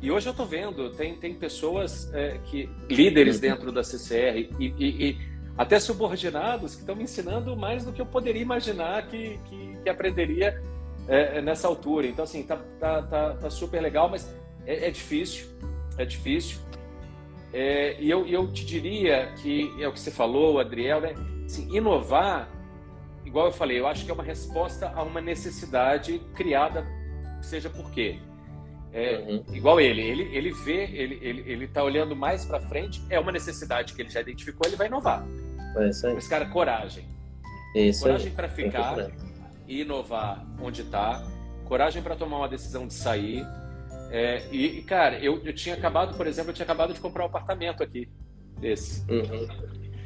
E 0.01 0.11
hoje 0.11 0.27
eu 0.27 0.31
estou 0.31 0.45
vendo, 0.45 0.91
tem, 0.91 1.15
tem 1.15 1.33
pessoas 1.33 2.09
é, 2.13 2.37
que 2.45 2.69
líderes 2.89 3.35
uhum. 3.35 3.41
dentro 3.41 3.71
da 3.71 3.83
CCR 3.83 4.49
e, 4.57 4.73
e, 4.77 5.09
e 5.09 5.17
até 5.57 5.77
subordinados 5.77 6.75
que 6.75 6.81
estão 6.81 6.95
me 6.95 7.03
ensinando 7.03 7.55
mais 7.57 7.83
do 7.83 7.91
que 7.91 7.99
eu 7.99 8.05
poderia 8.05 8.41
imaginar 8.41 9.07
que, 9.07 9.37
que, 9.49 9.77
que 9.83 9.89
aprenderia 9.89 10.61
é, 11.09 11.39
é, 11.39 11.41
nessa 11.41 11.67
altura. 11.67 12.07
Então, 12.07 12.23
assim, 12.23 12.43
tá, 12.43 12.57
tá, 12.79 13.01
tá, 13.01 13.33
tá 13.33 13.49
super 13.49 13.81
legal, 13.81 14.07
mas 14.07 14.31
é, 14.65 14.87
é, 14.87 14.91
difícil, 14.91 15.47
é 15.97 16.05
difícil. 16.05 16.59
É, 17.51 17.99
e 17.99 18.09
eu, 18.09 18.27
eu 18.27 18.47
te 18.51 18.63
diria 18.63 19.33
que 19.41 19.73
é 19.81 19.87
o 19.87 19.91
que 19.91 19.99
você 19.99 20.11
falou, 20.11 20.59
Adriel, 20.59 21.01
né? 21.01 21.15
Assim, 21.43 21.67
inovar, 21.75 22.47
igual 23.25 23.47
eu 23.47 23.51
falei, 23.51 23.79
eu 23.79 23.87
acho 23.87 24.05
que 24.05 24.11
é 24.11 24.13
uma 24.13 24.23
resposta 24.23 24.91
a 24.95 25.01
uma 25.01 25.19
necessidade 25.19 26.19
criada, 26.35 26.85
seja 27.41 27.69
por 27.71 27.89
quê. 27.89 28.19
É, 28.93 29.17
uhum. 29.17 29.43
Igual 29.51 29.79
ele, 29.79 30.01
ele, 30.01 30.35
ele 30.35 30.51
vê, 30.51 30.83
ele, 30.85 31.19
ele, 31.21 31.43
ele 31.51 31.67
tá 31.67 31.83
olhando 31.83 32.15
mais 32.15 32.45
para 32.45 32.59
frente, 32.59 33.01
é 33.09 33.19
uma 33.19 33.31
necessidade 33.31 33.93
que 33.93 34.01
ele 34.01 34.09
já 34.09 34.21
identificou, 34.21 34.67
ele 34.67 34.75
vai 34.75 34.87
inovar. 34.87 35.25
É 35.77 35.89
isso 35.89 36.05
aí. 36.05 36.13
Mas, 36.13 36.27
cara, 36.27 36.45
coragem. 36.45 37.05
Isso 37.75 38.03
coragem 38.03 38.31
para 38.31 38.49
ficar 38.49 39.11
e 39.69 39.81
inovar 39.81 40.45
onde 40.59 40.81
está, 40.81 41.23
coragem 41.65 42.01
para 42.01 42.15
tomar 42.15 42.37
uma 42.37 42.49
decisão 42.49 42.87
de 42.87 42.93
sair. 42.93 43.45
É, 44.11 44.43
e, 44.51 44.81
cara, 44.81 45.19
eu, 45.19 45.39
eu 45.45 45.53
tinha 45.53 45.75
acabado, 45.75 46.17
por 46.17 46.25
exemplo, 46.25 46.49
eu 46.49 46.55
tinha 46.55 46.63
acabado 46.65 46.93
de 46.93 46.99
comprar 46.99 47.23
um 47.23 47.27
apartamento 47.27 47.83
aqui, 47.83 48.09
desse. 48.59 49.05
Uhum. 49.09 49.47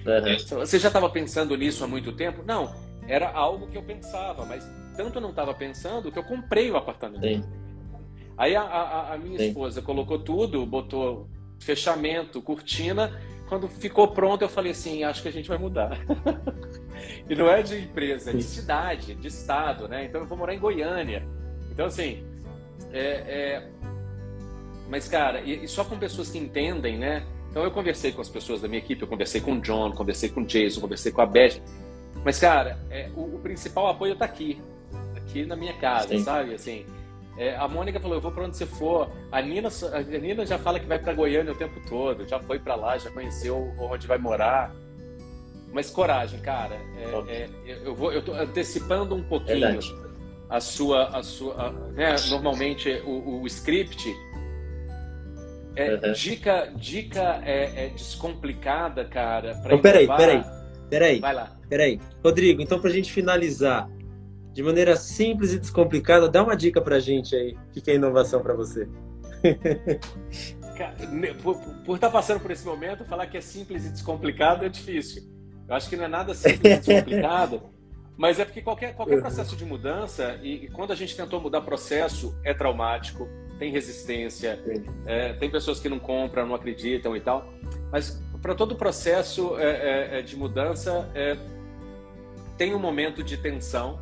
Uhum. 0.05 0.59
Você 0.59 0.77
já 0.77 0.89
estava 0.89 1.09
pensando 1.09 1.55
nisso 1.55 1.81
há 1.83 1.87
muito 1.87 2.11
tempo? 2.11 2.43
Não, 2.45 2.75
era 3.07 3.31
algo 3.31 3.67
que 3.67 3.77
eu 3.77 3.83
pensava, 3.83 4.45
mas 4.45 4.69
tanto 4.97 5.21
não 5.21 5.29
estava 5.29 5.53
pensando 5.53 6.11
que 6.11 6.19
eu 6.19 6.23
comprei 6.23 6.69
o 6.69 6.75
apartamento. 6.75 7.23
Sim. 7.23 7.43
Aí 8.37 8.55
a, 8.55 8.61
a, 8.61 9.13
a 9.13 9.17
minha 9.17 9.37
Sim. 9.37 9.47
esposa 9.47 9.81
colocou 9.81 10.19
tudo, 10.19 10.65
botou 10.65 11.29
fechamento, 11.59 12.41
cortina. 12.41 13.17
Quando 13.47 13.67
ficou 13.67 14.07
pronto, 14.09 14.41
eu 14.41 14.49
falei 14.49 14.71
assim: 14.71 15.03
acho 15.03 15.21
que 15.21 15.27
a 15.27 15.31
gente 15.31 15.49
vai 15.49 15.57
mudar. 15.57 15.99
e 17.29 17.35
não 17.35 17.49
é 17.49 17.61
de 17.61 17.77
empresa, 17.77 18.31
é 18.31 18.33
de 18.33 18.43
cidade, 18.43 19.15
de 19.15 19.27
estado, 19.27 19.87
né? 19.87 20.05
Então 20.05 20.21
eu 20.21 20.27
vou 20.27 20.37
morar 20.37 20.53
em 20.53 20.59
Goiânia. 20.59 21.27
Então, 21.71 21.85
assim, 21.85 22.23
é, 22.91 22.99
é... 22.99 23.69
mas, 24.89 25.07
cara, 25.07 25.41
e, 25.41 25.65
e, 25.65 25.67
só 25.67 25.83
com 25.83 25.97
pessoas 25.97 26.29
que 26.29 26.37
entendem, 26.37 26.97
né? 26.97 27.25
Então 27.49 27.63
eu 27.63 27.71
conversei 27.71 28.11
com 28.11 28.21
as 28.21 28.29
pessoas 28.29 28.61
da 28.61 28.67
minha 28.67 28.79
equipe, 28.79 29.01
eu 29.01 29.07
conversei 29.07 29.41
com 29.41 29.53
o 29.53 29.61
John, 29.61 29.91
conversei 29.91 30.29
com 30.29 30.41
o 30.41 30.45
Jason, 30.45 30.81
conversei 30.81 31.11
com 31.11 31.21
a 31.21 31.25
Beth. 31.25 31.61
Mas, 32.23 32.39
cara, 32.39 32.79
é, 32.89 33.09
o, 33.15 33.35
o 33.35 33.39
principal 33.39 33.87
apoio 33.87 34.13
está 34.13 34.25
aqui, 34.25 34.61
aqui 35.15 35.45
na 35.45 35.55
minha 35.55 35.73
casa, 35.73 36.09
Sim. 36.09 36.23
sabe? 36.23 36.53
Assim, 36.53 36.85
é, 37.37 37.55
a 37.55 37.67
Mônica 37.67 37.99
falou: 37.99 38.17
eu 38.17 38.21
vou 38.21 38.31
para 38.31 38.45
onde 38.45 38.57
você 38.57 38.65
for. 38.65 39.09
A 39.31 39.41
Nina, 39.41 39.69
a 39.91 40.01
Nina 40.19 40.45
já 40.45 40.57
fala 40.57 40.79
que 40.79 40.85
vai 40.85 40.99
para 40.99 41.13
Goiânia 41.13 41.51
o 41.51 41.55
tempo 41.55 41.79
todo, 41.87 42.27
já 42.27 42.39
foi 42.39 42.59
para 42.59 42.75
lá, 42.75 42.97
já 42.97 43.09
conheceu 43.09 43.73
onde 43.79 44.07
vai 44.07 44.17
morar. 44.17 44.73
Mas 45.71 45.89
coragem, 45.89 46.39
cara. 46.39 46.75
É, 47.27 47.31
é, 47.33 47.49
eu 47.83 47.95
vou, 47.95 48.13
eu 48.13 48.21
tô 48.21 48.33
antecipando 48.33 49.15
um 49.15 49.23
pouquinho 49.23 49.59
Verdade. 49.59 49.95
a 50.47 50.59
sua, 50.59 51.07
a 51.07 51.23
sua, 51.23 51.55
a, 51.55 51.71
né? 51.71 52.15
Normalmente 52.29 53.01
o, 53.05 53.41
o 53.41 53.47
script. 53.47 54.15
É, 55.75 55.95
uhum. 55.95 56.13
Dica, 56.13 56.71
dica 56.75 57.41
é, 57.43 57.85
é 57.85 57.89
descomplicada, 57.89 59.03
cara. 59.05 59.59
Então, 59.65 59.79
peraí, 59.79 60.05
peraí, 60.05 60.43
peraí. 60.87 61.19
Vai 61.19 61.33
lá. 61.33 61.51
Peraí, 61.67 61.99
Rodrigo. 62.23 62.61
Então, 62.61 62.79
para 62.79 62.91
a 62.91 62.93
gente 62.93 63.11
finalizar, 63.11 63.89
de 64.53 64.61
maneira 64.61 64.95
simples 64.95 65.51
e 65.51 65.59
descomplicada, 65.59 66.29
dá 66.29 66.43
uma 66.43 66.55
dica 66.55 66.79
pra 66.79 66.99
gente 66.99 67.35
aí. 67.35 67.57
O 67.67 67.81
que 67.81 67.89
é 67.89 67.95
inovação 67.95 68.41
para 68.41 68.53
você? 68.53 68.87
por, 71.41 71.55
por 71.85 71.95
estar 71.95 72.07
tá 72.07 72.13
passando 72.13 72.39
por 72.39 72.51
esse 72.51 72.65
momento, 72.65 73.03
falar 73.03 73.27
que 73.27 73.37
é 73.37 73.41
simples 73.41 73.85
e 73.85 73.89
descomplicado 73.89 74.63
é 74.65 74.69
difícil. 74.69 75.23
Eu 75.67 75.75
acho 75.75 75.89
que 75.89 75.95
não 75.95 76.05
é 76.05 76.07
nada 76.07 76.33
simples 76.33 76.73
e 76.73 76.77
descomplicado, 76.77 77.63
mas 78.15 78.39
é 78.39 78.45
porque 78.45 78.61
qualquer, 78.61 78.95
qualquer 78.95 79.19
processo 79.19 79.55
de 79.55 79.65
mudança, 79.65 80.39
e, 80.43 80.65
e, 80.65 80.67
quando 80.69 80.91
a 80.91 80.95
gente 80.95 81.15
tentou 81.15 81.41
mudar 81.41 81.61
processo, 81.61 82.37
é 82.43 82.53
traumático, 82.53 83.27
tem 83.57 83.71
resistência, 83.71 84.59
é, 85.05 85.33
tem 85.33 85.49
pessoas 85.49 85.79
que 85.79 85.89
não 85.89 85.99
compram, 85.99 86.45
não 86.45 86.55
acreditam 86.55 87.15
e 87.15 87.21
tal. 87.21 87.51
Mas 87.91 88.21
para 88.41 88.53
todo 88.53 88.75
processo 88.75 89.57
é, 89.57 89.63
é, 89.63 90.19
é, 90.19 90.21
de 90.21 90.35
mudança, 90.35 91.09
é, 91.15 91.37
tem 92.57 92.75
um 92.75 92.79
momento 92.79 93.23
de 93.23 93.37
tensão 93.37 93.99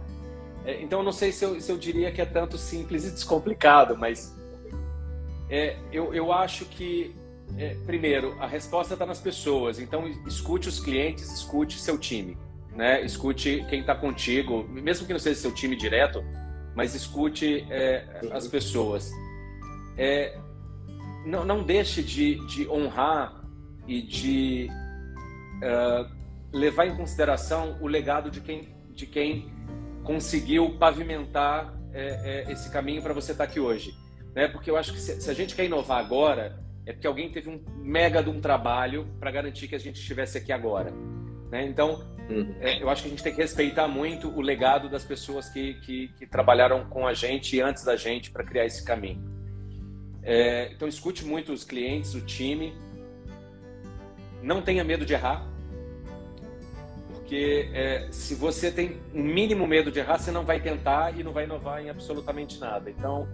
é, 0.65 0.81
então, 0.81 1.01
não 1.01 1.11
sei 1.11 1.31
se 1.31 1.43
eu, 1.43 1.59
se 1.59 1.71
eu 1.71 1.77
diria 1.77 2.11
que 2.11 2.21
é 2.21 2.25
tanto 2.25 2.57
simples 2.57 3.05
e 3.05 3.11
descomplicado, 3.11 3.97
mas 3.97 4.35
é, 5.49 5.77
eu, 5.91 6.13
eu 6.13 6.31
acho 6.31 6.65
que, 6.65 7.15
é, 7.57 7.75
primeiro, 7.85 8.35
a 8.39 8.47
resposta 8.47 8.93
está 8.93 9.05
nas 9.05 9.19
pessoas. 9.19 9.79
Então, 9.79 10.07
escute 10.27 10.69
os 10.69 10.79
clientes, 10.79 11.31
escute 11.31 11.79
seu 11.79 11.97
time. 11.97 12.37
Né? 12.75 13.03
Escute 13.03 13.65
quem 13.69 13.81
está 13.81 13.95
contigo, 13.95 14.63
mesmo 14.69 15.05
que 15.05 15.13
não 15.13 15.19
seja 15.19 15.41
seu 15.41 15.53
time 15.53 15.75
direto, 15.75 16.23
mas 16.75 16.95
escute 16.95 17.65
é, 17.69 18.05
as 18.31 18.47
pessoas. 18.47 19.11
É, 19.97 20.37
não, 21.25 21.43
não 21.43 21.63
deixe 21.63 22.01
de, 22.01 22.35
de 22.47 22.67
honrar 22.69 23.41
e 23.87 24.01
de 24.01 24.69
uh, 25.57 26.09
levar 26.51 26.87
em 26.87 26.95
consideração 26.95 27.77
o 27.81 27.87
legado 27.87 28.31
de 28.31 28.39
quem, 28.39 28.69
de 28.93 29.05
quem 29.05 29.50
conseguiu 30.03 30.77
pavimentar 30.77 31.73
é, 31.93 32.45
é, 32.47 32.51
esse 32.51 32.69
caminho 32.71 33.01
para 33.01 33.13
você 33.13 33.31
estar 33.31 33.45
tá 33.45 33.49
aqui 33.49 33.59
hoje. 33.59 33.93
Né? 34.35 34.47
Porque 34.47 34.69
eu 34.69 34.77
acho 34.77 34.93
que 34.93 34.99
se, 34.99 35.21
se, 35.21 35.29
a 35.29 35.33
gente 35.33 35.55
quer 35.55 35.65
inovar 35.65 35.99
agora, 35.99 36.59
é 36.85 36.93
porque 36.93 37.07
alguém 37.07 37.31
teve 37.31 37.49
um 37.49 37.61
mega 37.77 38.23
de 38.23 38.29
um 38.29 38.39
trabalho 38.39 39.07
para 39.19 39.31
garantir 39.31 39.67
que 39.67 39.75
a 39.75 39.79
gente 39.79 39.99
estivesse 39.99 40.37
aqui 40.37 40.51
agora. 40.51 40.91
Né? 41.51 41.65
Então, 41.65 42.07
uhum. 42.29 42.55
é, 42.59 42.81
eu 42.81 42.89
acho 42.89 43.03
que 43.03 43.07
a 43.07 43.11
gente 43.11 43.23
tem 43.23 43.33
que 43.33 43.41
respeitar 43.41 43.87
muito 43.87 44.29
o 44.29 44.41
legado 44.41 44.89
das 44.89 45.03
pessoas 45.03 45.49
que, 45.49 45.75
que, 45.81 46.07
que 46.17 46.25
trabalharam 46.25 46.85
com 46.85 47.05
a 47.05 47.13
gente 47.13 47.55
e 47.55 47.61
antes 47.61 47.83
da 47.83 47.95
gente 47.95 48.31
para 48.31 48.43
criar 48.43 48.65
esse 48.65 48.83
caminho. 48.83 49.29
É, 50.23 50.71
então, 50.71 50.87
escute 50.87 51.25
muito 51.25 51.51
os 51.51 51.63
clientes, 51.63 52.13
o 52.13 52.21
time. 52.21 52.73
Não 54.41 54.61
tenha 54.61 54.83
medo 54.83 55.05
de 55.05 55.13
errar 55.13 55.50
porque 57.31 57.69
é, 57.73 58.09
se 58.11 58.35
você 58.35 58.69
tem 58.69 58.97
um 59.13 59.23
mínimo 59.23 59.65
medo 59.65 59.89
de 59.89 59.99
errar, 59.99 60.17
você 60.17 60.31
não 60.31 60.43
vai 60.43 60.59
tentar 60.59 61.17
e 61.17 61.23
não 61.23 61.31
vai 61.31 61.45
inovar 61.45 61.81
em 61.81 61.89
absolutamente 61.89 62.59
nada. 62.59 62.89
Então, 62.89 63.25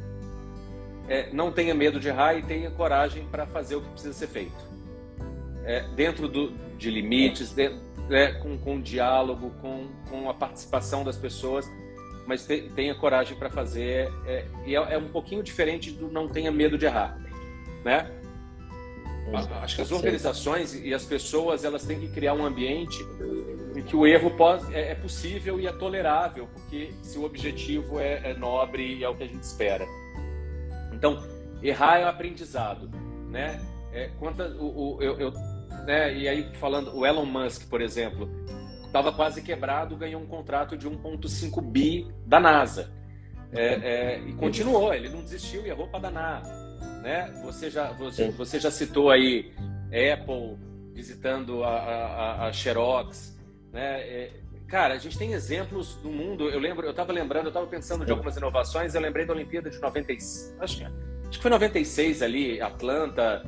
é, 1.09 1.33
não 1.33 1.51
tenha 1.51 1.73
medo 1.73 1.99
de 1.99 2.07
errar 2.07 2.35
e 2.35 2.43
tenha 2.43 2.69
coragem 2.69 3.25
para 3.25 3.47
fazer 3.47 3.75
o 3.75 3.81
que 3.81 3.89
precisa 3.89 4.13
ser 4.13 4.27
feito. 4.27 4.53
É, 5.65 5.81
dentro 5.95 6.27
do, 6.27 6.51
de 6.77 6.91
limites, 6.91 7.57
é, 7.57 8.33
com, 8.33 8.55
com 8.59 8.79
diálogo, 8.79 9.49
com, 9.59 9.87
com 10.07 10.29
a 10.29 10.33
participação 10.35 11.03
das 11.03 11.17
pessoas, 11.17 11.67
mas 12.27 12.45
te, 12.45 12.69
tenha 12.75 12.93
coragem 12.93 13.35
para 13.35 13.49
fazer. 13.49 14.13
É, 14.27 14.45
e 14.67 14.75
é, 14.75 14.93
é, 14.93 14.97
um 14.99 15.09
pouquinho 15.09 15.41
diferente 15.41 15.89
do 15.89 16.07
não 16.07 16.27
tenha 16.27 16.51
medo 16.51 16.77
de 16.77 16.85
errar, 16.85 17.19
né? 17.83 18.11
Acho 19.33 19.75
que 19.75 19.81
as 19.81 19.91
organizações 19.91 20.73
e 20.73 20.93
as 20.93 21.03
pessoas 21.03 21.65
elas 21.65 21.83
têm 21.83 21.99
que 21.99 22.07
criar 22.07 22.33
um 22.33 22.45
ambiente 22.45 22.97
em 23.75 23.81
que 23.81 23.95
o 23.95 24.07
erro 24.07 24.31
pode, 24.31 24.73
é, 24.73 24.91
é, 24.91 24.95
possível 24.95 25.59
e 25.59 25.67
é 25.67 25.71
tolerável, 25.71 26.47
porque 26.47 26.91
se 27.01 27.17
o 27.17 27.23
objetivo 27.23 27.99
é, 27.99 28.31
é 28.31 28.33
nobre 28.33 28.95
e 28.95 29.03
é 29.03 29.09
o 29.09 29.15
que 29.15 29.23
a 29.23 29.27
gente 29.27 29.43
espera. 29.43 29.85
Então, 30.93 31.23
errar 31.61 31.99
é 31.99 32.05
um 32.05 32.09
aprendizado, 32.09 32.89
né? 33.29 33.61
É, 33.91 34.09
quanta, 34.19 34.47
o, 34.49 34.95
o, 34.95 35.01
eu, 35.01 35.19
eu, 35.19 35.31
né? 35.85 36.13
E 36.13 36.27
aí 36.27 36.49
falando, 36.55 36.95
o 36.95 37.05
Elon 37.05 37.25
Musk, 37.25 37.69
por 37.69 37.81
exemplo, 37.81 38.29
estava 38.85 39.11
quase 39.11 39.41
quebrado, 39.41 39.95
ganhou 39.95 40.21
um 40.21 40.27
contrato 40.27 40.77
de 40.77 40.89
1,5 40.89 41.61
bi 41.61 42.07
da 42.25 42.39
NASA. 42.39 42.91
É, 43.51 43.63
é, 43.63 44.19
e 44.19 44.33
continuou, 44.33 44.93
ele 44.93 45.09
não 45.09 45.21
desistiu 45.21 45.65
e 45.65 45.69
errou 45.69 45.87
para 45.87 45.99
danar. 45.99 46.66
Né? 47.01 47.31
Você, 47.43 47.69
já, 47.69 47.91
você, 47.91 48.31
você 48.31 48.59
já 48.59 48.71
citou 48.71 49.09
aí 49.09 49.53
Apple 50.13 50.57
visitando 50.93 51.63
a, 51.63 51.69
a, 51.69 52.47
a 52.47 52.53
Xerox, 52.53 53.37
né? 53.71 54.01
É, 54.01 54.31
cara, 54.67 54.95
a 54.95 54.97
gente 54.97 55.17
tem 55.17 55.33
exemplos 55.33 55.97
no 56.03 56.11
mundo. 56.11 56.49
Eu 56.49 56.59
lembro, 56.59 56.85
eu 56.85 56.91
estava 56.91 57.13
lembrando, 57.13 57.45
eu 57.45 57.49
estava 57.49 57.67
pensando 57.67 58.05
de 58.05 58.11
algumas 58.11 58.35
inovações. 58.35 58.95
Eu 58.95 59.01
lembrei 59.01 59.25
da 59.25 59.33
Olimpíada 59.33 59.69
de 59.69 59.79
96, 59.79 60.57
acho 60.59 60.77
que, 60.77 60.83
acho 60.83 60.93
que 61.29 61.39
foi 61.39 61.51
96 61.51 62.21
ali, 62.21 62.61
Atlanta. 62.61 63.43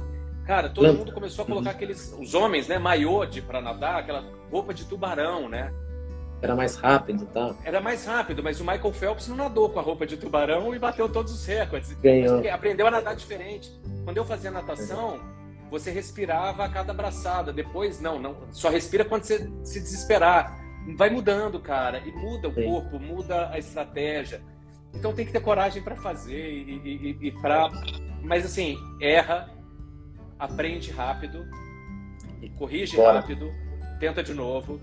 Cara, 0.46 0.70
todo 0.70 0.92
mundo 0.94 1.12
começou 1.12 1.44
a 1.44 1.48
colocar 1.48 1.72
aqueles, 1.72 2.12
os 2.20 2.34
homens, 2.34 2.68
né, 2.68 2.80
maiô 2.80 3.24
de 3.26 3.40
para 3.40 3.62
nadar, 3.62 4.00
aquela 4.00 4.22
roupa 4.50 4.74
de 4.74 4.86
tubarão, 4.86 5.48
né? 5.48 5.72
Era 6.42 6.56
mais 6.56 6.76
rápido, 6.76 7.26
tá? 7.26 7.54
Era 7.66 7.82
mais 7.82 8.06
rápido, 8.06 8.42
mas 8.42 8.62
o 8.62 8.64
Michael 8.64 8.94
Phelps 8.94 9.28
não 9.28 9.36
nadou 9.36 9.70
com 9.70 9.80
a 9.80 9.82
roupa 9.82 10.06
de 10.06 10.16
tubarão 10.16 10.74
e 10.74 10.80
bateu 10.80 11.10
todos 11.10 11.34
os 11.34 11.46
recordes. 11.46 11.92
Ganhou. 11.94 12.42
Aprendeu 12.50 12.88
a 12.88 12.92
nadar 12.92 13.16
diferente. 13.16 13.70
Quando 14.06 14.18
eu 14.18 14.24
fazia 14.24 14.50
natação, 14.50 15.20
você 15.70 15.92
respirava 15.92 16.64
a 16.64 16.70
cada 16.70 16.94
abraçada. 16.94 17.52
Depois, 17.52 18.00
não, 18.00 18.20
não. 18.20 18.36
Só 18.52 18.70
respira 18.70 19.04
quando 19.04 19.24
você 19.24 19.50
se 19.64 19.82
desesperar. 19.82 20.58
Vai 20.96 21.10
mudando, 21.10 21.60
cara. 21.60 22.00
E 22.00 22.12
muda 22.12 22.48
o 22.48 22.54
Sim. 22.54 22.64
corpo, 22.64 23.00
muda 23.00 23.50
a 23.50 23.60
estratégia. 23.60 24.42
Então 24.94 25.14
tem 25.14 25.26
que 25.26 25.34
ter 25.34 25.42
coragem 25.42 25.84
para 25.84 25.98
fazer 25.98 26.52
e, 26.52 27.18
e, 27.22 27.28
e 27.28 27.32
para. 27.34 27.70
Mas 28.24 28.46
assim, 28.46 28.78
erra, 29.02 29.50
aprende 30.40 30.90
rápido, 30.90 31.46
corrige 32.58 32.96
Bora. 32.96 33.20
rápido, 33.20 33.52
tenta 34.00 34.24
de 34.24 34.34
novo 34.34 34.80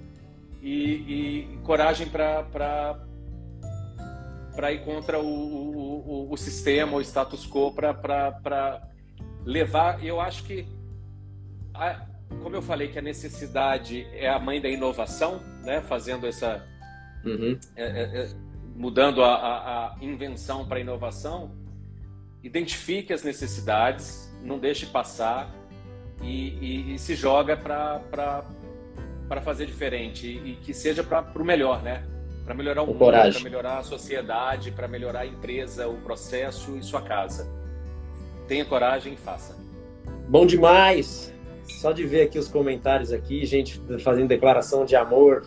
e, 0.67 1.53
e 1.53 1.59
coragem 1.63 2.09
para 2.09 2.99
para 4.55 4.73
ir 4.73 4.83
contra 4.85 5.21
o, 5.21 5.23
o, 5.23 6.29
o, 6.29 6.33
o, 6.33 6.37
sistema, 6.39 6.97
o 6.97 7.01
status 7.03 7.47
quo, 7.47 7.75
para 7.75 8.89
levar. 9.45 10.03
Eu 10.03 10.19
acho 10.19 10.45
que 10.45 10.67
a, 11.75 12.07
como 12.43 12.57
eu 12.57 12.63
falei 12.63 12.89
que 12.89 12.99
a 12.99 13.03
necessidade 13.03 14.07
é 14.15 14.31
a 14.31 14.39
mãe 14.39 14.59
da 14.59 14.71
inovação, 14.71 15.43
né? 15.63 15.83
Fazendo 15.83 16.27
essa, 16.27 16.67
uhum. 17.23 17.59
é, 17.77 17.85
é, 17.85 18.23
é 18.23 18.29
mudando 18.75 19.23
a, 19.23 19.35
a, 19.35 19.95
a 19.95 19.97
invenção 20.01 20.67
para 20.67 20.81
inovação, 20.81 21.55
identifique 22.43 23.13
as 23.13 23.23
necessidades, 23.23 24.35
não 24.43 24.59
deixe 24.59 24.87
passar 24.87 25.55
e, 26.23 26.49
e, 26.49 26.95
e 26.95 26.99
se 26.99 27.15
joga 27.15 27.59
para 27.59 28.43
fazer 29.41 29.67
diferente 29.67 30.27
e 30.27 30.57
que 30.63 30.73
seja 30.73 31.03
para 31.03 31.25
o 31.35 31.45
melhor, 31.45 31.83
né? 31.83 32.05
Para 32.45 32.55
melhorar 32.55 32.83
o 32.83 32.87
mundo, 32.87 32.99
para 32.99 33.41
melhorar 33.41 33.79
a 33.79 33.83
sociedade, 33.83 34.71
para 34.71 34.87
melhorar 34.87 35.21
a 35.21 35.27
empresa, 35.27 35.89
o 35.89 35.97
processo 35.97 36.77
e 36.77 36.83
sua 36.83 37.03
casa. 37.03 37.51
Tenha 38.47 38.65
coragem 38.65 39.15
e 39.15 39.17
faça. 39.17 39.57
Bom 40.29 40.47
demais! 40.47 41.33
Só 41.81 41.91
de 41.91 42.07
ver 42.07 42.23
aqui 42.23 42.39
os 42.39 42.47
comentários 42.47 43.13
aqui, 43.13 43.45
gente 43.45 43.81
fazendo 43.99 44.29
declaração 44.29 44.85
de 44.85 44.95
amor 44.95 45.45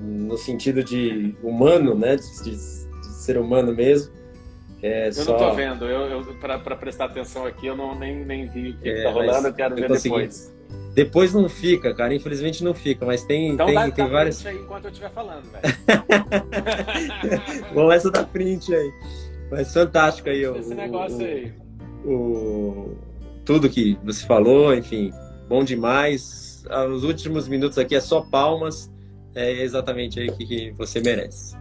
no 0.00 0.36
sentido 0.36 0.84
de 0.84 1.34
humano, 1.42 1.94
né? 1.96 2.16
De, 2.16 2.44
de, 2.44 2.50
de 2.50 3.06
ser 3.14 3.38
humano 3.38 3.74
mesmo. 3.74 4.14
É, 4.82 5.08
eu 5.08 5.12
só... 5.12 5.32
não 5.32 5.38
tô 5.38 5.54
vendo, 5.54 5.86
eu, 5.86 6.22
eu 6.22 6.34
para 6.38 6.76
prestar 6.76 7.06
atenção 7.06 7.44
aqui, 7.46 7.66
eu 7.66 7.76
não, 7.76 7.98
nem, 7.98 8.24
nem 8.24 8.46
vi 8.46 8.70
o 8.70 8.76
que, 8.76 8.88
é, 8.88 8.94
que 8.94 9.02
tá 9.02 9.10
rolando, 9.10 9.48
eu 9.48 9.54
quero 9.54 9.74
ver 9.74 9.88
depois. 9.88 10.54
Depois 10.96 11.34
não 11.34 11.46
fica, 11.46 11.92
cara. 11.92 12.14
Infelizmente 12.14 12.64
não 12.64 12.72
fica, 12.72 13.04
mas 13.04 13.22
tem, 13.22 13.50
então 13.50 13.66
tem, 13.66 13.74
dá, 13.74 13.90
tem 13.90 14.06
dá 14.06 14.10
várias. 14.10 14.40
Print 14.40 14.56
aí 14.56 14.62
enquanto 14.64 14.84
eu 14.86 14.90
estiver 14.90 15.10
falando, 15.10 15.42
velho. 15.42 15.62
Vamos 17.74 17.94
essa 17.94 18.10
da 18.10 18.24
print 18.24 18.74
aí. 18.74 18.90
Mas 19.50 19.74
fantástico 19.74 20.30
aí, 20.30 20.42
Esse 20.42 20.72
o, 20.72 20.74
negócio 20.74 21.18
o, 21.18 21.22
aí. 21.22 21.52
O, 22.02 22.94
tudo 23.44 23.68
que 23.68 23.98
você 24.02 24.24
falou, 24.24 24.74
enfim, 24.74 25.12
bom 25.46 25.62
demais. 25.62 26.64
Ah, 26.70 26.86
os 26.86 27.04
últimos 27.04 27.46
minutos 27.46 27.76
aqui 27.76 27.94
é 27.94 28.00
só 28.00 28.22
palmas. 28.22 28.90
É 29.34 29.52
exatamente 29.52 30.18
aí 30.18 30.32
que, 30.32 30.46
que 30.46 30.70
você 30.78 30.98
merece. 31.00 31.54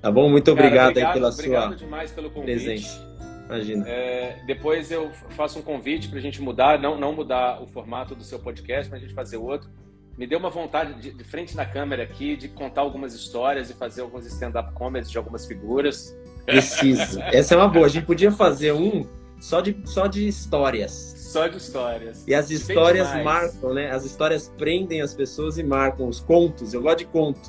Tá 0.00 0.10
bom? 0.10 0.26
Muito 0.30 0.50
obrigado, 0.50 0.94
Cara, 0.94 1.08
obrigado 1.08 1.08
aí 1.08 1.12
pela 1.12 1.28
obrigado 1.28 1.68
sua 1.68 1.76
demais 1.76 2.10
pelo 2.12 2.30
convite. 2.30 2.64
presença. 2.64 3.07
Imagina. 3.48 3.88
É, 3.88 4.42
depois 4.46 4.90
eu 4.90 5.10
faço 5.30 5.58
um 5.58 5.62
convite 5.62 6.08
para 6.08 6.18
a 6.18 6.22
gente 6.22 6.40
mudar, 6.42 6.78
não, 6.78 6.98
não 6.98 7.12
mudar 7.12 7.62
o 7.62 7.66
formato 7.66 8.14
do 8.14 8.22
seu 8.22 8.38
podcast, 8.38 8.90
mas 8.90 9.00
a 9.00 9.04
gente 9.04 9.14
fazer 9.14 9.38
outro. 9.38 9.70
Me 10.18 10.26
deu 10.26 10.38
uma 10.38 10.50
vontade 10.50 11.00
de, 11.00 11.12
de 11.12 11.24
frente 11.24 11.56
na 11.56 11.64
câmera 11.64 12.02
aqui 12.02 12.36
de 12.36 12.48
contar 12.48 12.82
algumas 12.82 13.14
histórias 13.14 13.70
e 13.70 13.74
fazer 13.74 14.02
alguns 14.02 14.26
stand-up 14.26 14.72
comedies 14.74 15.10
de 15.10 15.16
algumas 15.16 15.46
figuras. 15.46 16.14
Preciso. 16.44 17.20
Essa 17.22 17.54
é 17.54 17.56
uma 17.56 17.68
boa. 17.68 17.86
A 17.86 17.88
gente 17.88 18.04
podia 18.04 18.30
fazer 18.32 18.72
um 18.72 19.06
só 19.40 19.60
de, 19.60 19.76
só 19.84 20.06
de 20.06 20.26
histórias. 20.26 20.90
Só 21.32 21.46
de 21.46 21.56
histórias. 21.56 22.24
E 22.26 22.34
as 22.34 22.50
histórias 22.50 23.08
marcam, 23.22 23.72
né? 23.72 23.90
As 23.90 24.04
histórias 24.04 24.52
prendem 24.58 25.00
as 25.00 25.14
pessoas 25.14 25.56
e 25.56 25.62
marcam 25.62 26.08
os 26.08 26.20
contos. 26.20 26.74
Eu 26.74 26.82
gosto 26.82 26.98
de 26.98 27.06
conto. 27.06 27.40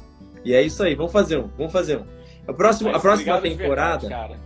E 0.46 0.54
é 0.54 0.62
isso 0.62 0.84
aí. 0.84 0.96
Vamos 0.96 1.12
fazer 1.12 1.38
um. 1.38 1.48
Vamos 1.58 1.74
fazer 1.74 1.98
um. 1.98 2.06
A 2.48 2.54
próxima, 2.54 2.96
a 2.96 3.00
próxima 3.00 3.40
temporada. 3.42 4.08
Verdade, 4.08 4.40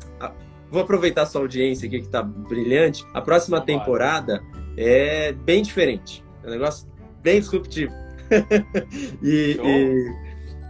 vou 0.73 0.81
aproveitar 0.81 1.27
sua 1.27 1.41
audiência 1.41 1.87
aqui 1.87 1.99
que 1.99 2.05
está 2.07 2.23
brilhante. 2.23 3.05
A 3.13 3.21
próxima 3.21 3.57
Vamos 3.57 3.71
temporada 3.71 4.41
lá. 4.41 4.61
é 4.75 5.31
bem 5.31 5.61
diferente. 5.61 6.25
É 6.43 6.47
um 6.47 6.51
negócio 6.51 6.87
bem 7.21 7.39
disruptivo. 7.39 7.93
e, 9.21 9.59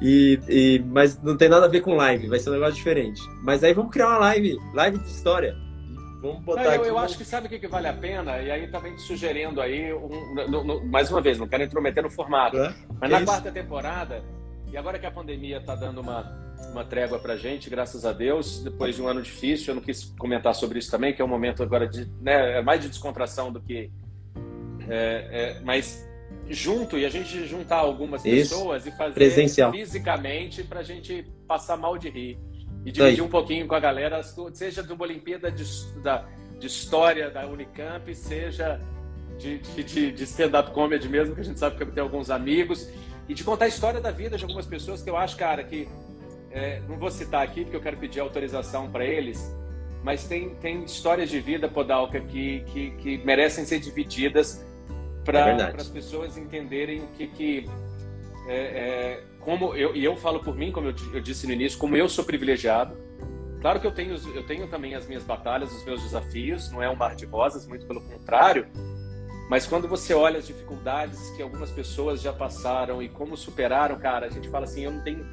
e, 0.01 0.39
e, 0.49 0.83
mas 0.87 1.21
não 1.23 1.37
tem 1.37 1.47
nada 1.47 1.67
a 1.67 1.69
ver 1.69 1.79
com 1.79 1.95
live, 1.95 2.27
vai 2.27 2.37
ser 2.37 2.49
um 2.49 2.53
negócio 2.53 2.75
diferente. 2.75 3.21
Mas 3.41 3.63
aí 3.63 3.73
vamos 3.73 3.93
criar 3.93 4.09
uma 4.09 4.17
live, 4.17 4.57
live 4.73 4.97
de 4.97 5.07
história. 5.07 5.55
Vamos 6.21 6.43
botar 6.43 6.63
não, 6.63 6.71
eu, 6.73 6.85
eu 6.85 6.97
acho 6.97 7.17
que 7.17 7.23
sabe 7.23 7.47
o 7.47 7.49
que, 7.49 7.59
que, 7.59 7.67
vale 7.67 7.87
a 7.87 7.93
pena? 7.93 8.41
E 8.41 8.51
aí 8.51 8.67
também 8.67 8.93
te 8.95 9.01
sugerindo 9.03 9.61
aí, 9.61 9.93
um, 9.93 10.35
no, 10.49 10.63
no, 10.63 10.85
mais 10.85 11.09
uma 11.09 11.21
vez, 11.21 11.39
não 11.39 11.47
quero 11.47 11.63
intrometer 11.63 12.03
no 12.03 12.09
formato. 12.09 12.57
É? 12.57 12.75
Mas 12.99 13.09
na 13.09 13.25
quarta 13.25 13.51
temporada, 13.51 14.21
e 14.69 14.75
agora 14.77 14.99
que 14.99 15.05
a 15.05 15.11
pandemia 15.11 15.57
está 15.57 15.75
dando 15.75 16.01
uma, 16.01 16.52
uma 16.71 16.83
trégua 16.83 17.19
para 17.19 17.33
a 17.33 17.37
gente, 17.37 17.69
graças 17.69 18.05
a 18.05 18.11
Deus, 18.11 18.63
depois 18.63 18.95
de 18.95 19.01
um 19.01 19.07
ano 19.07 19.21
difícil, 19.21 19.71
eu 19.71 19.75
não 19.75 19.81
quis 19.81 20.05
comentar 20.17 20.53
sobre 20.55 20.79
isso 20.79 20.89
também, 20.89 21.13
que 21.13 21.21
é 21.21 21.25
um 21.25 21.27
momento 21.27 21.63
agora 21.63 21.87
de 21.87 22.05
né, 22.21 22.59
é 22.59 22.61
mais 22.61 22.81
de 22.81 22.89
descontração 22.89 23.51
do 23.51 23.61
que. 23.61 23.91
É, 24.87 25.55
é, 25.57 25.61
mas 25.63 26.07
junto 26.49 26.97
e 26.97 27.05
a 27.05 27.09
gente 27.09 27.45
juntar 27.47 27.77
algumas 27.77 28.25
isso. 28.25 28.55
pessoas 28.55 28.85
e 28.85 28.91
fazer 28.91 29.13
Presencial. 29.13 29.71
fisicamente 29.71 30.63
para 30.63 30.81
a 30.81 30.83
gente 30.83 31.25
passar 31.47 31.77
mal 31.77 31.97
de 31.97 32.09
rir 32.09 32.37
e 32.85 32.91
dividir 32.91 33.23
um 33.23 33.29
pouquinho 33.29 33.65
com 33.65 33.75
a 33.75 33.79
galera, 33.79 34.21
seja 34.53 34.83
de 34.83 34.91
uma 34.91 35.03
Olimpíada 35.03 35.49
de, 35.49 35.63
da, 36.01 36.27
de 36.59 36.67
História 36.67 37.29
da 37.29 37.47
Unicamp, 37.47 38.13
seja 38.13 38.79
de, 39.37 39.59
de, 39.59 40.11
de 40.11 40.23
stand-up 40.23 40.71
comedy 40.71 41.07
mesmo, 41.07 41.33
que 41.33 41.41
a 41.41 41.45
gente 41.45 41.59
sabe 41.59 41.77
que 41.77 41.85
tem 41.85 42.03
alguns 42.03 42.29
amigos 42.29 42.89
e 43.27 43.33
de 43.33 43.43
contar 43.43 43.65
a 43.65 43.67
história 43.67 44.01
da 44.01 44.11
vida 44.11 44.37
de 44.37 44.43
algumas 44.43 44.65
pessoas 44.65 45.01
que 45.01 45.09
eu 45.09 45.15
acho, 45.15 45.37
cara, 45.37 45.63
que 45.63 45.87
é, 46.53 46.81
não 46.87 46.97
vou 46.97 47.11
citar 47.11 47.43
aqui 47.43 47.63
porque 47.63 47.75
eu 47.75 47.81
quero 47.81 47.97
pedir 47.97 48.19
autorização 48.19 48.89
para 48.89 49.03
eles, 49.03 49.53
mas 50.03 50.25
tem, 50.25 50.55
tem 50.55 50.83
histórias 50.83 51.29
de 51.29 51.39
vida, 51.39 51.67
Podalca, 51.67 52.19
que, 52.19 52.61
que, 52.67 52.91
que 52.91 53.17
merecem 53.25 53.65
ser 53.65 53.79
divididas 53.79 54.65
para 55.25 55.49
é 55.49 55.75
as 55.75 55.87
pessoas 55.87 56.37
entenderem 56.37 57.01
o 57.01 57.07
que. 57.07 57.27
que 57.27 57.69
é, 58.47 58.55
é, 58.55 59.23
como 59.39 59.73
eu, 59.75 59.95
e 59.95 60.03
eu 60.03 60.15
falo 60.15 60.41
por 60.41 60.55
mim, 60.55 60.71
como 60.71 60.89
eu, 60.89 60.95
eu 61.13 61.21
disse 61.21 61.47
no 61.47 61.53
início, 61.53 61.77
como 61.77 61.95
eu 61.95 62.07
sou 62.07 62.23
privilegiado. 62.23 62.95
Claro 63.61 63.79
que 63.79 63.87
eu 63.87 63.91
tenho, 63.91 64.15
eu 64.35 64.45
tenho 64.45 64.67
também 64.67 64.93
as 64.93 65.07
minhas 65.07 65.23
batalhas, 65.23 65.73
os 65.73 65.85
meus 65.85 66.03
desafios, 66.03 66.69
não 66.69 66.83
é 66.83 66.89
um 66.89 66.95
mar 66.95 67.15
de 67.15 67.25
rosas, 67.25 67.65
muito 67.65 67.85
pelo 67.85 68.01
contrário, 68.01 68.67
mas 69.49 69.65
quando 69.65 69.87
você 69.87 70.13
olha 70.13 70.39
as 70.39 70.47
dificuldades 70.47 71.29
que 71.31 71.41
algumas 71.41 71.71
pessoas 71.71 72.21
já 72.21 72.33
passaram 72.33 73.01
e 73.01 73.09
como 73.09 73.37
superaram, 73.37 73.97
cara, 73.99 74.25
a 74.25 74.29
gente 74.29 74.49
fala 74.49 74.65
assim, 74.65 74.83
eu 74.83 74.91
não 74.91 75.03
tenho. 75.03 75.25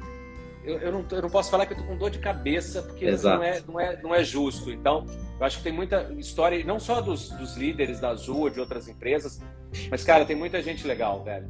Eu, 0.63 0.77
eu, 0.77 0.91
não, 0.91 1.05
eu 1.11 1.21
não 1.23 1.29
posso 1.29 1.49
falar 1.49 1.65
que 1.65 1.73
eu 1.73 1.77
tô 1.77 1.83
com 1.83 1.97
dor 1.97 2.09
de 2.09 2.19
cabeça, 2.19 2.83
porque 2.83 3.09
não 3.11 3.43
é, 3.43 3.61
não, 3.67 3.79
é, 3.79 4.01
não 4.01 4.15
é 4.15 4.23
justo. 4.23 4.71
Então, 4.71 5.05
eu 5.39 5.45
acho 5.45 5.57
que 5.57 5.63
tem 5.63 5.73
muita 5.73 6.11
história, 6.17 6.63
não 6.63 6.79
só 6.79 7.01
dos, 7.01 7.29
dos 7.29 7.57
líderes 7.57 7.99
da 7.99 8.09
Azul 8.09 8.41
ou 8.41 8.49
de 8.49 8.59
outras 8.59 8.87
empresas, 8.87 9.41
mas, 9.89 10.03
cara, 10.03 10.23
tem 10.23 10.35
muita 10.35 10.61
gente 10.61 10.85
legal, 10.85 11.23
velho. 11.23 11.47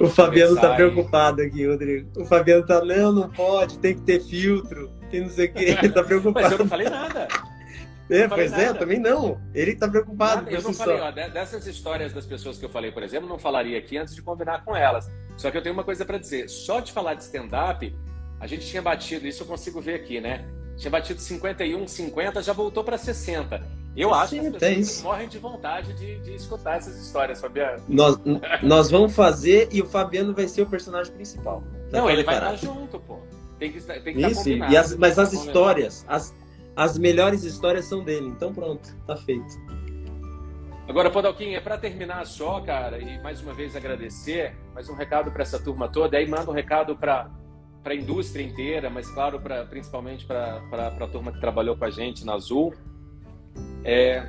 o 0.00 0.08
Fabiano 0.08 0.56
tá 0.60 0.74
preocupado 0.74 1.40
aqui, 1.40 1.66
Rodrigo. 1.66 2.10
O 2.20 2.26
Fabiano 2.26 2.66
tá, 2.66 2.84
não, 2.84 3.12
não 3.12 3.30
pode, 3.30 3.78
tem 3.78 3.94
que 3.94 4.02
ter 4.02 4.20
filtro, 4.20 4.92
tem 5.10 5.22
não 5.22 5.30
sei 5.30 5.46
o 5.46 5.52
quê. 5.54 5.76
Ele 5.82 5.88
tá 5.88 6.02
preocupado. 6.02 6.44
mas 6.44 6.52
eu 6.52 6.58
não 6.58 6.68
falei 6.68 6.88
nada. 6.88 7.28
É, 8.10 8.26
pois 8.26 8.50
nada. 8.50 8.62
é, 8.62 8.74
também 8.74 8.98
não. 8.98 9.40
Ele 9.54 9.70
está 9.70 9.88
preocupado 9.88 10.42
nada, 10.42 10.52
Eu 10.52 10.62
não 10.62 10.74
falei, 10.74 11.00
ó, 11.00 11.10
dessas 11.10 11.66
histórias 11.66 12.12
das 12.12 12.26
pessoas 12.26 12.58
que 12.58 12.64
eu 12.64 12.68
falei, 12.68 12.90
por 12.90 13.04
exemplo, 13.04 13.28
não 13.28 13.38
falaria 13.38 13.78
aqui 13.78 13.96
antes 13.96 14.14
de 14.14 14.20
combinar 14.20 14.64
com 14.64 14.76
elas. 14.76 15.08
Só 15.36 15.50
que 15.50 15.56
eu 15.56 15.62
tenho 15.62 15.72
uma 15.72 15.84
coisa 15.84 16.04
para 16.04 16.18
dizer. 16.18 16.50
Só 16.50 16.80
de 16.80 16.92
falar 16.92 17.14
de 17.14 17.22
stand-up, 17.22 17.94
a 18.40 18.46
gente 18.46 18.66
tinha 18.66 18.80
batido, 18.80 19.26
isso 19.26 19.42
eu 19.42 19.46
consigo 19.46 19.80
ver 19.80 19.94
aqui, 19.94 20.20
né? 20.20 20.48
Tinha 20.76 20.90
batido 20.90 21.20
51, 21.20 21.86
50, 21.86 22.42
já 22.42 22.54
voltou 22.54 22.82
para 22.82 22.96
60. 22.96 23.62
Eu 23.94 24.14
acho 24.14 24.30
Sim, 24.30 24.40
que 24.40 24.56
as 24.56 24.56
pessoas 24.56 25.02
morrem 25.02 25.28
de 25.28 25.38
vontade 25.38 25.92
de, 25.92 26.20
de, 26.20 26.34
escutar 26.34 26.78
essas 26.78 26.96
histórias, 26.96 27.40
Fabiano. 27.40 27.82
Nós, 27.86 28.18
nós 28.62 28.90
vamos 28.90 29.14
fazer 29.14 29.68
e 29.70 29.82
o 29.82 29.86
Fabiano 29.86 30.32
vai 30.32 30.48
ser 30.48 30.62
o 30.62 30.66
personagem 30.66 31.12
principal. 31.12 31.62
Não, 31.92 32.08
ele 32.08 32.22
vai 32.22 32.36
estar 32.36 32.56
junto, 32.56 32.98
pô. 33.00 33.18
Tem 33.58 33.70
que, 33.70 33.80
tem 33.80 34.14
que 34.14 34.26
Isso, 34.26 34.48
estar 34.48 34.72
e 34.72 34.76
as, 34.76 34.96
mas 34.96 35.18
as 35.18 35.34
histórias, 35.34 36.06
as, 36.08 36.34
as 36.74 36.96
melhores 36.96 37.44
histórias 37.44 37.84
são 37.84 38.02
dele. 38.02 38.28
Então 38.28 38.54
pronto, 38.54 38.88
tá 39.06 39.16
feito. 39.16 39.60
Agora, 40.88 41.10
Podalquinha, 41.10 41.58
é 41.58 41.60
para 41.60 41.76
terminar 41.76 42.26
só, 42.26 42.60
cara, 42.60 42.98
e 42.98 43.20
mais 43.22 43.42
uma 43.42 43.52
vez 43.52 43.76
agradecer, 43.76 44.56
mais 44.74 44.88
um 44.88 44.94
recado 44.94 45.30
para 45.30 45.42
essa 45.42 45.58
turma 45.62 45.88
toda, 45.88 46.16
aí 46.16 46.26
manda 46.26 46.50
um 46.50 46.54
recado 46.54 46.96
para 46.96 47.30
para 47.82 47.92
a 47.92 47.96
indústria 47.96 48.42
inteira, 48.44 48.90
mas 48.90 49.08
claro, 49.10 49.40
pra, 49.40 49.64
principalmente 49.64 50.26
para 50.26 50.62
a 50.80 51.06
turma 51.08 51.32
que 51.32 51.40
trabalhou 51.40 51.76
com 51.76 51.84
a 51.84 51.90
gente 51.90 52.24
na 52.24 52.34
Azul. 52.34 52.74
É, 53.84 54.28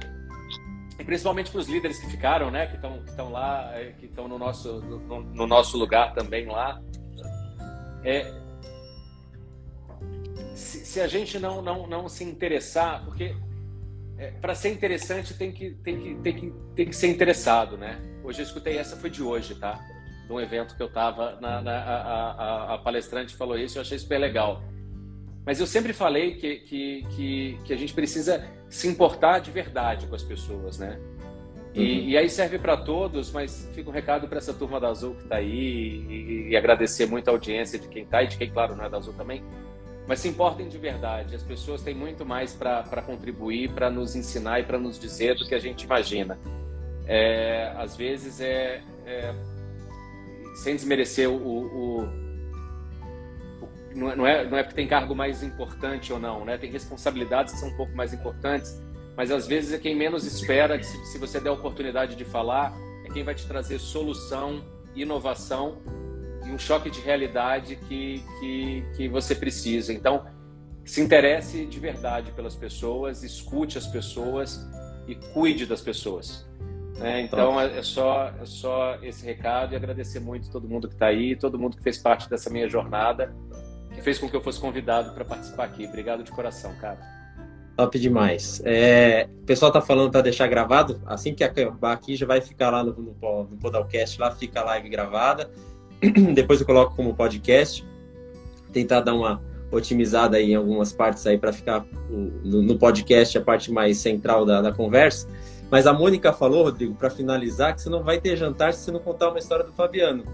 e 0.98 1.04
principalmente 1.04 1.52
para 1.52 1.60
os 1.60 1.68
líderes 1.68 2.00
que 2.00 2.08
ficaram, 2.08 2.52
né, 2.52 2.68
que 2.68 2.76
estão 2.76 3.00
que 3.04 3.32
lá, 3.32 3.72
é, 3.74 3.92
que 4.00 4.06
estão 4.06 4.28
no 4.28 4.38
nosso, 4.38 4.80
no, 4.82 5.22
no, 5.22 5.48
nosso 5.48 5.78
lugar 5.78 6.14
também 6.14 6.46
lá. 6.46 6.82
É, 8.04 8.32
se, 10.56 10.86
se 10.86 11.02
a 11.02 11.08
gente 11.08 11.40
não, 11.40 11.62
não, 11.62 11.88
não 11.88 12.08
se 12.08 12.24
interessar, 12.24 13.04
porque 13.04 13.36
é, 14.18 14.32
para 14.32 14.54
ser 14.54 14.70
interessante 14.70 15.34
tem 15.34 15.52
que, 15.52 15.72
tem, 15.72 16.00
que, 16.00 16.16
tem, 16.16 16.36
que, 16.36 16.54
tem 16.76 16.86
que 16.86 16.96
ser 16.96 17.08
interessado, 17.08 17.78
né? 17.78 18.00
Hoje 18.24 18.42
eu 18.42 18.46
escutei, 18.46 18.78
essa 18.78 18.96
foi 18.96 19.10
de 19.10 19.24
hoje, 19.24 19.56
tá? 19.56 19.80
De 20.32 20.36
um 20.38 20.40
evento 20.40 20.78
que 20.78 20.82
eu 20.82 20.88
estava, 20.88 21.38
a, 21.42 22.74
a, 22.76 22.78
palestrante 22.78 23.36
falou 23.36 23.58
isso, 23.58 23.78
eu 23.78 23.82
achei 23.82 24.00
super 24.00 24.18
legal. 24.18 24.64
Mas 25.46 25.60
eu 25.60 25.68
sempre 25.68 25.92
falei 25.92 26.36
que, 26.36 26.56
que, 26.60 27.06
que, 27.10 27.58
que 27.66 27.74
a 27.74 27.76
gente 27.76 27.94
precisa 27.94 28.42
se 28.70 28.88
importar 28.88 29.40
de 29.40 29.52
verdade 29.52 30.08
com 30.08 30.16
as 30.16 30.24
pessoas, 30.24 30.80
né? 30.80 30.98
E, 31.74 31.80
uhum. 31.80 32.10
e, 32.10 32.18
aí 32.18 32.30
serve 32.30 32.58
para 32.58 32.78
todos, 32.78 33.30
mas 33.30 33.70
fica 33.74 33.90
um 33.90 33.94
recado 33.94 34.30
para 34.30 34.38
essa 34.38 34.54
turma 34.54 34.80
da 34.80 34.88
Azul 34.88 35.16
que 35.16 35.24
está 35.24 35.36
aí 35.36 36.06
e, 36.10 36.48
e, 36.52 36.56
agradecer 36.56 37.06
muito 37.08 37.28
a 37.28 37.32
audiência 37.32 37.78
de 37.78 37.90
quem 37.90 38.04
está 38.04 38.24
e 38.24 38.28
de 38.28 38.38
quem, 38.38 38.50
claro, 38.50 38.74
não 38.74 38.86
é 38.86 38.90
da 38.90 38.98
Azul 38.98 39.14
também, 39.14 39.44
mas 40.08 40.20
se 40.20 40.30
importem 40.30 40.70
de 40.70 40.78
verdade. 40.78 41.36
As 41.36 41.44
pessoas 41.44 41.82
têm 41.82 41.94
muito 41.94 42.26
mais 42.26 42.54
para 42.54 43.02
contribuir, 43.02 43.70
para 43.72 43.90
nos 43.90 44.16
ensinar 44.16 44.62
e 44.62 44.64
para 44.64 44.80
nos 44.80 44.98
dizer 44.98 45.36
do 45.36 45.46
que 45.46 45.56
a 45.56 45.60
gente 45.60 45.84
imagina. 45.84 46.40
é, 47.06 47.74
às 47.76 47.98
vezes 47.98 48.40
é, 48.40 48.82
é, 49.06 49.34
sem 50.56 50.76
desmerecer 50.76 51.30
o, 51.30 51.36
o, 51.36 52.02
o 52.02 52.22
não 53.94 54.26
é, 54.26 54.48
não 54.50 54.58
é 54.58 54.64
porque 54.64 54.76
tem 54.76 54.88
cargo 54.88 55.14
mais 55.14 55.44
importante 55.44 56.14
ou 56.14 56.20
não, 56.20 56.46
né? 56.46 56.58
Tem 56.58 56.72
responsabilidades 56.72 57.54
que 57.54 57.60
são 57.60 57.70
um 57.70 57.76
pouco 57.76 57.94
mais 57.96 58.14
importantes, 58.14 58.82
mas 59.18 59.32
às 59.32 59.48
vezes 59.48 59.74
é 59.74 59.78
quem 59.78 59.96
menos 59.96 60.26
espera 60.26 60.78
que 60.78 60.86
se, 60.86 61.06
se 61.06 61.18
você 61.18 61.40
der 61.40 61.50
a 61.50 61.54
oportunidade 61.54 62.16
de 62.16 62.24
falar, 62.24 62.74
é 63.06 63.10
quem 63.12 63.24
vai 63.24 63.36
te 63.36 63.46
trazer 63.46 63.80
solução, 63.80 64.64
inovação 64.96 65.78
e 66.46 66.52
um 66.52 66.58
choque 66.58 66.90
de 66.90 67.02
realidade 67.02 67.76
que, 67.76 68.24
que, 68.40 68.84
que 68.96 69.08
você 69.10 69.36
precisa. 69.36 69.94
Então, 69.94 70.26
se 70.84 71.02
interesse 71.02 71.66
de 71.66 71.80
verdade 71.80 72.32
pelas 72.32 72.56
pessoas, 72.56 73.24
escute 73.24 73.78
as 73.78 73.88
pessoas 73.88 74.60
e 75.08 75.16
cuide 75.34 75.66
das 75.66 75.82
pessoas. 75.82 76.48
Né? 77.02 77.22
Então 77.22 77.60
é, 77.60 77.80
é, 77.80 77.84
só, 77.84 78.32
é 78.40 78.46
só 78.46 78.98
esse 79.02 79.26
recado 79.26 79.74
e 79.74 79.76
agradecer 79.76 80.20
muito 80.20 80.52
todo 80.52 80.68
mundo 80.68 80.88
que 80.88 80.94
está 80.94 81.08
aí, 81.08 81.36
todo 81.36 81.58
mundo 81.58 81.76
que 81.76 81.84
fez 81.84 81.98
parte 81.98 82.30
dessa 82.30 82.50
minha 82.50 82.70
jornada, 82.70 83.34
que 83.94 84.02
fez 84.02 84.20
com 84.20 84.30
que 84.30 84.36
eu 84.36 84.42
fosse 84.42 84.60
convidado 84.60 85.14
para 85.14 85.26
participar 85.26 85.66
aqui. 85.66 85.86
Obrigado 85.88 86.24
de 86.24 86.32
coração, 86.32 86.74
cara. 86.76 87.00
Top 87.76 87.98
demais. 87.98 88.62
É, 88.64 89.28
o 89.42 89.46
pessoal 89.46 89.72
tá 89.72 89.82
falando 89.82 90.12
para 90.12 90.22
deixar 90.22 90.48
gravado. 90.48 91.02
Assim 91.06 91.34
que 91.34 91.44
acabar 91.44 91.94
aqui, 91.94 92.16
já 92.16 92.26
vai 92.26 92.40
ficar 92.40 92.70
lá 92.70 92.84
no, 92.84 92.94
no, 92.94 93.44
no 93.46 93.58
Podalcast, 93.58 94.20
lá 94.20 94.30
fica 94.32 94.62
a 94.62 94.66
live 94.66 94.90
gravada. 94.90 95.50
Depois 96.36 96.60
eu 96.60 96.66
coloco 96.66 96.96
como 96.96 97.16
podcast. 97.16 97.84
Tentar 98.72 99.02
dar 99.02 99.16
uma 99.16 99.42
otimizada 99.72 100.38
aí 100.38 100.52
em 100.52 100.56
algumas 100.56 100.92
partes 100.92 101.26
aí 101.26 101.38
para 101.38 101.54
ficar 101.54 101.86
no, 102.10 102.62
no, 102.62 102.78
podcast 102.78 103.38
a 103.38 103.42
parte 103.42 103.72
mais 103.72 103.98
central 103.98 104.46
da, 104.46 104.62
da 104.62 104.72
conversa. 104.72 105.28
Mas 105.72 105.88
a 105.88 105.94
Mônica 105.94 106.34
falou, 106.34 106.66
Rodrigo, 106.66 106.94
para 106.94 107.10
finalizar, 107.10 107.74
que 107.74 107.82
você 107.82 107.90
não 107.90 108.04
vai 108.04 108.20
ter 108.20 108.36
jantar 108.36 108.74
se 108.74 108.84
você 108.84 108.92
não 108.92 109.00
contar 109.00 109.30
uma 109.30 109.40
história 109.40 109.64
do 109.64 109.72
Fabiano. 109.72 110.26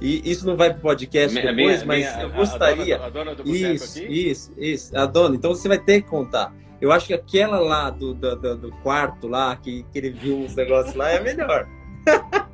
E 0.00 0.28
isso 0.28 0.44
não 0.44 0.56
vai 0.56 0.70
para 0.70 0.78
o 0.78 0.82
podcast 0.82 1.32
minha, 1.32 1.54
depois, 1.54 1.84
minha, 1.84 1.86
mas 1.86 2.16
minha, 2.16 2.22
eu 2.22 2.30
gostaria. 2.30 2.96
A 2.96 3.08
dona, 3.08 3.30
a 3.30 3.34
dona 3.34 3.48
isso, 3.48 4.00
aqui? 4.00 4.12
isso, 4.12 4.52
isso, 4.58 4.98
a 4.98 5.06
dona. 5.06 5.36
Então 5.36 5.54
você 5.54 5.68
vai 5.68 5.78
ter 5.78 6.02
que 6.02 6.08
contar. 6.08 6.52
Eu 6.80 6.90
acho 6.90 7.06
que 7.06 7.14
aquela 7.14 7.60
lá 7.60 7.88
do, 7.90 8.12
do, 8.12 8.34
do, 8.34 8.56
do 8.56 8.70
quarto 8.82 9.28
lá, 9.28 9.54
que, 9.54 9.84
que 9.92 9.98
ele 9.98 10.10
viu 10.10 10.38
uns 10.38 10.56
negócios 10.56 10.96
lá, 10.96 11.08
é 11.10 11.20
melhor. 11.20 11.68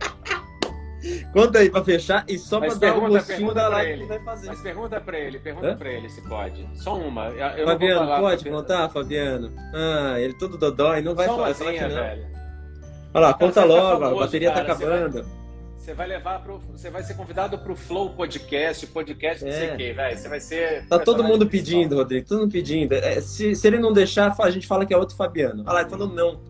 Conta 1.32 1.60
aí 1.60 1.70
para 1.70 1.84
fechar 1.84 2.24
e 2.28 2.38
só 2.38 2.58
para 2.58 2.74
dar 2.74 2.98
um 2.98 3.08
gostinho 3.08 3.54
da 3.54 3.68
live 3.68 4.02
que 4.02 4.06
vai 4.06 4.18
fazer. 4.20 4.48
Mas 4.48 4.60
pergunta 4.60 5.00
para 5.00 5.18
ele, 5.18 5.38
pergunta 5.38 5.74
para 5.76 5.90
ele 5.90 6.08
se 6.08 6.20
pode. 6.22 6.68
Só 6.74 6.96
uma. 6.96 7.26
Eu 7.28 7.66
Fabiano, 7.66 8.20
pode 8.20 8.44
porque... 8.44 8.50
contar, 8.50 8.88
Fabiano? 8.88 9.52
Ah, 9.74 10.16
ele 10.18 10.34
todo 10.34 10.58
dodói, 10.58 11.00
não 11.00 11.14
vai 11.14 11.26
só 11.26 11.36
falar. 11.36 11.52
Velho. 11.52 12.26
Olha 13.14 13.26
lá, 13.26 13.34
conta 13.34 13.64
logo, 13.64 14.00
famoso, 14.00 14.16
a 14.16 14.26
bateria 14.26 14.48
tá 14.50 14.54
cara, 14.56 14.66
tá 14.66 14.72
acabando. 14.74 15.24
Você 15.76 15.94
vai, 15.94 16.06
levar 16.06 16.42
pro, 16.42 16.58
você 16.58 16.90
vai 16.90 17.02
ser 17.02 17.14
convidado 17.14 17.58
pro 17.58 17.74
Flow 17.74 18.10
Podcast, 18.10 18.86
podcast 18.88 19.42
não 19.42 19.50
é. 19.50 19.54
sei 19.54 19.70
o 19.70 19.76
quê, 19.78 19.92
velho. 19.94 20.18
Você 20.18 20.28
vai 20.28 20.40
ser. 20.40 20.86
Tá 20.86 20.98
todo 20.98 21.24
mundo 21.24 21.46
pedindo, 21.46 21.96
Rodrigo, 21.96 22.28
todo 22.28 22.40
mundo 22.40 22.52
pedindo. 22.52 22.92
É, 22.92 23.20
se, 23.22 23.56
se 23.56 23.66
ele 23.66 23.78
não 23.78 23.92
deixar, 23.92 24.34
a 24.38 24.50
gente 24.50 24.66
fala 24.66 24.84
que 24.84 24.92
é 24.92 24.98
outro 24.98 25.16
Fabiano. 25.16 25.62
Olha 25.62 25.72
lá, 25.72 25.80
ele 25.80 25.90
falou 25.90 26.08
não. 26.08 26.40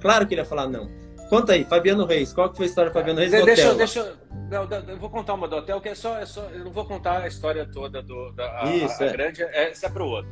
Claro 0.00 0.26
que 0.26 0.34
ele 0.34 0.40
ia 0.40 0.44
falar 0.44 0.66
não. 0.66 0.90
Conta 1.28 1.52
aí, 1.52 1.64
Fabiano 1.64 2.06
Reis, 2.06 2.32
qual 2.32 2.50
que 2.50 2.56
foi 2.56 2.66
a 2.66 2.68
história 2.68 2.90
do 2.90 2.94
Fabiano 2.94 3.20
Reis 3.20 3.30
de, 3.30 3.44
deixa, 3.44 3.66
hotel? 3.66 3.76
Deixa, 3.76 4.16
não, 4.50 4.66
eu 4.88 4.98
vou 4.98 5.10
contar 5.10 5.34
uma 5.34 5.46
do 5.46 5.56
hotel, 5.56 5.80
que 5.80 5.90
é 5.90 5.94
só, 5.94 6.16
é 6.18 6.24
só 6.24 6.42
eu 6.44 6.64
não 6.64 6.72
vou 6.72 6.86
contar 6.86 7.22
a 7.22 7.28
história 7.28 7.66
toda 7.66 8.02
do 8.02 8.32
da 8.32 8.62
a, 8.62 8.74
Isso, 8.74 9.02
a, 9.02 9.06
a 9.06 9.08
é. 9.08 9.12
grande, 9.12 9.42
é, 9.42 9.70
essa 9.70 9.86
é 9.86 9.90
para 9.90 10.02
o 10.02 10.08
outro. 10.08 10.30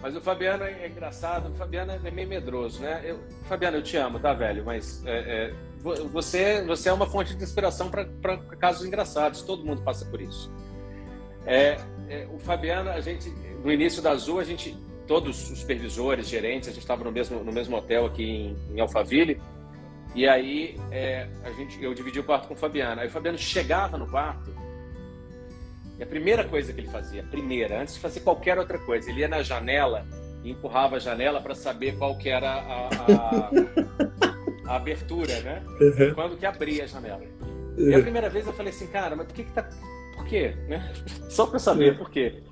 Mas 0.00 0.14
o 0.14 0.20
Fabiano 0.20 0.62
é, 0.62 0.84
é, 0.84 0.88
engraçado, 0.88 1.50
o 1.50 1.54
Fabiano 1.54 1.92
é 1.92 2.10
meio 2.10 2.28
medroso, 2.28 2.80
né? 2.80 3.02
Eu, 3.04 3.18
Fabiano, 3.48 3.78
eu 3.78 3.82
te 3.82 3.96
amo, 3.96 4.20
tá, 4.20 4.32
velho? 4.32 4.64
Mas 4.64 5.04
é, 5.04 5.18
é, 5.18 5.54
você, 5.80 6.62
você 6.62 6.88
é 6.88 6.92
uma 6.92 7.06
fonte 7.06 7.34
de 7.34 7.42
inspiração 7.42 7.90
para 7.90 8.04
casos 8.60 8.86
engraçados, 8.86 9.42
todo 9.42 9.64
mundo 9.64 9.82
passa 9.82 10.04
por 10.04 10.20
isso. 10.20 10.52
É, 11.44 11.78
é, 12.08 12.28
o 12.32 12.38
Fabiano, 12.38 12.90
a 12.90 13.00
gente, 13.00 13.30
no 13.64 13.72
início 13.72 14.00
da 14.00 14.12
Azul, 14.12 14.38
a 14.38 14.44
gente, 14.44 14.76
todos 15.08 15.50
os 15.50 15.58
supervisores, 15.58 16.28
gerentes, 16.28 16.68
a 16.68 16.72
gente 16.72 16.82
estava 16.82 17.02
no 17.02 17.10
mesmo, 17.10 17.42
no 17.42 17.52
mesmo 17.52 17.76
hotel 17.76 18.06
aqui 18.06 18.22
em, 18.22 18.76
em 18.76 18.80
Alphaville, 18.80 19.40
e 20.18 20.28
aí 20.28 20.76
é, 20.90 21.28
a 21.44 21.50
gente, 21.52 21.80
eu 21.80 21.94
dividi 21.94 22.18
o 22.18 22.24
quarto 22.24 22.48
com 22.48 22.54
o 22.54 22.56
Fabiano. 22.56 23.00
Aí 23.00 23.06
o 23.06 23.10
Fabiano 23.10 23.38
chegava 23.38 23.96
no 23.96 24.04
quarto 24.04 24.52
e 25.96 26.02
a 26.02 26.06
primeira 26.06 26.42
coisa 26.42 26.72
que 26.72 26.80
ele 26.80 26.88
fazia, 26.88 27.22
primeira, 27.22 27.80
antes 27.80 27.94
de 27.94 28.00
fazer 28.00 28.20
qualquer 28.20 28.58
outra 28.58 28.80
coisa, 28.80 29.08
ele 29.08 29.20
ia 29.20 29.28
na 29.28 29.44
janela 29.44 30.04
e 30.42 30.50
empurrava 30.50 30.96
a 30.96 30.98
janela 30.98 31.40
para 31.40 31.54
saber 31.54 31.96
qual 31.96 32.18
que 32.18 32.28
era 32.28 32.50
a, 32.50 32.88
a, 32.88 34.72
a 34.72 34.76
abertura, 34.76 35.40
né? 35.40 35.62
Uhum. 35.80 36.14
Quando 36.14 36.36
que 36.36 36.46
abria 36.46 36.82
a 36.82 36.86
janela. 36.88 37.22
Uhum. 37.76 37.90
E 37.90 37.94
a 37.94 38.00
primeira 38.00 38.28
vez 38.28 38.44
eu 38.44 38.52
falei 38.52 38.72
assim, 38.72 38.88
cara, 38.88 39.14
mas 39.14 39.24
por 39.24 39.34
que 39.36 39.44
que 39.44 39.52
tá... 39.52 39.68
Por 40.16 40.26
quê? 40.26 40.56
Né? 40.66 40.92
Só 41.30 41.46
para 41.46 41.60
saber 41.60 41.92
uhum. 41.92 41.98
por 41.98 42.10
quê. 42.10 42.42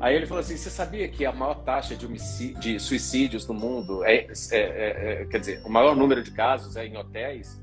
Aí 0.00 0.16
ele 0.16 0.26
falou 0.26 0.40
assim: 0.40 0.56
você 0.56 0.70
sabia 0.70 1.06
que 1.08 1.26
a 1.26 1.32
maior 1.32 1.62
taxa 1.62 1.94
de, 1.94 2.08
de 2.54 2.80
suicídios 2.80 3.46
no 3.46 3.52
mundo 3.52 4.02
é, 4.04 4.14
é, 4.16 4.26
é, 4.52 5.22
é, 5.22 5.24
quer 5.26 5.38
dizer, 5.38 5.62
o 5.64 5.68
maior 5.68 5.94
número 5.94 6.22
de 6.22 6.30
casos 6.30 6.74
é 6.74 6.86
em 6.86 6.96
hotéis? 6.96 7.60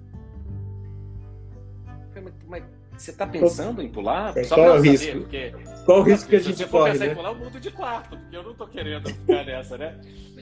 Mas, 2.14 2.34
mas 2.48 2.64
você 2.96 3.12
está 3.12 3.26
pensando 3.26 3.82
em 3.82 3.90
pular? 3.90 4.38
É, 4.38 4.44
Só 4.44 4.56
qual 4.56 4.78
o 4.78 4.82
risco? 4.82 5.20
Porque, 5.20 5.54
qual 5.86 6.00
o 6.00 6.04
risco 6.04 6.30
que 6.30 6.36
a 6.36 6.40
gente 6.40 6.66
corre? 6.68 6.94
Se 6.94 6.98
você 6.98 7.06
for 7.06 7.06
pensar 7.06 7.06
né? 7.06 7.12
em 7.12 7.16
pular, 7.16 7.30
eu 7.30 7.36
mudo 7.36 7.60
de 7.60 7.72
quarto, 7.72 8.18
porque 8.18 8.38
eu 8.38 8.44
não 8.44 8.52
estou 8.52 8.68
querendo 8.68 9.10
ficar 9.10 9.44
nessa, 9.44 9.78
né? 9.78 10.00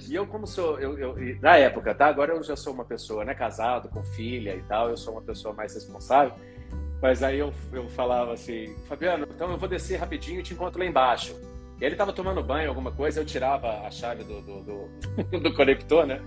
E 0.07 0.15
eu, 0.15 0.27
como 0.27 0.45
sou, 0.45 0.79
eu, 0.79 0.97
eu, 0.97 1.39
na 1.41 1.57
época, 1.57 1.95
tá? 1.95 2.07
Agora 2.07 2.33
eu 2.33 2.43
já 2.43 2.55
sou 2.57 2.73
uma 2.73 2.85
pessoa, 2.85 3.23
né? 3.23 3.33
Casado, 3.33 3.87
com 3.89 4.03
filha 4.03 4.53
e 4.53 4.61
tal, 4.63 4.89
eu 4.89 4.97
sou 4.97 5.13
uma 5.13 5.21
pessoa 5.21 5.53
mais 5.53 5.73
responsável. 5.73 6.33
Mas 7.01 7.23
aí 7.23 7.39
eu, 7.39 7.53
eu 7.71 7.87
falava 7.89 8.33
assim, 8.33 8.73
Fabiano, 8.87 9.27
então 9.29 9.51
eu 9.51 9.57
vou 9.57 9.69
descer 9.69 9.97
rapidinho 9.97 10.39
e 10.39 10.43
te 10.43 10.53
encontro 10.53 10.79
lá 10.79 10.85
embaixo. 10.85 11.35
E 11.79 11.83
ele 11.83 11.95
estava 11.95 12.13
tomando 12.13 12.41
banho, 12.41 12.69
alguma 12.69 12.91
coisa, 12.91 13.19
eu 13.19 13.25
tirava 13.25 13.85
a 13.85 13.91
chave 13.91 14.23
do, 14.23 14.41
do, 14.41 14.63
do, 14.63 15.39
do, 15.39 15.53
conector, 15.53 16.05
né? 16.05 16.21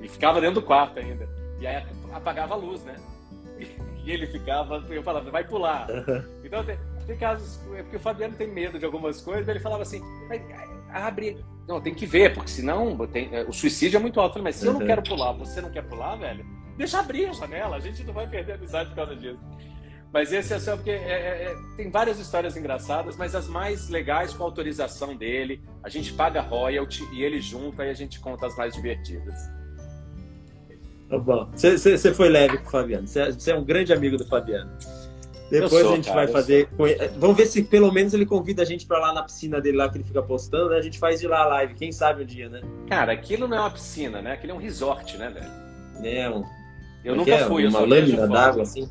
E 0.00 0.08
ficava 0.08 0.40
dentro 0.40 0.60
do 0.60 0.66
quarto 0.66 0.98
ainda. 0.98 1.28
E 1.60 1.66
aí 1.66 1.84
apagava 2.12 2.54
a 2.54 2.56
luz, 2.56 2.84
né? 2.84 2.96
E 4.06 4.12
ele 4.12 4.28
ficava, 4.28 4.76
eu 4.88 5.02
falava, 5.02 5.32
vai 5.32 5.42
pular. 5.42 5.88
Então 6.44 6.64
tem, 6.64 6.78
tem 7.08 7.16
casos, 7.16 7.60
é 7.74 7.82
porque 7.82 7.96
o 7.96 7.98
Fabiano 7.98 8.36
tem 8.36 8.46
medo 8.46 8.78
de 8.78 8.84
algumas 8.84 9.20
coisas, 9.20 9.48
ele 9.48 9.58
falava 9.58 9.82
assim, 9.82 10.00
abre. 10.92 11.44
Não, 11.66 11.80
tem 11.80 11.92
que 11.92 12.06
ver, 12.06 12.32
porque 12.32 12.48
senão 12.48 12.96
tem, 13.08 13.28
é, 13.34 13.42
o 13.42 13.52
suicídio 13.52 13.96
é 13.96 14.00
muito 14.00 14.20
alto. 14.20 14.40
Mas 14.40 14.54
se 14.54 14.66
eu 14.66 14.74
não 14.74 14.86
quero 14.86 15.02
pular, 15.02 15.32
você 15.32 15.60
não 15.60 15.70
quer 15.70 15.82
pular, 15.82 16.14
velho, 16.14 16.46
deixa 16.76 17.00
abrir 17.00 17.26
a 17.26 17.32
janela, 17.32 17.76
a 17.76 17.80
gente 17.80 18.04
não 18.04 18.14
vai 18.14 18.28
perder 18.28 18.52
a 18.52 18.54
amizade 18.54 18.90
por 18.90 18.96
causa 18.96 19.16
disso. 19.16 19.40
Mas 20.12 20.32
esse 20.32 20.54
é 20.54 20.58
só 20.58 20.76
porque 20.76 20.90
é, 20.90 20.94
é, 20.94 21.52
é, 21.52 21.56
tem 21.76 21.90
várias 21.90 22.18
histórias 22.18 22.56
engraçadas, 22.56 23.16
mas 23.16 23.34
as 23.34 23.46
mais 23.48 23.88
legais 23.88 24.32
com 24.32 24.44
autorização 24.44 25.14
dele. 25.14 25.60
A 25.82 25.88
gente 25.88 26.12
paga 26.12 26.40
royalty 26.40 27.04
e 27.12 27.22
ele 27.22 27.40
junta 27.40 27.84
e 27.84 27.90
a 27.90 27.94
gente 27.94 28.18
conta 28.20 28.46
as 28.46 28.56
mais 28.56 28.74
divertidas. 28.74 29.34
Tá 31.08 31.18
bom. 31.18 31.48
Você 31.54 32.14
foi 32.14 32.28
leve 32.28 32.58
com 32.58 32.66
o 32.66 32.70
Fabiano. 32.70 33.06
Você 33.06 33.50
é 33.50 33.54
um 33.54 33.64
grande 33.64 33.92
amigo 33.92 34.16
do 34.16 34.26
Fabiano. 34.26 34.70
Depois 35.50 35.82
sou, 35.82 35.92
a 35.92 35.96
gente 35.96 36.06
cara, 36.06 36.16
vai 36.16 36.28
fazer. 36.28 36.68
Sou. 36.76 36.86
Vamos 37.18 37.36
ver 37.36 37.46
se 37.46 37.62
pelo 37.62 37.92
menos 37.92 38.12
ele 38.12 38.26
convida 38.26 38.62
a 38.62 38.64
gente 38.64 38.84
para 38.84 38.98
lá 38.98 39.12
na 39.12 39.22
piscina 39.22 39.60
dele 39.60 39.76
lá 39.76 39.88
que 39.88 39.96
ele 39.96 40.04
fica 40.04 40.20
postando, 40.20 40.70
né? 40.70 40.78
A 40.78 40.82
gente 40.82 40.98
faz 40.98 41.20
de 41.20 41.28
lá 41.28 41.42
a 41.42 41.46
live, 41.46 41.74
quem 41.74 41.92
sabe 41.92 42.24
um 42.24 42.26
dia, 42.26 42.48
né? 42.48 42.62
Cara, 42.88 43.12
aquilo 43.12 43.46
não 43.46 43.56
é 43.56 43.60
uma 43.60 43.70
piscina, 43.70 44.20
né? 44.20 44.32
Aquilo 44.32 44.52
é 44.52 44.54
um 44.56 44.58
resort, 44.58 45.16
né, 45.16 45.30
velho? 45.30 46.04
É 46.04 46.28
um. 46.28 46.42
Eu 47.04 47.14
nunca 47.14 47.30
é? 47.30 47.44
fui, 47.44 47.64
uma 47.66 47.80
lâmina 47.80 48.26
d'água 48.26 48.62
assim. 48.62 48.88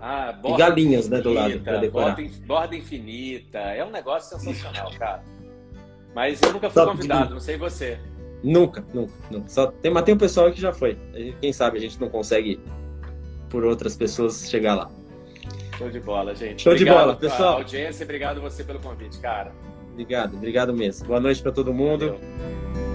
Ah, 0.00 0.38
e 0.44 0.56
galinhas, 0.56 1.06
infinita, 1.06 1.16
né, 1.16 1.22
do 1.22 1.32
lado, 1.32 1.60
para 1.60 1.76
decorar. 1.78 2.16
Borda, 2.16 2.30
borda, 2.46 2.76
infinita. 2.76 3.58
É 3.58 3.84
um 3.84 3.90
negócio 3.90 4.38
sensacional, 4.38 4.90
cara. 4.98 5.22
Mas 6.14 6.40
eu 6.40 6.52
nunca 6.52 6.70
fui 6.70 6.84
convidado, 6.84 7.34
não 7.34 7.40
sei 7.40 7.56
você. 7.56 7.98
Nunca, 8.42 8.84
nunca, 8.94 9.12
nunca. 9.30 9.48
Só 9.48 9.66
tem, 9.66 9.90
mas 9.90 10.04
tem 10.04 10.14
um 10.14 10.18
pessoal 10.18 10.50
que 10.52 10.60
já 10.60 10.72
foi. 10.72 10.96
Quem 11.40 11.52
sabe 11.52 11.78
a 11.78 11.80
gente 11.80 12.00
não 12.00 12.08
consegue, 12.08 12.60
por 13.48 13.64
outras 13.64 13.96
pessoas, 13.96 14.48
chegar 14.48 14.74
lá. 14.74 14.90
Show 15.76 15.90
de 15.90 16.00
bola, 16.00 16.34
gente. 16.34 16.62
Show 16.62 16.72
obrigado 16.72 16.96
de 16.96 17.04
bola, 17.04 17.16
pessoal. 17.16 17.56
audiência, 17.56 18.04
obrigado 18.04 18.40
você 18.40 18.64
pelo 18.64 18.80
convite, 18.80 19.18
cara. 19.18 19.52
Obrigado, 19.92 20.36
obrigado 20.36 20.72
mesmo. 20.72 21.06
Boa 21.08 21.20
noite 21.20 21.42
para 21.42 21.52
todo 21.52 21.74
mundo. 21.74 22.16
Valeu. 22.18 22.87